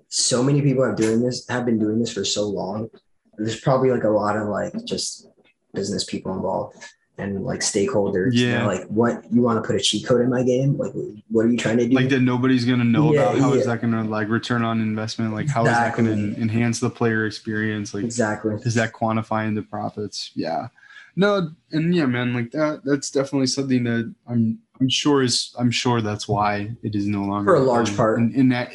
so 0.09 0.43
many 0.43 0.61
people 0.61 0.85
have 0.85 0.95
doing 0.95 1.21
this 1.21 1.47
have 1.49 1.65
been 1.65 1.79
doing 1.79 1.99
this 1.99 2.13
for 2.13 2.25
so 2.25 2.47
long. 2.47 2.89
There's 3.37 3.59
probably 3.59 3.91
like 3.91 4.03
a 4.03 4.09
lot 4.09 4.37
of 4.37 4.47
like 4.47 4.73
just 4.85 5.27
business 5.73 6.03
people 6.03 6.33
involved 6.33 6.77
and 7.17 7.43
like 7.43 7.59
stakeholders. 7.59 8.31
Yeah. 8.33 8.65
like, 8.65 8.85
what 8.87 9.23
you 9.31 9.41
want 9.41 9.61
to 9.61 9.67
put 9.67 9.75
a 9.75 9.79
cheat 9.79 10.05
code 10.05 10.21
in 10.21 10.29
my 10.29 10.43
game? 10.43 10.77
Like, 10.77 10.91
what 11.29 11.45
are 11.45 11.49
you 11.49 11.57
trying 11.57 11.77
to 11.77 11.87
do? 11.87 11.95
Like 11.95 12.09
that 12.09 12.21
nobody's 12.21 12.65
gonna 12.65 12.83
know 12.83 13.13
yeah, 13.13 13.21
about. 13.21 13.39
How 13.39 13.53
yeah. 13.53 13.59
is 13.59 13.65
that 13.65 13.81
gonna 13.81 14.03
like 14.03 14.29
return 14.29 14.63
on 14.63 14.81
investment? 14.81 15.33
Like, 15.33 15.49
how 15.49 15.61
exactly. 15.61 16.05
is 16.05 16.15
that 16.15 16.25
gonna 16.25 16.41
enhance 16.41 16.79
the 16.79 16.89
player 16.89 17.25
experience? 17.25 17.93
Like, 17.93 18.03
exactly. 18.03 18.55
Is 18.63 18.75
that 18.75 18.93
quantifying 18.93 19.55
the 19.55 19.61
profits? 19.61 20.31
Yeah. 20.35 20.67
No, 21.15 21.51
and 21.71 21.95
yeah, 21.95 22.05
man, 22.05 22.33
like 22.33 22.51
that. 22.51 22.81
That's 22.83 23.09
definitely 23.09 23.47
something 23.47 23.83
that 23.85 24.13
I'm. 24.27 24.59
I'm 24.79 24.89
sure 24.89 25.21
is. 25.21 25.53
I'm 25.57 25.71
sure 25.71 26.01
that's 26.01 26.27
why 26.27 26.75
it 26.83 26.95
is 26.95 27.07
no 27.07 27.21
longer 27.23 27.51
for 27.51 27.55
a 27.55 27.63
large 27.63 27.95
part. 27.95 28.19
In, 28.19 28.33
in 28.33 28.49
that, 28.49 28.71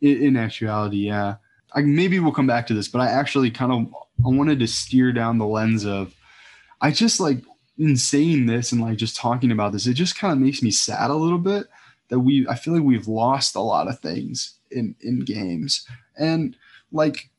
in, 0.00 0.22
in 0.22 0.36
actuality, 0.36 0.98
yeah. 0.98 1.36
I, 1.74 1.82
maybe 1.82 2.20
we'll 2.20 2.32
come 2.32 2.46
back 2.46 2.66
to 2.68 2.74
this, 2.74 2.88
but 2.88 3.00
I 3.00 3.08
actually 3.08 3.50
kind 3.50 3.72
of 3.72 3.86
I 4.24 4.28
wanted 4.28 4.60
to 4.60 4.66
steer 4.66 5.12
down 5.12 5.38
the 5.38 5.46
lens 5.46 5.84
of. 5.84 6.14
I 6.80 6.90
just 6.90 7.20
like 7.20 7.38
in 7.78 7.96
saying 7.96 8.46
this 8.46 8.70
and 8.70 8.80
like 8.80 8.98
just 8.98 9.16
talking 9.16 9.50
about 9.50 9.72
this, 9.72 9.86
it 9.86 9.94
just 9.94 10.18
kind 10.18 10.32
of 10.32 10.38
makes 10.38 10.62
me 10.62 10.70
sad 10.70 11.10
a 11.10 11.14
little 11.14 11.38
bit 11.38 11.66
that 12.08 12.20
we 12.20 12.46
I 12.48 12.54
feel 12.54 12.74
like 12.74 12.82
we've 12.82 13.08
lost 13.08 13.56
a 13.56 13.60
lot 13.60 13.88
of 13.88 13.98
things 14.00 14.58
in 14.70 14.94
in 15.00 15.20
games. 15.20 15.86
And 16.16 16.56
like 16.94 17.30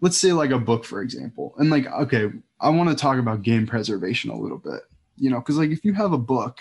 let's 0.00 0.18
say 0.18 0.32
like 0.32 0.50
a 0.50 0.58
book 0.58 0.84
for 0.84 1.02
example 1.02 1.54
and 1.58 1.70
like 1.70 1.86
okay 1.86 2.30
i 2.60 2.68
want 2.68 2.88
to 2.88 2.94
talk 2.94 3.18
about 3.18 3.42
game 3.42 3.66
preservation 3.66 4.30
a 4.30 4.38
little 4.38 4.58
bit 4.58 4.80
you 5.16 5.30
know 5.30 5.38
because 5.38 5.56
like 5.56 5.70
if 5.70 5.84
you 5.84 5.92
have 5.94 6.12
a 6.12 6.18
book 6.18 6.58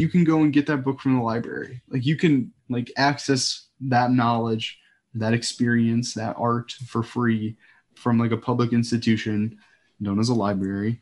you 0.00 0.08
can 0.08 0.24
go 0.24 0.42
and 0.42 0.52
get 0.52 0.66
that 0.66 0.84
book 0.84 1.00
from 1.00 1.16
the 1.16 1.22
library. 1.22 1.82
Like 1.88 2.04
you 2.04 2.16
can 2.16 2.52
like 2.68 2.92
access 2.96 3.68
that 3.80 4.10
knowledge 4.10 4.78
that 5.14 5.34
experience 5.34 6.14
that 6.14 6.36
art 6.38 6.72
for 6.86 7.02
free 7.02 7.56
from 7.94 8.18
like 8.18 8.32
a 8.32 8.36
public 8.36 8.72
institution 8.72 9.58
known 10.00 10.20
as 10.20 10.28
a 10.28 10.34
library. 10.34 11.00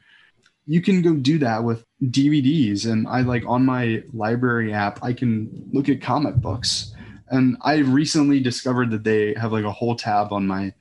You 0.67 0.81
can 0.81 1.03
go 1.03 1.15
do 1.15 1.39
that 1.39 1.63
with 1.63 1.85
dvds 2.03 2.91
and 2.91 3.09
i 3.09 3.23
like 3.23 3.43
on 3.47 3.65
my 3.65 4.03
library 4.13 4.71
app 4.71 5.03
i 5.03 5.11
can 5.11 5.49
look 5.73 5.89
at 5.89 6.03
comic 6.03 6.37
books. 6.37 6.95
And 7.29 7.57
i 7.63 7.77
recently 7.77 8.41
discovered 8.41 8.91
that 8.91 9.05
they 9.05 9.35
have 9.35 9.53
like 9.53 9.65
a 9.65 9.73
whole 9.73 9.97
tab 9.97 10.33
on 10.33 10.47
my 10.47 10.73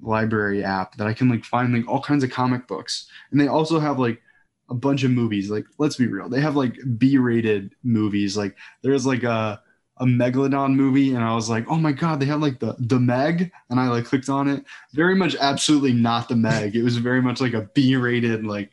library 0.00 0.64
app 0.64 0.96
that 0.96 1.06
i 1.06 1.12
can 1.12 1.28
like 1.28 1.44
find 1.44 1.74
like 1.74 1.88
all 1.88 2.00
kinds 2.00 2.24
of 2.24 2.30
comic 2.30 2.66
books. 2.66 3.08
And 3.30 3.40
they 3.40 3.48
also 3.48 3.78
have 3.78 3.98
like 3.98 4.22
a 4.72 4.74
bunch 4.74 5.04
of 5.04 5.10
movies 5.10 5.50
like 5.50 5.66
let's 5.76 5.96
be 5.96 6.06
real 6.06 6.30
they 6.30 6.40
have 6.40 6.56
like 6.56 6.74
b-rated 6.96 7.74
movies 7.84 8.38
like 8.38 8.56
there's 8.82 9.04
like 9.04 9.22
a 9.22 9.60
a 9.98 10.06
megalodon 10.06 10.74
movie 10.74 11.14
and 11.14 11.22
i 11.22 11.34
was 11.34 11.50
like 11.50 11.66
oh 11.68 11.76
my 11.76 11.92
god 11.92 12.18
they 12.18 12.24
have 12.24 12.40
like 12.40 12.58
the 12.58 12.74
the 12.78 12.98
meg 12.98 13.52
and 13.68 13.78
i 13.78 13.86
like 13.86 14.06
clicked 14.06 14.30
on 14.30 14.48
it. 14.48 14.64
Very 14.94 15.14
much 15.14 15.36
absolutely 15.38 15.92
not 15.92 16.30
the 16.30 16.36
meg. 16.36 16.74
It 16.74 16.82
was 16.82 16.96
very 16.96 17.20
much 17.20 17.42
like 17.42 17.52
a 17.52 17.68
b-rated 17.74 18.46
like 18.46 18.72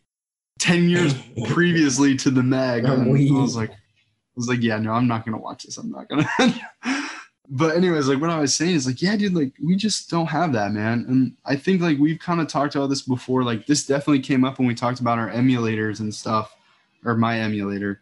10 0.60 0.90
years 0.90 1.14
previously 1.50 2.16
to 2.16 2.30
the 2.32 2.42
meg 2.42 2.86
and 2.86 3.04
i 3.04 3.42
was 3.42 3.58
like 3.58 3.72
i 3.72 3.76
was 4.38 4.48
like 4.48 4.62
yeah 4.62 4.78
no 4.78 4.94
i'm 4.94 5.08
not 5.08 5.26
gonna 5.26 5.38
watch 5.38 5.64
this. 5.64 5.78
I'm 5.78 5.92
not 5.92 6.08
gonna 6.08 6.28
but 7.50 7.76
anyways 7.76 8.08
like 8.08 8.22
what 8.22 8.30
i 8.30 8.40
was 8.40 8.54
saying 8.54 8.76
is 8.76 8.86
like 8.86 9.02
yeah 9.02 9.16
dude 9.16 9.34
like 9.34 9.52
we 9.66 9.76
just 9.76 10.10
don't 10.10 10.28
have 10.28 10.54
that 10.54 10.72
man 10.72 11.06
and 11.08 11.36
i 11.46 11.56
think 11.56 11.82
like 11.82 11.98
we've 11.98 12.20
kind 12.20 12.40
of 12.40 12.48
talked 12.48 12.76
about 12.76 12.88
this 12.88 13.02
before 13.02 13.44
like 13.44 13.66
this 13.66 13.86
definitely 13.86 14.20
came 14.20 14.46
up 14.46 14.60
when 14.60 14.68
we 14.68 14.76
talked 14.76 15.00
about 15.00 15.18
our 15.18 15.32
emulators 15.32 16.00
and 16.00 16.14
stuff 16.14 16.56
or 17.06 17.16
my 17.16 17.40
emulator 17.40 18.02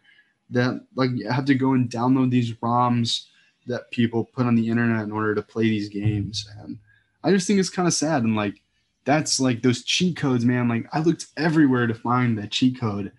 that 0.50 0.80
like 0.94 1.10
you 1.14 1.28
have 1.28 1.44
to 1.44 1.54
go 1.54 1.72
and 1.72 1.90
download 1.90 2.30
these 2.30 2.52
ROMs 2.54 3.26
that 3.66 3.90
people 3.90 4.24
put 4.24 4.46
on 4.46 4.54
the 4.54 4.68
internet 4.68 5.04
in 5.04 5.12
order 5.12 5.34
to 5.34 5.42
play 5.42 5.64
these 5.64 5.88
games. 5.88 6.48
And 6.60 6.78
I 7.22 7.30
just 7.30 7.46
think 7.46 7.60
it's 7.60 7.70
kind 7.70 7.86
of 7.86 7.94
sad. 7.94 8.22
And 8.24 8.34
like 8.34 8.62
that's 9.04 9.38
like 9.38 9.62
those 9.62 9.84
cheat 9.84 10.16
codes, 10.16 10.44
man. 10.44 10.68
Like 10.68 10.86
I 10.92 11.00
looked 11.00 11.26
everywhere 11.36 11.86
to 11.86 11.94
find 11.94 12.36
that 12.38 12.50
cheat 12.50 12.80
code. 12.80 13.12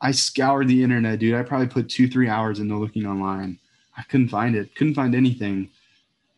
I 0.00 0.10
scoured 0.10 0.68
the 0.68 0.82
internet, 0.82 1.20
dude. 1.20 1.34
I 1.34 1.42
probably 1.42 1.68
put 1.68 1.88
two, 1.88 2.08
three 2.08 2.28
hours 2.28 2.58
into 2.58 2.76
looking 2.76 3.06
online. 3.06 3.58
I 4.02 4.04
couldn't 4.10 4.28
find 4.30 4.56
it. 4.56 4.74
Couldn't 4.74 4.94
find 4.94 5.14
anything. 5.14 5.70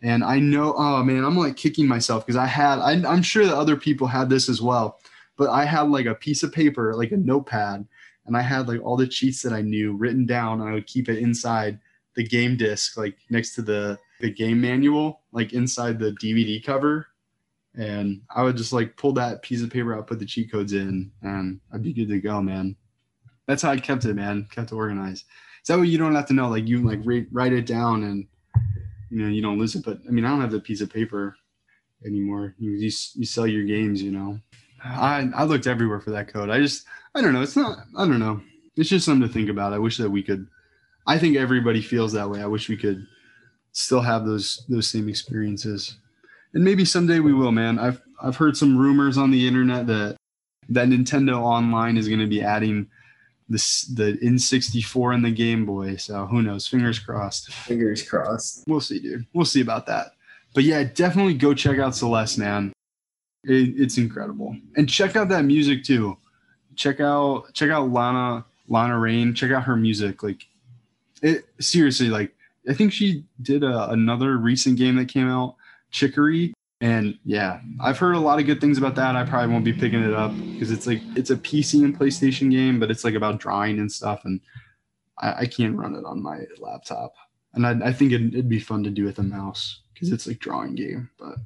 And 0.03 0.23
I 0.23 0.39
know, 0.39 0.75
oh 0.77 1.03
man, 1.03 1.25
I'm 1.25 1.39
like 1.39 1.57
kicking 1.57 1.89
myself 1.89 2.27
because 2.27 2.37
I 2.37 2.45
had, 2.45 2.79
I, 2.79 2.93
I'm 3.11 3.23
sure 3.23 3.47
that 3.47 3.57
other 3.57 3.75
people 3.75 4.07
had 4.07 4.29
this 4.29 4.51
as 4.51 4.61
well, 4.61 5.01
but 5.39 5.49
I 5.49 5.65
had 5.65 5.89
like 5.89 6.05
a 6.05 6.15
piece 6.15 6.43
of 6.43 6.53
paper, 6.53 6.95
like 6.95 7.13
a 7.13 7.17
notepad, 7.17 7.87
and 8.27 8.37
I 8.37 8.43
had 8.43 8.69
like 8.69 8.83
all 8.83 8.99
the 8.99 9.07
cheats 9.07 9.41
that 9.43 9.55
I 9.55 9.63
knew 9.63 9.97
written 9.97 10.27
down, 10.27 10.61
and 10.61 10.69
I 10.69 10.75
would 10.75 10.87
keep 10.87 11.09
it 11.09 11.21
inside 11.21 11.79
the 12.17 12.23
game 12.23 12.59
disc, 12.59 12.99
like 12.99 13.17
next 13.31 13.55
to 13.55 13.63
the 13.63 13.99
the 14.21 14.31
game 14.31 14.61
manual, 14.61 15.23
like 15.33 15.55
inside 15.55 15.99
the 15.99 16.13
DVD 16.13 16.63
cover. 16.63 17.07
And 17.77 18.21
I 18.35 18.43
would 18.43 18.59
just 18.59 18.75
like 18.75 18.99
pull 18.99 19.13
that 19.15 19.41
piece 19.41 19.63
of 19.63 19.71
paper 19.71 19.95
out, 19.95 20.07
put 20.07 20.19
the 20.19 20.27
cheat 20.27 20.53
codes 20.53 20.75
in, 20.75 21.11
and 21.23 21.61
I'd 21.73 21.83
be 21.83 21.95
good 21.95 22.09
to 22.09 22.21
go, 22.21 22.43
man. 22.43 22.77
That's 23.47 23.63
how 23.63 23.71
I 23.71 23.79
kept 23.79 24.05
it, 24.05 24.15
man. 24.15 24.49
Kept 24.51 24.71
it 24.71 24.75
organized. 24.75 25.25
So 25.65 25.73
that 25.73 25.81
way 25.81 25.89
you 25.89 25.99
don't 25.99 26.15
have 26.15 26.27
to 26.27 26.35
know, 26.35 26.49
like 26.49 26.69
you 26.69 26.87
like 26.87 27.01
write, 27.05 27.27
write 27.33 27.55
it 27.55 27.65
down 27.67 28.05
and 28.05 28.27
you 29.11 29.19
know 29.19 29.29
you 29.29 29.41
don't 29.41 29.59
lose 29.59 29.75
it. 29.75 29.85
But 29.85 29.99
I 30.07 30.11
mean, 30.11 30.25
I 30.25 30.29
don't 30.29 30.43
have 30.43 30.53
the 30.53 30.61
piece 30.61 30.83
of 30.83 30.93
paper 30.93 31.37
anymore. 32.05 32.55
You 32.59 32.73
you, 32.73 32.91
you 33.15 33.25
sell 33.25 33.47
your 33.47 33.65
games, 33.65 34.03
you 34.03 34.13
know. 34.13 34.39
I 34.85 35.31
I 35.35 35.45
looked 35.45 35.67
everywhere 35.67 36.01
for 36.01 36.11
that 36.11 36.29
code. 36.29 36.51
I 36.51 36.61
just 36.61 36.87
I 37.15 37.23
don't 37.23 37.33
know. 37.33 37.41
It's 37.41 37.57
not. 37.57 37.79
I 37.97 38.07
don't 38.07 38.21
know. 38.21 38.43
It's 38.77 38.91
just 38.91 39.07
something 39.07 39.27
to 39.27 39.33
think 39.33 39.49
about. 39.49 39.73
I 39.73 39.79
wish 39.79 39.97
that 39.97 40.11
we 40.11 40.23
could. 40.23 40.47
I 41.07 41.19
think 41.19 41.37
everybody 41.37 41.81
feels 41.81 42.13
that 42.13 42.29
way. 42.29 42.43
I 42.43 42.47
wish 42.47 42.69
we 42.69 42.77
could 42.77 43.07
still 43.73 44.03
have 44.03 44.27
those 44.27 44.67
those 44.69 44.89
same 44.89 45.09
experiences, 45.09 45.97
and 46.53 46.63
maybe 46.63 46.85
someday 46.85 47.21
we 47.21 47.33
will, 47.33 47.53
man. 47.53 47.79
I've 47.79 48.03
I've 48.23 48.37
heard 48.37 48.57
some 48.59 48.77
rumors 48.77 49.17
on 49.17 49.31
the 49.31 49.49
internet 49.49 49.87
that 49.87 50.17
that 50.69 50.89
Nintendo 50.89 51.41
Online 51.41 51.97
is 51.97 52.07
going 52.07 52.21
to 52.21 52.27
be 52.27 52.43
adding 52.43 52.89
this 53.49 53.83
the 53.83 54.19
N64 54.23 55.15
and 55.15 55.25
the 55.25 55.31
Game 55.31 55.67
Boy. 55.67 55.97
So 55.97 56.27
who 56.27 56.43
knows? 56.43 56.67
Fingers 56.67 56.99
crossed. 56.99 57.53
Fingers 57.53 58.03
crossed. 58.03 58.65
We'll 58.67 58.81
see, 58.81 58.99
dude. 58.99 59.27
We'll 59.33 59.45
see 59.45 59.61
about 59.61 59.87
that. 59.87 60.13
But 60.55 60.65
yeah, 60.65 60.85
definitely 60.85 61.35
go 61.35 61.53
check 61.53 61.79
out 61.79 61.95
Celeste, 61.95 62.39
man. 62.39 62.73
It, 63.45 63.75
it's 63.77 63.99
incredible, 63.99 64.57
and 64.77 64.89
check 64.89 65.17
out 65.17 65.29
that 65.29 65.45
music 65.45 65.85
too. 65.85 66.17
Check 66.77 67.01
out 67.01 67.53
check 67.53 67.71
out 67.71 67.91
Lena 67.91 68.45
Lena 68.69 68.99
Raine. 68.99 69.35
Check 69.35 69.51
out 69.51 69.65
her 69.65 69.77
music. 69.77 70.23
Like, 70.23 70.47
it 71.23 71.45
seriously. 71.61 72.09
Like, 72.09 72.35
I 72.69 72.75
think 72.75 72.93
she 72.93 73.25
did 73.43 73.63
a, 73.63 73.91
another 73.91 74.39
recent 74.39 74.79
game 74.79 74.97
that 74.97 75.09
came 75.09 75.29
out, 75.29 75.57
Chicory, 75.91 76.55
and 76.85 77.19
yeah, 77.25 77.61
I've 77.81 77.97
heard 77.99 78.15
a 78.15 78.21
lot 78.21 78.39
of 78.39 78.45
good 78.45 78.61
things 78.61 78.77
about 78.77 78.95
that. 78.97 79.17
I 79.17 79.25
probably 79.25 79.51
won't 79.51 79.65
be 79.65 79.73
picking 79.73 80.03
it 80.03 80.13
up 80.13 80.33
because 80.53 80.71
it's 80.71 80.87
like 80.87 81.01
it's 81.17 81.31
a 81.31 81.37
PC 81.37 81.83
and 81.83 81.99
PlayStation 81.99 82.51
game, 82.51 82.79
but 82.79 82.91
it's 82.91 83.05
like 83.05 83.15
about 83.15 83.41
drawing 83.41 83.79
and 83.79 83.91
stuff, 83.91 84.27
and 84.27 84.39
I, 85.19 85.33
I 85.41 85.47
can't 85.47 85.77
run 85.77 85.95
it 85.95 86.05
on 86.05 86.23
my 86.23 86.41
laptop. 86.59 87.15
And 87.55 87.67
I, 87.67 87.89
I 87.89 87.93
think 87.95 88.13
it'd, 88.13 88.35
it'd 88.35 88.49
be 88.51 88.59
fun 88.61 88.85
to 88.85 88.91
do 88.91 89.05
with 89.05 89.19
a 89.19 89.23
mouse 89.23 89.81
because 89.95 90.13
it's 90.13 90.27
like 90.27 90.41
drawing 90.41 90.75
game. 90.75 91.09
But 91.19 91.37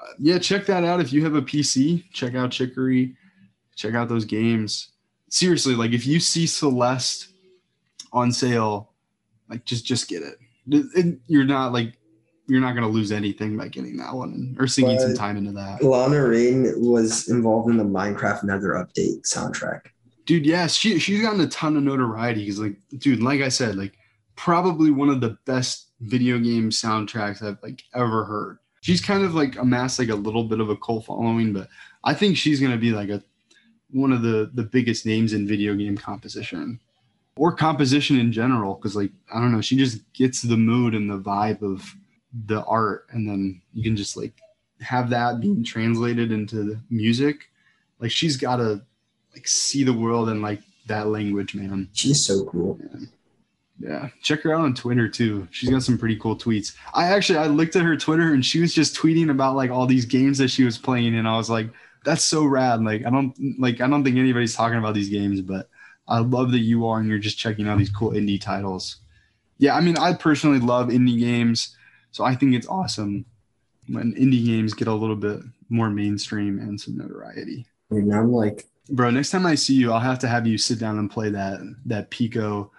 uh, 0.00 0.12
yeah, 0.18 0.38
check 0.38 0.64
that 0.66 0.82
out 0.82 1.00
if 1.00 1.12
you 1.12 1.22
have 1.24 1.34
a 1.34 1.42
PC. 1.42 2.04
Check 2.14 2.34
out 2.34 2.50
Chicory. 2.50 3.16
Check 3.76 3.94
out 3.94 4.08
those 4.08 4.24
games. 4.24 4.92
Seriously, 5.28 5.74
like 5.74 5.90
if 5.92 6.06
you 6.06 6.20
see 6.20 6.46
Celeste 6.46 7.28
on 8.14 8.32
sale, 8.32 8.92
like 9.50 9.66
just 9.66 9.84
just 9.84 10.08
get 10.08 10.22
it. 10.22 10.38
It- 10.70 10.86
it- 10.94 11.18
you're 11.26 11.44
not 11.44 11.74
like 11.74 11.97
you're 12.48 12.60
not 12.60 12.74
gonna 12.74 12.88
lose 12.88 13.12
anything 13.12 13.56
by 13.56 13.68
getting 13.68 13.96
that 13.98 14.14
one 14.14 14.56
or 14.58 14.66
sinking 14.66 14.98
some 14.98 15.14
time 15.14 15.36
into 15.36 15.52
that. 15.52 15.82
Lena 15.82 16.26
Raine 16.26 16.72
was 16.76 17.28
involved 17.28 17.70
in 17.70 17.76
the 17.76 17.84
Minecraft 17.84 18.44
Nether 18.44 18.70
update 18.70 19.20
soundtrack. 19.22 19.82
dude 20.26 20.44
yeah 20.46 20.66
she 20.66 20.98
she's 20.98 21.20
gotten 21.22 21.40
a 21.40 21.46
ton 21.48 21.76
of 21.76 21.82
notoriety 21.82 22.40
because 22.44 22.60
like 22.60 22.76
dude 22.98 23.22
like 23.22 23.40
i 23.40 23.48
said 23.48 23.76
like 23.76 23.94
probably 24.36 24.90
one 24.90 25.08
of 25.08 25.20
the 25.20 25.36
best 25.46 25.88
video 26.00 26.38
game 26.38 26.70
soundtracks 26.70 27.42
i've 27.42 27.58
like 27.62 27.82
ever 27.94 28.24
heard 28.24 28.58
she's 28.82 29.00
kind 29.00 29.24
of 29.24 29.34
like 29.34 29.56
amassed 29.56 29.98
like 29.98 30.10
a 30.10 30.14
little 30.14 30.44
bit 30.44 30.60
of 30.60 30.68
a 30.70 30.76
cult 30.76 31.04
following 31.06 31.52
but 31.52 31.68
i 32.04 32.12
think 32.14 32.36
she's 32.36 32.60
going 32.60 32.70
to 32.72 32.78
be 32.78 32.92
like 32.92 33.08
a 33.08 33.22
one 33.90 34.12
of 34.12 34.22
the 34.22 34.50
the 34.54 34.62
biggest 34.62 35.04
names 35.06 35.32
in 35.32 35.46
video 35.48 35.74
game 35.74 35.96
composition 35.96 36.78
or 37.36 37.52
composition 37.52 38.18
in 38.18 38.30
general 38.30 38.74
because 38.74 38.94
like 38.94 39.10
i 39.34 39.40
don't 39.40 39.50
know 39.52 39.60
she 39.62 39.76
just 39.76 40.00
gets 40.12 40.42
the 40.42 40.56
mood 40.56 40.94
and 40.94 41.08
the 41.10 41.18
vibe 41.18 41.62
of 41.62 41.94
the 42.46 42.62
art 42.64 43.06
and 43.10 43.28
then 43.28 43.60
you 43.72 43.82
can 43.82 43.96
just 43.96 44.16
like 44.16 44.32
have 44.80 45.10
that 45.10 45.40
being 45.40 45.64
translated 45.64 46.30
into 46.30 46.62
the 46.62 46.80
music 46.90 47.50
like 48.00 48.10
she's 48.10 48.36
got 48.36 48.56
to 48.56 48.80
like 49.34 49.46
see 49.46 49.84
the 49.84 49.92
world 49.92 50.28
in 50.28 50.42
like 50.42 50.60
that 50.86 51.08
language, 51.08 51.54
man. 51.54 51.88
She's 51.92 52.24
so 52.24 52.44
cool. 52.46 52.78
Yeah. 53.78 54.08
Check 54.22 54.42
her 54.42 54.52
out 54.52 54.62
on 54.62 54.74
Twitter 54.74 55.08
too. 55.08 55.46
She's 55.50 55.70
got 55.70 55.82
some 55.82 55.98
pretty 55.98 56.16
cool 56.16 56.36
tweets. 56.36 56.74
I 56.94 57.04
actually 57.06 57.38
I 57.38 57.46
looked 57.46 57.76
at 57.76 57.84
her 57.84 57.96
Twitter 57.96 58.32
and 58.32 58.44
she 58.44 58.60
was 58.60 58.74
just 58.74 58.96
tweeting 58.96 59.30
about 59.30 59.54
like 59.54 59.70
all 59.70 59.86
these 59.86 60.04
games 60.04 60.38
that 60.38 60.48
she 60.48 60.64
was 60.64 60.76
playing 60.76 61.14
and 61.14 61.28
I 61.28 61.36
was 61.36 61.48
like, 61.48 61.68
that's 62.04 62.24
so 62.24 62.44
rad. 62.44 62.82
Like 62.82 63.06
I 63.06 63.10
don't 63.10 63.36
like 63.60 63.80
I 63.80 63.88
don't 63.88 64.02
think 64.02 64.16
anybody's 64.16 64.56
talking 64.56 64.78
about 64.78 64.94
these 64.94 65.10
games, 65.10 65.40
but 65.40 65.68
I 66.08 66.18
love 66.18 66.50
that 66.52 66.60
you 66.60 66.86
are 66.86 66.98
and 66.98 67.08
you're 67.08 67.18
just 67.18 67.38
checking 67.38 67.68
out 67.68 67.78
these 67.78 67.90
cool 67.90 68.10
indie 68.10 68.40
titles. 68.40 68.96
Yeah, 69.58 69.76
I 69.76 69.80
mean 69.80 69.96
I 69.98 70.14
personally 70.14 70.60
love 70.60 70.88
indie 70.88 71.18
games, 71.18 71.76
so 72.10 72.24
I 72.24 72.34
think 72.34 72.54
it's 72.54 72.66
awesome 72.66 73.24
when 73.88 74.14
indie 74.14 74.44
games 74.44 74.74
get 74.74 74.88
a 74.88 74.94
little 74.94 75.16
bit 75.16 75.40
more 75.68 75.90
mainstream 75.90 76.58
and 76.58 76.80
some 76.80 76.96
notoriety. 76.96 77.66
And 77.90 78.12
I'm 78.14 78.32
like, 78.32 78.66
Bro, 78.90 79.10
next 79.10 79.30
time 79.30 79.44
I 79.44 79.54
see 79.54 79.74
you, 79.74 79.92
I'll 79.92 80.00
have 80.00 80.18
to 80.20 80.28
have 80.28 80.46
you 80.46 80.56
sit 80.56 80.78
down 80.78 80.98
and 80.98 81.10
play 81.10 81.30
that 81.30 81.60
that 81.86 82.10
Pico 82.10 82.70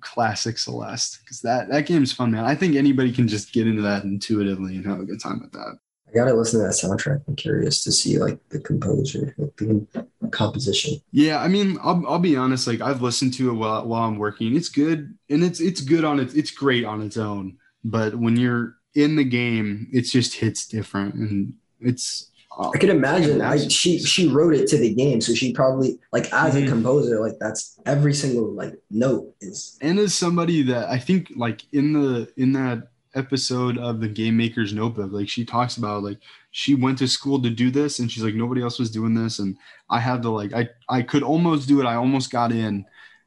classic 0.00 0.58
Celeste 0.58 1.20
because 1.20 1.40
that 1.40 1.68
that 1.70 1.86
game's 1.86 2.12
fun, 2.12 2.30
man. 2.30 2.44
I 2.44 2.54
think 2.54 2.76
anybody 2.76 3.12
can 3.12 3.26
just 3.26 3.52
get 3.52 3.66
into 3.66 3.82
that 3.82 4.04
intuitively 4.04 4.76
and 4.76 4.86
have 4.86 5.00
a 5.00 5.04
good 5.04 5.20
time 5.20 5.40
with 5.40 5.52
that. 5.52 5.78
I 6.06 6.12
gotta 6.12 6.34
listen 6.34 6.60
to 6.60 6.66
that 6.66 6.74
soundtrack. 6.74 7.22
I'm 7.26 7.36
curious 7.36 7.82
to 7.84 7.92
see 7.92 8.18
like 8.18 8.38
the 8.48 8.60
composer, 8.60 9.34
like 9.38 9.56
the 9.56 10.06
composition. 10.30 11.00
Yeah, 11.12 11.40
I 11.40 11.48
mean, 11.48 11.78
I'll, 11.82 12.02
I'll 12.06 12.18
be 12.18 12.36
honest. 12.36 12.66
Like 12.66 12.80
I've 12.80 13.02
listened 13.02 13.34
to 13.34 13.50
it 13.50 13.54
while 13.54 13.86
while 13.86 14.06
I'm 14.06 14.18
working. 14.18 14.54
It's 14.54 14.68
good, 14.68 15.16
and 15.30 15.42
it's 15.42 15.60
it's 15.60 15.80
good 15.80 16.04
on 16.04 16.20
its 16.20 16.34
it's 16.34 16.50
great 16.50 16.84
on 16.84 17.00
its 17.02 17.16
own. 17.16 17.56
But 17.90 18.14
when 18.16 18.36
you're 18.36 18.74
in 18.94 19.16
the 19.16 19.24
game, 19.24 19.88
it 19.92 20.02
just 20.02 20.34
hits 20.34 20.66
different, 20.66 21.14
and 21.14 21.54
it's. 21.80 22.30
I 22.60 22.76
could 22.76 22.90
imagine. 22.90 23.40
I 23.40 23.56
she 23.68 23.98
she 24.00 24.28
wrote 24.28 24.52
it 24.54 24.66
to 24.68 24.78
the 24.78 24.92
game, 24.92 25.20
so 25.20 25.32
she 25.32 25.52
probably 25.52 25.98
like 26.12 26.32
as 26.32 26.54
Mhm. 26.54 26.64
a 26.66 26.68
composer, 26.68 27.20
like 27.20 27.36
that's 27.38 27.78
every 27.86 28.12
single 28.12 28.50
like 28.52 28.74
note 28.90 29.32
is 29.40 29.78
and 29.80 29.96
as 30.00 30.12
somebody 30.14 30.62
that 30.62 30.88
I 30.88 30.98
think 30.98 31.30
like 31.36 31.62
in 31.72 31.92
the 31.92 32.28
in 32.36 32.52
that 32.54 32.88
episode 33.14 33.78
of 33.78 34.00
the 34.00 34.08
Game 34.08 34.36
Maker's 34.36 34.72
Notebook. 34.72 35.12
Like 35.12 35.28
she 35.28 35.44
talks 35.44 35.76
about 35.76 36.02
like 36.02 36.18
she 36.50 36.74
went 36.74 36.98
to 36.98 37.06
school 37.08 37.40
to 37.42 37.50
do 37.50 37.70
this 37.70 38.00
and 38.00 38.10
she's 38.10 38.24
like 38.24 38.34
nobody 38.34 38.60
else 38.62 38.78
was 38.78 38.90
doing 38.90 39.14
this 39.14 39.38
and 39.38 39.56
I 39.88 40.00
had 40.00 40.22
to 40.22 40.30
like 40.30 40.52
I 40.52 40.68
I 40.88 41.02
could 41.02 41.22
almost 41.22 41.68
do 41.68 41.80
it. 41.80 41.86
I 41.86 41.94
almost 41.94 42.30
got 42.32 42.50
in 42.50 42.84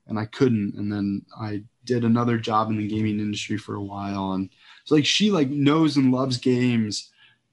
and 0.07 0.19
I 0.19 0.25
couldn't 0.25 0.73
and 0.77 0.91
then 0.91 1.25
I 1.39 1.63
did 1.91 2.05
another 2.05 2.37
job 2.37 2.69
in 2.69 2.77
the 2.77 2.87
gaming 2.87 3.19
industry 3.19 3.57
for 3.57 3.75
a 3.75 3.81
while 3.81 4.31
and 4.31 4.49
it's 4.81 4.91
like 4.91 5.05
she 5.05 5.29
like 5.29 5.49
knows 5.49 5.97
and 5.97 6.11
loves 6.11 6.37
games 6.37 7.11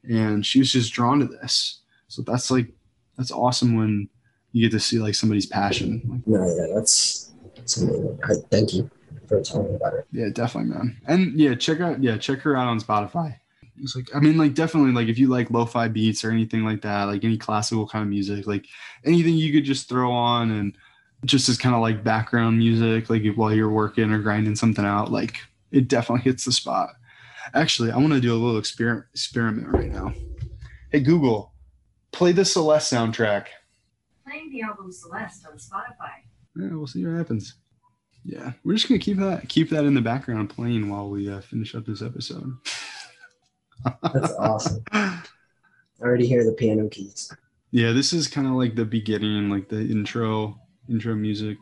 and 0.08 0.46
she 0.46 0.60
was 0.60 0.72
just 0.72 0.92
drawn 0.92 1.18
to 1.18 1.26
this. 1.26 1.80
So 2.08 2.22
that's 2.22 2.50
like 2.50 2.68
that's 3.16 3.32
awesome 3.32 3.76
when 3.76 4.08
you 4.52 4.68
get 4.68 4.72
to 4.72 4.80
see 4.80 4.98
like 4.98 5.14
somebody's 5.14 5.46
passion. 5.46 6.02
Like, 6.08 6.26
No, 6.26 6.56
yeah, 6.56 6.74
that's 6.74 7.32
that's 7.56 7.76
amazing. 7.78 8.18
I, 8.24 8.34
thank 8.50 8.74
you 8.74 8.90
for 9.26 9.42
telling 9.42 9.70
me 9.70 9.74
about 9.74 9.94
it. 9.94 10.06
Yeah, 10.12 10.28
definitely, 10.32 10.70
man. 10.70 10.96
And 11.06 11.38
yeah, 11.38 11.54
check 11.54 11.80
out 11.80 12.02
yeah, 12.02 12.16
check 12.16 12.38
her 12.40 12.56
out 12.56 12.68
on 12.68 12.80
Spotify. 12.80 13.36
It's 13.80 13.94
like 13.94 14.08
I 14.14 14.20
mean, 14.20 14.38
like 14.38 14.54
definitely 14.54 14.92
like 14.92 15.08
if 15.08 15.18
you 15.18 15.28
like 15.28 15.50
lo-fi 15.50 15.88
beats 15.88 16.24
or 16.24 16.30
anything 16.30 16.64
like 16.64 16.82
that, 16.82 17.04
like 17.04 17.24
any 17.24 17.36
classical 17.36 17.86
kind 17.86 18.02
of 18.02 18.08
music, 18.08 18.46
like 18.46 18.66
anything 19.04 19.34
you 19.34 19.52
could 19.52 19.64
just 19.64 19.88
throw 19.88 20.10
on 20.12 20.50
and 20.52 20.76
just 21.24 21.48
as 21.48 21.58
kind 21.58 21.74
of 21.74 21.80
like 21.80 22.04
background 22.04 22.58
music, 22.58 23.10
like 23.10 23.22
while 23.34 23.52
you're 23.52 23.70
working 23.70 24.12
or 24.12 24.18
grinding 24.20 24.56
something 24.56 24.84
out, 24.84 25.10
like 25.10 25.38
it 25.70 25.88
definitely 25.88 26.24
hits 26.24 26.44
the 26.44 26.52
spot. 26.52 26.90
Actually, 27.54 27.90
I 27.90 27.96
want 27.96 28.12
to 28.12 28.20
do 28.20 28.32
a 28.32 28.36
little 28.36 28.58
experiment 28.58 29.06
experiment 29.12 29.68
right 29.68 29.90
now. 29.90 30.12
Hey 30.90 31.00
Google, 31.00 31.52
play 32.12 32.32
the 32.32 32.44
Celeste 32.44 32.92
soundtrack. 32.92 33.46
Playing 34.24 34.50
the 34.50 34.62
album 34.62 34.92
Celeste 34.92 35.46
on 35.46 35.58
Spotify. 35.58 36.10
Yeah, 36.56 36.68
we'll 36.72 36.86
see 36.86 37.04
what 37.04 37.16
happens. 37.16 37.54
Yeah, 38.24 38.52
we're 38.64 38.74
just 38.74 38.88
gonna 38.88 38.98
keep 38.98 39.18
that 39.18 39.48
keep 39.48 39.70
that 39.70 39.84
in 39.84 39.94
the 39.94 40.00
background 40.00 40.50
playing 40.50 40.88
while 40.88 41.08
we 41.08 41.30
uh, 41.30 41.40
finish 41.40 41.74
up 41.74 41.86
this 41.86 42.02
episode. 42.02 42.52
That's 44.02 44.32
awesome. 44.34 44.82
I 44.92 45.22
already 46.00 46.26
hear 46.26 46.44
the 46.44 46.52
piano 46.52 46.88
keys. 46.88 47.32
Yeah, 47.70 47.92
this 47.92 48.12
is 48.12 48.28
kind 48.28 48.46
of 48.46 48.54
like 48.54 48.74
the 48.74 48.84
beginning, 48.84 49.50
like 49.50 49.68
the 49.68 49.80
intro 49.80 50.60
intro 50.88 51.14
music. 51.14 51.58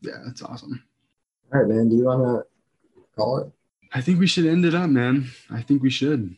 Yeah, 0.00 0.18
that's 0.24 0.42
awesome. 0.42 0.82
All 1.52 1.60
right, 1.60 1.68
man. 1.68 1.88
Do 1.88 1.96
you 1.96 2.04
want 2.04 2.22
to 2.22 2.46
call 3.16 3.38
it? 3.38 3.50
I 3.92 4.00
think 4.00 4.18
we 4.18 4.26
should 4.26 4.46
end 4.46 4.64
it 4.64 4.74
up, 4.74 4.90
man. 4.90 5.30
I 5.50 5.62
think 5.62 5.82
we 5.82 5.90
should. 5.90 6.30
Do 6.30 6.36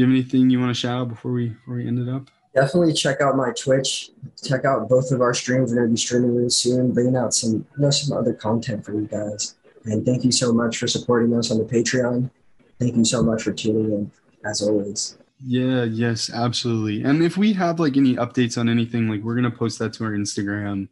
you 0.00 0.04
have 0.04 0.12
anything 0.12 0.50
you 0.50 0.60
want 0.60 0.74
to 0.74 0.78
shout 0.78 1.00
out 1.00 1.08
before 1.08 1.32
we 1.32 1.50
before 1.50 1.76
we 1.76 1.86
end 1.86 1.98
it 1.98 2.12
up? 2.12 2.28
Definitely 2.54 2.92
check 2.92 3.20
out 3.20 3.36
my 3.36 3.52
Twitch. 3.52 4.10
Check 4.42 4.64
out 4.64 4.88
both 4.88 5.10
of 5.10 5.20
our 5.20 5.34
streams. 5.34 5.70
We're 5.70 5.78
gonna 5.78 5.88
be 5.90 5.96
streaming 5.96 6.36
really 6.36 6.50
soon, 6.50 6.92
bringing 6.92 7.16
out 7.16 7.32
some 7.32 7.52
you 7.52 7.66
know 7.78 7.90
some 7.90 8.16
other 8.16 8.34
content 8.34 8.84
for 8.84 8.92
you 8.92 9.06
guys. 9.06 9.54
And 9.84 10.04
thank 10.04 10.24
you 10.24 10.32
so 10.32 10.52
much 10.52 10.78
for 10.78 10.86
supporting 10.86 11.34
us 11.36 11.50
on 11.50 11.58
the 11.58 11.64
Patreon. 11.64 12.30
Thank 12.78 12.96
you 12.96 13.04
so 13.04 13.22
much 13.22 13.42
for 13.42 13.52
tuning 13.52 13.92
in, 13.92 14.10
as 14.44 14.62
always. 14.62 15.16
Yeah, 15.44 15.84
yes, 15.84 16.30
absolutely. 16.30 17.02
And 17.02 17.22
if 17.22 17.36
we 17.36 17.52
have 17.54 17.80
like 17.80 17.96
any 17.96 18.16
updates 18.16 18.58
on 18.58 18.68
anything, 18.68 19.08
like 19.08 19.22
we're 19.22 19.34
gonna 19.34 19.50
post 19.50 19.78
that 19.78 19.92
to 19.94 20.04
our 20.04 20.12
Instagram. 20.12 20.88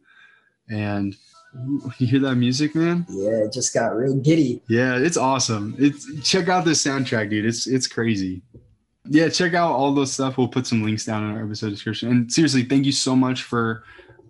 And 0.69 1.15
you 1.97 2.07
hear 2.07 2.19
that 2.19 2.35
music, 2.35 2.75
man? 2.75 3.05
Yeah, 3.09 3.45
it 3.45 3.53
just 3.53 3.73
got 3.73 3.95
real 3.95 4.15
giddy. 4.15 4.61
Yeah, 4.67 4.97
it's 4.97 5.17
awesome. 5.17 5.75
It's 5.77 6.07
check 6.27 6.49
out 6.49 6.65
this 6.65 6.83
soundtrack, 6.83 7.29
dude. 7.29 7.45
It's 7.45 7.67
it's 7.67 7.87
crazy. 7.87 8.41
Yeah, 9.05 9.29
check 9.29 9.53
out 9.53 9.71
all 9.71 9.93
those 9.93 10.13
stuff. 10.13 10.37
We'll 10.37 10.47
put 10.47 10.65
some 10.65 10.83
links 10.83 11.05
down 11.05 11.29
in 11.29 11.35
our 11.35 11.43
episode 11.43 11.71
description. 11.71 12.09
And 12.09 12.31
seriously, 12.31 12.63
thank 12.63 12.85
you 12.85 12.93
so 12.93 13.15
much 13.15 13.43
for 13.43 13.83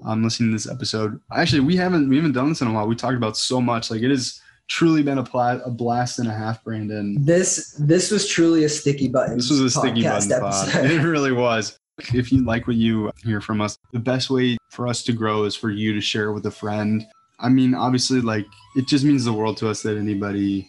um, 0.04 0.24
listening 0.24 0.50
to 0.50 0.56
this 0.56 0.70
episode. 0.70 1.20
Actually, 1.32 1.62
we 1.62 1.76
haven't 1.76 2.10
we 2.10 2.16
haven't 2.16 2.34
done 2.34 2.50
this 2.50 2.62
in 2.62 2.68
a 2.68 2.74
while. 2.74 2.88
We 2.88 2.96
talked 2.96 3.16
about 3.16 3.38
so 3.38 3.62
much. 3.62 3.92
Like 3.92 4.02
it 4.02 4.10
has 4.10 4.42
truly 4.68 5.04
been 5.04 5.18
a, 5.18 5.24
pla- 5.24 5.60
a 5.64 5.70
blast 5.70 6.20
and 6.20 6.28
a 6.28 6.34
half, 6.34 6.64
Brandon. 6.64 7.24
This 7.24 7.76
this 7.80 8.12
was 8.12 8.28
truly 8.28 8.64
a 8.64 8.70
sticky 8.70 9.08
button. 9.08 9.38
This 9.38 9.50
was 9.50 9.62
a 9.62 9.70
sticky 9.70 10.04
podcast 10.04 10.30
button 10.30 10.72
pod. 10.72 10.92
It 10.92 11.04
really 11.04 11.32
was. 11.32 11.78
If 12.14 12.32
you 12.32 12.44
like 12.44 12.66
what 12.66 12.76
you 12.76 13.12
hear 13.24 13.40
from 13.40 13.62
us, 13.62 13.78
the 13.92 14.00
best 14.00 14.32
way 14.32 14.58
for 14.74 14.88
us 14.88 15.04
to 15.04 15.14
grow 15.14 15.44
is 15.44 15.56
for 15.56 15.70
you 15.70 15.94
to 15.94 16.02
share 16.02 16.32
with 16.32 16.46
a 16.48 16.52
friend. 16.52 17.06
I 17.40 17.50
mean, 17.50 17.76
obviously, 17.76 18.22
like 18.22 18.46
it 18.76 18.88
just 18.88 19.06
means 19.06 19.24
the 19.24 19.34
world 19.34 19.58
to 19.58 19.70
us 19.70 19.84
that 19.84 19.98
anybody 19.98 20.68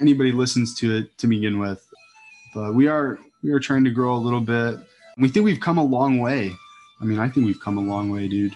anybody 0.00 0.32
listens 0.32 0.74
to 0.76 0.96
it 0.96 1.18
to 1.18 1.26
begin 1.26 1.58
with. 1.58 1.84
But 2.54 2.74
we 2.74 2.86
are 2.88 3.18
we 3.42 3.50
are 3.52 3.60
trying 3.60 3.84
to 3.84 3.90
grow 3.90 4.14
a 4.14 4.18
little 4.18 4.40
bit. 4.40 4.78
We 5.16 5.28
think 5.28 5.44
we've 5.44 5.60
come 5.60 5.78
a 5.78 5.84
long 5.84 6.18
way. 6.18 6.52
I 7.00 7.04
mean, 7.04 7.18
I 7.18 7.28
think 7.28 7.46
we've 7.46 7.60
come 7.60 7.78
a 7.78 7.82
long 7.82 8.10
way, 8.10 8.28
dude. 8.28 8.52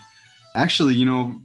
Actually, 0.55 0.94
you 0.94 1.06
know, 1.06 1.40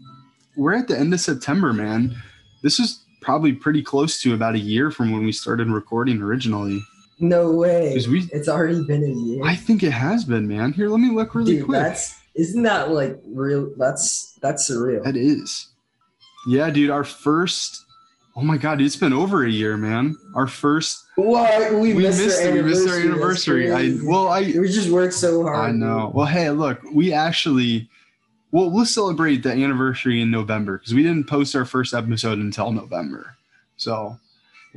we're 0.58 0.74
at 0.76 0.88
the 0.88 0.98
end 0.98 1.14
of 1.14 1.20
September, 1.20 1.72
man. 1.74 2.16
This 2.64 2.80
is 2.80 3.04
probably 3.22 3.54
pretty 3.54 3.82
close 3.82 4.22
to 4.22 4.34
about 4.34 4.56
a 4.56 4.60
year 4.60 4.92
from 4.92 5.12
when 5.12 5.24
we 5.24 5.32
started 5.32 5.70
recording 5.70 6.22
originally. 6.22 6.82
No 7.20 7.52
way. 7.52 7.96
we- 8.10 8.30
it's 8.32 8.48
already 8.48 8.84
been 8.86 9.04
a 9.04 9.08
year. 9.08 9.44
I 9.44 9.56
think 9.56 9.82
it 9.84 9.92
has 9.92 10.24
been, 10.26 10.48
man. 10.48 10.74
Here, 10.74 10.90
let 10.90 11.00
me 11.00 11.10
look 11.10 11.34
really 11.34 11.58
Dude, 11.58 11.66
quick. 11.66 11.80
that's 11.82 12.16
isn't 12.38 12.64
that 12.64 12.92
like 12.92 13.20
real? 13.26 13.72
That's 13.78 14.38
that's 14.42 14.70
surreal. 14.70 15.04
That 15.04 15.18
is. 15.18 15.68
Yeah, 16.48 16.70
dude, 16.70 16.90
our 16.90 17.04
first 17.04 17.84
Oh 18.38 18.42
my 18.42 18.56
god, 18.58 18.80
it's 18.82 18.96
been 18.96 19.14
over 19.14 19.44
a 19.44 19.50
year, 19.50 19.78
man. 19.78 20.16
Our 20.36 20.46
first 20.46 21.04
What 21.16 21.74
we, 21.74 21.96
we 21.96 22.04
missed, 22.04 22.24
missed 22.24 22.44
our 22.44 22.50
it. 22.50 22.54
We 22.54 22.62
missed 22.62 22.88
our 22.88 23.00
anniversary. 23.00 23.72
anniversary. 23.72 24.06
I 24.06 24.08
well, 24.08 24.28
I 24.28 24.42
we 24.42 24.68
just 24.68 24.92
worked 24.92 25.16
so 25.16 25.42
hard. 25.42 25.70
I 25.70 25.72
know. 25.72 26.12
Well, 26.14 26.28
hey, 26.28 26.52
look, 26.52 26.80
we 26.94 27.12
actually 27.12 27.90
well, 28.52 28.70
we'll 28.70 28.86
celebrate 28.86 29.42
the 29.42 29.52
anniversary 29.52 30.22
in 30.22 30.30
November 30.30 30.78
because 30.78 30.94
we 30.94 31.02
didn't 31.02 31.26
post 31.26 31.56
our 31.56 31.66
first 31.66 31.96
episode 31.96 32.38
until 32.38 32.72
November. 32.72 33.36
So, 33.76 34.20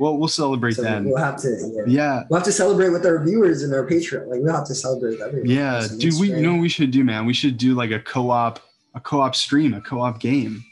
well, 0.01 0.17
we'll 0.17 0.27
celebrate 0.43 0.73
So 0.75 0.81
then. 0.81 1.05
we'll 1.05 1.17
have 1.17 1.37
to. 1.43 1.49
Yeah. 1.49 1.83
Yeah, 1.99 2.23
We'll 2.29 2.39
have 2.39 2.45
to 2.45 2.51
celebrate 2.51 2.89
with 2.89 3.05
our 3.05 3.23
viewers 3.23 3.61
and 3.63 3.73
our 3.73 3.85
Patreon. 3.85 4.27
Like 4.27 4.39
we'll 4.41 4.55
have 4.55 4.67
to 4.67 4.75
celebrate 4.75 5.11
with 5.11 5.21
everyone. 5.21 5.49
yeah, 5.49 5.81
So 5.81 5.97
dude. 5.99 6.19
We 6.19 6.29
you 6.29 6.41
know 6.41 6.53
what 6.53 6.61
we 6.61 6.69
should 6.69 6.91
do, 6.91 7.03
man. 7.03 7.25
We 7.25 7.33
should 7.33 7.57
do 7.57 7.75
like 7.75 7.91
a 7.91 7.99
co-op, 7.99 8.59
a 8.95 8.99
co-op 8.99 9.35
stream, 9.35 9.73
a 9.73 9.81
co-op 9.81 10.19
game. 10.19 10.63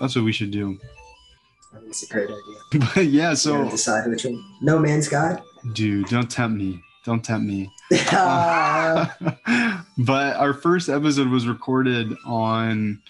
That's 0.00 0.14
what 0.16 0.24
we 0.24 0.32
should 0.32 0.50
do. 0.52 0.78
That's 1.84 2.02
a 2.04 2.06
great 2.12 2.28
idea. 2.28 2.88
But 2.94 3.06
yeah, 3.06 3.34
So 3.34 3.68
decide 3.70 4.08
which 4.08 4.24
one. 4.24 4.42
No 4.62 4.78
Man's 4.78 5.06
Sky. 5.06 5.40
dude, 5.74 6.06
don't 6.06 6.30
tempt 6.30 6.56
me. 6.58 6.80
Don't 7.04 7.24
tempt 7.24 7.46
me. 7.46 7.70
Ah, 8.12 9.16
but 9.98 10.36
our 10.36 10.52
first 10.54 10.88
episode 10.88 11.28
was 11.28 11.46
recorded 11.46 12.08
on 12.26 13.00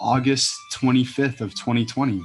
August 0.00 0.52
25th 0.74 1.40
of 1.40 1.50
2020. 1.54 2.20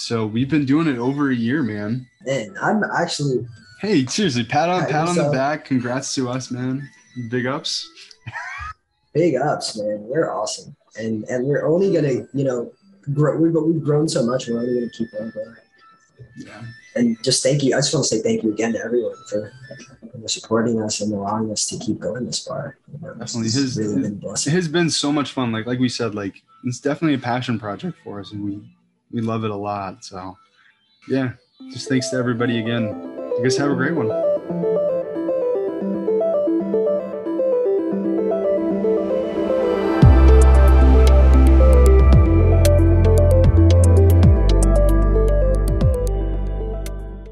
So 0.00 0.24
we've 0.26 0.48
been 0.48 0.64
doing 0.64 0.86
it 0.88 0.96
over 0.98 1.30
a 1.30 1.34
year, 1.34 1.62
man. 1.62 2.06
and 2.26 2.56
I'm 2.58 2.82
actually 2.96 3.46
Hey, 3.80 4.04
seriously, 4.06 4.44
pat 4.44 4.68
on 4.68 4.86
Pat 4.86 5.08
on 5.08 5.14
the 5.14 5.30
back. 5.30 5.64
Congrats 5.66 6.14
to 6.14 6.28
us, 6.28 6.50
man. 6.50 6.88
Big 7.30 7.46
ups. 7.46 7.88
big 9.14 9.36
ups, 9.36 9.76
man. 9.78 9.98
We're 10.02 10.30
awesome, 10.30 10.74
and 10.98 11.24
and 11.24 11.46
we're 11.46 11.66
only 11.66 11.92
gonna, 11.92 12.26
you 12.34 12.44
know, 12.44 12.72
grow. 13.14 13.36
We've 13.38 13.54
we've 13.54 13.82
grown 13.82 14.08
so 14.08 14.24
much. 14.24 14.48
We're 14.48 14.58
only 14.58 14.74
gonna 14.74 14.90
keep 14.90 15.08
on 15.20 15.30
growing. 15.30 15.56
Yeah. 16.36 16.62
And 16.96 17.22
just 17.22 17.42
thank 17.42 17.62
you. 17.62 17.74
I 17.74 17.78
just 17.78 17.94
want 17.94 18.06
to 18.06 18.16
say 18.16 18.22
thank 18.22 18.42
you 18.42 18.52
again 18.52 18.72
to 18.72 18.80
everyone 18.84 19.14
for, 19.28 19.52
for 20.12 20.28
supporting 20.28 20.82
us 20.82 21.00
and 21.00 21.12
allowing 21.12 21.50
us 21.52 21.64
to 21.66 21.78
keep 21.78 22.00
going 22.00 22.26
this 22.26 22.44
far. 22.44 22.76
You 22.92 22.98
know, 23.00 23.14
Definitely. 23.14 23.44
His- 23.50 23.76
really 23.78 24.02
his- 24.02 24.10
been 24.12 24.28
a 24.28 24.32
It 24.32 24.46
has 24.46 24.68
been 24.68 24.90
so 24.90 25.12
much 25.12 25.32
fun. 25.32 25.52
Like 25.52 25.66
like 25.66 25.78
we 25.78 25.88
said, 25.88 26.14
like 26.14 26.42
it's 26.64 26.80
definitely 26.80 27.14
a 27.14 27.18
passion 27.18 27.58
project 27.58 27.96
for 28.04 28.20
us 28.20 28.32
and 28.32 28.44
we 28.44 28.60
we 29.12 29.20
love 29.20 29.44
it 29.44 29.50
a 29.50 29.56
lot. 29.56 30.04
So 30.04 30.36
yeah. 31.08 31.32
Just 31.72 31.88
thanks 31.88 32.08
to 32.10 32.16
everybody 32.16 32.58
again. 32.58 32.84
You 33.36 33.40
guys 33.42 33.56
have 33.58 33.70
a 33.70 33.74
great 33.74 33.94
one. 33.94 34.29